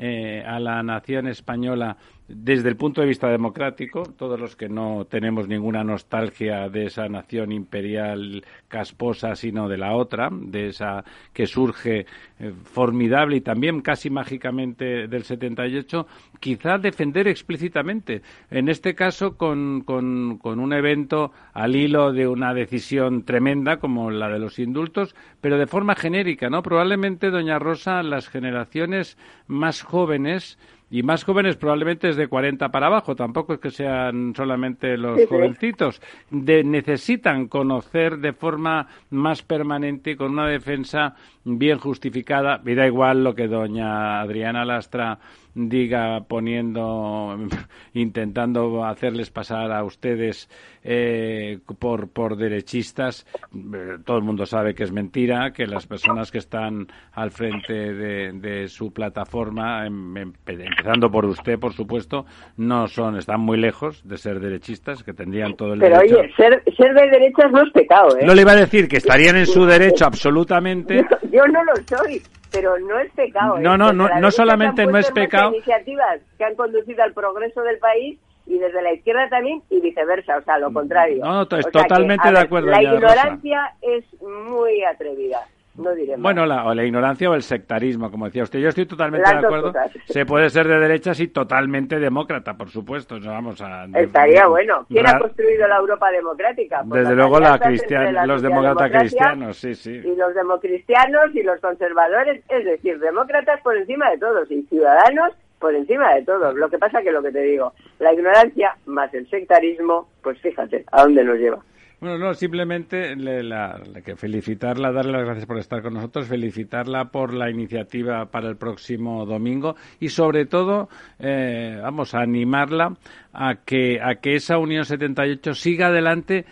eh, 0.05 0.43
a 0.45 0.59
la 0.59 0.83
nación 0.83 1.27
española 1.27 1.95
desde 2.35 2.69
el 2.69 2.75
punto 2.75 3.01
de 3.01 3.07
vista 3.07 3.27
democrático, 3.29 4.03
todos 4.03 4.39
los 4.39 4.55
que 4.55 4.69
no 4.69 5.05
tenemos 5.05 5.47
ninguna 5.47 5.83
nostalgia 5.83 6.69
de 6.69 6.85
esa 6.85 7.07
nación 7.07 7.51
imperial 7.51 8.43
casposa, 8.67 9.35
sino 9.35 9.67
de 9.69 9.77
la 9.77 9.95
otra, 9.95 10.29
de 10.31 10.69
esa 10.69 11.03
que 11.33 11.47
surge 11.47 12.05
eh, 12.39 12.53
formidable 12.63 13.37
y 13.37 13.41
también 13.41 13.81
casi 13.81 14.09
mágicamente 14.09 15.07
del 15.07 15.23
78, 15.23 16.07
quizá 16.39 16.77
defender 16.77 17.27
explícitamente, 17.27 18.21
en 18.49 18.69
este 18.69 18.95
caso 18.95 19.37
con, 19.37 19.81
con, 19.81 20.37
con 20.37 20.59
un 20.59 20.73
evento 20.73 21.31
al 21.53 21.75
hilo 21.75 22.11
de 22.11 22.27
una 22.27 22.53
decisión 22.53 23.23
tremenda 23.23 23.77
como 23.77 24.11
la 24.11 24.29
de 24.29 24.39
los 24.39 24.59
indultos, 24.59 25.15
pero 25.41 25.57
de 25.57 25.67
forma 25.67 25.95
genérica, 25.95 26.49
¿no? 26.49 26.63
Probablemente, 26.63 27.29
doña 27.29 27.59
Rosa, 27.59 28.03
las 28.03 28.29
generaciones 28.29 29.17
más 29.47 29.81
jóvenes 29.81 30.57
y 30.93 31.01
más 31.01 31.23
jóvenes 31.23 31.55
probablemente 31.55 32.07
es 32.07 32.17
de 32.17 32.27
40 32.27 32.69
para 32.69 32.85
abajo, 32.85 33.15
tampoco 33.15 33.55
es 33.55 33.59
que 33.59 33.71
sean 33.71 34.35
solamente 34.35 34.95
los 34.95 35.27
jovencitos, 35.27 35.99
de, 36.29 36.63
necesitan 36.63 37.47
conocer 37.47 38.19
de 38.19 38.31
forma 38.31 38.87
más 39.09 39.41
permanente 39.41 40.11
y 40.11 40.15
con 40.15 40.33
una 40.33 40.47
defensa 40.47 41.15
bien 41.45 41.79
justificada, 41.79 42.61
y 42.63 42.75
da 42.75 42.85
igual 42.85 43.23
lo 43.23 43.33
que 43.33 43.47
doña 43.47 44.21
Adriana 44.21 44.65
Lastra 44.65 45.17
diga 45.55 46.21
poniendo, 46.27 47.37
intentando 47.93 48.83
hacerles 48.83 49.29
pasar 49.29 49.71
a 49.71 49.83
ustedes 49.83 50.49
eh, 50.83 51.59
por, 51.79 52.09
por 52.09 52.35
derechistas, 52.35 53.25
eh, 53.53 53.97
todo 54.03 54.17
el 54.17 54.23
mundo 54.23 54.45
sabe 54.45 54.73
que 54.73 54.83
es 54.83 54.91
mentira, 54.91 55.51
que 55.51 55.65
las 55.65 55.87
personas 55.87 56.31
que 56.31 56.39
están 56.39 56.87
al 57.13 57.31
frente 57.31 57.73
de, 57.93 58.67
su 58.67 58.91
plataforma, 58.91 59.85
em, 59.85 60.17
em, 60.17 60.33
empezando 60.47 61.09
por 61.09 61.25
usted, 61.25 61.59
por 61.59 61.73
supuesto, 61.73 62.25
no 62.57 62.87
son, 62.87 63.17
están 63.17 63.41
muy 63.41 63.57
lejos 63.57 64.01
de 64.07 64.17
ser 64.17 64.39
derechistas, 64.39 65.03
que 65.03 65.13
tendrían 65.13 65.55
todo 65.55 65.73
el 65.73 65.79
Pero 65.79 65.97
derecho. 65.97 66.19
oye, 66.19 66.33
ser, 66.35 66.63
ser 66.75 66.93
de 66.93 67.09
derechas 67.09 67.51
no 67.51 67.61
es 67.63 67.71
pecado, 67.71 68.17
¿eh? 68.17 68.25
No 68.25 68.33
le 68.33 68.41
iba 68.41 68.51
a 68.51 68.55
decir 68.55 68.87
que 68.87 68.97
estarían 68.97 69.35
en 69.37 69.45
su 69.45 69.65
derecho 69.65 70.05
absolutamente. 70.05 71.05
Yo, 71.31 71.45
no 71.47 71.63
lo 71.63 71.73
soy, 71.87 72.21
pero 72.53 72.79
no 72.79 72.99
es 72.99 73.11
pecado. 73.11 73.57
No, 73.59 73.73
¿eh? 73.73 73.77
no, 73.77 73.91
no, 73.91 74.07
no 74.07 74.31
solamente 74.31 74.85
no 74.85 74.97
es 74.97 75.11
pecado. 75.11 75.51
iniciativas 75.51 76.21
que 76.37 76.45
han 76.45 76.55
conducido 76.55 77.03
al 77.03 77.13
progreso 77.13 77.63
del 77.63 77.79
país 77.79 78.19
y 78.45 78.59
desde 78.59 78.81
la 78.81 78.93
izquierda 78.93 79.27
también 79.29 79.63
y 79.69 79.81
viceversa, 79.81 80.37
o 80.37 80.43
sea, 80.43 80.59
lo 80.59 80.71
contrario. 80.71 81.23
No, 81.23 81.33
no, 81.33 81.47
totalmente 81.47 82.31
de 82.31 82.39
acuerdo. 82.39 82.69
La 82.69 82.83
ignorancia 82.83 83.73
es 83.81 84.05
muy 84.21 84.83
atrevida. 84.83 85.39
No 85.75 85.93
diré 85.95 86.15
Bueno, 86.17 86.45
la, 86.45 86.65
o 86.65 86.73
la 86.73 86.83
ignorancia 86.83 87.29
o 87.29 87.33
el 87.33 87.41
sectarismo, 87.41 88.11
como 88.11 88.25
decía 88.25 88.43
usted. 88.43 88.59
Yo 88.59 88.69
estoy 88.69 88.85
totalmente 88.85 89.29
de 89.29 89.37
acuerdo. 89.37 89.73
Se 90.05 90.25
puede 90.25 90.49
ser 90.49 90.67
de 90.67 90.77
derechas 90.77 91.19
y 91.19 91.29
totalmente 91.29 91.99
demócrata, 91.99 92.53
por 92.53 92.69
supuesto. 92.69 93.17
vamos 93.19 93.59
a, 93.61 93.85
Estaría 93.95 94.45
bueno. 94.47 94.85
¿Quién 94.87 95.07
ha 95.07 95.17
construido 95.17 95.67
la 95.67 95.77
Europa 95.77 96.11
democrática? 96.11 96.83
Pues 96.87 97.01
Desde 97.01 97.15
luego 97.15 97.39
la 97.39 97.57
cristiana, 97.57 98.25
los 98.25 98.41
demócratas 98.41 98.91
cristianos, 98.91 99.57
sí, 99.57 99.73
sí. 99.73 99.91
Y 99.91 100.15
los 100.15 100.35
democristianos 100.35 101.35
y 101.35 101.41
los 101.41 101.59
conservadores, 101.59 102.43
es 102.49 102.65
decir, 102.65 102.99
demócratas 102.99 103.59
por 103.61 103.75
encima 103.75 104.11
de 104.11 104.19
todos 104.19 104.51
y 104.51 104.61
ciudadanos 104.63 105.33
por 105.63 105.73
encima 105.73 106.13
de 106.13 106.23
todo. 106.23 106.53
Lo 106.53 106.69
que 106.69 106.77
pasa 106.77 107.01
que 107.01 107.11
lo 107.11 107.23
que 107.23 107.31
te 107.31 107.41
digo, 107.41 107.71
la 107.99 108.13
ignorancia 108.13 108.75
más 108.85 109.13
el 109.13 109.29
sectarismo, 109.29 110.09
pues 110.21 110.37
fíjate 110.41 110.83
a 110.91 111.03
dónde 111.03 111.23
nos 111.23 111.39
lleva. 111.39 111.59
Bueno, 112.03 112.17
no, 112.17 112.33
simplemente 112.33 113.15
le, 113.15 113.41
la, 113.43 113.81
felicitarla, 114.17 114.91
darle 114.91 115.13
las 115.13 115.23
gracias 115.23 115.45
por 115.45 115.57
estar 115.57 115.81
con 115.81 115.93
nosotros, 115.93 116.27
felicitarla 116.27 117.05
por 117.05 117.33
la 117.33 117.49
iniciativa 117.49 118.25
para 118.25 118.49
el 118.49 118.57
próximo 118.57 119.25
domingo 119.25 119.77
y 120.01 120.09
sobre 120.09 120.45
todo, 120.45 120.89
eh, 121.17 121.79
vamos 121.81 122.13
a 122.13 122.19
animarla 122.19 122.97
a 123.33 123.55
que, 123.65 123.99
a 124.01 124.15
que 124.15 124.35
esa 124.35 124.57
Unión 124.57 124.85
78 124.85 125.55
siga 125.55 125.87
adelante 125.87 126.45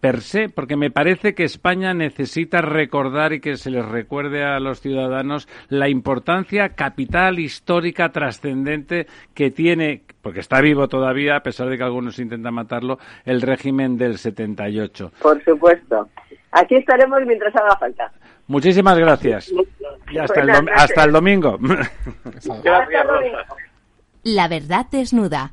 per 0.00 0.20
se, 0.20 0.48
porque 0.48 0.76
me 0.76 0.90
parece 0.90 1.34
que 1.34 1.44
España 1.44 1.94
necesita 1.94 2.60
recordar 2.60 3.32
y 3.32 3.40
que 3.40 3.56
se 3.56 3.70
les 3.70 3.84
recuerde 3.84 4.44
a 4.44 4.60
los 4.60 4.80
ciudadanos 4.80 5.48
la 5.68 5.88
importancia 5.88 6.70
capital, 6.70 7.38
histórica, 7.38 8.10
trascendente 8.10 9.06
que 9.34 9.50
tiene, 9.50 10.02
porque 10.22 10.40
está 10.40 10.60
vivo 10.60 10.88
todavía, 10.88 11.36
a 11.36 11.42
pesar 11.42 11.68
de 11.68 11.78
que 11.78 11.84
algunos 11.84 12.18
intentan 12.18 12.54
matarlo, 12.54 12.98
el 13.24 13.40
régimen 13.40 13.96
del 13.96 14.18
78. 14.18 15.12
Por 15.22 15.42
supuesto. 15.42 16.08
Aquí 16.52 16.76
estaremos 16.76 17.20
mientras 17.26 17.54
haga 17.56 17.76
falta. 17.76 18.10
Muchísimas 18.46 18.98
gracias. 18.98 19.52
Y 20.10 20.18
hasta, 20.18 20.40
el, 20.40 20.50
hasta 20.50 21.04
el 21.04 21.12
domingo. 21.12 21.58
Gracias, 21.58 23.06
Rosa. 23.06 23.44
La 24.22 24.48
verdad 24.48 24.86
desnuda. 24.90 25.52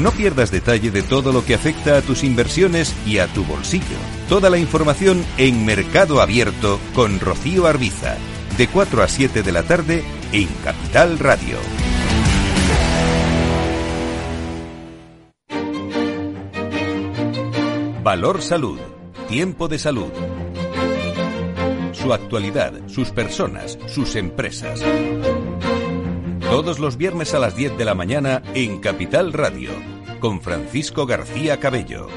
No 0.00 0.12
pierdas 0.12 0.50
detalle 0.50 0.90
de 0.90 1.02
todo 1.02 1.30
lo 1.30 1.44
que 1.44 1.54
afecta 1.54 1.98
a 1.98 2.00
tus 2.00 2.24
inversiones 2.24 2.94
y 3.04 3.18
a 3.18 3.26
tu 3.26 3.44
bolsillo. 3.44 3.84
Toda 4.30 4.48
la 4.48 4.56
información 4.56 5.22
en 5.36 5.66
Mercado 5.66 6.22
Abierto 6.22 6.80
con 6.94 7.20
Rocío 7.20 7.66
Arbiza, 7.66 8.16
de 8.56 8.66
4 8.66 9.02
a 9.02 9.08
7 9.08 9.42
de 9.42 9.52
la 9.52 9.62
tarde 9.62 10.02
en 10.32 10.48
Capital 10.64 11.18
Radio. 11.18 11.58
Valor 18.02 18.40
Salud. 18.40 18.78
Tiempo 19.28 19.68
de 19.68 19.78
salud. 19.78 20.10
Su 21.92 22.14
actualidad, 22.14 22.72
sus 22.88 23.10
personas, 23.10 23.78
sus 23.86 24.16
empresas. 24.16 24.80
Todos 26.50 26.80
los 26.80 26.96
viernes 26.96 27.32
a 27.32 27.38
las 27.38 27.54
10 27.54 27.78
de 27.78 27.84
la 27.84 27.94
mañana 27.94 28.42
en 28.54 28.80
Capital 28.80 29.32
Radio, 29.32 29.70
con 30.18 30.40
Francisco 30.40 31.06
García 31.06 31.60
Cabello. 31.60 32.08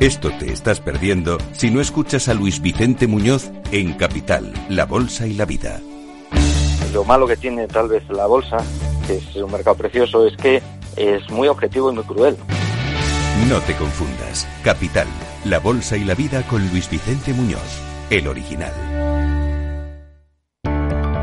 Esto 0.00 0.30
te 0.38 0.50
estás 0.50 0.80
perdiendo 0.80 1.36
si 1.52 1.70
no 1.70 1.82
escuchas 1.82 2.28
a 2.28 2.34
Luis 2.34 2.62
Vicente 2.62 3.06
Muñoz 3.06 3.50
en 3.70 3.92
Capital, 3.92 4.54
La 4.70 4.86
Bolsa 4.86 5.26
y 5.26 5.34
la 5.34 5.44
Vida. 5.44 5.82
Lo 6.94 7.04
malo 7.04 7.26
que 7.26 7.36
tiene 7.36 7.68
tal 7.68 7.88
vez 7.88 8.08
la 8.08 8.26
bolsa, 8.26 8.56
que 9.06 9.18
es 9.18 9.36
un 9.36 9.52
mercado 9.52 9.76
precioso, 9.76 10.26
es 10.26 10.34
que 10.38 10.62
es 10.96 11.30
muy 11.30 11.48
objetivo 11.48 11.92
y 11.92 11.94
muy 11.94 12.04
cruel. 12.04 12.38
No 13.50 13.60
te 13.60 13.74
confundas. 13.76 14.48
Capital, 14.62 15.08
la 15.44 15.58
bolsa 15.58 15.96
y 15.96 16.04
la 16.04 16.14
vida 16.14 16.42
con 16.46 16.66
Luis 16.68 16.88
Vicente 16.88 17.32
Muñoz, 17.32 17.60
el 18.10 18.28
original. 18.28 18.72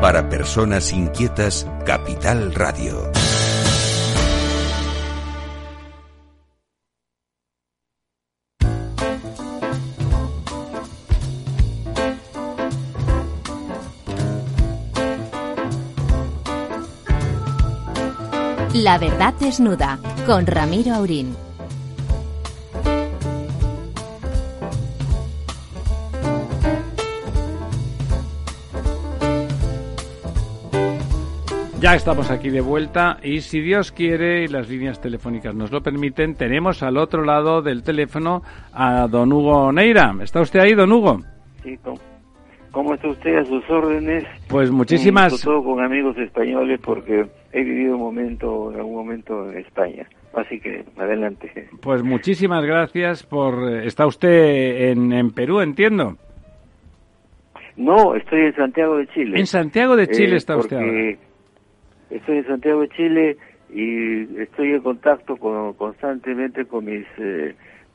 Para 0.00 0.28
personas 0.28 0.92
inquietas, 0.92 1.66
Capital 1.86 2.54
Radio. 2.54 3.10
La 18.74 18.98
verdad 18.98 19.34
desnuda 19.38 19.98
con 20.26 20.46
Ramiro 20.46 20.94
Aurín. 20.94 21.49
Ya 31.90 31.96
estamos 31.96 32.30
aquí 32.30 32.50
de 32.50 32.60
vuelta 32.60 33.16
y 33.20 33.40
si 33.40 33.60
Dios 33.60 33.90
quiere 33.90 34.44
y 34.44 34.46
las 34.46 34.70
líneas 34.70 35.00
telefónicas 35.00 35.56
nos 35.56 35.72
lo 35.72 35.80
permiten, 35.80 36.36
tenemos 36.36 36.84
al 36.84 36.96
otro 36.96 37.24
lado 37.24 37.62
del 37.62 37.82
teléfono 37.82 38.42
a 38.72 39.08
don 39.08 39.32
Hugo 39.32 39.72
Neira. 39.72 40.14
¿Está 40.22 40.40
usted 40.40 40.60
ahí, 40.60 40.74
don 40.74 40.92
Hugo? 40.92 41.18
Sí, 41.64 41.76
¿cómo, 42.70 42.94
está 42.94 43.08
usted 43.08 43.38
a 43.38 43.44
sus 43.44 43.68
órdenes? 43.68 44.22
Pues 44.48 44.70
muchísimas... 44.70 45.42
todo 45.42 45.64
con 45.64 45.82
amigos 45.82 46.16
españoles 46.16 46.78
porque 46.80 47.26
he 47.50 47.64
vivido 47.64 47.96
un 47.96 48.02
momento, 48.02 48.70
en 48.70 48.78
algún 48.78 48.94
momento 48.94 49.50
en 49.50 49.58
España. 49.58 50.06
Así 50.32 50.60
que 50.60 50.84
adelante. 50.96 51.70
Pues 51.82 52.04
muchísimas 52.04 52.64
gracias 52.64 53.24
por... 53.24 53.68
¿Está 53.68 54.06
usted 54.06 54.92
en, 54.92 55.12
en 55.12 55.32
Perú, 55.32 55.60
entiendo? 55.60 56.14
No, 57.76 58.14
estoy 58.14 58.42
en 58.42 58.54
Santiago 58.54 58.96
de 58.96 59.08
Chile. 59.08 59.40
En 59.40 59.46
Santiago 59.46 59.96
de 59.96 60.06
Chile 60.06 60.36
está 60.36 60.56
usted 60.56 60.76
ahora 60.76 61.29
estoy 62.10 62.38
en 62.38 62.46
Santiago 62.46 62.82
de 62.82 62.88
Chile 62.90 63.36
y 63.72 64.40
estoy 64.40 64.72
en 64.72 64.80
contacto 64.80 65.36
con, 65.36 65.74
constantemente 65.74 66.64
con 66.66 66.84
mis 66.84 67.06
eh, 67.18 67.54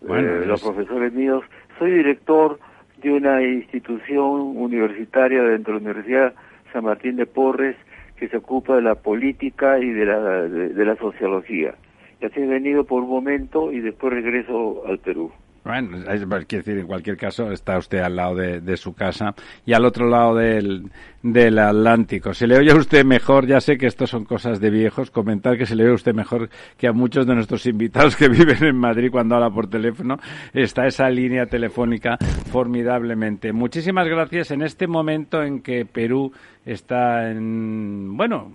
eh, 0.09 0.43
los 0.45 0.61
profesores 0.61 1.13
míos. 1.13 1.43
Soy 1.77 1.91
director 1.91 2.59
de 3.01 3.11
una 3.11 3.43
institución 3.43 4.57
universitaria 4.57 5.43
dentro 5.43 5.73
de 5.73 5.79
la 5.79 5.91
Universidad 5.91 6.33
San 6.71 6.85
Martín 6.85 7.17
de 7.17 7.25
Porres 7.25 7.75
que 8.17 8.29
se 8.29 8.37
ocupa 8.37 8.75
de 8.75 8.81
la 8.81 8.95
política 8.95 9.77
y 9.79 9.89
de 9.89 10.05
la, 10.05 10.41
de, 10.43 10.85
la 10.85 10.95
sociología. 10.95 11.75
Así 12.21 12.39
he 12.39 12.47
venido 12.47 12.85
por 12.85 13.03
un 13.03 13.09
momento 13.09 13.71
y 13.71 13.81
después 13.81 14.13
regreso 14.13 14.83
al 14.87 14.99
Perú. 14.99 15.31
Bueno, 15.65 15.97
es, 15.97 16.23
quiere 16.45 16.63
decir, 16.63 16.77
en 16.77 16.85
cualquier 16.85 17.17
caso, 17.17 17.51
está 17.51 17.79
usted 17.79 17.97
al 17.97 18.15
lado 18.15 18.35
de, 18.35 18.77
su 18.77 18.93
casa 18.93 19.33
y 19.65 19.73
al 19.73 19.83
otro 19.83 20.07
lado 20.07 20.35
del, 20.35 20.91
del, 21.23 21.57
Atlántico. 21.57 22.35
Se 22.35 22.45
le 22.45 22.59
oye 22.59 22.71
a 22.71 22.75
usted 22.75 23.03
mejor, 23.03 23.47
ya 23.47 23.59
sé 23.59 23.75
que 23.75 23.87
esto 23.87 24.05
son 24.05 24.25
cosas 24.25 24.59
de 24.59 24.69
viejos, 24.69 25.09
comentar 25.09 25.57
que 25.57 25.65
se 25.65 25.75
le 25.75 25.83
oye 25.85 25.93
a 25.93 25.95
usted 25.95 26.13
mejor 26.13 26.49
que 26.77 26.87
a 26.87 26.93
muchos 26.93 27.25
de 27.25 27.33
nuestros 27.33 27.65
invitados 27.65 28.15
que 28.15 28.29
viven 28.29 28.63
en 28.63 28.75
Madrid 28.75 29.09
cuando 29.09 29.33
habla 29.33 29.49
por 29.49 29.67
teléfono. 29.67 30.19
Está 30.53 30.85
esa 30.85 31.09
línea 31.09 31.47
telefónica 31.47 32.19
formidablemente. 32.51 33.51
Muchísimas 33.51 34.07
gracias 34.07 34.51
en 34.51 34.61
este 34.61 34.85
momento 34.85 35.41
en 35.41 35.61
que 35.61 35.83
Perú 35.83 36.31
está 36.63 37.31
en, 37.31 38.15
bueno, 38.15 38.51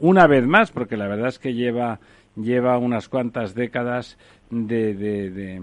una 0.00 0.26
vez 0.26 0.46
más, 0.46 0.70
porque 0.70 0.98
la 0.98 1.08
verdad 1.08 1.28
es 1.28 1.38
que 1.38 1.54
lleva, 1.54 1.98
lleva 2.36 2.76
unas 2.76 3.08
cuantas 3.08 3.54
décadas 3.54 4.18
de, 4.50 4.94
de 4.94 5.30
de, 5.30 5.62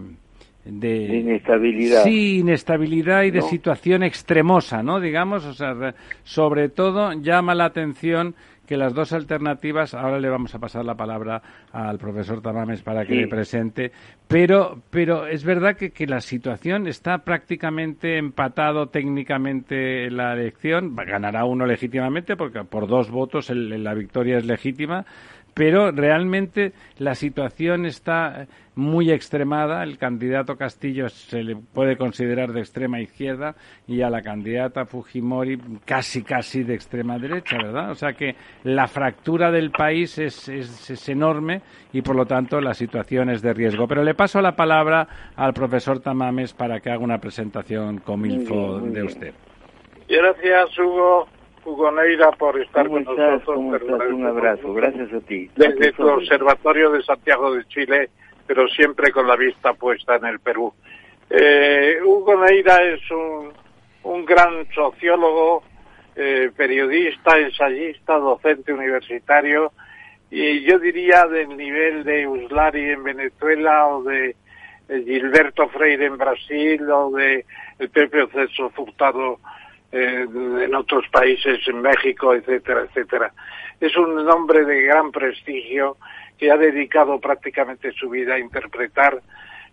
inestabilidad. 0.65 2.03
Sí, 2.03 2.39
inestabilidad 2.39 3.23
y 3.23 3.31
de 3.31 3.41
situación 3.41 4.03
extremosa, 4.03 4.83
¿no? 4.83 4.99
Digamos, 4.99 5.45
o 5.45 5.53
sea, 5.53 5.95
sobre 6.23 6.69
todo 6.69 7.13
llama 7.13 7.55
la 7.55 7.65
atención 7.65 8.35
que 8.71 8.77
las 8.77 8.93
dos 8.93 9.11
alternativas, 9.11 9.93
ahora 9.93 10.17
le 10.17 10.29
vamos 10.29 10.55
a 10.55 10.59
pasar 10.59 10.85
la 10.85 10.95
palabra 10.95 11.41
al 11.73 11.97
profesor 11.97 12.41
Tamames 12.41 12.81
para 12.81 13.05
que 13.05 13.15
le 13.15 13.27
presente, 13.27 13.91
pero, 14.29 14.81
pero 14.89 15.27
es 15.27 15.43
verdad 15.43 15.75
que, 15.75 15.89
que, 15.89 16.07
la 16.07 16.21
situación 16.21 16.87
está 16.87 17.17
prácticamente 17.17 18.17
empatado 18.17 18.87
técnicamente 18.87 20.05
en 20.05 20.15
la 20.15 20.31
elección, 20.31 20.95
ganará 20.95 21.43
uno 21.43 21.65
legítimamente 21.65 22.37
porque 22.37 22.63
por 22.63 22.87
dos 22.87 23.11
votos 23.11 23.49
la 23.49 23.93
victoria 23.93 24.37
es 24.37 24.45
legítima, 24.45 25.05
pero 25.53 25.91
realmente 25.91 26.73
la 26.97 27.15
situación 27.15 27.85
está 27.85 28.47
muy 28.75 29.11
extremada. 29.11 29.83
El 29.83 29.97
candidato 29.97 30.55
Castillo 30.55 31.09
se 31.09 31.43
le 31.43 31.55
puede 31.55 31.97
considerar 31.97 32.51
de 32.53 32.61
extrema 32.61 33.01
izquierda 33.01 33.55
y 33.87 34.01
a 34.01 34.09
la 34.09 34.21
candidata 34.21 34.85
Fujimori 34.85 35.59
casi, 35.85 36.23
casi 36.23 36.63
de 36.63 36.75
extrema 36.75 37.17
derecha, 37.17 37.57
¿verdad? 37.57 37.91
O 37.91 37.95
sea 37.95 38.13
que 38.13 38.35
la 38.63 38.87
fractura 38.87 39.51
del 39.51 39.71
país 39.71 40.17
es, 40.17 40.47
es, 40.47 41.09
enorme 41.09 41.61
y 41.91 42.01
por 42.01 42.15
lo 42.15 42.25
tanto 42.25 42.61
la 42.61 42.73
situación 42.73 43.29
es 43.29 43.41
de 43.41 43.53
riesgo. 43.53 43.87
Pero 43.87 44.03
le 44.03 44.13
paso 44.13 44.41
la 44.41 44.55
palabra 44.55 45.07
al 45.35 45.53
profesor 45.53 45.99
Tamames 45.99 46.53
para 46.53 46.79
que 46.79 46.89
haga 46.89 47.03
una 47.03 47.17
presentación 47.17 47.99
con 47.99 48.25
info 48.25 48.79
de 48.79 49.03
usted. 49.03 49.33
Gracias, 50.07 50.77
Hugo. 50.77 51.27
Hugo 51.63 51.91
Neira, 51.91 52.31
por 52.31 52.59
estar 52.59 52.87
con 52.87 53.03
nosotros. 53.03 53.57
Un 53.57 54.25
abrazo, 54.25 54.73
gracias 54.73 55.13
a 55.13 55.19
ti. 55.21 55.49
Desde 55.55 55.89
el 55.89 56.09
Observatorio 56.09 56.91
de 56.91 57.03
Santiago 57.03 57.53
de 57.53 57.65
Chile, 57.65 58.09
pero 58.47 58.67
siempre 58.67 59.11
con 59.11 59.27
la 59.27 59.35
vista 59.35 59.73
puesta 59.73 60.15
en 60.15 60.25
el 60.25 60.39
Perú. 60.39 60.73
Eh, 61.29 61.99
Hugo 62.03 62.43
Neira 62.43 62.81
es 62.83 62.99
un, 63.11 63.51
un 64.03 64.25
gran 64.25 64.67
sociólogo, 64.73 65.63
eh, 66.15 66.51
periodista, 66.55 67.37
ensayista, 67.37 68.15
docente 68.17 68.73
universitario, 68.73 69.71
y 70.29 70.61
yo 70.63 70.79
diría 70.79 71.25
del 71.25 71.55
nivel 71.55 72.03
de 72.03 72.27
Uslari 72.27 72.91
en 72.91 73.03
Venezuela 73.03 73.87
o 73.87 74.03
de 74.03 74.35
Gilberto 74.87 75.69
Freire 75.69 76.05
en 76.05 76.17
Brasil 76.17 76.89
o 76.89 77.11
de 77.11 77.45
el 77.79 77.89
Pepe 77.89 78.27
Ceso 78.27 78.69
Furtado 78.71 79.39
en 79.91 80.73
otros 80.75 81.07
países, 81.09 81.59
en 81.67 81.81
México, 81.81 82.33
etcétera, 82.33 82.81
etcétera. 82.81 83.33
Es 83.79 83.95
un 83.97 84.17
hombre 84.29 84.63
de 84.63 84.83
gran 84.83 85.11
prestigio 85.11 85.97
que 86.37 86.51
ha 86.51 86.57
dedicado 86.57 87.19
prácticamente 87.19 87.91
su 87.91 88.09
vida 88.09 88.35
a 88.35 88.39
interpretar 88.39 89.21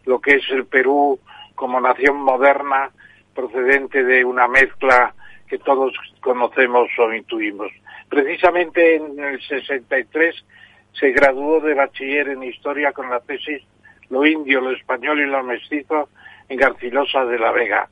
lo 0.04 0.20
que 0.20 0.36
es 0.36 0.50
el 0.50 0.66
Perú 0.66 1.20
como 1.54 1.80
nación 1.80 2.16
moderna 2.16 2.90
procedente 3.34 4.02
de 4.02 4.24
una 4.24 4.48
mezcla 4.48 5.14
que 5.46 5.58
todos 5.58 5.92
conocemos 6.20 6.88
o 6.98 7.12
intuimos. 7.12 7.70
Precisamente 8.08 8.96
en 8.96 9.18
el 9.18 9.40
63 9.40 10.44
se 10.92 11.12
graduó 11.12 11.60
de 11.60 11.74
bachiller 11.74 12.28
en 12.30 12.42
historia 12.42 12.92
con 12.92 13.10
la 13.10 13.20
tesis 13.20 13.62
Lo 14.10 14.26
indio, 14.26 14.60
lo 14.60 14.70
español 14.72 15.20
y 15.20 15.26
lo 15.26 15.42
mestizo 15.42 16.08
en 16.48 16.56
Garcilosa 16.56 17.24
de 17.26 17.38
la 17.38 17.52
Vega. 17.52 17.88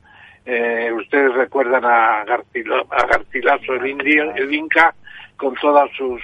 Eh, 0.49 0.93
ustedes 0.93 1.33
recuerdan 1.33 1.83
a, 1.83 2.23
Garcilaso 2.23 3.73
el 3.73 3.85
indio, 3.85 4.33
el 4.33 4.53
inca, 4.53 4.95
con 5.35 5.53
todos 5.55 5.91
sus 5.97 6.21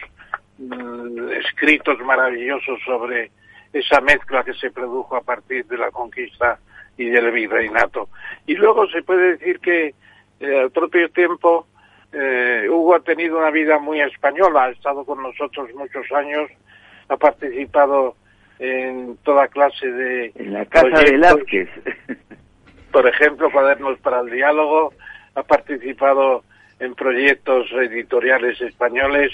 mm, 0.60 1.30
escritos 1.34 2.00
maravillosos 2.00 2.80
sobre 2.86 3.32
esa 3.74 4.00
mezcla 4.00 4.46
que 4.46 4.54
se 4.54 4.72
produjo 4.72 5.18
a 5.18 5.22
partir 5.22 5.66
de 5.66 5.78
la 5.78 5.92
conquista 5.92 6.58
y 6.98 7.10
del 7.10 7.32
virreinato. 7.32 8.08
Y 8.48 8.56
luego 8.56 8.88
se 8.88 9.04
puede 9.04 9.34
decir 9.34 9.60
que 9.60 9.94
eh, 10.40 10.58
al 10.58 10.72
propio 10.72 11.10
tiempo 11.10 11.68
eh, 12.14 12.66
Hugo 12.70 12.96
ha 12.96 13.02
tenido 13.02 13.38
una 13.38 13.52
vida 13.52 13.78
muy 13.78 14.00
española, 14.00 14.66
ha 14.66 14.70
estado 14.70 15.04
con 15.04 15.22
nosotros 15.22 15.70
muchos 15.76 16.10
años, 16.14 16.50
ha 17.10 17.18
participado 17.18 18.16
en 18.58 19.18
toda 19.18 19.50
clase 19.50 19.92
de... 19.92 20.32
En 20.36 20.54
la 20.54 20.66
Casa 20.66 21.00
de 21.00 21.12
Velázquez. 21.12 21.70
Por 22.94 23.08
ejemplo, 23.08 23.52
Cuadernos 23.52 24.00
para 24.00 24.20
el 24.20 24.30
Diálogo, 24.30 24.94
ha 25.34 25.42
participado 25.42 26.44
en 26.80 26.94
proyectos 26.94 27.72
editoriales 27.72 28.62
españoles, 28.62 29.32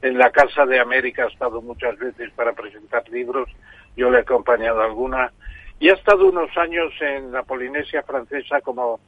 en 0.00 0.16
la 0.16 0.30
Casa 0.30 0.64
de 0.64 0.80
América 0.80 1.24
ha 1.24 1.28
estado 1.28 1.60
muchas 1.60 1.98
veces 1.98 2.30
para 2.34 2.54
presentar 2.54 3.06
libros, 3.10 3.50
yo 3.96 4.10
le 4.10 4.18
he 4.18 4.20
acompañado 4.22 4.80
alguna, 4.80 5.30
y 5.78 5.90
ha 5.90 5.94
estado 5.94 6.26
unos 6.26 6.56
años 6.56 6.90
en 7.00 7.32
la 7.32 7.42
Polinesia 7.42 8.02
francesa 8.02 8.62
como 8.62 8.98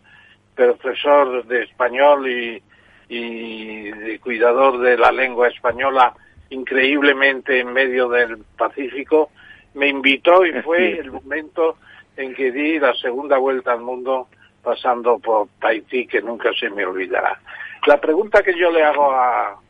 profesor 0.55 1.47
de 1.47 1.63
español 1.63 2.29
y, 2.29 2.63
y 3.09 4.19
cuidador 4.19 4.81
de 4.81 4.99
la 4.99 5.13
lengua 5.13 5.49
española, 5.49 6.13
increíblemente 6.51 7.59
en 7.59 7.73
medio 7.73 8.11
del 8.11 8.37
Pacífico, 8.59 9.31
me 9.73 9.89
invitó 9.89 10.45
y 10.45 10.53
fue 10.61 10.99
el 10.99 11.11
momento 11.11 11.79
en 12.17 12.35
que 12.35 12.53
di 12.53 12.79
la 12.79 12.95
segunda 12.95 13.39
vuelta 13.39 13.73
al 13.73 13.81
mundo 13.81 14.29
pasando 14.63 15.19
por 15.19 15.49
Tahití, 15.61 16.07
que 16.07 16.23
nunca 16.23 16.51
se 16.59 16.71
me 16.71 16.85
olvidará. 16.85 17.39
La 17.87 18.01
pregunta 18.01 18.43
que 18.43 18.59
yo 18.59 18.71
le 18.71 18.83
hago 18.83 19.13
a, 19.13 19.61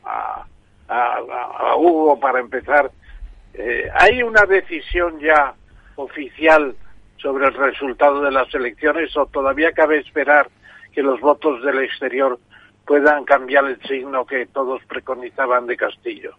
a, 0.89 1.77
Hugo 1.77 2.21
para 2.21 2.39
empezar, 2.39 2.91
eh, 3.55 3.89
¿hay 3.95 4.23
una 4.23 4.47
decisión 4.47 5.19
ya 5.19 5.55
oficial 5.97 6.77
sobre 7.17 7.47
el 7.47 7.55
resultado 7.55 8.21
de 8.21 8.31
las 8.31 8.55
elecciones 8.55 9.17
o 9.17 9.27
todavía 9.27 9.73
cabe 9.73 9.99
esperar 9.99 10.49
que 10.93 11.03
los 11.03 11.21
votos 11.21 11.63
del 11.65 11.81
exterior 11.81 12.39
puedan 12.87 13.25
cambiar 13.25 13.65
el 13.65 13.81
signo 13.83 14.25
que 14.25 14.47
todos 14.47 14.85
preconizaban 14.85 15.67
de 15.67 15.77
Castillo? 15.77 16.35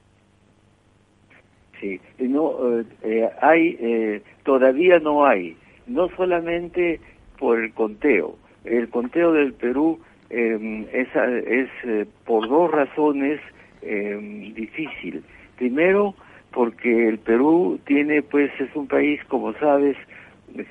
Sí, 1.82 2.00
no, 2.20 2.80
eh, 2.80 2.86
eh, 3.02 3.30
hay, 3.42 4.24
todavía 4.44 5.00
no 5.00 5.26
hay 5.26 5.58
no 5.88 6.10
solamente 6.16 7.00
por 7.38 7.60
el 7.60 7.74
conteo. 7.74 8.36
El 8.64 8.90
conteo 8.90 9.34
del 9.34 9.54
Perú 9.54 10.00
em, 10.30 10.86
es, 10.92 11.08
es 11.16 11.70
eh, 11.84 12.06
por 12.26 12.48
dos 12.48 12.72
razones 12.72 13.40
em, 13.82 14.54
difícil. 14.54 15.24
Primero, 15.58 16.16
porque 16.52 17.08
el 17.08 17.20
Perú 17.20 17.80
tiene, 17.86 18.22
pues, 18.22 18.52
es 18.60 18.76
un 18.76 18.88
país, 18.88 19.24
como 19.26 19.54
sabes, 19.54 19.98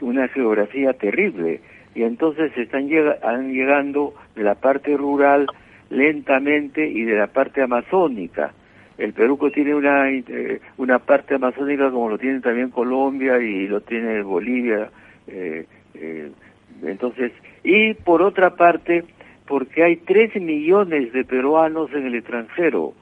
una 0.01 0.28
geografía 0.28 0.93
terrible 0.95 1.61
y 1.95 2.03
entonces 2.03 2.57
están 2.57 2.89
llegando 2.89 4.15
de 4.35 4.43
la 4.43 4.57
parte 4.57 4.97
rural 4.97 5.47
lentamente 5.91 6.89
y 6.89 7.03
de 7.05 7.16
la 7.16 7.28
parte 7.28 7.62
amazónica. 7.62 8.53
El 8.99 9.12
Perú 9.12 9.39
tiene 9.53 9.74
una, 9.74 10.11
eh, 10.11 10.61
una 10.77 10.99
parte 10.99 11.35
amazónica 11.35 11.91
como 11.91 12.11
lo 12.11 12.19
tiene 12.19 12.41
también 12.41 12.70
Colombia 12.70 13.39
y 13.39 13.66
lo 13.66 13.81
tiene 13.81 14.23
Bolivia, 14.23 14.91
eh, 15.26 15.66
eh, 15.94 16.30
entonces, 16.82 17.32
y 17.62 17.94
por 17.94 18.22
otra 18.22 18.56
parte, 18.56 19.05
porque 19.46 19.82
hay 19.84 19.96
tres 19.96 20.34
millones 20.36 21.12
de 21.12 21.24
peruanos 21.24 21.92
en 21.92 22.06
el 22.06 22.14
extranjero 22.14 22.94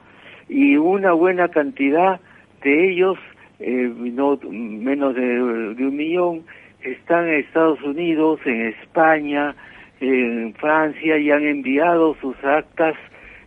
y 0.48 0.76
una 0.76 1.12
buena 1.12 1.48
cantidad 1.48 2.20
de 2.62 2.90
ellos, 2.90 3.18
eh, 3.60 3.92
no 3.96 4.38
menos 4.50 5.14
de, 5.14 5.42
un 5.42 5.96
millón, 5.96 6.42
están 6.82 7.28
en 7.28 7.34
Estados 7.34 7.80
Unidos, 7.82 8.40
en 8.44 8.66
España, 8.66 9.54
en 10.00 10.52
Francia 10.54 11.16
y 11.16 11.30
han 11.30 11.44
enviado 11.44 12.16
sus 12.20 12.36
actas 12.44 12.96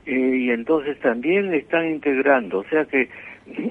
eh, 0.06 0.12
y 0.14 0.52
entonces 0.52 0.98
también 1.00 1.54
están 1.54 1.86
integrando. 1.90 2.60
O 2.60 2.64
sea 2.66 2.86
que 2.86 3.10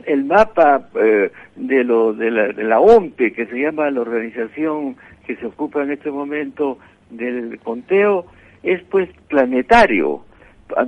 el 0.07 0.25
mapa 0.25 0.89
eh, 0.95 1.31
de, 1.57 1.85
lo, 1.85 2.13
de, 2.13 2.31
la, 2.31 2.49
de 2.49 2.73
OMPE, 2.73 3.33
que 3.33 3.47
se 3.47 3.61
llama 3.61 3.91
la 3.91 4.01
organización 4.01 4.97
que 5.27 5.37
se 5.37 5.47
ocupa 5.47 5.83
en 5.83 5.93
este 5.93 6.11
momento 6.11 6.79
del 7.11 7.59
conteo, 7.61 8.27
es 8.63 8.83
pues 8.85 9.09
planetario. 9.29 10.23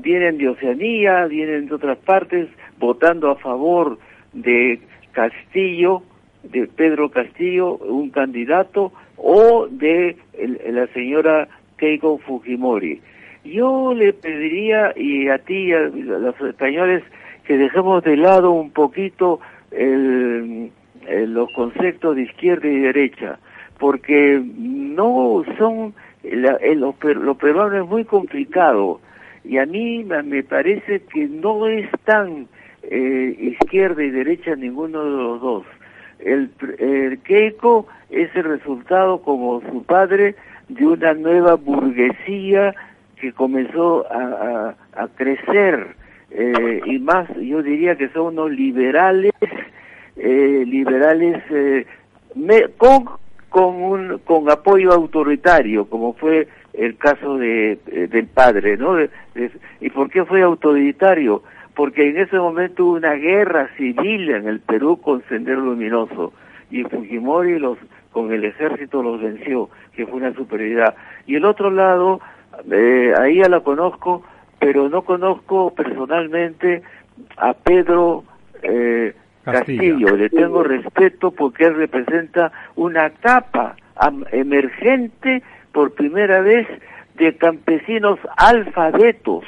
Vienen 0.00 0.38
de 0.38 0.48
Oceanía, 0.48 1.26
vienen 1.26 1.66
de 1.66 1.74
otras 1.74 1.98
partes, 1.98 2.48
votando 2.78 3.30
a 3.30 3.36
favor 3.36 3.98
de 4.32 4.80
Castillo, 5.12 6.02
de 6.42 6.66
Pedro 6.66 7.10
Castillo, 7.10 7.76
un 7.76 8.10
candidato, 8.10 8.92
o 9.16 9.66
de 9.70 10.16
la 10.70 10.86
señora 10.88 11.48
Keiko 11.78 12.18
Fujimori. 12.18 13.00
Yo 13.44 13.94
le 13.94 14.12
pediría, 14.12 14.92
y 14.96 15.28
a 15.28 15.38
ti, 15.38 15.72
a 15.72 15.80
los 15.80 16.40
españoles, 16.40 17.02
que 17.46 17.56
dejemos 17.56 18.02
de 18.04 18.16
lado 18.16 18.50
un 18.50 18.70
poquito 18.70 19.40
los 19.72 21.52
conceptos 21.54 22.16
de 22.16 22.22
izquierda 22.22 22.68
y 22.68 22.80
derecha, 22.80 23.38
porque 23.78 24.42
no 24.56 25.44
son, 25.58 25.94
la, 26.22 26.58
lo, 26.74 26.92
peruano 26.92 27.82
es 27.82 27.88
muy 27.88 28.04
complicado, 28.04 29.00
y 29.44 29.58
a 29.58 29.66
mí 29.66 30.04
me 30.04 30.42
parece 30.42 31.00
que 31.12 31.28
no 31.28 31.66
es 31.68 31.88
tan 32.04 32.48
eh, 32.82 33.36
izquierda 33.38 34.02
y 34.02 34.10
derecha 34.10 34.56
ninguno 34.56 35.04
de 35.04 35.10
los 35.10 35.40
dos. 35.40 35.66
El, 36.18 36.50
el 36.78 37.18
Keiko 37.18 37.86
es 38.10 38.34
el 38.34 38.44
resultado, 38.44 39.20
como 39.22 39.60
su 39.70 39.84
padre, 39.84 40.34
de 40.68 40.86
una 40.86 41.14
nueva 41.14 41.54
burguesía 41.54 42.74
que 43.20 43.32
comenzó 43.32 44.04
a, 44.10 44.74
a, 44.94 45.08
crecer 45.16 45.96
eh, 46.38 46.80
y 46.84 46.98
más 46.98 47.28
yo 47.36 47.62
diría 47.62 47.96
que 47.96 48.08
son 48.10 48.38
unos 48.38 48.50
liberales 48.50 49.32
eh, 50.16 50.64
liberales 50.66 51.42
eh, 51.50 51.86
con 52.76 53.04
con 53.48 53.74
un 53.76 54.18
con 54.24 54.50
apoyo 54.50 54.92
autoritario 54.92 55.86
como 55.86 56.12
fue 56.14 56.48
el 56.74 56.96
caso 56.98 57.38
de, 57.38 57.78
del 58.10 58.26
padre 58.26 58.76
no 58.76 58.96
y 59.80 59.90
por 59.90 60.10
qué 60.10 60.24
fue 60.24 60.42
autoritario 60.42 61.42
porque 61.74 62.08
en 62.08 62.18
ese 62.18 62.38
momento 62.38 62.84
hubo 62.84 62.96
una 62.96 63.14
guerra 63.14 63.68
civil 63.76 64.30
en 64.30 64.48
el 64.48 64.60
Perú 64.60 64.98
con 65.00 65.22
Sendero 65.28 65.60
Luminoso 65.60 66.32
y 66.70 66.82
Fujimori 66.84 67.58
los 67.58 67.78
con 68.12 68.32
el 68.32 68.44
ejército 68.44 69.02
los 69.02 69.20
venció 69.20 69.68
que 69.94 70.06
fue 70.06 70.16
una 70.16 70.32
superioridad. 70.34 70.94
Y 71.26 71.36
el 71.36 71.44
otro 71.44 71.70
lado 71.70 72.20
eh, 72.70 73.12
ahí 73.18 73.38
ya 73.38 73.48
la 73.48 73.60
conozco, 73.60 74.22
pero 74.66 74.88
no 74.88 75.02
conozco 75.02 75.72
personalmente 75.72 76.82
a 77.36 77.54
Pedro 77.54 78.24
eh, 78.64 79.14
Castillo. 79.44 80.16
Le 80.16 80.28
tengo 80.28 80.64
respeto 80.64 81.30
porque 81.30 81.66
él 81.66 81.76
representa 81.76 82.50
una 82.74 83.10
capa 83.10 83.76
emergente 84.32 85.44
por 85.70 85.94
primera 85.94 86.40
vez 86.40 86.66
de 87.14 87.36
campesinos 87.36 88.18
alfabetos. 88.36 89.44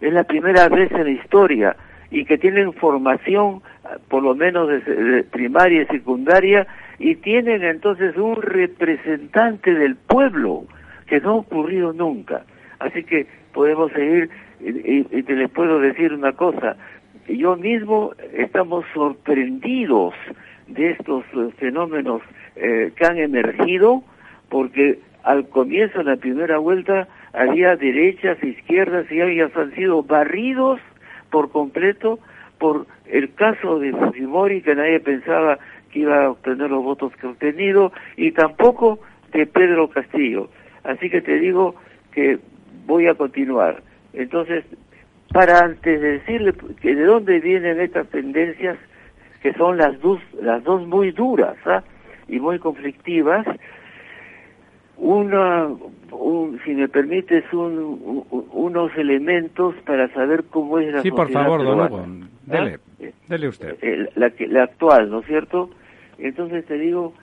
Es 0.00 0.12
la 0.12 0.22
primera 0.22 0.68
vez 0.68 0.92
en 0.92 1.04
la 1.06 1.10
historia 1.10 1.76
y 2.12 2.24
que 2.24 2.38
tienen 2.38 2.72
formación, 2.74 3.62
por 4.06 4.22
lo 4.22 4.36
menos 4.36 4.68
de 4.68 5.24
primaria 5.24 5.82
y 5.82 5.86
secundaria, 5.86 6.68
y 7.00 7.16
tienen 7.16 7.64
entonces 7.64 8.16
un 8.16 8.40
representante 8.40 9.74
del 9.74 9.96
pueblo 9.96 10.66
que 11.08 11.20
no 11.20 11.30
ha 11.30 11.34
ocurrido 11.34 11.92
nunca. 11.92 12.44
Así 12.78 13.02
que 13.02 13.26
podemos 13.52 13.92
seguir 13.92 14.30
y, 14.60 15.22
te 15.22 15.34
les 15.34 15.50
puedo 15.50 15.80
decir 15.80 16.12
una 16.12 16.32
cosa, 16.32 16.76
yo 17.28 17.56
mismo 17.56 18.12
estamos 18.34 18.84
sorprendidos 18.92 20.14
de 20.66 20.90
estos 20.90 21.24
eh, 21.34 21.50
fenómenos 21.58 22.22
eh, 22.56 22.92
que 22.94 23.06
han 23.06 23.18
emergido 23.18 24.02
porque 24.48 24.98
al 25.22 25.48
comienzo 25.48 25.98
de 25.98 26.04
la 26.04 26.16
primera 26.16 26.58
vuelta 26.58 27.08
había 27.32 27.76
derechas, 27.76 28.42
izquierdas 28.42 29.10
y 29.10 29.20
ellas 29.20 29.50
han 29.56 29.74
sido 29.74 30.02
barridos 30.02 30.80
por 31.30 31.50
completo 31.50 32.18
por 32.58 32.86
el 33.06 33.32
caso 33.34 33.78
de 33.78 33.92
Fujimori 33.92 34.62
que 34.62 34.74
nadie 34.74 35.00
pensaba 35.00 35.58
que 35.90 36.00
iba 36.00 36.24
a 36.24 36.30
obtener 36.30 36.70
los 36.70 36.82
votos 36.82 37.12
que 37.16 37.26
ha 37.26 37.30
obtenido 37.30 37.92
y 38.16 38.32
tampoco 38.32 39.00
de 39.32 39.46
Pedro 39.46 39.88
Castillo. 39.88 40.48
Así 40.84 41.10
que 41.10 41.20
te 41.20 41.38
digo 41.38 41.74
que 42.12 42.38
voy 42.86 43.06
a 43.06 43.14
continuar. 43.14 43.82
Entonces, 44.12 44.64
para 45.32 45.58
antes 45.58 46.00
de 46.00 46.12
decirle 46.18 46.54
que 46.80 46.94
de 46.94 47.04
dónde 47.04 47.40
vienen 47.40 47.80
estas 47.80 48.08
tendencias, 48.08 48.76
que 49.42 49.52
son 49.54 49.78
las 49.78 49.98
dos, 50.00 50.20
las 50.40 50.62
dos 50.64 50.86
muy 50.86 51.12
duras 51.12 51.56
¿ah? 51.64 51.82
y 52.28 52.40
muy 52.40 52.58
conflictivas, 52.58 53.46
una, 54.96 55.68
si 56.64 56.74
me 56.74 56.88
permites, 56.88 57.44
un, 57.52 58.24
unos 58.52 58.96
elementos 58.96 59.74
para 59.86 60.12
saber 60.12 60.44
cómo 60.50 60.78
es 60.78 60.92
la 60.92 61.02
sí, 61.02 61.10
por 61.10 61.30
favor, 61.30 61.62
don 61.62 61.80
Hugo, 61.80 62.06
dele, 62.44 62.78
¿Ah? 62.78 63.06
dele 63.28 63.48
usted. 63.48 63.76
Eh, 63.80 64.08
la, 64.16 64.30
la 64.48 64.64
actual, 64.64 65.10
¿no 65.10 65.20
es 65.20 65.26
cierto? 65.26 65.70
Entonces 66.18 66.66
te 66.66 66.74
digo 66.74 67.14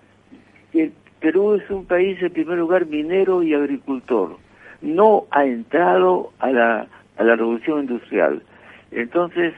que 0.72 0.92
Perú 1.20 1.54
es 1.56 1.70
un 1.70 1.86
país 1.86 2.22
en 2.22 2.32
primer 2.32 2.58
lugar 2.58 2.88
minero 2.88 3.44
y 3.44 3.54
agricultor. 3.54 4.38
No 4.82 5.26
ha 5.32 5.46
entrado 5.46 6.32
a 6.40 6.52
la, 6.52 6.88
a 7.18 7.24
la 7.24 7.36
revolución 7.36 7.82
industrial. 7.82 8.44
Entonces, 8.92 9.54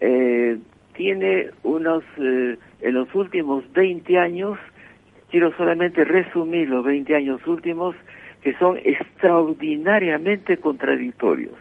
eh, 0.00 0.58
tiene 0.94 1.50
unos, 1.62 2.04
eh, 2.18 2.56
en 2.80 2.94
los 2.94 3.12
últimos 3.14 3.64
20 3.72 4.18
años, 4.18 4.58
quiero 5.30 5.56
solamente 5.56 6.04
resumir 6.04 6.68
los 6.68 6.84
20 6.84 7.14
años 7.16 7.46
últimos, 7.46 7.96
que 8.42 8.54
son 8.58 8.78
extraordinariamente 8.84 10.58
contradictorios. 10.58 11.54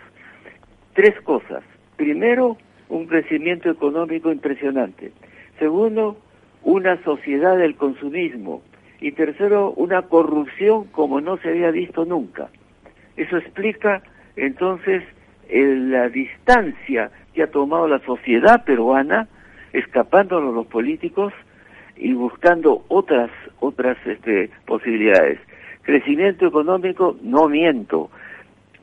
Tres 0.94 1.20
cosas. 1.22 1.64
Primero, 1.96 2.58
un 2.90 3.08
crecimiento 3.08 3.70
económico 3.70 4.32
impresionante. 4.32 5.12
Segundo, 5.58 6.18
una 6.64 7.02
sociedad 7.04 7.58
del 7.58 7.76
consumismo 7.76 8.62
y 9.00 9.12
tercero, 9.14 9.72
una 9.72 10.04
corrupción 10.04 10.86
como 10.86 11.22
no 11.22 11.38
se 11.38 11.50
había 11.50 11.72
visto 11.72 12.06
nunca. 12.06 12.50
Eso 13.18 13.38
explica 13.38 14.02
entonces 14.36 15.04
la 15.50 16.10
distancia 16.10 17.12
que 17.34 17.44
ha 17.44 17.48
tomado 17.48 17.88
la 17.88 18.00
sociedad 18.00 18.64
peruana, 18.64 19.28
escapándonos 19.72 20.54
los 20.54 20.68
políticos 20.68 21.34
y 21.96 22.14
buscando 22.14 22.86
otras 22.88 23.30
otras 23.60 23.98
este, 24.06 24.50
posibilidades. 24.66 25.40
Crecimiento 25.84 26.46
económico, 26.48 27.18
no 27.22 27.48
miento. 27.48 28.10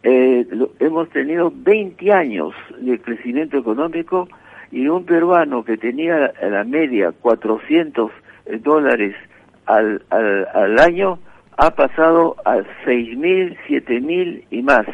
Eh, 0.03 0.47
hemos 0.79 1.11
tenido 1.11 1.53
20 1.55 2.13
años 2.13 2.55
de 2.79 2.99
crecimiento 2.99 3.59
económico 3.59 4.29
y 4.73 4.89
un 4.89 5.05
peruano 5.05 5.65
que 5.65 5.77
tenía 5.77 6.33
la 6.41 6.65
media 6.65 7.13
400 7.13 8.11
dólares 8.63 9.15
al, 9.67 10.03
al, 10.11 10.79
año 10.79 11.19
ha 11.63 11.73
pasado 11.73 12.37
a 12.47 12.63
seis 12.87 13.15
mil, 13.19 13.55
siete 13.67 14.01
mil 14.01 14.45
y 14.51 14.63
más, 14.63 14.87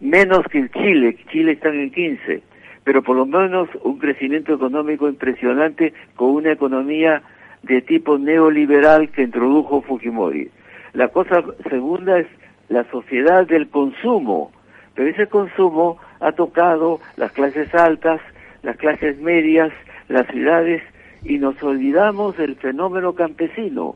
menos 0.00 0.40
que 0.50 0.68
Chile, 0.70 1.16
Chile 1.30 1.52
está 1.52 1.68
en 1.68 1.92
15, 1.92 2.42
pero 2.82 3.00
por 3.00 3.14
lo 3.14 3.26
menos 3.26 3.68
un 3.84 3.96
crecimiento 4.00 4.52
económico 4.52 5.08
impresionante 5.08 5.94
con 6.16 6.30
una 6.30 6.50
economía 6.50 7.22
de 7.62 7.80
tipo 7.82 8.18
neoliberal 8.18 9.10
que 9.10 9.22
introdujo 9.22 9.82
Fujimori. 9.82 10.50
La 10.94 11.06
cosa 11.08 11.44
segunda 11.68 12.18
es 12.18 12.26
la 12.68 12.82
sociedad 12.90 13.46
del 13.46 13.68
consumo, 13.68 14.50
pero 14.96 15.10
ese 15.10 15.28
consumo 15.28 15.98
ha 16.18 16.32
tocado 16.32 16.98
las 17.18 17.30
clases 17.30 17.72
altas, 17.72 18.20
las 18.64 18.76
clases 18.78 19.16
medias, 19.20 19.72
las 20.08 20.26
ciudades, 20.26 20.82
y 21.22 21.38
nos 21.38 21.62
olvidamos 21.62 22.36
del 22.36 22.56
fenómeno 22.56 23.12
campesino 23.12 23.94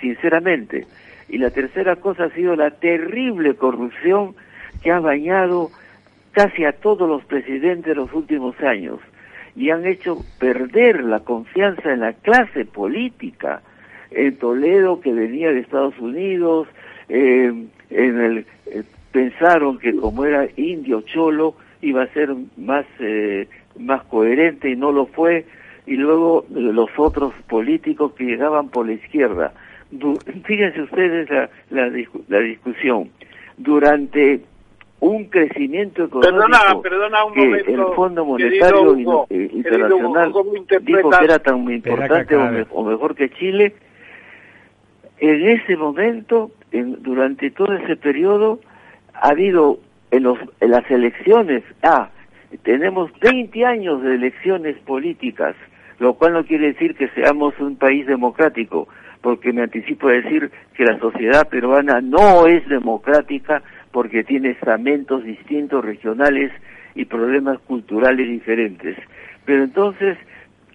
sinceramente. 0.00 0.86
Y 1.28 1.38
la 1.38 1.50
tercera 1.50 1.96
cosa 1.96 2.24
ha 2.24 2.30
sido 2.30 2.56
la 2.56 2.70
terrible 2.70 3.54
corrupción 3.54 4.34
que 4.82 4.90
ha 4.90 5.00
bañado 5.00 5.70
casi 6.32 6.64
a 6.64 6.72
todos 6.72 7.08
los 7.08 7.24
presidentes 7.24 7.86
de 7.86 7.94
los 7.94 8.12
últimos 8.12 8.58
años 8.60 9.00
y 9.56 9.70
han 9.70 9.86
hecho 9.86 10.18
perder 10.38 11.04
la 11.04 11.20
confianza 11.20 11.92
en 11.92 12.00
la 12.00 12.12
clase 12.12 12.64
política. 12.64 13.62
En 14.10 14.36
Toledo, 14.36 15.00
que 15.00 15.12
venía 15.12 15.52
de 15.52 15.60
Estados 15.60 15.98
Unidos, 15.98 16.68
eh, 17.08 17.52
en 17.90 18.20
el, 18.20 18.46
eh, 18.66 18.82
pensaron 19.12 19.78
que 19.78 19.94
como 19.96 20.24
era 20.24 20.48
indio 20.56 21.02
cholo 21.02 21.54
iba 21.82 22.02
a 22.02 22.08
ser 22.08 22.34
más, 22.56 22.84
eh, 22.98 23.48
más 23.78 24.02
coherente 24.04 24.70
y 24.70 24.76
no 24.76 24.92
lo 24.92 25.06
fue 25.06 25.46
y 25.86 25.96
luego 25.96 26.46
los 26.50 26.90
otros 26.96 27.34
políticos 27.48 28.12
que 28.14 28.24
llegaban 28.24 28.68
por 28.68 28.86
la 28.86 28.92
izquierda. 28.92 29.52
fíjense 30.44 30.82
ustedes 30.82 31.28
la, 31.30 31.90
la, 32.28 32.38
discusión. 32.40 33.10
Durante 33.56 34.40
un 35.00 35.24
crecimiento 35.26 36.04
económico 36.04 36.82
que 37.34 37.72
el 37.72 37.84
Fondo 37.94 38.24
Monetario 38.24 38.96
Internacional 38.96 40.32
dijo 40.82 41.10
que 41.10 41.24
era 41.24 41.38
tan 41.38 41.70
importante 41.70 42.36
o, 42.70 42.82
mejor 42.82 43.14
que 43.14 43.28
Chile, 43.30 43.74
en 45.18 45.48
ese 45.48 45.76
momento, 45.76 46.50
en, 46.72 47.02
durante 47.02 47.50
todo 47.50 47.74
ese 47.74 47.96
periodo, 47.96 48.60
ha 49.12 49.28
habido 49.28 49.78
en, 50.10 50.22
los, 50.22 50.38
en 50.60 50.70
las 50.70 50.90
elecciones, 50.90 51.62
ah, 51.82 52.08
tenemos 52.62 53.10
20 53.20 53.64
años 53.64 54.02
de 54.02 54.14
elecciones 54.14 54.76
políticas 54.78 55.54
lo 55.98 56.14
cual 56.14 56.32
no 56.34 56.44
quiere 56.44 56.68
decir 56.68 56.94
que 56.94 57.08
seamos 57.08 57.58
un 57.60 57.76
país 57.76 58.06
democrático, 58.06 58.88
porque 59.20 59.52
me 59.52 59.62
anticipo 59.62 60.08
a 60.08 60.12
decir 60.12 60.50
que 60.74 60.84
la 60.84 60.98
sociedad 60.98 61.48
peruana 61.48 62.00
no 62.00 62.46
es 62.46 62.66
democrática 62.68 63.62
porque 63.90 64.24
tiene 64.24 64.50
estamentos 64.50 65.24
distintos 65.24 65.84
regionales 65.84 66.52
y 66.94 67.04
problemas 67.04 67.58
culturales 67.60 68.28
diferentes. 68.28 68.96
Pero 69.44 69.64
entonces, 69.64 70.18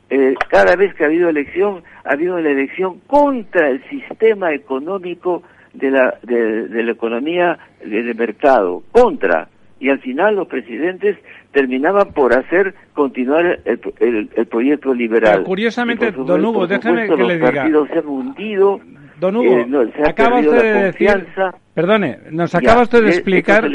eh, 0.09 0.35
cada 0.49 0.75
vez 0.75 0.93
que 0.95 1.03
ha 1.03 1.07
habido 1.07 1.29
elección, 1.29 1.83
ha 2.03 2.13
habido 2.13 2.37
una 2.37 2.49
elección 2.49 2.99
contra 3.01 3.69
el 3.69 3.83
sistema 3.89 4.53
económico 4.53 5.43
de 5.73 5.91
la, 5.91 6.17
de, 6.23 6.83
la 6.83 6.91
economía 6.91 7.59
de, 7.83 8.13
mercado, 8.13 8.83
contra. 8.91 9.49
Y 9.79 9.89
al 9.89 9.99
final 9.99 10.35
los 10.35 10.47
presidentes 10.47 11.17
terminaban 11.51 12.11
por 12.13 12.33
hacer 12.33 12.75
continuar 12.93 13.59
el, 13.65 14.29
el, 14.35 14.45
proyecto 14.47 14.93
liberal. 14.93 15.43
curiosamente, 15.43 16.11
don 16.11 16.43
Hugo, 16.45 16.67
déjame 16.67 17.07
que 17.07 17.23
le 17.23 17.35
diga. 17.35 17.87
se 17.87 17.99
han 17.99 18.07
hundido. 18.07 18.79
Don 19.19 19.35
Hugo, 19.35 19.59
eh, 19.59 19.91
acaba 20.05 20.39
usted 20.39 20.61
de 20.61 20.83
decir, 20.83 21.25
perdone, 21.73 22.19
nos 22.31 22.55
acaba 22.55 22.83
usted 22.83 23.03
de 23.03 23.09
explicar, 23.09 23.69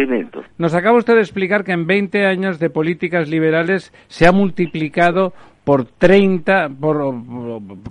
nos 0.56 0.74
acaba 0.74 0.96
usted 0.96 1.14
de 1.14 1.20
explicar 1.20 1.64
que 1.64 1.72
en 1.72 1.86
20 1.86 2.24
años 2.26 2.58
de 2.58 2.70
políticas 2.70 3.28
liberales 3.28 3.92
se 4.08 4.26
ha 4.26 4.32
multiplicado 4.32 5.34
por 5.64 5.86
30, 5.86 6.68
por, 6.78 7.14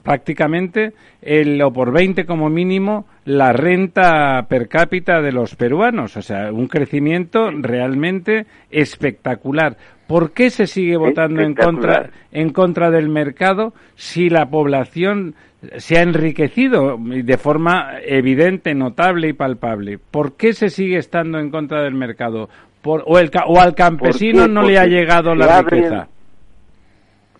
prácticamente, 0.03 0.93
el, 1.21 1.61
o 1.61 1.73
por 1.73 1.91
20 1.91 2.25
como 2.25 2.49
mínimo, 2.49 3.05
la 3.25 3.51
renta 3.51 4.45
per 4.47 4.67
cápita 4.67 5.21
de 5.21 5.31
los 5.31 5.55
peruanos. 5.55 6.15
O 6.15 6.21
sea, 6.21 6.51
un 6.51 6.67
crecimiento 6.67 7.49
realmente 7.51 8.45
espectacular. 8.69 9.75
¿Por 10.05 10.31
qué 10.31 10.51
se 10.51 10.67
sigue 10.67 10.97
votando 10.97 11.41
en 11.41 11.55
contra, 11.55 12.11
en 12.31 12.51
contra 12.51 12.91
del 12.91 13.09
mercado 13.09 13.73
si 13.95 14.29
la 14.29 14.45
población 14.49 15.33
se 15.77 15.97
ha 15.97 16.01
enriquecido 16.01 16.97
de 16.99 17.37
forma 17.37 17.93
evidente, 18.05 18.75
notable 18.75 19.29
y 19.29 19.33
palpable? 19.33 19.97
¿Por 19.97 20.35
qué 20.35 20.53
se 20.53 20.69
sigue 20.69 20.97
estando 20.97 21.39
en 21.39 21.49
contra 21.49 21.81
del 21.81 21.95
mercado? 21.95 22.49
Por, 22.83 23.03
o, 23.07 23.17
el, 23.17 23.31
o 23.47 23.59
al 23.59 23.73
campesino 23.73 24.47
no 24.47 24.61
le 24.61 24.77
ha 24.77 24.85
llegado 24.85 25.33
la 25.33 25.61
riqueza. 25.61 26.09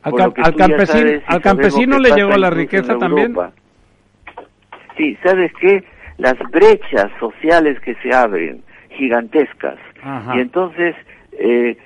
Al, 0.03 0.55
campesino, 0.55 1.21
al 1.27 1.41
campesino 1.41 1.97
le 1.97 2.11
llegó 2.11 2.35
la 2.37 2.49
riqueza 2.49 2.97
también. 2.97 3.35
Sí, 4.97 5.17
¿sabes 5.23 5.51
qué? 5.59 5.83
Las 6.17 6.37
brechas 6.51 7.09
sociales 7.19 7.79
que 7.79 7.95
se 7.95 8.13
abren, 8.13 8.61
gigantescas. 8.89 9.79
Y 10.35 10.39
entonces, 10.39 10.95
eh, 11.31 11.77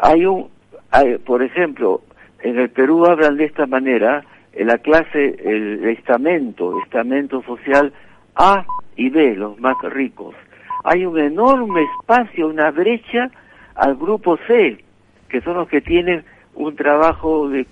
hay 0.00 0.24
un, 0.24 0.48
hay, 0.90 1.18
por 1.18 1.42
ejemplo, 1.42 2.02
en 2.42 2.58
el 2.58 2.70
Perú 2.70 3.04
hablan 3.06 3.36
de 3.36 3.44
esta 3.46 3.66
manera, 3.66 4.24
en 4.52 4.68
la 4.68 4.78
clase, 4.78 5.36
el 5.44 5.84
estamento, 5.84 6.80
estamento 6.84 7.42
social 7.42 7.92
A 8.36 8.64
y 8.96 9.10
B, 9.10 9.34
los 9.34 9.58
más 9.58 9.76
ricos. 9.82 10.36
Hay 10.84 11.04
un 11.04 11.18
enorme 11.18 11.82
espacio, 12.00 12.48
una 12.48 12.70
brecha 12.70 13.30
al 13.74 13.96
grupo 13.96 14.38
C, 14.46 14.78
que 15.28 15.40
son 15.40 15.56
los 15.56 15.68
que 15.68 15.80
tienen 15.80 16.24
un 16.54 16.76
trabajo 16.76 17.48
de, 17.48 17.66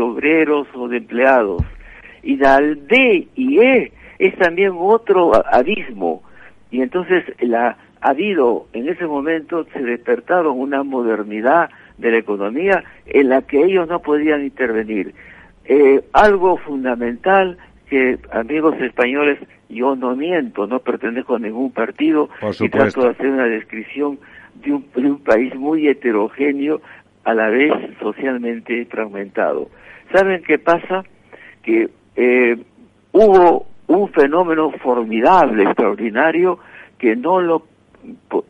obreros 0.00 0.66
o 0.74 0.88
de 0.88 0.98
empleados. 0.98 1.62
Y 2.22 2.42
al 2.44 2.86
D 2.86 3.28
y 3.34 3.58
E 3.60 3.92
es 4.18 4.36
también 4.36 4.72
otro 4.76 5.32
abismo. 5.46 6.22
Y 6.70 6.80
entonces 6.80 7.24
la, 7.40 7.76
ha 8.00 8.10
habido, 8.10 8.66
en 8.72 8.88
ese 8.88 9.06
momento 9.06 9.66
se 9.72 9.80
despertaron 9.82 10.58
una 10.58 10.82
modernidad 10.82 11.70
de 11.98 12.10
la 12.10 12.18
economía 12.18 12.84
en 13.06 13.28
la 13.28 13.42
que 13.42 13.62
ellos 13.64 13.88
no 13.88 14.00
podían 14.00 14.42
intervenir. 14.42 15.14
Eh, 15.64 16.02
algo 16.12 16.58
fundamental 16.58 17.56
que, 17.88 18.18
amigos 18.30 18.74
españoles, 18.80 19.38
yo 19.68 19.96
no 19.96 20.14
miento, 20.14 20.66
no 20.66 20.80
pertenezco 20.80 21.36
a 21.36 21.38
ningún 21.38 21.72
partido 21.72 22.28
y 22.60 22.68
trato 22.68 23.04
de 23.04 23.10
hacer 23.10 23.28
una 23.28 23.46
descripción 23.46 24.18
de 24.54 24.72
un, 24.72 24.86
de 24.94 25.10
un 25.10 25.18
país 25.18 25.54
muy 25.54 25.88
heterogéneo 25.88 26.80
a 27.24 27.34
la 27.34 27.48
vez 27.48 27.72
socialmente 28.00 28.84
fragmentado. 28.86 29.68
¿Saben 30.12 30.42
qué 30.42 30.58
pasa? 30.58 31.04
Que 31.62 31.88
eh, 32.16 32.56
hubo 33.12 33.66
un 33.86 34.08
fenómeno 34.10 34.70
formidable, 34.82 35.64
extraordinario, 35.64 36.58
que 36.98 37.16
no 37.16 37.40
lo... 37.40 37.66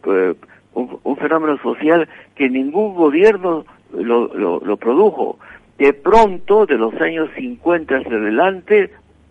Eh, 0.07 0.35
un, 0.75 1.17
fenómeno 1.17 1.57
social 1.59 2.09
que 2.35 2.51
ningún 2.51 2.95
gobierno 2.95 3.65
lo, 3.93 4.35
lo, 4.35 4.77
produjo. 4.77 5.39
De 5.79 5.93
pronto, 5.93 6.67
de 6.67 6.77
los 6.77 6.93
años 7.01 7.31
50 7.37 7.97
hacia 7.97 8.17
adelante, 8.17 8.91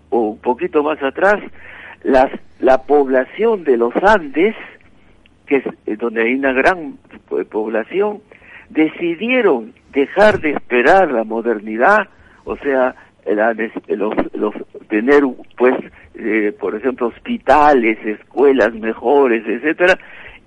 o 0.09 0.19
un 0.29 0.37
poquito 0.37 0.81
más 0.83 1.03
atrás, 1.03 1.41
las, 2.03 2.31
la 2.59 2.83
población 2.83 3.65
de 3.65 3.75
los 3.75 3.93
Andes, 3.97 4.55
que 5.45 5.57
es 5.57 5.65
eh, 5.85 5.97
donde 5.97 6.23
hay 6.23 6.35
una 6.35 6.53
gran 6.53 6.97
población, 7.51 8.21
decidieron 8.73 9.73
dejar 9.91 10.39
de 10.39 10.51
esperar 10.51 11.11
la 11.11 11.23
modernidad, 11.23 12.07
o 12.43 12.57
sea, 12.57 12.95
los, 13.87 14.13
los, 14.33 14.53
tener, 14.89 15.23
pues, 15.57 15.75
eh, 16.15 16.53
por 16.59 16.75
ejemplo, 16.75 17.07
hospitales, 17.07 17.97
escuelas 18.05 18.73
mejores, 18.73 19.43
etcétera, 19.47 19.97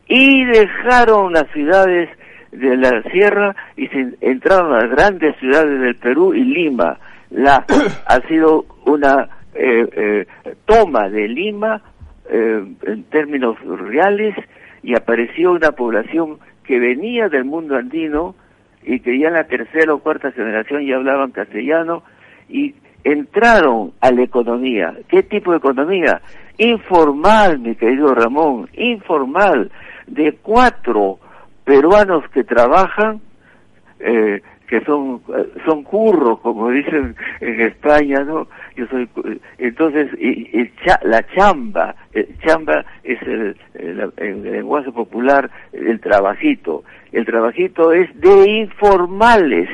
y 0.09 0.44
dejaron 0.44 1.32
las 1.32 1.51
ciudades 1.53 2.11
de 2.53 2.77
la 2.77 3.03
sierra 3.11 3.55
y 3.77 3.86
se 3.89 4.15
entraron 4.20 4.73
a 4.73 4.82
las 4.82 4.90
grandes 4.90 5.36
ciudades 5.36 5.81
del 5.81 5.97
Perú 5.97 6.35
y 6.35 6.44
Lima. 6.44 6.98
La 7.31 7.65
ha 8.07 8.20
sido 8.28 8.66
una 8.85 9.28
eh, 9.55 9.86
eh, 9.93 10.27
toma 10.65 11.09
de 11.09 11.28
Lima 11.28 11.81
en 12.28 13.05
términos 13.05 13.57
reales 13.65 14.35
y 14.82 14.97
apareció 14.97 15.53
una 15.53 15.70
población 15.70 16.39
que 16.66 16.78
venía 16.78 17.28
del 17.28 17.44
mundo 17.44 17.76
andino 17.76 18.34
y 18.82 19.01
que 19.01 19.18
ya 19.18 19.28
en 19.28 19.34
la 19.34 19.44
tercera 19.44 19.94
o 19.94 19.98
cuarta 19.98 20.32
generación 20.32 20.86
ya 20.86 20.97
hablaban 20.97 21.32
castellano 21.32 22.02
y 22.48 22.74
entraron 23.05 23.93
a 24.01 24.10
la 24.10 24.22
economía. 24.22 24.94
¿Qué 25.09 25.22
tipo 25.22 25.52
de 25.52 25.59
economía? 25.59 26.20
Informal, 26.59 27.59
mi 27.59 27.74
querido 27.74 28.14
Ramón, 28.14 28.68
informal, 28.74 29.70
de 30.06 30.38
cuatro 30.43 31.18
peruanos 31.64 32.28
que 32.30 32.44
trabajan, 32.44 33.20
eh, 34.01 34.40
que 34.66 34.80
son 34.84 35.20
son 35.64 35.82
curros, 35.84 36.40
como 36.40 36.70
dicen 36.70 37.14
en 37.40 37.60
España, 37.60 38.20
¿no? 38.20 38.48
Yo 38.76 38.86
soy 38.88 39.09
entonces 39.59 40.09
y, 40.18 40.70
la 41.02 41.24
chamba, 41.34 41.94
el 42.12 42.28
chamba 42.40 42.84
es 43.05 43.20
el, 43.22 43.56
el, 43.74 44.12
el, 44.16 44.43
lenguaje 44.43 44.93
popular 44.93 45.51
el 45.72 46.01
trabajito. 46.01 46.84
El 47.12 47.24
trabajito 47.24 47.93
es 47.93 48.09
de 48.20 48.51
informales, 48.51 49.68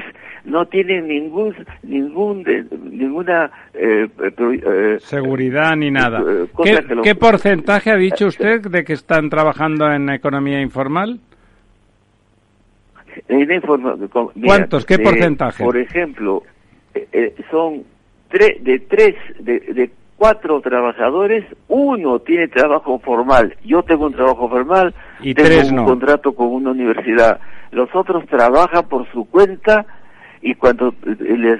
no 0.44 0.66
tienen 0.66 1.08
ningún 1.08 1.54
ningún 1.82 2.44
ninguna 2.90 3.50
eh, 3.74 4.08
eh, 4.18 4.96
seguridad 5.00 5.76
ni 5.76 5.90
nada. 5.90 6.22
¿Qué, 6.62 6.84
¿Qué 7.02 7.14
porcentaje 7.14 7.90
ha 7.90 7.96
dicho 7.96 8.26
usted 8.26 8.60
de 8.62 8.84
que 8.84 8.92
están 8.92 9.30
trabajando 9.30 9.90
en 9.90 10.10
economía 10.10 10.60
informal? 10.60 11.20
¿Cuántos? 14.44 14.86
¿Qué 14.86 14.98
porcentaje? 14.98 15.64
Por 15.64 15.76
ejemplo, 15.76 16.42
eh, 16.94 17.08
eh, 17.12 17.34
son 17.50 17.84
tres, 18.28 18.62
de 18.64 18.78
tres, 18.80 19.14
de, 19.38 19.90
cuatro 20.16 20.60
trabajadores, 20.60 21.44
uno 21.68 22.20
tiene 22.20 22.48
trabajo 22.48 22.98
formal. 23.00 23.56
Yo 23.64 23.82
tengo 23.82 24.06
un 24.06 24.12
trabajo 24.12 24.48
formal, 24.48 24.94
y 25.20 25.34
tengo 25.34 25.80
un 25.80 25.84
contrato 25.84 26.32
con 26.32 26.48
una 26.48 26.70
universidad. 26.70 27.40
Los 27.72 27.88
otros 27.94 28.26
trabajan 28.26 28.88
por 28.88 29.10
su 29.10 29.24
cuenta 29.24 29.84
y 30.40 30.54
cuando 30.54 30.94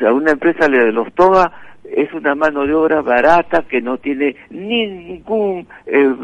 a 0.07 0.13
una 0.13 0.33
empresa 0.33 0.69
le 0.69 0.93
los 0.93 1.13
toma, 1.15 1.53
es 1.85 2.13
una 2.13 2.35
mano 2.35 2.67
de 2.67 2.75
obra 2.75 3.01
barata 3.01 3.65
que 3.69 3.81
no 3.81 3.99
tiene 3.99 4.37
ningún 4.51 5.67
eh, 5.87 6.15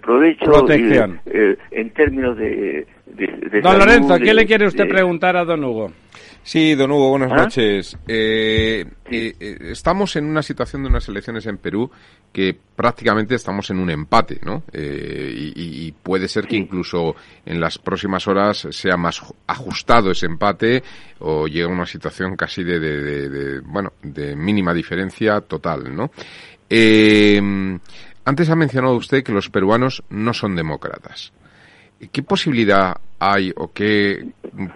provecho 0.00 0.66
en 1.70 1.90
términos 1.90 2.36
de 2.36 2.86
don 3.06 3.78
Lorenzo, 3.78 4.18
¿qué 4.18 4.34
le 4.34 4.46
quiere 4.46 4.66
usted 4.66 4.88
preguntar 4.88 5.36
a 5.36 5.44
don 5.44 5.64
Hugo? 5.64 5.92
Sí, 6.44 6.74
don 6.74 6.90
Hugo, 6.90 7.10
buenas 7.10 7.30
¿Ah? 7.32 7.36
noches. 7.36 7.96
Eh, 8.08 8.84
eh, 9.10 9.34
eh, 9.38 9.58
estamos 9.70 10.16
en 10.16 10.24
una 10.24 10.42
situación 10.42 10.82
de 10.82 10.88
unas 10.88 11.08
elecciones 11.08 11.46
en 11.46 11.58
Perú 11.58 11.88
que 12.32 12.56
prácticamente 12.74 13.36
estamos 13.36 13.70
en 13.70 13.78
un 13.78 13.90
empate, 13.90 14.40
¿no? 14.42 14.64
y, 14.72 15.92
puede 16.02 16.26
ser 16.26 16.46
que 16.46 16.56
incluso 16.56 17.14
en 17.46 17.60
las 17.60 17.78
próximas 17.78 18.26
horas 18.26 18.66
sea 18.70 18.96
más 18.96 19.22
ajustado 19.46 20.10
ese 20.10 20.26
empate 20.26 20.82
o 21.20 21.46
llegue 21.46 21.64
a 21.64 21.68
una 21.68 21.86
situación 21.86 22.34
casi 22.34 22.64
de, 22.64 22.80
de 22.80 23.60
bueno, 23.60 23.92
de 24.02 24.34
mínima 24.34 24.74
diferencia 24.74 25.40
total, 25.42 25.94
¿no? 25.94 26.10
antes 28.24 28.48
ha 28.50 28.56
mencionado 28.56 28.96
usted 28.96 29.22
que 29.22 29.32
los 29.32 29.50
peruanos 29.50 30.02
no 30.08 30.32
son 30.32 30.56
demócratas. 30.56 31.32
¿Qué 32.10 32.22
posibilidad 32.22 32.96
hay 33.18 33.52
o 33.56 33.70
qué 33.72 34.26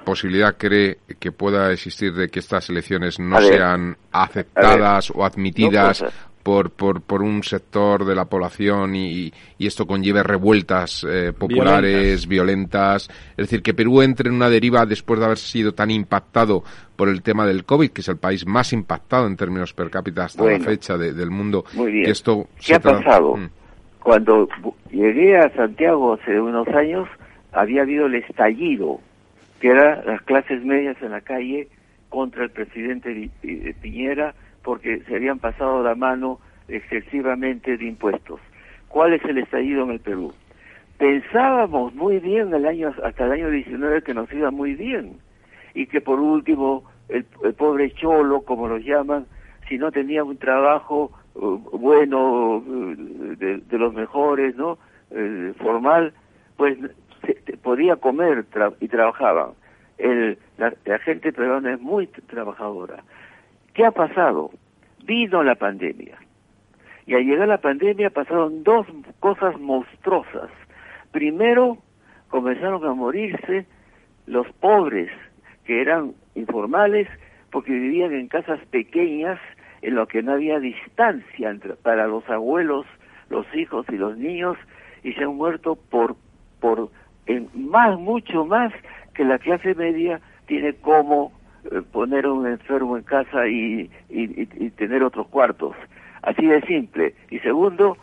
posibilidad 0.05 0.57
cree 0.57 0.99
que 1.19 1.33
pueda 1.33 1.73
existir 1.73 2.15
de 2.15 2.29
que 2.29 2.39
estas 2.39 2.71
elecciones 2.71 3.19
no 3.19 3.41
sean 3.41 3.97
aceptadas 4.13 5.11
o 5.11 5.25
admitidas 5.25 6.05
por, 6.45 6.71
por, 6.71 7.03
por, 7.03 7.23
un 7.23 7.43
sector 7.43 8.05
de 8.05 8.15
la 8.15 8.27
población 8.27 8.95
y, 8.95 9.33
y 9.59 9.67
esto 9.67 9.85
conlleve 9.85 10.23
revueltas 10.23 11.05
eh, 11.11 11.33
populares, 11.37 12.29
violentas. 12.29 13.09
Es 13.31 13.37
decir, 13.37 13.63
que 13.63 13.75
Perú 13.75 14.01
entre 14.01 14.29
en 14.29 14.37
una 14.37 14.49
deriva 14.49 14.87
después 14.87 15.19
de 15.19 15.27
haber 15.27 15.39
sido 15.39 15.75
tan 15.75 15.91
impactado 15.91 16.63
por 16.95 17.09
el 17.09 17.23
tema 17.23 17.45
del 17.47 17.65
COVID, 17.65 17.91
que 17.91 18.03
es 18.03 18.09
el 18.09 18.19
país 18.19 18.47
más 18.47 18.73
impactado 18.73 19.27
en 19.27 19.37
términos 19.37 19.73
per 19.73 19.91
cápita 19.91 20.27
hasta 20.27 20.45
la 20.45 20.61
fecha 20.61 20.97
del 20.97 21.31
mundo. 21.31 21.65
Muy 21.73 21.91
bien. 21.91 22.09
esto 22.09 22.47
¿Qué 22.65 22.77
ha 22.77 22.81
pasado? 22.81 23.37
Mm. 23.37 23.51
Cuando 24.07 24.49
llegué 24.93 25.37
a 25.37 25.51
Santiago 25.51 26.13
hace 26.13 26.41
unos 26.41 26.69
años, 26.69 27.09
había 27.51 27.83
habido 27.83 28.07
el 28.07 28.15
estallido, 28.15 29.01
que 29.59 29.71
era 29.71 30.01
las 30.05 30.23
clases 30.23 30.65
medias 30.65 30.97
en 31.03 31.11
la 31.11 31.23
calle 31.23 31.67
contra 32.09 32.45
el 32.45 32.51
presidente 32.51 33.31
Piñera, 33.83 34.33
porque 34.63 35.01
se 35.09 35.17
habían 35.17 35.41
pasado 35.41 35.83
la 35.83 35.97
mano 35.97 36.39
excesivamente 36.69 37.77
de 37.77 37.85
impuestos. 37.85 38.39
¿Cuál 38.87 39.15
es 39.15 39.25
el 39.25 39.39
estallido 39.39 39.83
en 39.83 39.91
el 39.91 39.99
Perú? 39.99 40.33
Pensábamos 40.99 41.93
muy 41.97 42.21
bien 42.21 42.55
el 42.55 42.65
año, 42.65 42.95
hasta 43.03 43.25
el 43.25 43.33
año 43.33 43.51
19 43.51 44.03
que 44.03 44.15
nos 44.15 44.33
iba 44.33 44.53
muy 44.53 44.77
bien 44.77 45.19
y 45.75 45.89
que 45.89 46.01
por 46.01 46.21
último 46.21 46.85
el, 47.09 47.25
pobre 47.55 47.91
cholo, 47.91 48.43
como 48.43 48.69
lo 48.69 48.79
llaman, 48.79 49.27
si 49.69 49.79
no 49.79 49.91
tenía 49.91 50.23
un 50.23 50.37
trabajo 50.37 51.11
bueno, 51.37 52.57
uh, 52.57 52.95
de, 53.37 53.79
los 53.79 53.93
mejores, 53.93 54.57
¿no? 54.57 54.79
Eh, 55.11 55.53
formal, 55.59 56.13
pues 56.57 56.79
podía 57.63 57.97
comer 57.97 58.45
y 58.81 58.89
trabajaba. 58.89 59.53
El, 59.99 60.39
la, 60.59 60.75
la 60.85 60.99
gente 60.99 61.33
peruana 61.33 61.75
es 61.75 61.81
muy 61.81 62.07
trabajadora. 62.07 63.03
¿Qué 63.75 63.85
ha 63.85 63.91
pasado? 63.91 64.51
Vino 65.05 65.43
la 65.43 65.55
pandemia. 65.55 66.19
Y 67.07 67.15
al 67.15 67.25
llegar 67.25 67.49
la 67.49 67.61
pandemia 67.61 68.11
pasaron 68.11 68.65
dos 68.65 68.87
cosas 69.21 69.59
monstruosas. 69.61 70.51
Primero, 71.13 71.79
comenzaron 72.29 72.85
a 72.85 72.95
morirse 72.95 73.67
los 74.27 74.47
pobres, 74.61 75.11
que 75.65 75.81
eran 75.81 76.15
informales, 76.35 77.09
porque 77.51 77.73
vivían 77.73 78.13
en 78.13 78.29
casas 78.29 78.61
pequeñas, 78.71 79.39
en 79.87 79.95
lo 79.95 80.09
que 80.09 80.21
no 80.21 80.33
había 80.33 80.59
distancia 80.59 81.49
entre, 81.49 81.75
para 81.75 82.09
los 82.09 82.29
abuelos, 82.29 82.87
los 83.31 83.47
hijos 83.55 83.87
y 83.89 83.97
los 83.97 84.19
niños, 84.19 84.59
y 85.05 85.13
se 85.13 85.23
han 85.23 85.37
muerto 85.37 85.77
por, 85.77 86.17
por 86.59 86.91
en 87.27 87.49
más, 87.55 87.97
mucho 87.97 88.45
más 88.45 88.73
que 89.15 89.25
la 89.25 89.39
clase 89.39 89.77
media 89.77 90.21
tiene 90.47 90.75
como 90.75 91.31
eh, 91.71 91.83
poner 91.93 92.25
a 92.25 92.33
un 92.33 92.49
enfermo 92.49 92.97
en 92.97 93.05
casa 93.05 93.47
y, 93.47 93.89
y, 94.09 94.71
tener 94.71 95.05
otros 95.05 95.29
cuartos. 95.29 95.77
Así 96.23 96.45
de 96.47 96.61
simple. 96.63 97.15
Y 97.31 97.39
segundo, 97.39 97.97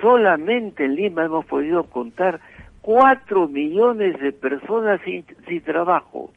solamente 0.00 0.86
en 0.86 0.94
Lima 0.94 1.26
hemos 1.26 1.44
podido 1.44 1.84
contar 1.84 2.40
cuatro 2.80 3.48
millones 3.48 4.18
de 4.18 4.32
personas 4.32 4.98
sin, 5.04 5.26
sin 5.46 5.60
trabajo 5.60 6.32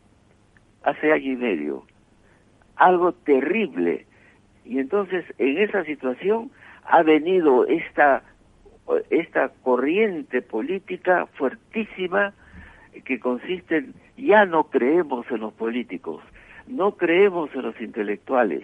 hace 0.83 1.13
año 1.13 1.31
y 1.31 1.35
medio. 1.37 1.83
Algo 2.75 3.13
terrible. 3.13 4.05
Y 4.65 4.79
entonces 4.79 5.25
en 5.37 5.57
esa 5.57 5.83
situación 5.83 6.51
ha 6.83 7.03
venido 7.03 7.65
esta, 7.67 8.23
esta 9.09 9.49
corriente 9.63 10.41
política 10.41 11.27
fuertísima 11.37 12.33
que 13.03 13.19
consiste 13.19 13.77
en 13.77 13.93
ya 14.17 14.45
no 14.45 14.65
creemos 14.65 15.25
en 15.29 15.41
los 15.41 15.53
políticos, 15.53 16.21
no 16.67 16.95
creemos 16.95 17.49
en 17.53 17.63
los 17.63 17.81
intelectuales. 17.81 18.63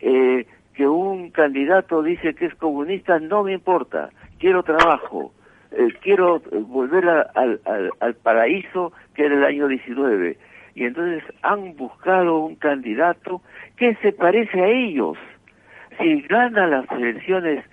Eh, 0.00 0.46
que 0.74 0.86
un 0.86 1.30
candidato 1.30 2.02
dice 2.02 2.34
que 2.34 2.46
es 2.46 2.54
comunista, 2.54 3.18
no 3.18 3.44
me 3.44 3.54
importa, 3.54 4.10
quiero 4.38 4.62
trabajo, 4.62 5.32
eh, 5.72 5.88
quiero 6.02 6.40
volver 6.68 7.08
al, 7.08 7.60
al, 8.00 8.14
paraíso 8.16 8.92
que 9.14 9.24
era 9.24 9.36
el 9.36 9.44
año 9.44 9.68
19. 9.68 10.36
Y 10.76 10.84
entonces 10.84 11.24
han 11.42 11.74
buscado 11.74 12.38
un 12.38 12.54
candidato 12.54 13.42
que 13.76 13.96
se 13.96 14.12
parece 14.12 14.60
a 14.60 14.68
ellos. 14.68 15.18
Si 15.98 16.20
gana 16.22 16.68
las 16.68 16.88
elecciones 16.92 17.64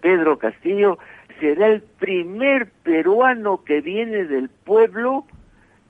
Pedro 0.00 0.38
Castillo, 0.38 0.98
será 1.40 1.66
el 1.66 1.82
primer 1.82 2.70
peruano 2.82 3.62
que 3.64 3.82
viene 3.82 4.24
del 4.24 4.48
pueblo 4.48 5.26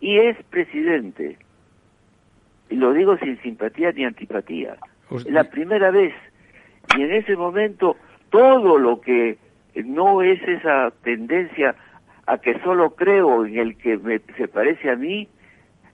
y 0.00 0.18
es 0.18 0.36
presidente 0.50 1.38
y 2.68 2.76
lo 2.76 2.92
digo 2.92 3.16
sin 3.18 3.40
simpatía 3.42 3.92
ni 3.92 4.04
antipatía. 4.04 4.76
Es 5.10 5.26
la 5.26 5.44
primera 5.44 5.90
vez. 5.90 6.14
Y 6.96 7.02
en 7.02 7.12
ese 7.12 7.36
momento 7.36 7.96
todo 8.30 8.78
lo 8.78 9.00
que 9.00 9.38
no 9.84 10.22
es 10.22 10.42
esa 10.42 10.92
tendencia 11.02 11.74
a 12.26 12.38
que 12.38 12.58
solo 12.60 12.94
creo 12.96 13.46
en 13.46 13.58
el 13.58 13.76
que 13.76 13.98
me, 13.98 14.20
se 14.36 14.48
parece 14.48 14.90
a 14.90 14.96
mí, 14.96 15.28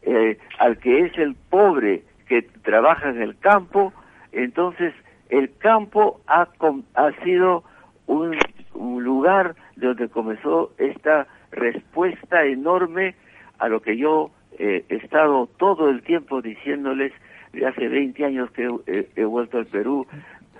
eh, 0.02 0.38
al 0.58 0.78
que 0.78 1.00
es 1.06 1.18
el 1.18 1.34
pobre 1.34 2.02
que 2.28 2.42
trabaja 2.42 3.10
en 3.10 3.22
el 3.22 3.38
campo, 3.38 3.92
entonces 4.32 4.94
el 5.28 5.56
campo 5.58 6.20
ha, 6.26 6.48
ha 6.94 7.24
sido 7.24 7.64
un, 8.06 8.36
lugar 8.74 9.54
donde 9.76 10.08
comenzó 10.08 10.72
esta 10.78 11.26
respuesta 11.50 12.44
enorme 12.44 13.14
a 13.58 13.68
lo 13.68 13.80
que 13.80 13.96
yo 13.96 14.30
he 14.58 14.84
estado 14.88 15.48
todo 15.58 15.88
el 15.88 16.02
tiempo 16.02 16.40
diciéndoles 16.42 17.12
de 17.52 17.66
hace 17.66 17.88
20 17.88 18.24
años 18.24 18.50
que 18.52 18.68
he, 19.16 19.24
vuelto 19.24 19.58
al 19.58 19.66
Perú. 19.66 20.06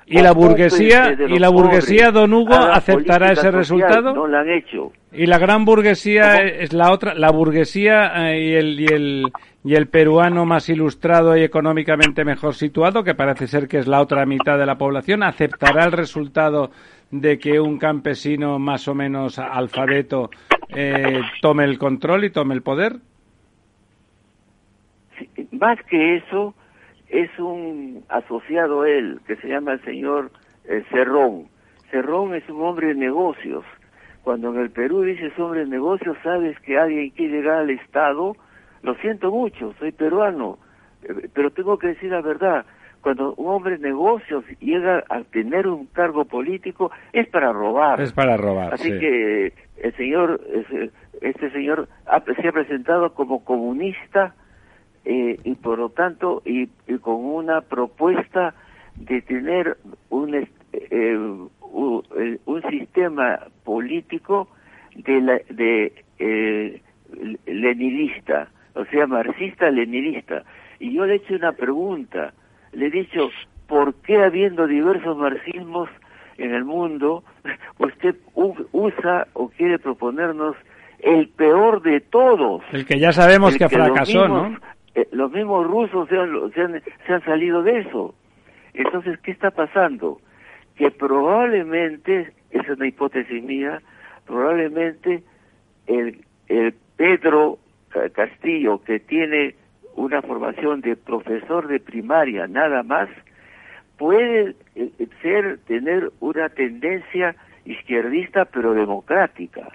¿Y 0.07 0.21
la 0.21 0.33
burguesía, 0.33 1.17
y 1.29 1.39
la 1.39 1.49
burguesía, 1.49 2.11
don 2.11 2.33
Hugo, 2.35 2.55
aceptará 2.55 3.33
ese 3.33 3.51
resultado? 3.51 4.13
No 4.15 4.27
lo 4.27 4.39
han 4.39 4.51
hecho. 4.51 4.93
¿Y 5.13 5.27
la 5.27 5.39
gran 5.39 5.65
burguesía 5.65 6.39
es 6.39 6.73
la 6.73 6.93
otra, 6.93 7.15
la 7.15 7.31
burguesía 7.31 8.31
eh, 8.31 8.41
y, 8.41 8.55
el, 8.55 8.81
y, 8.81 8.87
el, 8.87 9.25
y 9.65 9.75
el 9.75 9.87
peruano 9.89 10.45
más 10.45 10.69
ilustrado 10.69 11.37
y 11.37 11.43
económicamente 11.43 12.25
mejor 12.25 12.55
situado, 12.55 13.05
que 13.05 13.15
parece 13.15 13.47
ser 13.47 13.69
que 13.69 13.79
es 13.79 13.87
la 13.87 14.01
otra 14.01 14.27
mitad 14.27 14.59
de 14.59 14.67
la 14.67 14.77
población, 14.77 15.23
aceptará 15.23 15.85
el 15.85 15.93
resultado 15.93 16.71
de 17.11 17.39
que 17.39 17.61
un 17.61 17.79
campesino 17.79 18.59
más 18.59 18.89
o 18.89 18.95
menos 18.95 19.39
alfabeto 19.39 20.31
eh, 20.75 21.21
tome 21.41 21.65
el 21.65 21.79
control 21.79 22.25
y 22.25 22.31
tome 22.31 22.55
el 22.55 22.63
poder? 22.63 22.97
más 25.53 25.79
que 25.89 26.17
eso, 26.17 26.55
es 27.13 27.39
un 27.39 28.05
asociado 28.09 28.87
él, 28.87 29.21
que 29.27 29.37
se 29.37 29.49
llama 29.49 29.75
el 29.75 29.85
señor 29.85 30.31
eh, 30.65 30.83
Cerrón. 30.91 31.47
Cerrón 31.91 32.35
es 32.35 32.49
un 32.49 32.63
hombre 32.63 32.89
de 32.89 32.95
negocios. 32.95 33.65
Cuando 34.23 34.51
en 34.55 34.61
el 34.61 34.71
Perú 34.71 35.03
dices 35.03 35.39
hombre 35.39 35.61
de 35.61 35.67
negocios, 35.67 36.17
sabes 36.23 36.59
que 36.61 36.79
alguien 36.79 37.11
quiere 37.11 37.35
llegar 37.35 37.59
al 37.59 37.71
Estado. 37.71 38.35
Lo 38.83 38.95
siento 38.97 39.31
mucho, 39.31 39.75
soy 39.79 39.93
peruano, 39.93 40.59
eh, 41.03 41.29
pero 41.35 41.51
tengo 41.51 41.79
que 41.79 41.89
decir 41.89 42.11
la 42.11 42.23
verdad. 42.23 42.65
Cuando 43.03 43.35
un 43.35 43.49
hombre 43.49 43.77
de 43.77 43.89
negocios 43.89 44.45
llega 44.61 45.05
a 45.11 45.23
tener 45.25 45.67
un 45.67 45.87
cargo 45.87 46.25
político, 46.25 46.93
es 47.13 47.29
para 47.29 47.53
robar. 47.53 48.01
Es 48.01 48.13
para 48.13 48.39
robar. 48.39 48.73
Así 48.73 48.89
que 48.99 49.53
el 49.77 49.97
señor, 49.97 50.41
este 51.21 51.51
señor 51.51 51.89
se 52.41 52.49
ha 52.49 52.53
presentado 52.53 53.13
como 53.13 53.45
comunista, 53.45 54.35
eh, 55.05 55.39
y 55.43 55.55
por 55.57 55.79
lo 55.79 55.89
tanto 55.89 56.43
y, 56.45 56.69
con 56.99 57.25
una 57.25 57.61
propuesta 57.61 58.55
de 58.97 59.21
tener 59.23 59.77
un, 60.11 60.35
eh, 60.35 60.49
eh, 60.73 61.17
un, 61.17 62.63
sistema 62.71 63.41
político 63.65 64.49
de, 64.95 65.21
la, 65.21 65.41
de 65.49 65.93
leninista, 67.47 68.49
o 68.75 68.85
sea, 68.87 69.07
marxista-leninista. 69.07 70.45
Y 70.79 70.95
yo 70.95 71.05
le 71.07 71.15
he 71.15 71.17
hecho 71.17 71.35
una 71.35 71.53
pregunta, 71.53 72.33
le 72.73 72.87
he 72.87 72.91
dicho, 72.91 73.31
¿por 73.67 73.95
qué 74.03 74.23
habiendo 74.23 74.67
diversos 74.67 75.17
marxismos 75.17 75.89
en 76.39 76.55
el 76.55 76.65
mundo, 76.65 77.25
usted 77.79 78.17
usa 78.35 79.27
o 79.33 79.49
quiere 79.49 79.79
proponernos 79.79 80.57
el 81.01 81.29
peor 81.29 81.83
de 81.83 82.01
todos? 82.01 82.63
El 82.73 82.87
que 82.87 82.99
ya 82.99 83.13
sabemos 83.13 83.57
que, 83.57 83.69
fracasó, 83.69 84.29
¿no? 84.29 84.57
Eh, 84.95 85.09
los 85.13 85.31
mismos 85.33 85.67
rusos 85.67 86.09
se 86.09 86.19
han, 86.19 86.53
se, 86.53 87.13
han, 87.13 87.25
salido 87.25 87.63
de 87.63 87.81
eso. 87.81 88.15
Entonces, 88.75 89.19
¿qué 89.21 89.31
está 89.31 89.51
pasando? 89.51 90.21
Que 90.77 90.91
probablemente, 90.91 92.33
esa 92.51 92.73
es 92.73 92.77
una 92.77 92.87
hipótesis 92.87 93.43
mía, 93.43 93.81
probablemente 94.27 95.23
el, 95.87 96.25
el 96.49 96.75
Pedro 96.97 97.59
Castillo, 98.13 98.83
que 98.83 99.01
tiene 99.01 99.55
una 99.95 100.23
formación 100.23 100.81
de 100.81 100.97
profesor 100.97 101.69
de 101.69 101.81
primaria 101.81 102.47
nada 102.47 102.83
más, 102.83 103.09
puede 103.99 104.55
eh, 104.75 104.91
ser, 105.21 105.59
tener 105.67 106.11
una 106.21 106.49
tendencia 106.49 107.37
izquierdista 107.65 108.45
pero 108.47 108.75
democrática. 108.75 109.69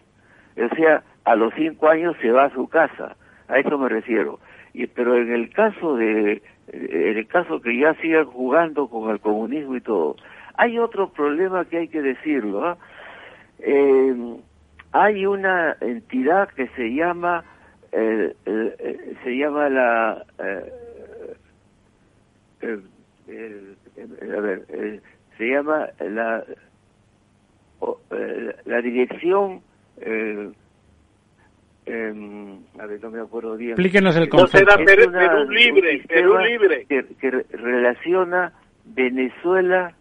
O 0.58 0.76
sea, 0.76 1.04
a 1.24 1.36
los 1.36 1.54
cinco 1.56 1.88
años 1.88 2.16
se 2.22 2.32
va 2.32 2.46
a 2.46 2.54
su 2.54 2.68
casa. 2.68 3.16
A 3.48 3.60
eso 3.60 3.78
me 3.78 3.90
refiero. 3.90 4.40
Y, 4.78 4.86
pero 4.86 5.18
en 5.18 5.34
el 5.34 5.50
caso 5.52 5.96
de, 5.96 6.44
en 6.72 7.18
el 7.18 7.28
caso 7.28 7.60
que 7.62 7.80
ya 7.80 7.96
sigan 7.96 8.26
jugando 8.26 8.88
con 8.88 9.10
el 9.10 9.20
comunismo 9.20 9.76
y 9.76 9.82
todo, 9.82 10.16
hay 10.54 10.78
otro 10.78 11.10
problema 11.10 11.66
que 11.66 11.78
hay 11.78 11.88
que 11.88 12.02
decirlo. 12.02 12.64
¿ah? 12.64 12.78
Eh, 13.60 14.38
hay 14.92 15.26
una 15.26 15.76
entidad 15.82 16.50
que 16.50 16.68
se 16.70 16.94
llama 16.94 17.44
eh, 17.92 18.36
eh, 18.46 19.16
se 19.24 19.38
llama 19.38 19.70
la 19.70 20.24
a 20.42 20.56
ver 24.42 25.02
se 25.38 25.48
llama 25.50 25.88
la 26.00 26.44
la 28.66 28.82
dirección 28.82 29.62
Em, 31.88 32.60
a 32.78 32.86
ver, 32.86 33.02
no 33.02 33.10
me 33.10 33.22
acuerdo 33.22 33.56
bien. 33.56 33.72
Explíquenos 33.72 34.16
el 34.18 34.28
concepto. 34.28 34.66
No 34.66 34.86
será 34.86 34.86
Perú 34.86 35.50
libre, 35.50 36.04
Perú 36.06 36.38
libre. 36.40 36.86
Que, 36.86 37.32
relaciona 37.52 38.52
Venezuela, 38.86 39.94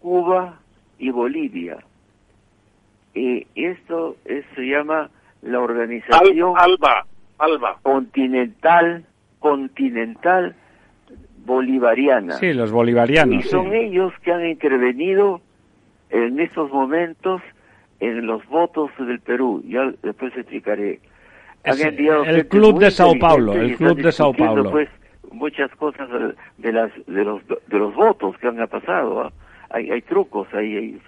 Cuba 0.00 0.60
y 0.98 1.10
Bolivia. 1.10 1.78
Y 3.14 3.46
esto 3.54 4.16
se 4.54 4.62
llama 4.62 5.08
la 5.40 5.60
organización 5.60 6.54
Alba, 6.58 7.06
Alba. 7.38 7.78
continental, 7.82 9.06
continental 9.38 10.54
bolivariana. 11.46 12.34
Sí, 12.34 12.52
los 12.52 12.70
bolivarianos. 12.70 13.46
Y 13.46 13.48
son 13.48 13.74
ellos 13.74 14.12
que 14.22 14.32
han 14.32 14.46
intervenido 14.46 15.40
en 16.10 16.38
estos 16.38 16.70
momentos 16.70 17.40
en 18.00 18.26
los 18.26 18.46
votos 18.46 18.90
del 18.98 19.20
Perú. 19.20 19.62
Ya 19.66 19.92
después 20.02 20.36
explicaré. 20.36 21.00
el 21.64 22.48
Club 22.48 22.78
de 22.78 22.90
Sao 22.90 23.18
Paulo, 23.18 23.54
el 23.54 23.76
Club 23.76 24.00
de 24.00 24.12
Sao 24.12 24.32
Paulo. 24.32 24.70
Pues, 24.70 24.88
muchas 25.32 25.70
cosas 25.76 26.08
de 26.58 26.72
las 26.72 26.90
de 27.06 27.24
los 27.24 27.42
de 27.46 27.78
los 27.78 27.94
votos 27.94 28.36
que 28.38 28.48
han 28.48 28.56
pasado. 28.68 29.22
¿ah? 29.22 29.32
Hay, 29.70 29.90
hay 29.90 30.02
trucos 30.02 30.48
ahí. 30.54 30.98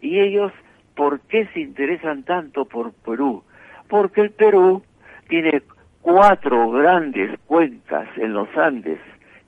y 0.00 0.18
ellos, 0.18 0.52
¿por 0.94 1.20
qué 1.20 1.46
se 1.54 1.60
interesan 1.60 2.24
tanto 2.24 2.64
por 2.64 2.92
Perú? 2.92 3.44
Porque 3.88 4.20
el 4.22 4.30
Perú 4.30 4.82
tiene 5.28 5.62
cuatro 6.02 6.70
grandes 6.70 7.38
cuencas 7.46 8.08
en 8.16 8.32
los 8.32 8.48
Andes 8.56 8.98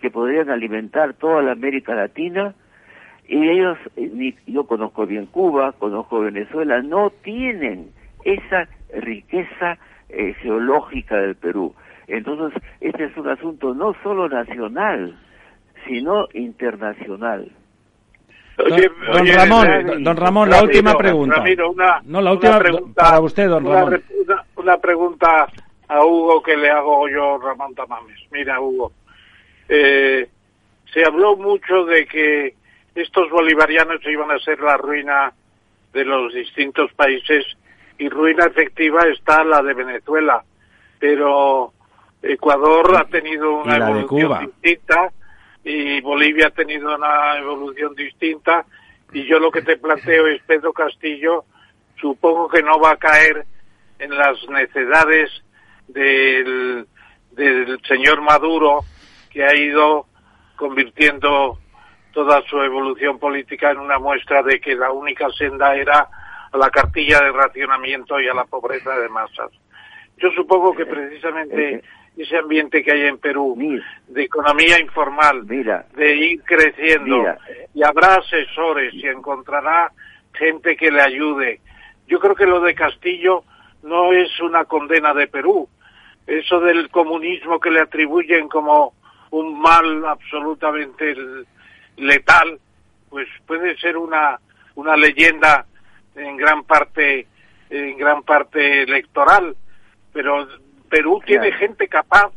que 0.01 0.11
podrían 0.11 0.51
alimentar 0.51 1.15
toda 1.15 1.43
la 1.43 1.53
América 1.53 1.95
Latina 1.95 2.55
y 3.29 3.47
ellos, 3.47 3.79
eh, 3.97 4.35
yo 4.47 4.65
conozco 4.65 5.07
bien 5.07 5.27
Cuba, 5.27 5.73
conozco 5.73 6.21
Venezuela, 6.21 6.81
no 6.81 7.11
tienen 7.23 7.91
esa 8.25 8.67
riqueza 8.93 9.79
eh, 10.09 10.35
geológica 10.41 11.17
del 11.17 11.37
Perú. 11.37 11.75
Entonces, 12.07 12.61
este 12.81 13.05
es 13.05 13.17
un 13.19 13.29
asunto 13.29 13.75
no 13.75 13.95
solo 14.03 14.31
nacional, 14.31 15.15
sino 15.87 16.27
internacional. 16.33 17.53
don, 18.57 19.27
Ramón, 19.27 20.03
don 20.03 20.17
Ramón, 20.17 20.49
la 20.49 20.63
última 20.63 20.97
pregunta. 20.97 21.45
no, 22.07 22.23
la 22.23 22.33
última 22.33 22.59
pregunta 22.59 23.03
para 23.03 23.21
usted, 23.21 23.47
don 23.47 23.67
Ramón. 23.67 24.03
Una, 24.57 24.79
pregunta 24.79 25.47
a 25.87 26.05
Hugo 26.05 26.43
que 26.43 26.57
le 26.57 26.71
hago 26.71 27.07
yo, 27.11 27.39
Ramón 27.39 27.75
Tamames. 27.75 28.19
Mira, 28.31 28.59
Hugo, 28.59 28.93
eh, 29.69 30.29
se 30.93 31.05
habló 31.05 31.37
mucho 31.37 31.85
de 31.85 32.07
que 32.07 32.55
estos 32.95 33.31
bolivarianos 33.31 34.01
iban 34.07 34.31
a 34.31 34.39
ser 34.39 34.61
la 34.61 34.77
ruina 34.77 35.33
de 35.93 36.05
los 36.05 36.33
distintos 36.33 36.93
países 36.95 37.45
y 37.99 38.09
ruina 38.09 38.47
efectiva 38.47 39.03
está 39.09 39.45
la 39.45 39.63
de 39.63 39.75
Venezuela, 39.75 40.43
pero 40.99 41.73
Ecuador 42.23 42.97
ha 42.97 43.05
tenido 43.05 43.63
una 43.63 43.77
evolución 43.77 44.47
distinta 44.47 45.13
y 45.65 46.01
Bolivia 46.01 46.49
ha 46.49 46.51
tenido 46.51 46.95
una 46.95 47.39
evolución 47.39 47.95
distinta. 47.95 48.65
Y 49.13 49.25
yo 49.27 49.39
lo 49.39 49.51
que 49.51 49.63
te 49.63 49.77
planteo 49.77 50.27
es 50.27 50.43
Pedro 50.43 50.73
Castillo 50.73 51.45
supongo 52.01 52.49
que 52.49 52.63
no 52.63 52.79
va 52.79 52.93
a 52.93 52.97
caer 52.97 53.45
en 53.99 54.17
las 54.17 54.37
necedades 54.49 55.31
del, 55.89 56.87
del 57.33 57.81
señor 57.87 58.21
Maduro 58.21 58.85
que 59.31 59.45
ha 59.45 59.55
ido 59.57 60.07
convirtiendo 60.57 61.59
toda 62.19 62.43
su 62.51 62.61
evolución 62.61 63.17
política 63.21 63.71
en 63.71 63.79
una 63.79 64.01
muestra 64.01 64.43
de 64.43 64.61
que 64.61 64.75
la 64.75 64.91
única 64.91 65.31
senda 65.31 65.77
era 65.77 66.09
a 66.51 66.59
la 66.59 66.69
cartilla 66.69 67.21
de 67.21 67.31
racionamiento 67.31 68.19
y 68.19 68.27
a 68.27 68.35
la 68.35 68.45
pobreza 68.45 68.91
de 68.99 69.09
masas. 69.09 69.53
Yo 70.17 70.29
supongo 70.33 70.75
que 70.75 70.85
precisamente 70.85 71.75
eh, 71.75 71.75
eh. 71.77 71.83
ese 72.17 72.39
ambiente 72.39 72.83
que 72.83 72.91
hay 72.91 73.03
en 73.03 73.19
Perú 73.19 73.57
de 74.09 74.25
economía 74.25 74.81
informal, 74.81 75.47
de 75.47 76.17
ir 76.17 76.43
creciendo, 76.43 77.25
y 77.73 77.85
habrá 77.85 78.17
asesores 78.17 78.93
y 78.95 79.07
encontrará 79.07 79.93
gente 80.35 80.77
que 80.77 80.91
le 80.91 81.01
ayude. 81.01 81.61
Yo 82.09 82.19
creo 82.19 82.35
que 82.35 82.47
lo 82.47 82.59
de 82.59 82.75
Castillo 82.75 83.45
no 83.85 84.13
es 84.13 84.41
una 84.41 84.65
condena 84.65 85.15
de 85.15 85.29
Perú. 85.29 85.69
Eso 86.27 86.59
del 86.59 86.91
comunismo 86.91 87.61
que 87.61 87.71
le 87.71 87.81
atribuyen 87.81 88.49
como 88.49 88.95
un 89.31 89.61
mal 89.61 90.05
absolutamente 90.05 91.15
letal, 91.99 92.59
pues 93.09 93.29
puede 93.47 93.77
ser 93.79 93.97
una, 93.97 94.39
una 94.75 94.97
leyenda 94.97 95.67
en 96.15 96.37
gran 96.37 96.65
parte 96.65 97.27
en 97.71 97.99
gran 97.99 98.23
parte 98.23 98.83
electoral, 98.83 99.55
pero 100.13 100.49
Perú 100.89 101.21
tiene 101.25 101.53
gente 101.53 101.87
capaz 101.87 102.33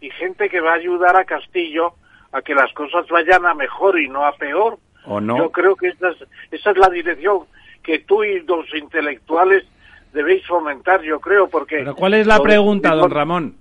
y 0.00 0.10
gente 0.10 0.48
que 0.48 0.60
va 0.60 0.72
a 0.72 0.76
ayudar 0.76 1.16
a 1.16 1.24
Castillo 1.24 1.94
a 2.32 2.42
que 2.42 2.54
las 2.54 2.72
cosas 2.72 3.06
vayan 3.08 3.46
a 3.46 3.54
mejor 3.54 3.98
y 4.00 4.08
no 4.08 4.24
a 4.24 4.36
peor. 4.36 4.78
¿O 5.04 5.20
no? 5.20 5.36
Yo 5.38 5.50
creo 5.50 5.74
que 5.74 5.88
esa 5.88 6.10
es, 6.10 6.18
esa 6.52 6.70
es 6.70 6.76
la 6.76 6.88
dirección 6.88 7.46
que 7.82 8.00
tú 8.00 8.22
y 8.22 8.40
los 8.42 8.72
intelectuales 8.74 9.64
debéis 10.12 10.46
fomentar, 10.46 11.02
yo 11.02 11.20
creo, 11.20 11.48
porque... 11.48 11.78
¿Pero 11.78 11.94
cuál 11.94 12.14
es 12.14 12.26
la 12.26 12.40
pregunta, 12.40 12.94
don 12.94 13.10
Ramón? 13.10 13.56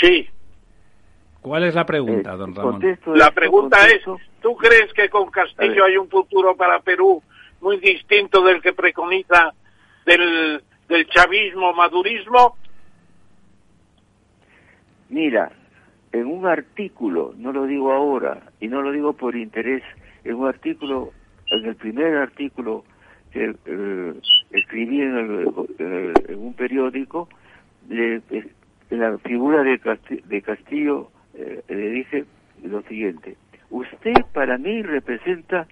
Sí. 0.00 0.28
¿Cuál 1.44 1.64
es 1.64 1.74
la 1.74 1.84
pregunta, 1.84 2.32
eh, 2.32 2.36
don 2.38 2.54
Ramón? 2.54 2.80
La 3.16 3.30
pregunta 3.30 3.76
es, 3.86 4.00
¿tú 4.40 4.56
crees 4.56 4.90
que 4.94 5.10
con 5.10 5.30
Castillo 5.30 5.84
hay 5.84 5.98
un 5.98 6.08
futuro 6.08 6.56
para 6.56 6.80
Perú 6.80 7.22
muy 7.60 7.76
distinto 7.76 8.42
del 8.42 8.62
que 8.62 8.72
preconiza 8.72 9.52
del, 10.06 10.62
del 10.88 11.06
chavismo, 11.06 11.74
madurismo? 11.74 12.56
Mira, 15.10 15.52
en 16.12 16.28
un 16.28 16.46
artículo, 16.46 17.34
no 17.36 17.52
lo 17.52 17.66
digo 17.66 17.92
ahora 17.92 18.44
y 18.58 18.68
no 18.68 18.80
lo 18.80 18.90
digo 18.90 19.12
por 19.12 19.36
interés, 19.36 19.82
en 20.24 20.36
un 20.36 20.48
artículo, 20.48 21.12
en 21.48 21.66
el 21.66 21.76
primer 21.76 22.16
artículo 22.16 22.84
que 23.32 23.54
eh, 23.66 24.14
escribí 24.50 25.02
en, 25.02 25.46
en, 25.78 26.38
un 26.38 26.54
periódico, 26.54 27.28
de, 27.82 28.22
la 28.88 29.18
figura 29.18 29.62
de, 29.62 29.78
de 30.24 30.40
Castillo 30.40 31.10
eh, 31.36 31.62
le 31.68 31.90
dije 31.90 32.24
lo 32.62 32.82
siguiente, 32.82 33.36
usted 33.70 34.14
para 34.32 34.58
mí 34.58 34.82
representa 34.82 35.66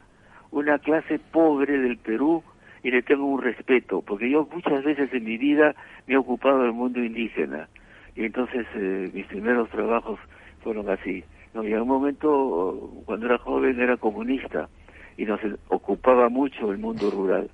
una 0.51 0.79
clase 0.79 1.19
pobre 1.19 1.79
del 1.79 1.97
Perú 1.97 2.43
y 2.83 2.91
le 2.91 3.03
tengo 3.03 3.25
un 3.25 3.41
respeto, 3.41 4.03
porque 4.03 4.29
yo 4.29 4.49
muchas 4.53 4.85
veces 4.85 5.13
en 5.13 5.25
mi 5.25 5.39
vida 5.39 5.75
me 6.07 6.15
he 6.15 6.17
ocupado 6.17 6.63
del 6.63 6.73
mundo 6.73 7.03
indígena 7.03 7.69
y 8.15 8.25
entonces 8.25 8.67
eh, 8.75 9.11
mis 9.15 9.27
primeros 9.27 9.71
trabajos 9.71 10.19
fueron 10.63 10.89
así. 10.91 11.25
No, 11.55 11.65
y 11.65 11.73
en 11.73 11.83
un 11.83 11.89
momento, 11.89 12.91
cuando 13.05 13.27
era 13.27 13.39
joven, 13.39 13.79
era 13.79 13.97
comunista 13.97 14.69
y 15.17 15.25
nos 15.25 15.41
ocupaba 15.69 16.29
mucho 16.29 16.73
el 16.73 16.79
mundo 16.79 17.11
rural. 17.11 17.51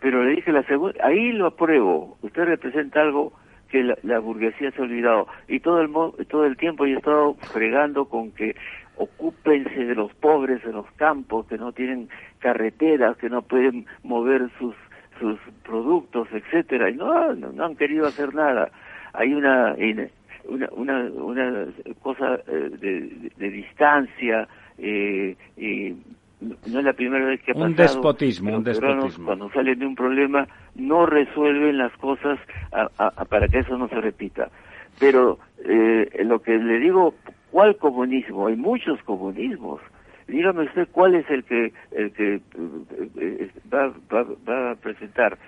Pero 0.00 0.24
le 0.24 0.36
dije 0.36 0.52
la 0.52 0.62
segunda, 0.64 0.98
ahí 1.04 1.32
lo 1.32 1.46
apruebo, 1.46 2.18
usted 2.22 2.44
representa 2.44 3.00
algo 3.00 3.32
que 3.70 3.96
la, 4.02 4.18
burguesía 4.18 4.70
se 4.70 4.80
ha 4.80 4.84
olvidado. 4.84 5.28
Y 5.46 5.60
todo 5.60 5.80
el, 5.80 5.90
todo 6.26 6.44
el 6.44 6.56
tiempo 6.56 6.86
he 6.86 6.94
estado 6.94 7.34
fregando 7.52 8.06
con 8.06 8.32
que 8.32 8.56
ocúpense 8.96 9.84
de 9.84 9.94
los 9.94 10.12
pobres 10.14 10.64
en 10.64 10.72
los 10.72 10.90
campos, 10.92 11.46
que 11.46 11.58
no 11.58 11.72
tienen 11.72 12.08
carreteras, 12.40 13.16
que 13.18 13.28
no 13.28 13.42
pueden 13.42 13.86
mover 14.02 14.50
sus 14.58 14.74
sus 15.18 15.38
productos, 15.64 16.28
etcétera, 16.32 16.90
y 16.90 16.94
no, 16.94 17.34
no, 17.34 17.64
han 17.64 17.74
querido 17.74 18.06
hacer 18.06 18.34
nada. 18.34 18.70
Hay 19.12 19.34
una 19.34 19.74
una, 20.44 20.68
una, 20.72 21.02
una 21.10 21.66
cosa 22.02 22.40
eh, 22.46 22.70
de, 22.80 23.30
de, 23.36 23.50
distancia 23.50 24.48
eh, 24.78 25.36
y 25.56 25.94
no 26.40 26.78
es 26.78 26.84
la 26.84 26.92
primera 26.92 27.24
vez 27.26 27.40
que 27.42 27.50
ha 27.50 27.54
pasado. 27.54 27.70
Un 27.70 27.76
despotismo, 27.76 28.56
un 28.56 28.64
despotismo. 28.64 29.26
Cuando 29.26 29.50
salen 29.50 29.78
de 29.78 29.86
un 29.86 29.94
problema 29.94 30.46
no 30.74 31.06
resuelven 31.06 31.78
las 31.78 31.92
cosas 31.96 32.38
para 33.28 33.48
que 33.48 33.58
eso 33.58 33.76
no 33.76 33.88
se 33.88 34.00
repita. 34.00 34.48
Pero 34.98 35.38
eh, 35.64 36.22
lo 36.24 36.40
que 36.40 36.58
le 36.58 36.78
digo, 36.78 37.14
¿cuál 37.50 37.76
comunismo? 37.76 38.46
Hay 38.46 38.56
muchos 38.56 39.02
comunismos. 39.02 39.80
Dígame 40.26 40.64
usted 40.64 40.88
cuál 40.92 41.14
es 41.14 41.28
el 41.30 41.44
que 41.44 41.72
el 41.92 42.12
que 42.12 42.40
eh, 43.18 43.50
va, 43.72 43.92
va, 44.12 44.26
va, 44.48 44.70
a 44.72 44.74
presentar. 44.74 45.38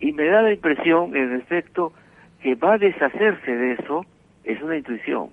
Y 0.00 0.12
me 0.12 0.24
da 0.24 0.42
la 0.42 0.52
impresión, 0.52 1.14
en 1.14 1.34
efecto, 1.34 1.92
que 2.42 2.54
va 2.54 2.74
a 2.74 2.78
deshacerse 2.78 3.54
de 3.54 3.74
eso, 3.74 4.04
es 4.44 4.60
una 4.62 4.76
intuición. 4.76 5.30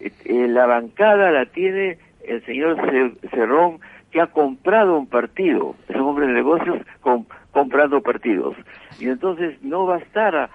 Eh, 0.00 0.10
eh, 0.24 0.48
la 0.48 0.66
bancada 0.66 1.30
la 1.30 1.46
tiene 1.46 1.98
el 2.24 2.44
señor 2.44 2.76
Cerrón, 3.30 3.80
que 4.10 4.20
ha 4.20 4.26
comprado 4.26 4.98
un 4.98 5.06
partido, 5.06 5.76
es 5.88 5.96
un 5.96 6.02
hombre 6.02 6.26
de 6.26 6.32
negocios 6.32 6.78
comprando 7.52 8.00
partidos. 8.02 8.56
Y 8.98 9.08
entonces 9.08 9.62
no 9.62 9.86
va 9.86 9.96
a 9.96 9.98
estar, 9.98 10.50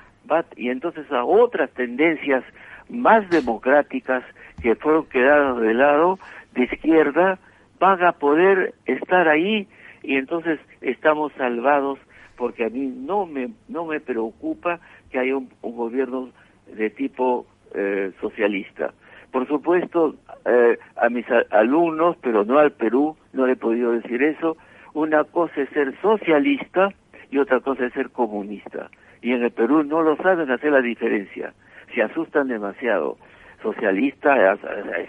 y 0.56 0.70
entonces 0.70 1.12
a 1.12 1.24
otras 1.24 1.70
tendencias 1.72 2.44
más 2.90 3.30
democráticas 3.30 4.24
que 4.62 4.76
fueron 4.76 5.06
quedadas 5.06 5.60
de 5.62 5.74
lado, 5.74 6.20
de 6.54 6.64
izquierda, 6.64 7.40
van 7.80 8.04
a 8.04 8.14
poder 8.14 8.74
estar 8.86 9.28
ahí 9.28 9.68
y 10.04 10.16
entonces 10.16 10.60
estamos 10.82 11.32
salvados 11.34 12.00
porque 12.38 12.66
a 12.66 12.70
mí 12.70 12.88
no 12.88 13.26
me, 13.26 13.50
no 13.68 13.86
me 13.86 14.00
preocupa 14.00 14.80
que 15.12 15.20
haya 15.20 15.36
un, 15.36 15.50
gobierno 15.62 16.30
de 16.68 16.90
tipo 16.90 17.46
eh, 17.74 18.12
socialista. 18.22 18.94
Por 19.36 19.50
supuesto, 19.50 20.16
eh, 20.46 20.78
a 20.96 21.10
mis 21.10 21.26
alumnos, 21.52 22.16
pero 22.22 22.46
no 22.46 22.58
al 22.58 22.72
Perú, 22.72 23.18
no 23.34 23.46
le 23.46 23.52
he 23.52 23.58
podido 23.58 23.92
decir 23.92 24.24
eso, 24.24 24.56
una 24.94 25.26
cosa 25.26 25.60
es 25.60 25.70
ser 25.72 25.94
socialista 26.02 26.94
y 27.30 27.40
otra 27.40 27.60
cosa 27.60 27.86
es 27.86 27.92
ser 27.92 28.12
comunista. 28.12 28.90
Y 29.22 29.34
en 29.34 29.44
el 29.44 29.52
Perú 29.52 29.84
no 29.84 30.04
lo 30.04 30.16
saben 30.16 30.50
hacer 30.50 30.72
la 30.72 30.80
diferencia, 30.80 31.54
se 31.94 32.02
asustan 32.02 32.48
demasiado 32.48 33.18
socialistas, 33.62 34.58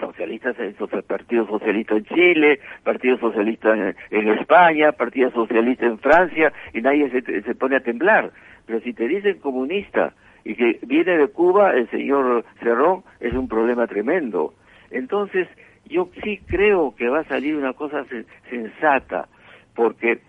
socialistas, 0.01 0.57
Partido 1.07 1.47
Socialista 1.47 1.95
en 1.95 2.05
Chile, 2.07 2.59
Partido 2.83 3.19
Socialista 3.19 3.77
en, 4.11 4.29
España, 4.29 4.91
Partido 4.91 5.31
Socialista 5.31 5.87
en 5.87 6.01
Francia, 6.01 6.53
y 6.75 6.81
nadie 6.81 7.11
se, 7.11 7.43
se, 7.43 7.55
pone 7.55 7.77
a 7.77 7.81
temblar. 7.81 8.33
Pero 8.67 8.81
si 8.81 8.93
te 8.93 9.07
dicen 9.07 9.39
comunista 9.39 10.15
y 10.47 10.55
que 10.55 10.79
viene 10.87 11.19
de 11.19 11.27
Cuba, 11.27 11.73
el 11.73 11.91
señor 11.91 12.45
Cerrón, 12.61 13.03
es 13.19 13.35
un 13.35 13.49
problema 13.49 13.89
tremendo. 13.89 14.55
Entonces, 14.93 15.49
yo 15.87 16.09
sí 16.23 16.41
creo 16.47 16.95
que 16.95 17.09
va 17.09 17.21
a 17.21 17.25
salir 17.25 17.57
una 17.57 17.73
cosa 17.73 18.05
sensata, 18.49 19.27
porque, 19.75 20.21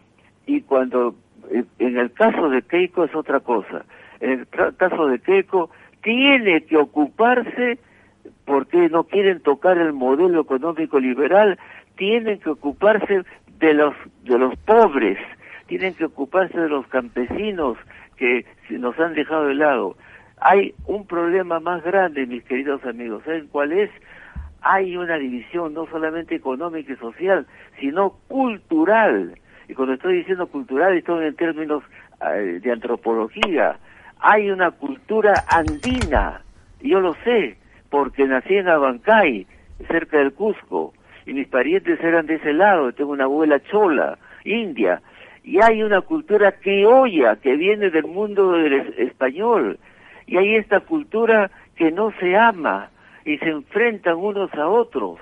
y 0.47 0.61
cuando, 0.61 1.13
en 1.51 1.97
el 1.99 2.11
caso 2.13 2.49
de 2.49 2.63
Keiko 2.63 3.03
es 3.03 3.13
otra 3.13 3.41
cosa, 3.41 3.85
en 4.19 4.31
el 4.39 4.47
caso 4.75 5.05
de 5.05 5.19
Keiko, 5.19 5.69
tiene 6.01 6.65
que 6.65 6.77
ocuparse 6.77 7.77
porque 8.43 8.89
no 8.89 9.03
quieren 9.03 9.39
tocar 9.41 9.77
el 9.77 9.93
modelo 9.93 10.41
económico 10.41 10.99
liberal, 10.99 11.59
tienen 11.95 12.39
que 12.39 12.49
ocuparse 12.49 13.21
de 13.59 13.73
los 13.75 13.93
de 14.23 14.39
los 14.39 14.55
pobres, 14.65 15.19
tienen 15.67 15.93
que 15.93 16.05
ocuparse 16.05 16.59
de 16.59 16.69
los 16.69 16.87
campesinos 16.87 17.77
que 18.15 18.45
nos 18.71 18.99
han 18.99 19.13
dejado 19.13 19.45
de 19.45 19.53
lado. 19.53 19.95
Hay 20.39 20.75
un 20.85 21.07
problema 21.07 21.59
más 21.59 21.83
grande, 21.83 22.27
mis 22.27 22.43
queridos 22.43 22.83
amigos, 22.85 23.23
¿saben 23.25 23.47
cuál 23.47 23.71
es? 23.73 23.89
Hay 24.61 24.95
una 24.95 25.17
división 25.17 25.73
no 25.73 25.87
solamente 25.87 26.35
económica 26.35 26.93
y 26.93 26.95
social, 26.97 27.47
sino 27.79 28.11
cultural. 28.27 29.35
Y 29.67 29.73
cuando 29.73 29.95
estoy 29.95 30.17
diciendo 30.17 30.47
cultural, 30.47 30.95
estoy 30.95 31.25
en 31.25 31.35
términos 31.35 31.83
eh, 32.21 32.59
de 32.61 32.71
antropología. 32.71 33.77
Hay 34.19 34.51
una 34.51 34.71
cultura 34.71 35.33
andina, 35.47 36.41
yo 36.81 36.99
lo 36.99 37.15
sé, 37.23 37.57
porque 37.89 38.25
nací 38.25 38.55
en 38.55 38.67
Abancay, 38.67 39.47
cerca 39.87 40.17
del 40.17 40.33
Cusco, 40.33 40.93
y 41.25 41.33
mis 41.33 41.47
parientes 41.47 41.99
eran 42.01 42.27
de 42.27 42.35
ese 42.35 42.53
lado, 42.53 42.91
tengo 42.93 43.11
una 43.11 43.25
abuela 43.25 43.59
chola, 43.59 44.17
india, 44.43 45.01
y 45.43 45.61
hay 45.61 45.81
una 45.81 46.01
cultura 46.01 46.51
criolla 46.51 47.37
que 47.37 47.55
viene 47.55 47.89
del 47.89 48.05
mundo 48.05 48.51
del 48.51 48.93
español, 48.97 49.79
y 50.27 50.37
hay 50.37 50.55
esta 50.55 50.81
cultura 50.81 51.49
que 51.75 51.91
no 51.91 52.11
se 52.19 52.35
ama 52.35 52.89
y 53.25 53.37
se 53.37 53.49
enfrentan 53.49 54.17
unos 54.17 54.53
a 54.53 54.67
otros 54.67 55.19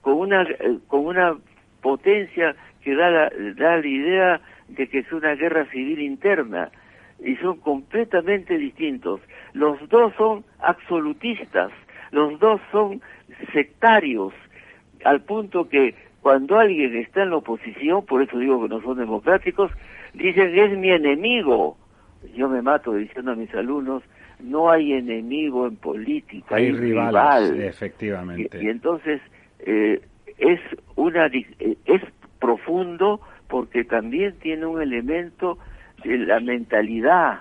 con 0.00 0.14
una 0.14 0.42
eh, 0.42 0.78
con 0.88 1.06
una 1.06 1.36
potencia 1.80 2.56
que 2.82 2.94
da 2.94 3.10
la, 3.10 3.30
da 3.56 3.76
la 3.76 3.86
idea 3.86 4.40
de 4.68 4.88
que 4.88 5.00
es 5.00 5.12
una 5.12 5.34
guerra 5.34 5.66
civil 5.66 6.00
interna 6.00 6.70
y 7.24 7.36
son 7.36 7.58
completamente 7.58 8.58
distintos. 8.58 9.20
Los 9.52 9.88
dos 9.88 10.12
son 10.16 10.44
absolutistas, 10.60 11.70
los 12.10 12.38
dos 12.38 12.60
son 12.72 13.00
sectarios, 13.52 14.32
al 15.04 15.22
punto 15.22 15.68
que 15.68 15.94
cuando 16.20 16.58
alguien 16.58 16.96
está 16.96 17.22
en 17.22 17.30
la 17.30 17.36
oposición, 17.36 18.04
por 18.04 18.22
eso 18.22 18.38
digo 18.38 18.62
que 18.62 18.68
no 18.68 18.80
son 18.82 18.98
democráticos, 18.98 19.70
dicen 20.14 20.58
es 20.58 20.76
mi 20.76 20.90
enemigo. 20.90 21.76
Yo 22.34 22.48
me 22.48 22.62
mato 22.62 22.94
diciendo 22.94 23.32
a 23.32 23.36
mis 23.36 23.54
alumnos, 23.54 24.02
no 24.40 24.70
hay 24.70 24.92
enemigo 24.92 25.66
en 25.66 25.76
política, 25.76 26.56
hay, 26.56 26.72
rival. 26.72 27.60
Efectivamente. 27.60 28.62
Y, 28.62 28.68
entonces 28.68 29.20
eh, 29.60 30.00
es 30.38 30.60
una 30.94 31.26
eh, 31.26 31.76
es 31.84 32.02
profundo 32.38 33.20
porque 33.48 33.84
también 33.84 34.34
tiene 34.40 34.66
un 34.66 34.80
elemento 34.82 35.58
de 36.04 36.18
la 36.18 36.40
mentalidad, 36.40 37.40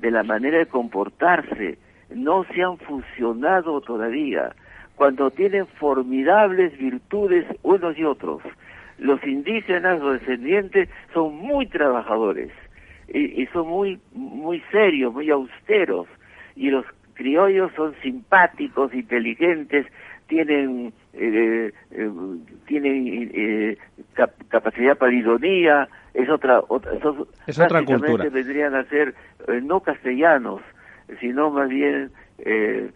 de 0.00 0.10
la 0.10 0.22
manera 0.22 0.58
de 0.58 0.66
comportarse, 0.66 1.78
no 2.10 2.44
se 2.52 2.62
han 2.62 2.78
fusionado 2.78 3.80
todavía, 3.80 4.54
cuando 4.96 5.30
tienen 5.30 5.66
formidables 5.66 6.76
virtudes 6.78 7.46
unos 7.62 7.96
y 7.98 8.04
otros. 8.04 8.42
Los 8.98 9.22
indígenas, 9.24 10.00
los 10.00 10.20
descendientes, 10.20 10.88
son 11.12 11.36
muy 11.36 11.66
trabajadores 11.66 12.50
y, 13.08 13.46
son 13.46 13.68
muy, 13.68 14.00
muy 14.12 14.62
serios, 14.70 15.12
muy 15.12 15.30
austeros, 15.30 16.06
y 16.56 16.70
los 16.70 16.84
criollos 17.14 17.72
son 17.76 17.94
simpáticos, 18.02 18.94
inteligentes, 18.94 19.86
tienen 20.26 20.92
eh, 21.12 21.72
eh, 21.90 22.10
tienen 22.66 23.30
eh, 23.34 23.76
capacidad 24.48 24.96
para 24.96 25.12
ironía, 25.12 25.88
es 26.14 26.28
otra, 26.30 26.62
otra 26.68 26.92
es 27.46 27.58
otra 27.58 27.84
cultura. 27.84 28.28
vendrían 28.28 28.74
a 28.74 28.84
ser 28.84 29.14
no 29.62 29.80
castellanos, 29.80 30.62
sino 31.20 31.50
más 31.50 31.68
bien 31.68 32.10
eh, 32.38 32.90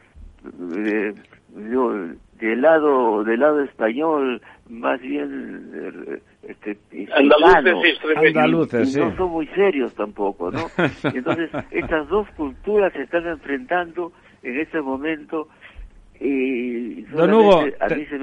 del 2.40 2.60
lado 2.60 3.24
del 3.24 3.40
lado 3.40 3.62
español 3.62 4.42
más 4.68 5.00
bien 5.00 5.70
eh, 5.74 6.22
este 6.48 6.78
andaluces, 7.14 8.96
no 8.96 9.16
son 9.16 9.30
muy 9.30 9.46
serios 9.48 9.94
tampoco 9.94 10.50
no 10.50 10.66
entonces 11.04 11.50
estas 11.70 12.08
dos 12.08 12.28
culturas 12.36 12.92
se 12.92 13.02
están 13.02 13.26
enfrentando 13.26 14.12
en 14.42 14.60
este 14.60 14.80
momento 14.80 15.48
Don 16.18 17.32
Hugo, 17.32 17.64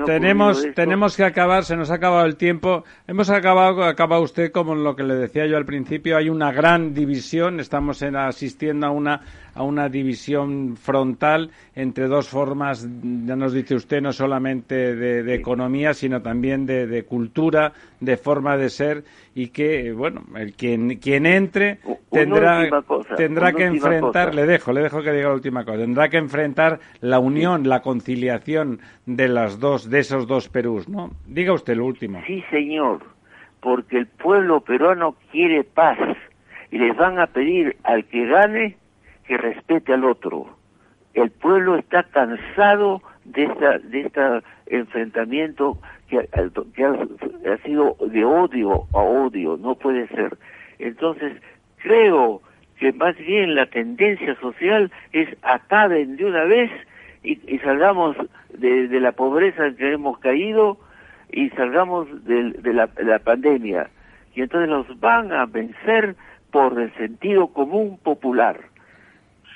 tenemos, 0.06 0.66
tenemos 0.74 1.16
que 1.16 1.24
acabar, 1.24 1.64
se 1.64 1.76
nos 1.76 1.92
ha 1.92 1.96
acabado 1.96 2.26
el 2.26 2.38
tiempo. 2.38 2.84
Hemos 3.08 3.30
acabado, 3.30 3.84
acaba 3.84 4.20
usted 4.20 4.52
como 4.52 4.74
lo 4.76 4.96
que 4.96 5.04
le 5.04 5.16
decía 5.16 5.46
yo 5.46 5.58
al 5.58 5.66
principio, 5.66 6.18
hay 6.18 6.30
una 6.30 6.52
gran 6.52 6.94
división, 6.94 7.60
estamos 7.60 8.02
en, 8.02 8.16
asistiendo 8.16 8.88
a 8.88 8.92
una 8.92 9.22
a 9.56 9.64
una 9.64 9.90
división 9.90 10.76
frontal 10.76 11.52
entre 11.76 12.08
dos 12.08 12.30
formas, 12.30 12.88
ya 13.26 13.36
nos 13.36 13.54
dice 13.54 13.76
usted, 13.76 14.02
no 14.02 14.12
solamente 14.12 14.96
de, 14.96 15.34
economía, 15.34 15.94
sino 15.94 16.22
también 16.22 16.66
de, 16.66 17.04
cultura, 17.04 17.74
de 18.00 18.18
forma 18.18 18.58
de 18.58 18.70
ser, 18.70 19.04
y 19.36 19.48
que, 19.48 19.92
bueno, 19.92 20.24
el 20.36 20.54
quien, 20.54 20.98
quien 21.00 21.26
entre 21.26 21.80
tendrá, 22.12 22.68
tendrá 23.16 23.54
que 23.54 23.66
enfrentar, 23.66 24.36
le 24.36 24.46
dejo, 24.46 24.72
le 24.72 24.82
dejo 24.82 25.02
que 25.02 25.12
diga 25.12 25.30
la 25.30 25.36
última 25.36 25.66
cosa, 25.66 25.78
tendrá 25.78 26.10
que 26.10 26.18
enfrentar 26.18 26.80
la 27.02 27.20
unión, 27.20 27.68
la 27.68 27.82
conciliación 27.82 28.80
de 29.06 29.28
las 29.28 29.60
dos, 29.60 29.90
de 29.90 30.00
esos 30.00 30.28
dos 30.28 30.50
Perús, 30.50 30.88
¿no? 30.88 31.12
Diga 31.28 31.54
usted 31.54 31.76
lo 31.76 31.86
último. 31.86 32.22
Sí, 32.28 32.44
señor, 32.50 33.00
porque 33.60 33.98
el 33.98 34.08
pueblo 34.08 34.62
peruano 34.62 35.16
quiere 35.32 35.64
paz 35.64 35.98
y 36.72 36.78
les 36.78 36.96
van 36.96 37.20
a 37.20 37.28
pedir 37.28 37.78
al 37.84 38.06
que 38.06 38.26
gane 38.26 38.78
que 39.26 39.38
respete 39.38 39.94
al 39.94 40.06
otro. 40.06 40.48
El 41.14 41.32
pueblo 41.32 41.76
está 41.78 42.04
cansado 42.04 43.02
de 43.26 43.44
esta 43.44 43.78
de 43.80 44.02
este 44.02 44.22
enfrentamiento 44.68 45.78
que, 46.10 46.20
ha, 46.20 47.58
sido 47.66 47.96
de 48.00 48.26
odio 48.26 48.88
a 48.94 49.00
odio, 49.00 49.58
no 49.58 49.76
puede 49.76 50.08
ser. 50.08 50.38
Entonces, 50.80 51.34
creo 51.78 52.42
que 52.78 52.92
más 52.94 53.16
bien 53.18 53.56
la 53.56 53.66
tendencia 53.68 54.36
social 54.40 54.92
es 55.12 55.30
acaben 55.42 56.18
de 56.18 56.26
una 56.26 56.44
vez 56.44 56.72
y, 57.24 57.58
salgamos 57.60 58.18
de, 58.54 59.00
la 59.00 59.14
pobreza 59.14 59.68
en 59.68 59.78
que 59.78 59.94
hemos 59.94 60.20
caído 60.20 60.78
y 61.32 61.50
salgamos 61.52 62.08
de, 62.26 62.74
la, 62.74 62.88
de 62.88 63.04
la 63.06 63.20
pandemia. 63.20 63.90
Y 64.36 64.42
entonces 64.42 64.70
nos 64.70 65.00
van 65.00 65.32
a 65.32 65.46
vencer 65.46 66.16
por 66.52 66.80
el 66.80 66.94
sentido 66.96 67.48
común 67.48 67.98
popular. 68.04 68.60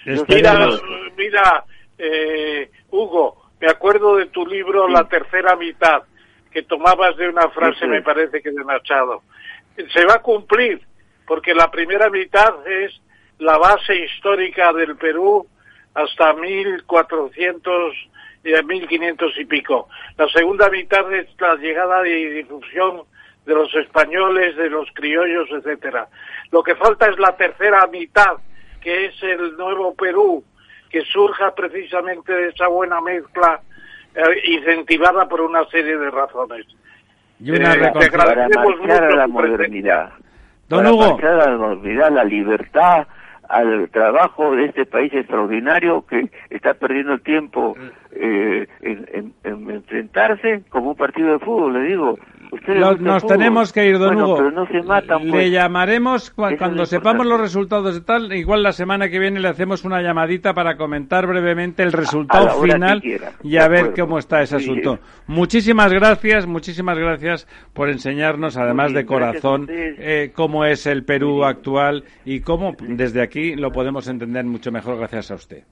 Mira, 0.07 0.69
mira 1.17 1.65
eh, 1.97 2.69
Hugo, 2.91 3.51
me 3.59 3.69
acuerdo 3.69 4.15
de 4.15 4.27
tu 4.27 4.45
libro 4.45 4.87
La 4.87 5.07
tercera 5.07 5.55
mitad, 5.55 6.03
que 6.51 6.63
tomabas 6.63 7.17
de 7.17 7.27
una 7.27 7.49
frase, 7.49 7.85
me 7.87 8.01
parece 8.01 8.41
que 8.41 8.51
de 8.51 8.63
Machado. 8.63 9.23
Se 9.93 10.05
va 10.05 10.15
a 10.15 10.21
cumplir, 10.21 10.81
porque 11.25 11.53
la 11.53 11.69
primera 11.69 12.09
mitad 12.09 12.65
es 12.65 12.99
la 13.39 13.57
base 13.57 13.95
histórica 13.95 14.71
del 14.73 14.95
Perú 14.95 15.45
hasta 15.93 16.33
1400 16.33 17.93
y 18.43 18.63
1500 18.63 19.37
y 19.39 19.45
pico. 19.45 19.89
La 20.17 20.27
segunda 20.29 20.69
mitad 20.69 21.11
es 21.13 21.27
la 21.39 21.55
llegada 21.55 22.07
y 22.07 22.25
difusión 22.29 23.01
de 23.45 23.53
los 23.53 23.73
españoles, 23.75 24.55
de 24.55 24.69
los 24.69 24.89
criollos, 24.93 25.49
etcétera. 25.51 26.07
Lo 26.51 26.63
que 26.63 26.75
falta 26.75 27.07
es 27.07 27.17
la 27.19 27.35
tercera 27.35 27.85
mitad, 27.87 28.37
que 28.81 29.05
es 29.05 29.23
el 29.23 29.57
nuevo 29.57 29.93
Perú, 29.95 30.43
que 30.89 31.01
surja 31.01 31.53
precisamente 31.53 32.33
de 32.33 32.49
esa 32.49 32.67
buena 32.67 33.01
mezcla 33.01 33.61
eh, 34.15 34.21
incentivada 34.45 35.27
por 35.27 35.41
una 35.41 35.65
serie 35.65 35.97
de 35.97 36.09
razones. 36.09 36.65
Y 37.39 37.51
una 37.51 37.73
eh, 37.73 37.91
para 38.11 38.47
marchar 38.49 39.03
a 39.03 39.15
la 39.15 39.27
modernidad. 39.27 40.11
Don 40.69 40.83
para 40.83 40.91
Hugo. 40.91 41.19
a 41.21 41.47
la 41.49 41.57
modernidad, 41.57 42.11
la 42.11 42.23
libertad, 42.23 43.07
al 43.47 43.89
trabajo 43.89 44.55
de 44.55 44.65
este 44.65 44.85
país 44.85 45.13
extraordinario 45.13 46.05
que 46.05 46.29
está 46.49 46.73
perdiendo 46.73 47.17
tiempo 47.19 47.75
eh, 48.11 48.67
en, 48.81 49.33
enfrentarse 49.43 50.63
como 50.69 50.91
un 50.91 50.95
partido 50.95 51.33
de 51.33 51.39
fútbol, 51.39 51.73
le 51.73 51.89
digo. 51.89 52.17
Nos 52.99 53.25
tenemos 53.25 53.73
que 53.73 53.87
ir, 53.87 53.97
don 53.97 54.21
Hugo. 54.21 54.41
Le 54.41 55.29
pues. 55.29 55.51
llamaremos 55.51 56.31
cuando 56.31 56.85
sepamos 56.85 57.25
los 57.25 57.39
resultados 57.39 57.95
de 57.95 58.01
tal. 58.01 58.33
Igual 58.33 58.63
la 58.63 58.71
semana 58.71 59.09
que 59.09 59.19
viene 59.19 59.39
le 59.39 59.47
hacemos 59.47 59.83
una 59.83 60.01
llamadita 60.01 60.53
para 60.53 60.77
comentar 60.77 61.27
brevemente 61.27 61.83
el 61.83 61.91
resultado 61.91 62.61
final 62.61 63.01
y 63.43 63.57
a 63.57 63.67
ver 63.67 63.93
cómo 63.97 64.19
está 64.19 64.41
ese 64.41 64.57
asunto. 64.57 64.99
Muchísimas 65.27 65.91
gracias, 65.91 66.45
muchísimas 66.45 66.97
gracias 66.97 67.47
por 67.73 67.89
enseñarnos, 67.89 68.57
además 68.57 68.93
de 68.93 69.05
corazón, 69.05 69.67
eh, 69.69 70.31
cómo 70.33 70.65
es 70.65 70.85
el 70.85 71.03
Perú 71.03 71.43
actual 71.43 72.03
y 72.25 72.41
cómo 72.41 72.75
desde 72.79 73.21
aquí 73.21 73.55
lo 73.55 73.71
podemos 73.71 74.07
entender 74.07 74.45
mucho 74.45 74.71
mejor 74.71 74.97
gracias 74.97 75.31
a 75.31 75.35
usted. 75.35 75.63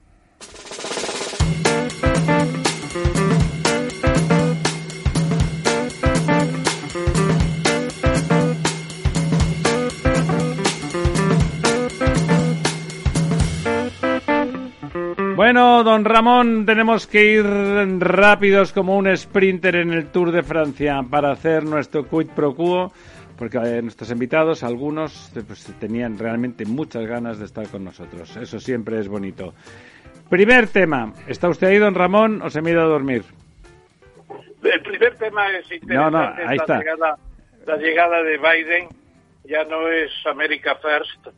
Bueno, 15.46 15.84
don 15.84 16.04
Ramón, 16.04 16.66
tenemos 16.66 17.06
que 17.06 17.22
ir 17.22 17.44
rápidos 17.44 18.72
como 18.72 18.96
un 18.96 19.16
sprinter 19.16 19.76
en 19.76 19.92
el 19.92 20.08
Tour 20.08 20.32
de 20.32 20.42
Francia 20.42 21.04
para 21.08 21.30
hacer 21.30 21.62
nuestro 21.62 22.04
quid 22.04 22.30
pro 22.34 22.56
quo, 22.56 22.92
porque 23.38 23.56
eh, 23.58 23.80
nuestros 23.80 24.10
invitados, 24.10 24.64
algunos, 24.64 25.30
pues, 25.46 25.72
tenían 25.78 26.18
realmente 26.18 26.64
muchas 26.64 27.06
ganas 27.06 27.38
de 27.38 27.44
estar 27.44 27.68
con 27.68 27.84
nosotros. 27.84 28.36
Eso 28.36 28.58
siempre 28.58 28.98
es 28.98 29.06
bonito. 29.06 29.54
Primer 30.28 30.66
tema. 30.66 31.12
¿Está 31.28 31.48
usted 31.48 31.68
ahí, 31.68 31.78
don 31.78 31.94
Ramón, 31.94 32.42
o 32.42 32.50
se 32.50 32.60
me 32.60 32.70
ha 32.70 32.72
ido 32.72 32.82
a 32.82 32.86
dormir? 32.86 33.22
El 34.64 34.82
primer 34.82 35.14
tema 35.14 35.48
es 35.50 35.70
interesante. 35.70 35.94
No, 35.94 36.10
no, 36.10 36.34
ahí 36.44 36.56
está. 36.56 36.82
La 37.66 37.76
llegada, 37.76 38.20
de 38.24 38.36
Biden 38.36 38.88
ya 39.44 39.62
no 39.62 39.86
es 39.86 40.10
America 40.28 40.74
First. 40.74 41.28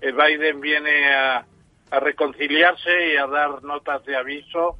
Eh, 0.00 0.10
Biden 0.10 0.58
viene 0.58 1.14
a 1.14 1.44
a 1.90 2.00
reconciliarse 2.00 3.12
y 3.12 3.16
a 3.16 3.26
dar 3.26 3.62
notas 3.62 4.04
de 4.04 4.16
aviso. 4.16 4.78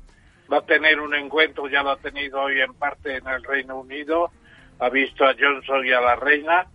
Va 0.52 0.58
a 0.58 0.66
tener 0.66 1.00
un 1.00 1.14
encuentro, 1.14 1.68
ya 1.68 1.82
lo 1.82 1.90
ha 1.90 1.96
tenido 1.98 2.40
hoy 2.40 2.60
en 2.60 2.74
parte 2.74 3.16
en 3.16 3.26
el 3.28 3.42
Reino 3.44 3.78
Unido, 3.80 4.30
ha 4.78 4.88
visto 4.88 5.24
a 5.24 5.34
Johnson 5.38 5.84
y 5.86 5.92
a 5.92 6.00
la 6.00 6.16
reina. 6.16 6.66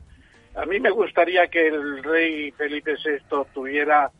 A 0.55 0.65
mí 0.65 0.79
me 0.79 0.91
gustaría 0.91 1.47
que 1.47 1.67
el 1.67 2.03
rey 2.03 2.51
Felipe 2.51 2.95
VI 3.03 3.45
tuviera 3.53 4.11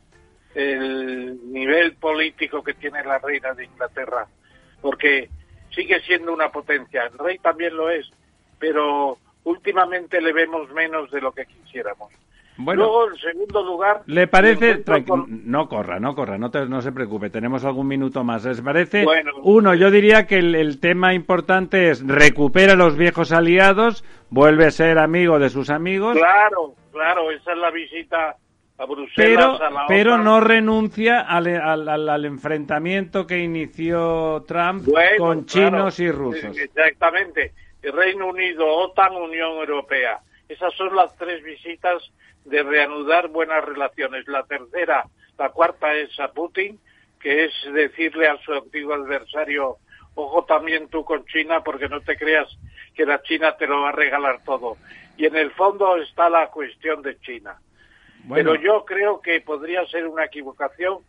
el 0.55 1.51
nivel 1.51 1.95
político 1.95 2.63
que 2.63 2.73
tiene 2.73 3.03
la 3.03 3.19
reina 3.19 3.53
de 3.53 3.65
Inglaterra, 3.65 4.27
porque 4.81 5.29
sigue 5.71 5.99
siendo 6.01 6.33
una 6.33 6.51
potencia. 6.51 7.03
El 7.05 7.17
rey 7.17 7.37
también 7.39 7.75
lo 7.75 7.89
es, 7.89 8.09
pero 8.59 9.17
últimamente 9.43 10.21
le 10.21 10.33
vemos 10.33 10.71
menos 10.71 11.11
de 11.11 11.21
lo 11.21 11.31
que 11.31 11.45
quisiéramos. 11.45 12.11
Bueno, 12.57 12.83
Luego, 12.83 13.09
en 13.09 13.17
segundo 13.17 13.63
lugar... 13.63 14.01
¿Le 14.05 14.27
parece... 14.27 14.83
No 15.27 15.67
corra, 15.67 15.99
no 15.99 16.15
corra, 16.15 16.37
no, 16.37 16.49
no 16.49 16.81
se 16.81 16.91
preocupe, 16.91 17.29
tenemos 17.29 17.65
algún 17.65 17.87
minuto 17.87 18.23
más. 18.23 18.45
¿Les 18.45 18.61
parece? 18.61 19.05
Uno, 19.41 19.73
yo 19.73 19.89
diría 19.89 20.27
que 20.27 20.37
el, 20.37 20.79
tema 20.79 21.13
importante 21.13 21.89
es 21.89 22.05
recupera 22.05 22.73
a 22.73 22.75
los 22.75 22.95
viejos 22.95 23.31
aliados, 23.31 24.03
vuelve 24.29 24.65
a 24.67 24.71
ser 24.71 24.99
amigo 24.99 25.39
de 25.39 25.49
sus 25.49 25.69
amigos. 25.69 26.17
Claro, 26.17 26.75
claro, 26.91 27.31
esa 27.31 27.53
es 27.53 27.57
la 27.57 27.71
visita 27.71 28.35
a 28.77 28.85
Bruselas. 28.85 29.59
Pero, 29.59 29.59
pero 29.87 30.17
no 30.17 30.39
renuncia 30.39 31.21
al, 31.21 31.47
al, 31.47 32.25
enfrentamiento 32.25 33.25
que 33.25 33.39
inició 33.39 34.43
Trump 34.47 34.87
con 35.17 35.45
chinos 35.45 35.99
y 35.99 36.11
rusos. 36.11 36.55
Exactamente. 36.57 37.53
El 37.81 37.93
Reino 37.93 38.27
Unido, 38.27 38.65
OTAN, 38.65 39.15
Unión 39.15 39.57
Europea. 39.57 40.19
Esas 40.47 40.73
son 40.75 40.95
las 40.95 41.15
tres 41.17 41.43
visitas 41.43 42.01
de 42.45 42.63
reanudar 42.63 43.29
buenas 43.29 43.63
relaciones. 43.63 44.27
La 44.27 44.43
tercera, 44.43 45.05
la 45.37 45.49
cuarta 45.49 45.93
es 45.93 46.19
a 46.19 46.29
Putin, 46.29 46.79
que 47.19 47.45
es 47.45 47.53
decirle 47.73 48.27
a 48.27 48.37
su 48.37 48.53
antiguo 48.53 48.93
adversario, 48.93 49.77
ojo 50.15 50.43
también 50.45 50.87
tú 50.89 51.03
con 51.05 51.25
China, 51.25 51.63
porque 51.63 51.87
no 51.87 52.01
te 52.01 52.17
creas 52.17 52.47
que 52.95 53.05
la 53.05 53.21
China 53.23 53.55
te 53.57 53.67
lo 53.67 53.81
va 53.81 53.89
a 53.89 53.93
regalar 53.93 54.41
todo. 54.43 54.77
Y 55.17 55.25
en 55.25 55.35
el 55.35 55.51
fondo 55.51 55.97
está 55.97 56.29
la 56.29 56.47
cuestión 56.47 57.01
de 57.01 57.19
China. 57.19 57.57
Pero 58.31 58.55
yo 58.55 58.85
creo 58.85 59.21
que 59.21 59.41
podría 59.41 59.85
ser 59.87 60.07
una 60.07 60.25
equivocación 60.25 60.99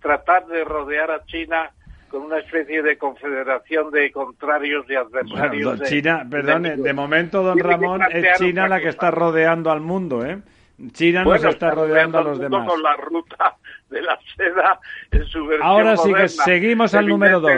tratar 0.00 0.46
de 0.46 0.64
rodear 0.64 1.10
a 1.10 1.24
China 1.26 1.70
con 2.08 2.22
una 2.22 2.38
especie 2.38 2.82
de 2.82 2.98
confederación 2.98 3.90
de 3.90 4.10
contrarios 4.10 4.84
y 4.88 4.94
adversarios. 4.94 5.80
China, 5.82 6.26
perdón, 6.30 6.62
de, 6.82 6.92
momento, 6.92 7.42
don 7.42 7.58
Ramón, 7.58 8.02
es 8.10 8.38
China 8.38 8.68
la 8.68 8.80
que 8.80 8.88
está 8.88 9.10
rodeando 9.10 9.70
al 9.70 9.80
mundo, 9.80 10.24
¿eh? 10.24 10.38
China 10.90 11.24
nos 11.24 11.44
está 11.44 11.70
rodeando 11.70 12.18
a 12.18 12.22
los 12.22 12.38
demás. 12.38 12.68
Con 12.68 12.82
la 12.82 12.96
ruta 12.96 13.56
de 13.90 14.02
la 14.02 14.18
seda 14.36 14.80
en 15.10 15.24
su 15.26 15.46
versión 15.46 15.68
Ahora 15.68 15.96
sí 15.96 16.12
que 16.12 16.28
seguimos 16.28 16.94
al 16.94 17.06
número 17.06 17.40
dos. 17.40 17.52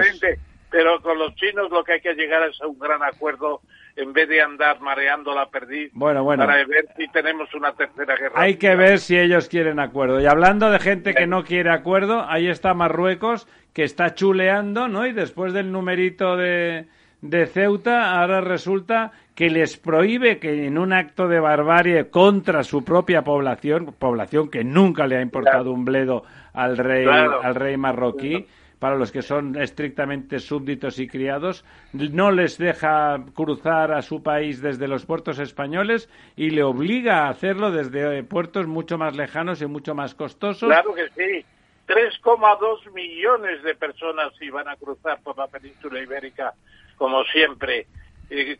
Pero 0.70 1.00
con 1.02 1.18
los 1.18 1.34
chinos 1.36 1.70
lo 1.70 1.84
que 1.84 1.92
hay 1.92 2.00
que 2.00 2.14
llegar 2.14 2.48
es 2.48 2.60
a 2.60 2.66
un 2.66 2.78
gran 2.78 3.02
acuerdo 3.02 3.60
en 3.96 4.12
vez 4.12 4.28
de 4.28 4.42
andar 4.42 4.80
mareando 4.80 5.32
la 5.32 5.48
perdiz 5.48 5.92
bueno, 5.94 6.24
bueno. 6.24 6.44
para 6.44 6.64
ver 6.64 6.88
si 6.96 7.06
tenemos 7.08 7.54
una 7.54 7.72
tercera 7.74 8.16
guerra. 8.16 8.40
Hay 8.40 8.56
que 8.56 8.74
ver 8.74 8.98
si 8.98 9.16
ellos 9.16 9.48
quieren 9.48 9.78
acuerdo. 9.78 10.20
Y 10.20 10.26
hablando 10.26 10.70
de 10.70 10.80
gente 10.80 11.14
que 11.14 11.28
no 11.28 11.44
quiere 11.44 11.70
acuerdo, 11.70 12.24
ahí 12.28 12.48
está 12.48 12.74
Marruecos 12.74 13.46
que 13.72 13.84
está 13.84 14.14
chuleando, 14.14 14.88
¿no? 14.88 15.06
Y 15.06 15.12
después 15.12 15.52
del 15.52 15.70
numerito 15.70 16.36
de, 16.36 16.86
de 17.24 17.46
Ceuta, 17.46 18.20
ahora 18.20 18.42
resulta 18.42 19.12
que 19.34 19.48
les 19.48 19.78
prohíbe 19.78 20.38
que 20.38 20.66
en 20.66 20.76
un 20.76 20.92
acto 20.92 21.26
de 21.26 21.40
barbarie 21.40 22.10
contra 22.10 22.62
su 22.62 22.84
propia 22.84 23.22
población, 23.22 23.94
población 23.98 24.50
que 24.50 24.62
nunca 24.62 25.06
le 25.06 25.16
ha 25.16 25.22
importado 25.22 25.72
un 25.72 25.86
bledo 25.86 26.24
al 26.52 26.76
rey, 26.76 27.06
al 27.06 27.54
rey 27.54 27.78
marroquí, 27.78 28.46
para 28.78 28.96
los 28.96 29.10
que 29.10 29.22
son 29.22 29.56
estrictamente 29.58 30.38
súbditos 30.38 30.98
y 30.98 31.08
criados, 31.08 31.64
no 31.94 32.30
les 32.30 32.58
deja 32.58 33.18
cruzar 33.32 33.92
a 33.92 34.02
su 34.02 34.22
país 34.22 34.60
desde 34.60 34.86
los 34.86 35.06
puertos 35.06 35.38
españoles 35.38 36.10
y 36.36 36.50
le 36.50 36.62
obliga 36.62 37.24
a 37.24 37.30
hacerlo 37.30 37.70
desde 37.70 38.22
puertos 38.22 38.66
mucho 38.66 38.98
más 38.98 39.16
lejanos 39.16 39.62
y 39.62 39.66
mucho 39.66 39.94
más 39.94 40.14
costosos. 40.14 40.68
Claro 40.68 40.92
que 40.92 41.08
sí. 41.08 41.46
3,2 41.86 42.92
millones 42.92 43.62
de 43.62 43.74
personas 43.74 44.32
iban 44.40 44.68
a 44.68 44.76
cruzar 44.76 45.20
por 45.22 45.36
la 45.36 45.46
península 45.48 46.00
ibérica, 46.00 46.54
como 46.96 47.24
siempre 47.24 47.86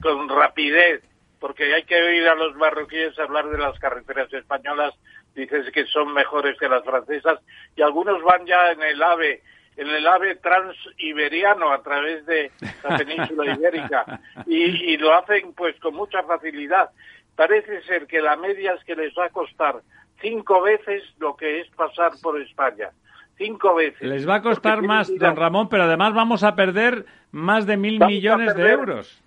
con 0.01 0.28
rapidez, 0.28 1.02
porque 1.40 1.74
hay 1.74 1.85
que 1.85 2.01
oír 2.01 2.27
a 2.28 2.35
los 2.35 2.55
marroquíes 2.56 3.19
hablar 3.19 3.48
de 3.48 3.59
las 3.59 3.78
carreteras 3.78 4.32
españolas, 4.32 4.94
dices 5.35 5.70
que 5.73 5.86
son 5.86 6.12
mejores 6.12 6.59
que 6.59 6.69
las 6.69 6.85
francesas, 6.85 7.40
y 7.77 7.82
algunos 7.82 8.23
van 8.23 8.47
ya 8.47 8.73
en 8.73 8.82
el 8.82 9.02
AVE, 9.02 9.43
en 9.77 9.89
el 9.89 10.06
AVE 10.06 10.36
transiberiano 10.36 11.73
a 11.73 11.82
través 11.82 12.24
de 12.27 12.51
la 12.82 12.97
península 12.98 13.55
ibérica, 13.55 14.20
y, 14.47 14.97
lo 14.97 15.15
hacen 15.15 15.52
pues 15.55 15.78
con 15.81 15.94
mucha 15.94 16.23
facilidad. 16.23 16.90
Parece 17.35 17.82
ser 17.82 18.06
que 18.06 18.20
la 18.20 18.36
media 18.36 18.74
es 18.74 18.85
que 18.85 18.94
les 18.94 19.12
va 19.15 19.27
a 19.27 19.31
costar 19.31 19.81
cinco 20.20 20.62
veces 20.62 21.02
lo 21.19 21.36
que 21.36 21.61
es 21.61 21.69
pasar 21.70 22.12
por 22.23 22.40
España 22.40 22.90
cinco 23.36 23.74
veces. 23.74 24.02
Les 24.02 24.28
va 24.28 24.36
a 24.36 24.43
costar 24.43 24.82
más, 24.82 25.12
don 25.19 25.36
Ramón, 25.36 25.69
pero 25.69 25.85
además 25.85 26.15
vamos 26.15 26.43
a 26.43 26.55
perder 26.55 27.06
más 27.32 27.66
de 27.66 27.77
mil 27.77 27.98
millones 28.01 28.55
de 28.55 28.70
euros 28.70 29.24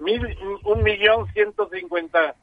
mil, 0.00 0.36
un 0.64 0.82
millón 0.82 1.26
ciento 1.32 1.68
cincuenta, 1.72 2.34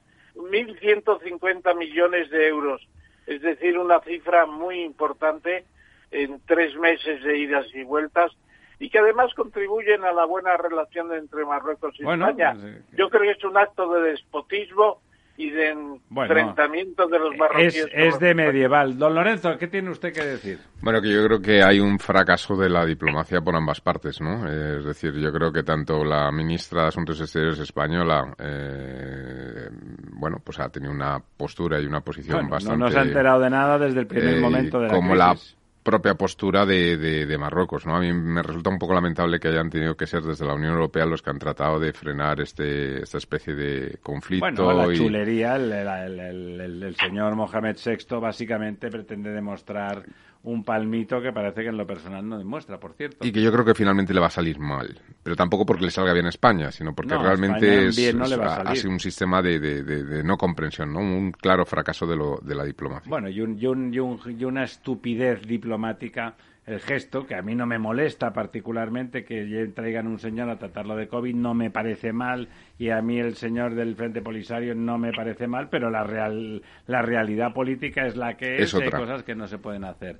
mil 0.50 0.78
ciento 0.80 1.20
cincuenta 1.20 1.74
millones 1.74 2.30
de 2.30 2.48
euros. 2.48 2.88
Es 3.26 3.42
decir, 3.42 3.78
una 3.78 4.00
cifra 4.02 4.46
muy 4.46 4.82
importante 4.84 5.66
en 6.12 6.40
tres 6.46 6.76
meses 6.78 7.22
de 7.24 7.38
idas 7.38 7.66
y 7.74 7.84
vueltas 7.84 8.32
y 8.80 8.90
que 8.90 9.00
además 9.00 9.34
contribuyen 9.34 10.06
a 10.06 10.14
la 10.14 10.26
buena 10.26 10.56
relación 10.56 11.12
entre 11.14 11.44
Marruecos 11.44 11.96
y 12.00 12.04
España. 12.04 12.54
Pues, 12.54 12.64
eh, 12.64 12.82
Yo 12.96 13.10
creo 13.10 13.24
que 13.24 13.32
es 13.32 13.44
un 13.44 13.58
acto 13.58 13.92
de 13.92 14.12
despotismo 14.12 15.02
y 15.38 15.52
de 15.52 15.70
enfrentamiento 15.70 17.08
de 17.08 17.20
los 17.20 17.38
marroquíes. 17.38 17.76
Es, 17.76 17.88
es 17.94 18.20
de 18.20 18.34
medieval. 18.34 18.98
Don 18.98 19.14
Lorenzo, 19.14 19.56
¿qué 19.58 19.68
tiene 19.68 19.92
usted 19.92 20.12
que 20.12 20.26
decir? 20.26 20.60
Bueno, 20.82 21.00
que 21.00 21.14
yo 21.14 21.24
creo 21.26 21.40
que 21.40 21.62
hay 21.64 21.80
un 21.80 22.00
fracaso 22.00 22.56
de 22.56 22.70
la 22.70 22.86
diplomacia 22.86 23.40
por 23.42 23.56
ambas 23.56 23.80
partes, 23.80 24.20
¿no? 24.20 24.48
Es 24.48 24.84
decir, 24.84 25.14
yo 25.14 25.32
creo 25.32 25.52
que 25.52 25.62
tanto 25.62 26.04
la 26.04 26.32
ministra 26.32 26.84
de 26.84 26.88
Asuntos 26.88 27.22
Exteriores 27.22 27.60
española, 27.60 28.34
eh, 28.40 29.70
bueno, 30.14 30.38
pues 30.44 30.60
ha 30.60 30.70
tenido 30.70 30.92
una 30.92 31.20
postura 31.20 31.80
y 31.80 31.86
una 31.86 32.02
posición 32.02 32.50
bastante... 32.50 32.80
No 32.80 32.86
nos 32.86 32.96
ha 32.96 33.04
enterado 33.04 33.40
de 33.40 33.50
nada 33.50 33.78
desde 33.78 34.00
el 34.00 34.08
primer 34.08 34.38
eh, 34.38 34.42
momento 34.42 34.80
de 34.80 34.88
la 34.88 34.94
como 34.94 35.12
crisis. 35.12 35.18
la 35.20 35.57
propia 35.88 36.16
postura 36.16 36.66
de, 36.66 36.98
de, 36.98 37.26
de, 37.26 37.38
Marruecos. 37.38 37.86
¿no? 37.86 37.96
A 37.96 38.02
mí 38.02 38.12
me 38.12 38.44
resulta 38.44 38.70
un 38.70 38.78
poco 38.78 38.94
lamentable 38.94 39.40
que 39.40 39.48
hayan 39.48 39.70
tenido 39.70 39.96
que 39.96 40.06
ser 40.06 40.22
desde 40.22 40.46
la 40.46 40.54
Unión 40.54 40.74
Europea 40.74 41.06
los 41.06 41.22
que 41.22 41.30
han 41.30 41.40
tratado 41.40 41.80
de 41.80 41.94
frenar 41.94 42.42
este, 42.42 43.02
esta 43.02 43.20
especie 43.20 43.56
de 43.56 43.98
conflicto. 44.04 44.66
Bueno, 44.66 44.86
la 44.86 44.94
y... 44.94 44.98
chulería, 44.98 45.56
el, 45.56 45.72
el, 45.72 46.20
el, 46.60 46.84
el, 46.84 46.96
señor 46.98 47.38
Mohamed 47.38 47.78
VI 47.78 48.20
básicamente 48.20 48.90
pretende 48.90 49.32
demostrar 49.32 50.04
un 50.48 50.64
palmito 50.64 51.22
que 51.22 51.34
parece 51.34 51.62
que 51.62 51.68
en 51.68 51.78
lo 51.78 51.86
personal 51.86 52.28
no 52.28 52.38
demuestra, 52.38 52.80
por 52.80 52.94
cierto. 52.94 53.28
Y 53.28 53.32
que 53.32 53.42
yo 53.42 53.52
creo 53.52 53.66
que 53.66 53.74
finalmente 53.74 54.14
le 54.14 54.22
va 54.22 54.28
a 54.28 54.32
salir 54.32 54.60
mal. 54.60 55.00
Pero 55.22 55.36
tampoco 55.36 55.66
porque 55.66 55.84
le 55.84 55.92
salga 55.92 56.14
bien 56.14 56.26
a 56.26 56.30
España, 56.30 56.72
sino 56.72 56.96
porque 56.96 57.16
no, 57.16 57.22
realmente 57.22 57.88
es, 57.88 58.16
no 58.16 58.24
es, 58.24 58.32
ha 58.32 58.76
sido 58.76 58.92
un 58.92 59.00
sistema 59.00 59.42
de, 59.42 59.60
de, 59.60 59.84
de, 59.84 60.04
de, 60.04 60.24
no 60.24 60.38
comprensión, 60.38 60.94
¿no? 60.94 61.00
un 61.00 61.32
claro 61.32 61.66
fracaso 61.66 62.08
de, 62.08 62.16
lo, 62.16 62.40
de 62.42 62.56
la 62.56 62.64
diplomacia. 62.64 63.10
Bueno, 63.10 63.28
y, 63.28 63.42
un, 63.42 63.60
y, 63.60 63.66
un, 63.66 63.94
y, 63.94 64.00
un, 64.00 64.20
y 64.26 64.44
una 64.46 64.64
estupidez 64.64 65.42
diplomática 65.46 66.36
el 66.68 66.82
gesto, 66.82 67.26
que 67.26 67.36
a 67.36 67.42
mí 67.42 67.56
no 67.56 67.66
me 67.66 67.80
molesta 67.80 68.34
particularmente 68.34 69.24
que 69.24 69.72
traigan 69.74 70.06
un 70.06 70.20
señor 70.20 70.50
a 70.50 70.60
tratarlo 70.60 70.98
de 70.98 71.08
COVID, 71.08 71.34
no 71.34 71.54
me 71.54 71.72
parece 71.72 72.12
mal, 72.12 72.50
y 72.78 72.90
a 72.90 73.02
mí 73.02 73.20
el 73.20 73.36
señor 73.36 73.74
del 73.74 73.96
Frente 73.96 74.22
Polisario 74.22 74.76
no 74.76 74.98
me 74.98 75.14
parece 75.14 75.48
mal, 75.48 75.70
pero 75.70 75.90
la, 75.90 76.04
real, 76.04 76.62
la 76.86 77.02
realidad 77.02 77.54
política 77.54 78.06
es 78.06 78.18
la 78.18 78.36
que 78.36 78.58
es, 78.58 78.74
es 78.74 78.82
y 78.82 78.84
hay 78.84 78.90
cosas 78.90 79.24
que 79.24 79.34
no 79.34 79.48
se 79.48 79.58
pueden 79.58 79.86
hacer. 79.86 80.20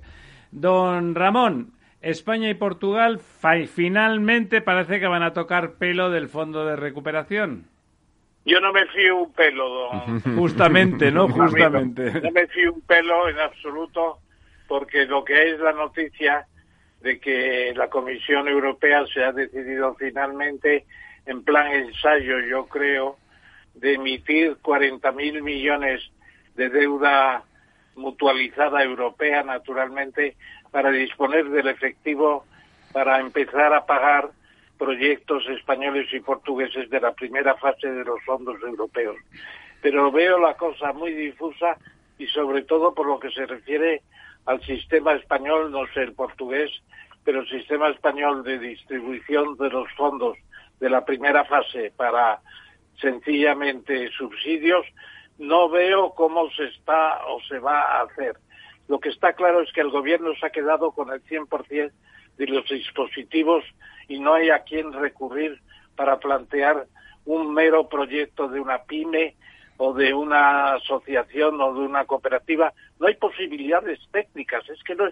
Don 0.50 1.14
Ramón, 1.14 1.72
España 2.00 2.48
y 2.48 2.54
Portugal 2.54 3.20
finalmente 3.20 4.62
parece 4.62 5.00
que 5.00 5.06
van 5.06 5.22
a 5.22 5.34
tocar 5.34 5.74
pelo 5.74 6.08
del 6.08 6.28
Fondo 6.28 6.64
de 6.64 6.76
Recuperación. 6.76 7.66
Yo 8.46 8.58
no 8.60 8.72
me 8.72 8.86
fío 8.86 9.16
un 9.16 9.32
pelo, 9.34 9.68
don. 9.68 10.20
Justamente, 10.38 11.10
¿no? 11.12 11.28
Justamente. 11.28 12.22
No 12.22 12.30
me 12.30 12.46
fío 12.46 12.72
un 12.72 12.80
pelo 12.80 13.28
en 13.28 13.38
absoluto 13.38 14.20
porque 14.68 15.06
lo 15.06 15.24
que 15.24 15.50
es 15.50 15.58
la 15.58 15.72
noticia 15.72 16.46
de 17.00 17.18
que 17.18 17.72
la 17.74 17.88
Comisión 17.88 18.46
Europea 18.46 19.04
se 19.12 19.24
ha 19.24 19.32
decidido 19.32 19.94
finalmente, 19.94 20.84
en 21.26 21.42
plan 21.42 21.72
ensayo, 21.72 22.40
yo 22.40 22.66
creo, 22.66 23.16
de 23.74 23.94
emitir 23.94 24.58
40 24.60 25.10
mil 25.12 25.42
millones 25.42 26.02
de 26.54 26.68
deuda 26.68 27.44
mutualizada 27.94 28.82
europea, 28.82 29.42
naturalmente, 29.42 30.36
para 30.70 30.90
disponer 30.90 31.48
del 31.48 31.68
efectivo 31.68 32.44
para 32.92 33.20
empezar 33.20 33.72
a 33.72 33.86
pagar 33.86 34.30
proyectos 34.78 35.46
españoles 35.48 36.08
y 36.12 36.20
portugueses 36.20 36.88
de 36.90 37.00
la 37.00 37.12
primera 37.12 37.56
fase 37.56 37.88
de 37.88 38.04
los 38.04 38.22
fondos 38.24 38.60
europeos. 38.62 39.16
Pero 39.80 40.10
veo 40.10 40.38
la 40.38 40.54
cosa 40.54 40.92
muy 40.92 41.12
difusa 41.12 41.76
y 42.18 42.26
sobre 42.26 42.62
todo 42.62 42.94
por 42.94 43.06
lo 43.06 43.18
que 43.18 43.30
se 43.30 43.46
refiere 43.46 44.02
al 44.48 44.64
sistema 44.64 45.12
español, 45.12 45.70
no 45.70 45.86
sé 45.92 46.00
el 46.00 46.14
portugués, 46.14 46.70
pero 47.22 47.40
el 47.40 47.48
sistema 47.50 47.90
español 47.90 48.42
de 48.42 48.58
distribución 48.58 49.58
de 49.58 49.68
los 49.68 49.92
fondos 49.92 50.38
de 50.80 50.88
la 50.88 51.04
primera 51.04 51.44
fase 51.44 51.92
para 51.94 52.40
sencillamente 52.98 54.10
subsidios, 54.16 54.86
no 55.36 55.68
veo 55.68 56.14
cómo 56.14 56.50
se 56.52 56.64
está 56.64 57.26
o 57.26 57.42
se 57.42 57.58
va 57.58 57.78
a 57.78 58.02
hacer. 58.04 58.38
Lo 58.88 58.98
que 58.98 59.10
está 59.10 59.34
claro 59.34 59.60
es 59.60 59.70
que 59.70 59.82
el 59.82 59.90
gobierno 59.90 60.32
se 60.40 60.46
ha 60.46 60.50
quedado 60.50 60.92
con 60.92 61.12
el 61.12 61.22
100% 61.24 61.92
de 62.38 62.46
los 62.46 62.66
dispositivos 62.70 63.64
y 64.08 64.18
no 64.18 64.32
hay 64.32 64.48
a 64.48 64.60
quién 64.60 64.94
recurrir 64.94 65.60
para 65.94 66.18
plantear 66.18 66.86
un 67.26 67.52
mero 67.52 67.86
proyecto 67.90 68.48
de 68.48 68.60
una 68.60 68.84
pyme 68.84 69.36
o 69.78 69.94
de 69.94 70.12
una 70.12 70.74
asociación 70.74 71.60
o 71.60 71.72
de 71.72 71.80
una 71.80 72.04
cooperativa. 72.04 72.72
No 73.00 73.06
hay 73.06 73.14
posibilidades 73.14 73.98
técnicas, 74.12 74.68
es 74.68 74.82
que 74.82 74.94
no, 74.94 75.04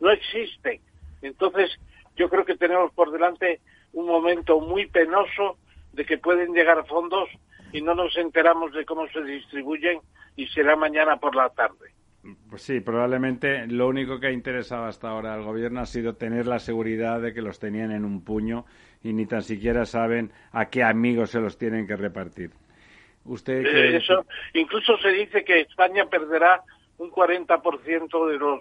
no 0.00 0.10
existen. 0.10 0.80
Entonces, 1.22 1.70
yo 2.16 2.28
creo 2.28 2.44
que 2.44 2.56
tenemos 2.56 2.92
por 2.92 3.12
delante 3.12 3.60
un 3.92 4.06
momento 4.06 4.60
muy 4.60 4.86
penoso 4.86 5.58
de 5.92 6.04
que 6.04 6.18
pueden 6.18 6.52
llegar 6.52 6.86
fondos 6.86 7.28
y 7.72 7.80
no 7.80 7.94
nos 7.94 8.16
enteramos 8.16 8.72
de 8.72 8.84
cómo 8.84 9.06
se 9.08 9.22
distribuyen 9.22 10.00
y 10.36 10.46
será 10.48 10.76
mañana 10.76 11.16
por 11.16 11.36
la 11.36 11.48
tarde. 11.50 11.92
Pues 12.48 12.62
sí, 12.62 12.80
probablemente 12.80 13.66
lo 13.66 13.86
único 13.86 14.18
que 14.18 14.28
ha 14.28 14.32
interesado 14.32 14.86
hasta 14.86 15.10
ahora 15.10 15.34
al 15.34 15.44
gobierno 15.44 15.80
ha 15.80 15.86
sido 15.86 16.14
tener 16.14 16.46
la 16.46 16.58
seguridad 16.58 17.20
de 17.20 17.34
que 17.34 17.42
los 17.42 17.58
tenían 17.58 17.90
en 17.90 18.04
un 18.04 18.24
puño 18.24 18.64
y 19.02 19.12
ni 19.12 19.26
tan 19.26 19.42
siquiera 19.42 19.84
saben 19.84 20.32
a 20.52 20.70
qué 20.70 20.82
amigos 20.82 21.30
se 21.30 21.40
los 21.40 21.58
tienen 21.58 21.86
que 21.86 21.96
repartir. 21.96 22.52
Usted 23.24 23.62
que... 23.62 23.96
Eso, 23.96 24.26
incluso 24.52 24.96
se 24.98 25.08
dice 25.08 25.44
que 25.44 25.60
España 25.60 26.06
perderá 26.06 26.62
un 26.98 27.10
40% 27.10 28.28
de 28.28 28.38
los 28.38 28.60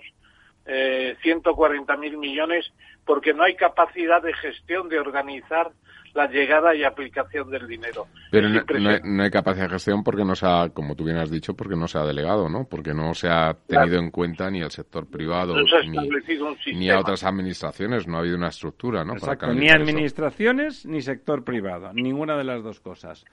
eh, 0.66 1.18
140 1.22 1.98
mil 1.98 2.18
millones 2.18 2.72
porque 3.06 3.34
no 3.34 3.44
hay 3.44 3.56
capacidad 3.56 4.22
de 4.22 4.34
gestión 4.34 4.88
de 4.90 5.00
organizar 5.00 5.72
la 6.14 6.28
llegada 6.28 6.76
y 6.76 6.84
aplicación 6.84 7.50
del 7.50 7.68
dinero. 7.68 8.08
Pero 8.32 8.50
no, 8.50 8.62
no, 8.62 8.90
hay, 8.90 9.00
no, 9.04 9.24
hay, 9.24 9.32
capacidad 9.32 9.66
de 9.66 9.72
gestión 9.72 10.04
porque 10.04 10.24
no 10.24 10.36
se 10.36 10.46
ha, 10.46 10.70
como 10.70 10.96
tú 10.96 11.06
bien 11.06 11.18
has 11.18 11.32
dicho, 11.32 11.56
porque 11.56 11.76
no 11.76 11.88
se 11.88 11.98
ha 11.98 12.04
delegado, 12.04 12.50
¿no? 12.50 12.68
Porque 12.70 12.94
no 12.94 13.14
se 13.14 13.28
ha 13.30 13.54
tenido 13.54 13.88
claro. 13.88 14.04
en 14.04 14.12
cuenta 14.12 14.50
ni 14.52 14.62
al 14.62 14.72
sector 14.72 15.10
privado 15.10 15.56
no 15.56 15.64
ni, 15.84 16.74
ni, 16.74 16.90
a 16.90 17.00
otras 17.00 17.24
administraciones, 17.24 18.08
no 18.08 18.18
ha 18.18 18.20
habido 18.20 18.38
una 18.38 18.50
estructura, 18.50 19.04
¿no? 19.04 19.14
Exacto, 19.14 19.54
ni 19.54 19.70
administraciones 19.70 20.80
eso. 20.80 20.90
ni 20.90 21.02
sector 21.02 21.44
privado, 21.44 21.92
ninguna 21.94 22.38
de 22.38 22.44
las 22.44 22.64
dos 22.64 22.80
cosas. 22.80 23.26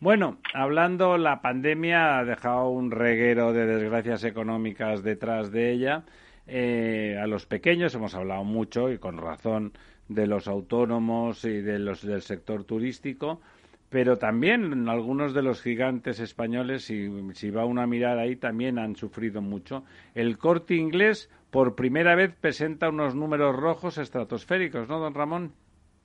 Bueno, 0.00 0.38
hablando, 0.52 1.16
la 1.18 1.40
pandemia 1.40 2.18
ha 2.18 2.24
dejado 2.24 2.68
un 2.68 2.90
reguero 2.90 3.52
de 3.52 3.66
desgracias 3.66 4.24
económicas 4.24 5.02
detrás 5.02 5.52
de 5.52 5.72
ella. 5.72 6.04
Eh, 6.46 7.18
a 7.20 7.26
los 7.26 7.46
pequeños 7.46 7.94
hemos 7.94 8.14
hablado 8.14 8.44
mucho 8.44 8.90
y 8.90 8.98
con 8.98 9.16
razón 9.16 9.72
de 10.08 10.26
los 10.26 10.46
autónomos 10.48 11.44
y 11.44 11.62
de 11.62 11.78
los 11.78 12.02
del 12.06 12.22
sector 12.22 12.64
turístico, 12.64 13.40
pero 13.88 14.18
también 14.18 14.88
algunos 14.88 15.32
de 15.34 15.42
los 15.42 15.62
gigantes 15.62 16.20
españoles, 16.20 16.84
si, 16.84 17.08
si 17.32 17.50
va 17.50 17.64
uno 17.64 17.80
a 17.80 17.86
mirar 17.86 18.18
ahí, 18.18 18.36
también 18.36 18.78
han 18.78 18.96
sufrido 18.96 19.40
mucho. 19.40 19.84
El 20.14 20.36
corte 20.36 20.74
inglés 20.74 21.30
por 21.50 21.76
primera 21.76 22.14
vez 22.16 22.34
presenta 22.34 22.88
unos 22.88 23.14
números 23.14 23.54
rojos 23.54 23.96
estratosféricos, 23.96 24.88
¿no, 24.88 24.98
don 24.98 25.14
Ramón? 25.14 25.52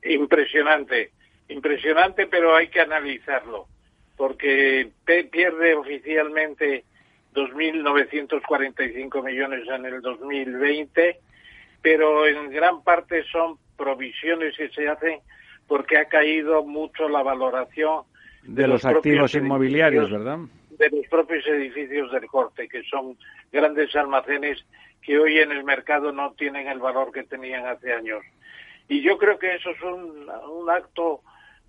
Impresionante, 0.04 1.12
impresionante, 1.50 2.28
pero 2.28 2.56
hay 2.56 2.70
que 2.70 2.80
analizarlo, 2.80 3.68
porque 4.16 4.92
pierde 5.06 5.74
oficialmente 5.74 6.86
2.945 7.40 9.24
millones 9.24 9.68
en 9.68 9.86
el 9.86 10.02
2020, 10.02 11.20
pero 11.82 12.28
en 12.28 12.50
gran 12.50 12.84
parte 12.84 13.24
son 13.32 13.58
provisiones 13.78 14.58
que 14.58 14.70
se 14.70 14.88
hacen 14.88 15.20
porque 15.68 15.98
ha 15.98 16.06
caído 16.06 16.64
mucho 16.66 17.08
la 17.08 17.24
valoración 17.24 18.04
de, 18.44 18.64
de 18.64 18.68
los, 18.68 18.84
los 18.84 18.96
activos 18.96 19.34
inmobiliarios, 19.36 20.12
¿verdad? 20.12 20.40
De 20.72 20.90
los 20.90 21.08
propios 21.08 21.46
edificios 21.48 22.12
del 22.12 22.26
corte, 22.28 22.68
que 22.68 22.84
son 22.84 23.18
grandes 23.52 23.96
almacenes 23.96 24.66
que 25.02 25.18
hoy 25.18 25.40
en 25.40 25.52
el 25.52 25.64
mercado 25.64 26.12
no 26.12 26.34
tienen 26.34 26.68
el 26.68 26.80
valor 26.80 27.12
que 27.12 27.24
tenían 27.24 27.66
hace 27.66 27.94
años. 27.94 28.22
Y 28.88 29.02
yo 29.02 29.18
creo 29.18 29.38
que 29.38 29.56
eso 29.56 29.70
es 29.70 29.82
un, 29.82 30.30
un 30.52 30.70
acto 30.70 31.22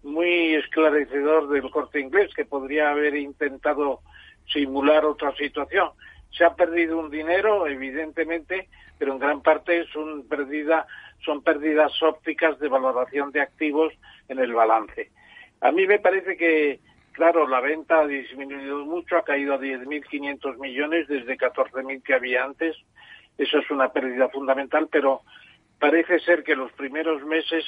muy 0.03 0.55
esclarecedor 0.55 1.49
del 1.49 1.71
corte 1.71 2.01
inglés, 2.01 2.33
que 2.35 2.45
podría 2.45 2.91
haber 2.91 3.15
intentado 3.15 4.01
simular 4.53 5.05
otra 5.05 5.35
situación. 5.37 5.91
Se 6.31 6.45
ha 6.45 6.55
perdido 6.55 6.99
un 6.99 7.11
dinero, 7.11 7.67
evidentemente, 7.67 8.69
pero 8.99 9.13
en 9.13 9.19
gran 9.19 9.43
parte 9.43 9.81
es 9.81 9.97
un 9.97 10.29
pérdida, 10.29 10.87
son 11.25 11.43
pérdidas 11.43 12.03
ópticas 12.03 12.59
de 12.59 12.69
valoración 12.69 13.33
de 13.33 13.41
activos 13.41 13.93
en 14.29 14.39
el 14.39 14.53
balance. 14.53 15.11
A 15.61 15.73
mí 15.73 15.87
me 15.87 15.99
parece 15.99 16.37
que, 16.37 16.81
claro, 17.13 17.47
la 17.49 17.61
venta 17.61 18.01
ha 18.01 18.07
disminuido 18.07 18.85
mucho, 18.85 19.17
ha 19.17 19.25
caído 19.25 19.55
a 19.55 19.61
10.500 19.61 20.59
millones 20.59 21.09
desde 21.09 21.37
14.000 21.37 22.03
que 22.03 22.15
había 22.15 22.45
antes. 22.45 22.77
Eso 23.37 23.59
es 23.59 23.71
una 23.71 23.93
pérdida 23.93 24.29
fundamental, 24.29 24.89
pero 24.91 25.23
parece 25.79 26.21
ser 26.21 26.43
que 26.43 26.55
los 26.55 26.73
primeros 26.73 27.25
meses 27.25 27.65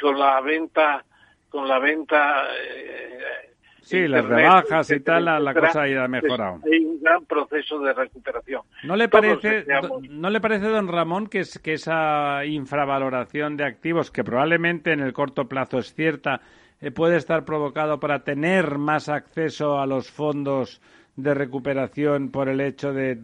con 0.00 0.18
la 0.18 0.40
venta 0.40 1.04
con 1.50 1.68
la 1.68 1.78
venta 1.78 2.48
eh, 2.58 3.53
Sí, 3.84 3.98
Internet, 3.98 4.24
las 4.24 4.38
rebajas 4.38 4.90
y 4.90 5.00
tal, 5.00 5.24
la, 5.26 5.38
la 5.38 5.54
cosa 5.54 5.82
ha 5.82 6.08
mejorado. 6.08 6.60
Hay 6.64 6.84
un 6.84 7.00
gran 7.02 7.24
proceso 7.26 7.78
de 7.80 7.92
recuperación. 7.92 8.62
¿No 8.82 8.96
le 8.96 9.08
parece, 9.08 9.66
¿no 10.08 10.30
le 10.30 10.40
parece 10.40 10.68
don 10.68 10.88
Ramón, 10.88 11.26
que, 11.26 11.40
es, 11.40 11.58
que 11.58 11.74
esa 11.74 12.44
infravaloración 12.46 13.56
de 13.56 13.64
activos, 13.64 14.10
que 14.10 14.24
probablemente 14.24 14.92
en 14.92 15.00
el 15.00 15.12
corto 15.12 15.46
plazo 15.46 15.78
es 15.78 15.94
cierta, 15.94 16.40
eh, 16.80 16.90
puede 16.90 17.16
estar 17.16 17.44
provocado 17.44 18.00
para 18.00 18.24
tener 18.24 18.78
más 18.78 19.08
acceso 19.08 19.78
a 19.78 19.86
los 19.86 20.10
fondos 20.10 20.80
de 21.16 21.34
recuperación 21.34 22.30
por 22.30 22.48
el 22.48 22.60
hecho 22.60 22.92
de, 22.92 23.16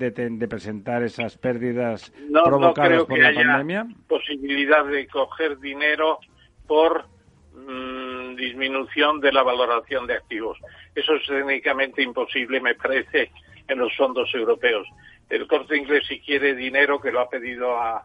presentar 0.48 1.02
esas 1.02 1.36
pérdidas 1.38 2.12
provocadas 2.44 3.04
por 3.04 3.18
la 3.18 3.32
pandemia? 3.32 3.86
Posibilidad 4.06 4.84
de 4.84 5.06
coger 5.08 5.58
dinero 5.58 6.18
por 6.66 7.09
mm, 7.70 8.36
disminución 8.36 9.20
de 9.20 9.32
la 9.32 9.42
valoración 9.42 10.06
de 10.06 10.14
activos. 10.14 10.58
Eso 10.94 11.14
es 11.14 11.26
técnicamente 11.26 12.02
imposible, 12.02 12.60
me 12.60 12.74
parece, 12.74 13.30
en 13.68 13.78
los 13.78 13.94
fondos 13.96 14.32
europeos. 14.34 14.86
El 15.28 15.46
corte 15.46 15.76
inglés, 15.76 16.04
si 16.08 16.20
quiere 16.20 16.54
dinero, 16.54 17.00
que 17.00 17.12
lo 17.12 17.20
ha 17.20 17.28
pedido 17.28 17.76
a, 17.78 18.04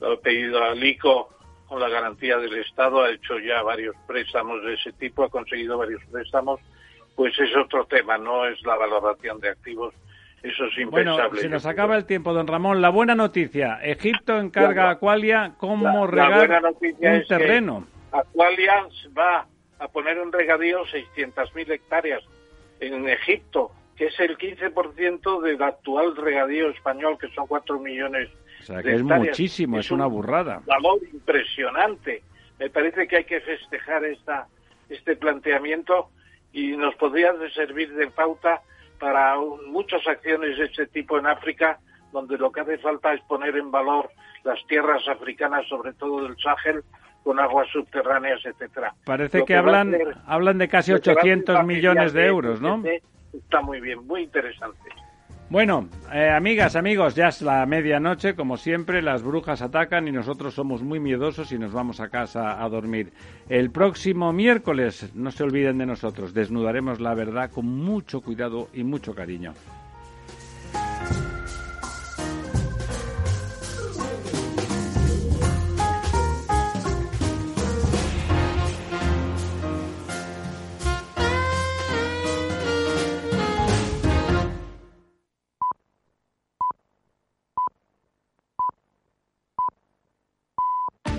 lo 0.00 0.12
ha 0.12 0.20
pedido 0.20 0.62
a 0.62 0.74
ICO 0.74 1.30
con 1.66 1.80
la 1.80 1.88
garantía 1.88 2.36
del 2.38 2.58
Estado, 2.58 3.02
ha 3.02 3.10
hecho 3.10 3.38
ya 3.38 3.62
varios 3.62 3.96
préstamos 4.06 4.62
de 4.62 4.74
ese 4.74 4.92
tipo, 4.92 5.24
ha 5.24 5.28
conseguido 5.30 5.78
varios 5.78 6.04
préstamos 6.12 6.60
pues 7.16 7.32
es 7.40 7.56
otro 7.56 7.86
tema, 7.86 8.18
no 8.18 8.46
es 8.46 8.62
la 8.64 8.76
valoración 8.76 9.40
de 9.40 9.48
activos. 9.48 9.94
Eso 10.42 10.66
es 10.66 10.78
impensable. 10.78 11.28
Bueno, 11.28 11.40
se 11.40 11.48
nos 11.48 11.66
acaba 11.66 11.96
el 11.96 12.04
tiempo, 12.04 12.32
don 12.32 12.46
Ramón. 12.46 12.82
La 12.82 12.90
buena 12.90 13.14
noticia, 13.14 13.80
Egipto 13.82 14.38
encarga 14.38 14.88
a 14.88 14.90
Aqualia 14.90 15.54
cómo 15.56 16.06
regar 16.06 16.62
un 16.62 17.26
terreno. 17.26 17.86
Aqualia 18.18 18.88
va 19.16 19.46
a 19.78 19.88
poner 19.88 20.18
un 20.18 20.32
regadío 20.32 20.84
600.000 20.84 21.70
hectáreas 21.70 22.22
en 22.80 23.08
Egipto, 23.08 23.72
que 23.96 24.06
es 24.06 24.20
el 24.20 24.36
15% 24.36 25.40
del 25.42 25.62
actual 25.62 26.16
regadío 26.16 26.70
español, 26.70 27.18
que 27.18 27.28
son 27.28 27.46
4 27.46 27.78
millones 27.78 28.30
o 28.60 28.62
sea, 28.62 28.82
que 28.82 28.94
es 28.94 29.02
muchísimo, 29.02 29.78
es, 29.78 29.90
una 29.90 30.06
burrada. 30.06 30.58
Un 30.58 30.66
valor 30.66 30.98
impresionante. 31.12 32.22
Me 32.58 32.70
parece 32.70 33.06
que 33.06 33.16
hay 33.16 33.24
que 33.24 33.40
festejar 33.40 34.04
esta, 34.04 34.48
este 34.88 35.16
planteamiento 35.16 36.10
y 36.52 36.76
nos 36.76 36.94
podría 36.96 37.32
servir 37.54 37.94
de 37.94 38.08
pauta 38.08 38.62
para 38.98 39.36
muchas 39.66 40.06
acciones 40.06 40.58
de 40.58 40.64
este 40.64 40.86
tipo 40.86 41.18
en 41.18 41.26
África, 41.26 41.78
donde 42.12 42.38
lo 42.38 42.50
que 42.50 42.60
hace 42.60 42.78
falta 42.78 43.12
es 43.12 43.20
poner 43.22 43.56
en 43.56 43.70
valor 43.70 44.10
las 44.42 44.64
tierras 44.66 45.06
africanas, 45.06 45.66
sobre 45.68 45.92
todo 45.92 46.22
del 46.22 46.36
Sahel, 46.38 46.82
con 47.26 47.40
aguas 47.40 47.66
subterráneas, 47.72 48.38
etcétera. 48.46 48.94
Parece 49.04 49.44
que, 49.44 49.56
hablan, 49.56 49.92
hablan 50.28 50.58
de 50.58 50.68
casi 50.68 50.92
800 50.92 51.64
millones 51.64 52.12
de 52.12 52.24
euros, 52.24 52.60
¿no? 52.60 52.80
Está 53.32 53.60
muy 53.62 53.80
bien, 53.80 54.06
muy 54.06 54.22
interesante. 54.22 54.88
Bueno, 55.50 55.88
eh, 56.12 56.30
amigas, 56.30 56.76
amigos, 56.76 57.16
ya 57.16 57.26
es 57.26 57.42
la 57.42 57.66
medianoche, 57.66 58.36
como 58.36 58.56
siempre, 58.56 59.02
las 59.02 59.24
brujas 59.24 59.60
atacan 59.60 60.06
y 60.06 60.12
nosotros 60.12 60.54
somos 60.54 60.84
muy 60.84 61.00
miedosos 61.00 61.50
y 61.50 61.58
nos 61.58 61.72
vamos 61.72 61.98
a 61.98 62.10
casa 62.10 62.62
a 62.62 62.68
dormir. 62.68 63.12
El 63.48 63.72
próximo 63.72 64.32
miércoles, 64.32 65.10
no 65.16 65.32
se 65.32 65.42
olviden 65.42 65.78
de 65.78 65.86
nosotros, 65.86 66.32
desnudaremos 66.32 67.00
la 67.00 67.14
verdad 67.14 67.50
con 67.50 67.66
mucho 67.66 68.20
cuidado 68.20 68.68
y 68.72 68.84
mucho 68.84 69.16
cariño. 69.16 69.52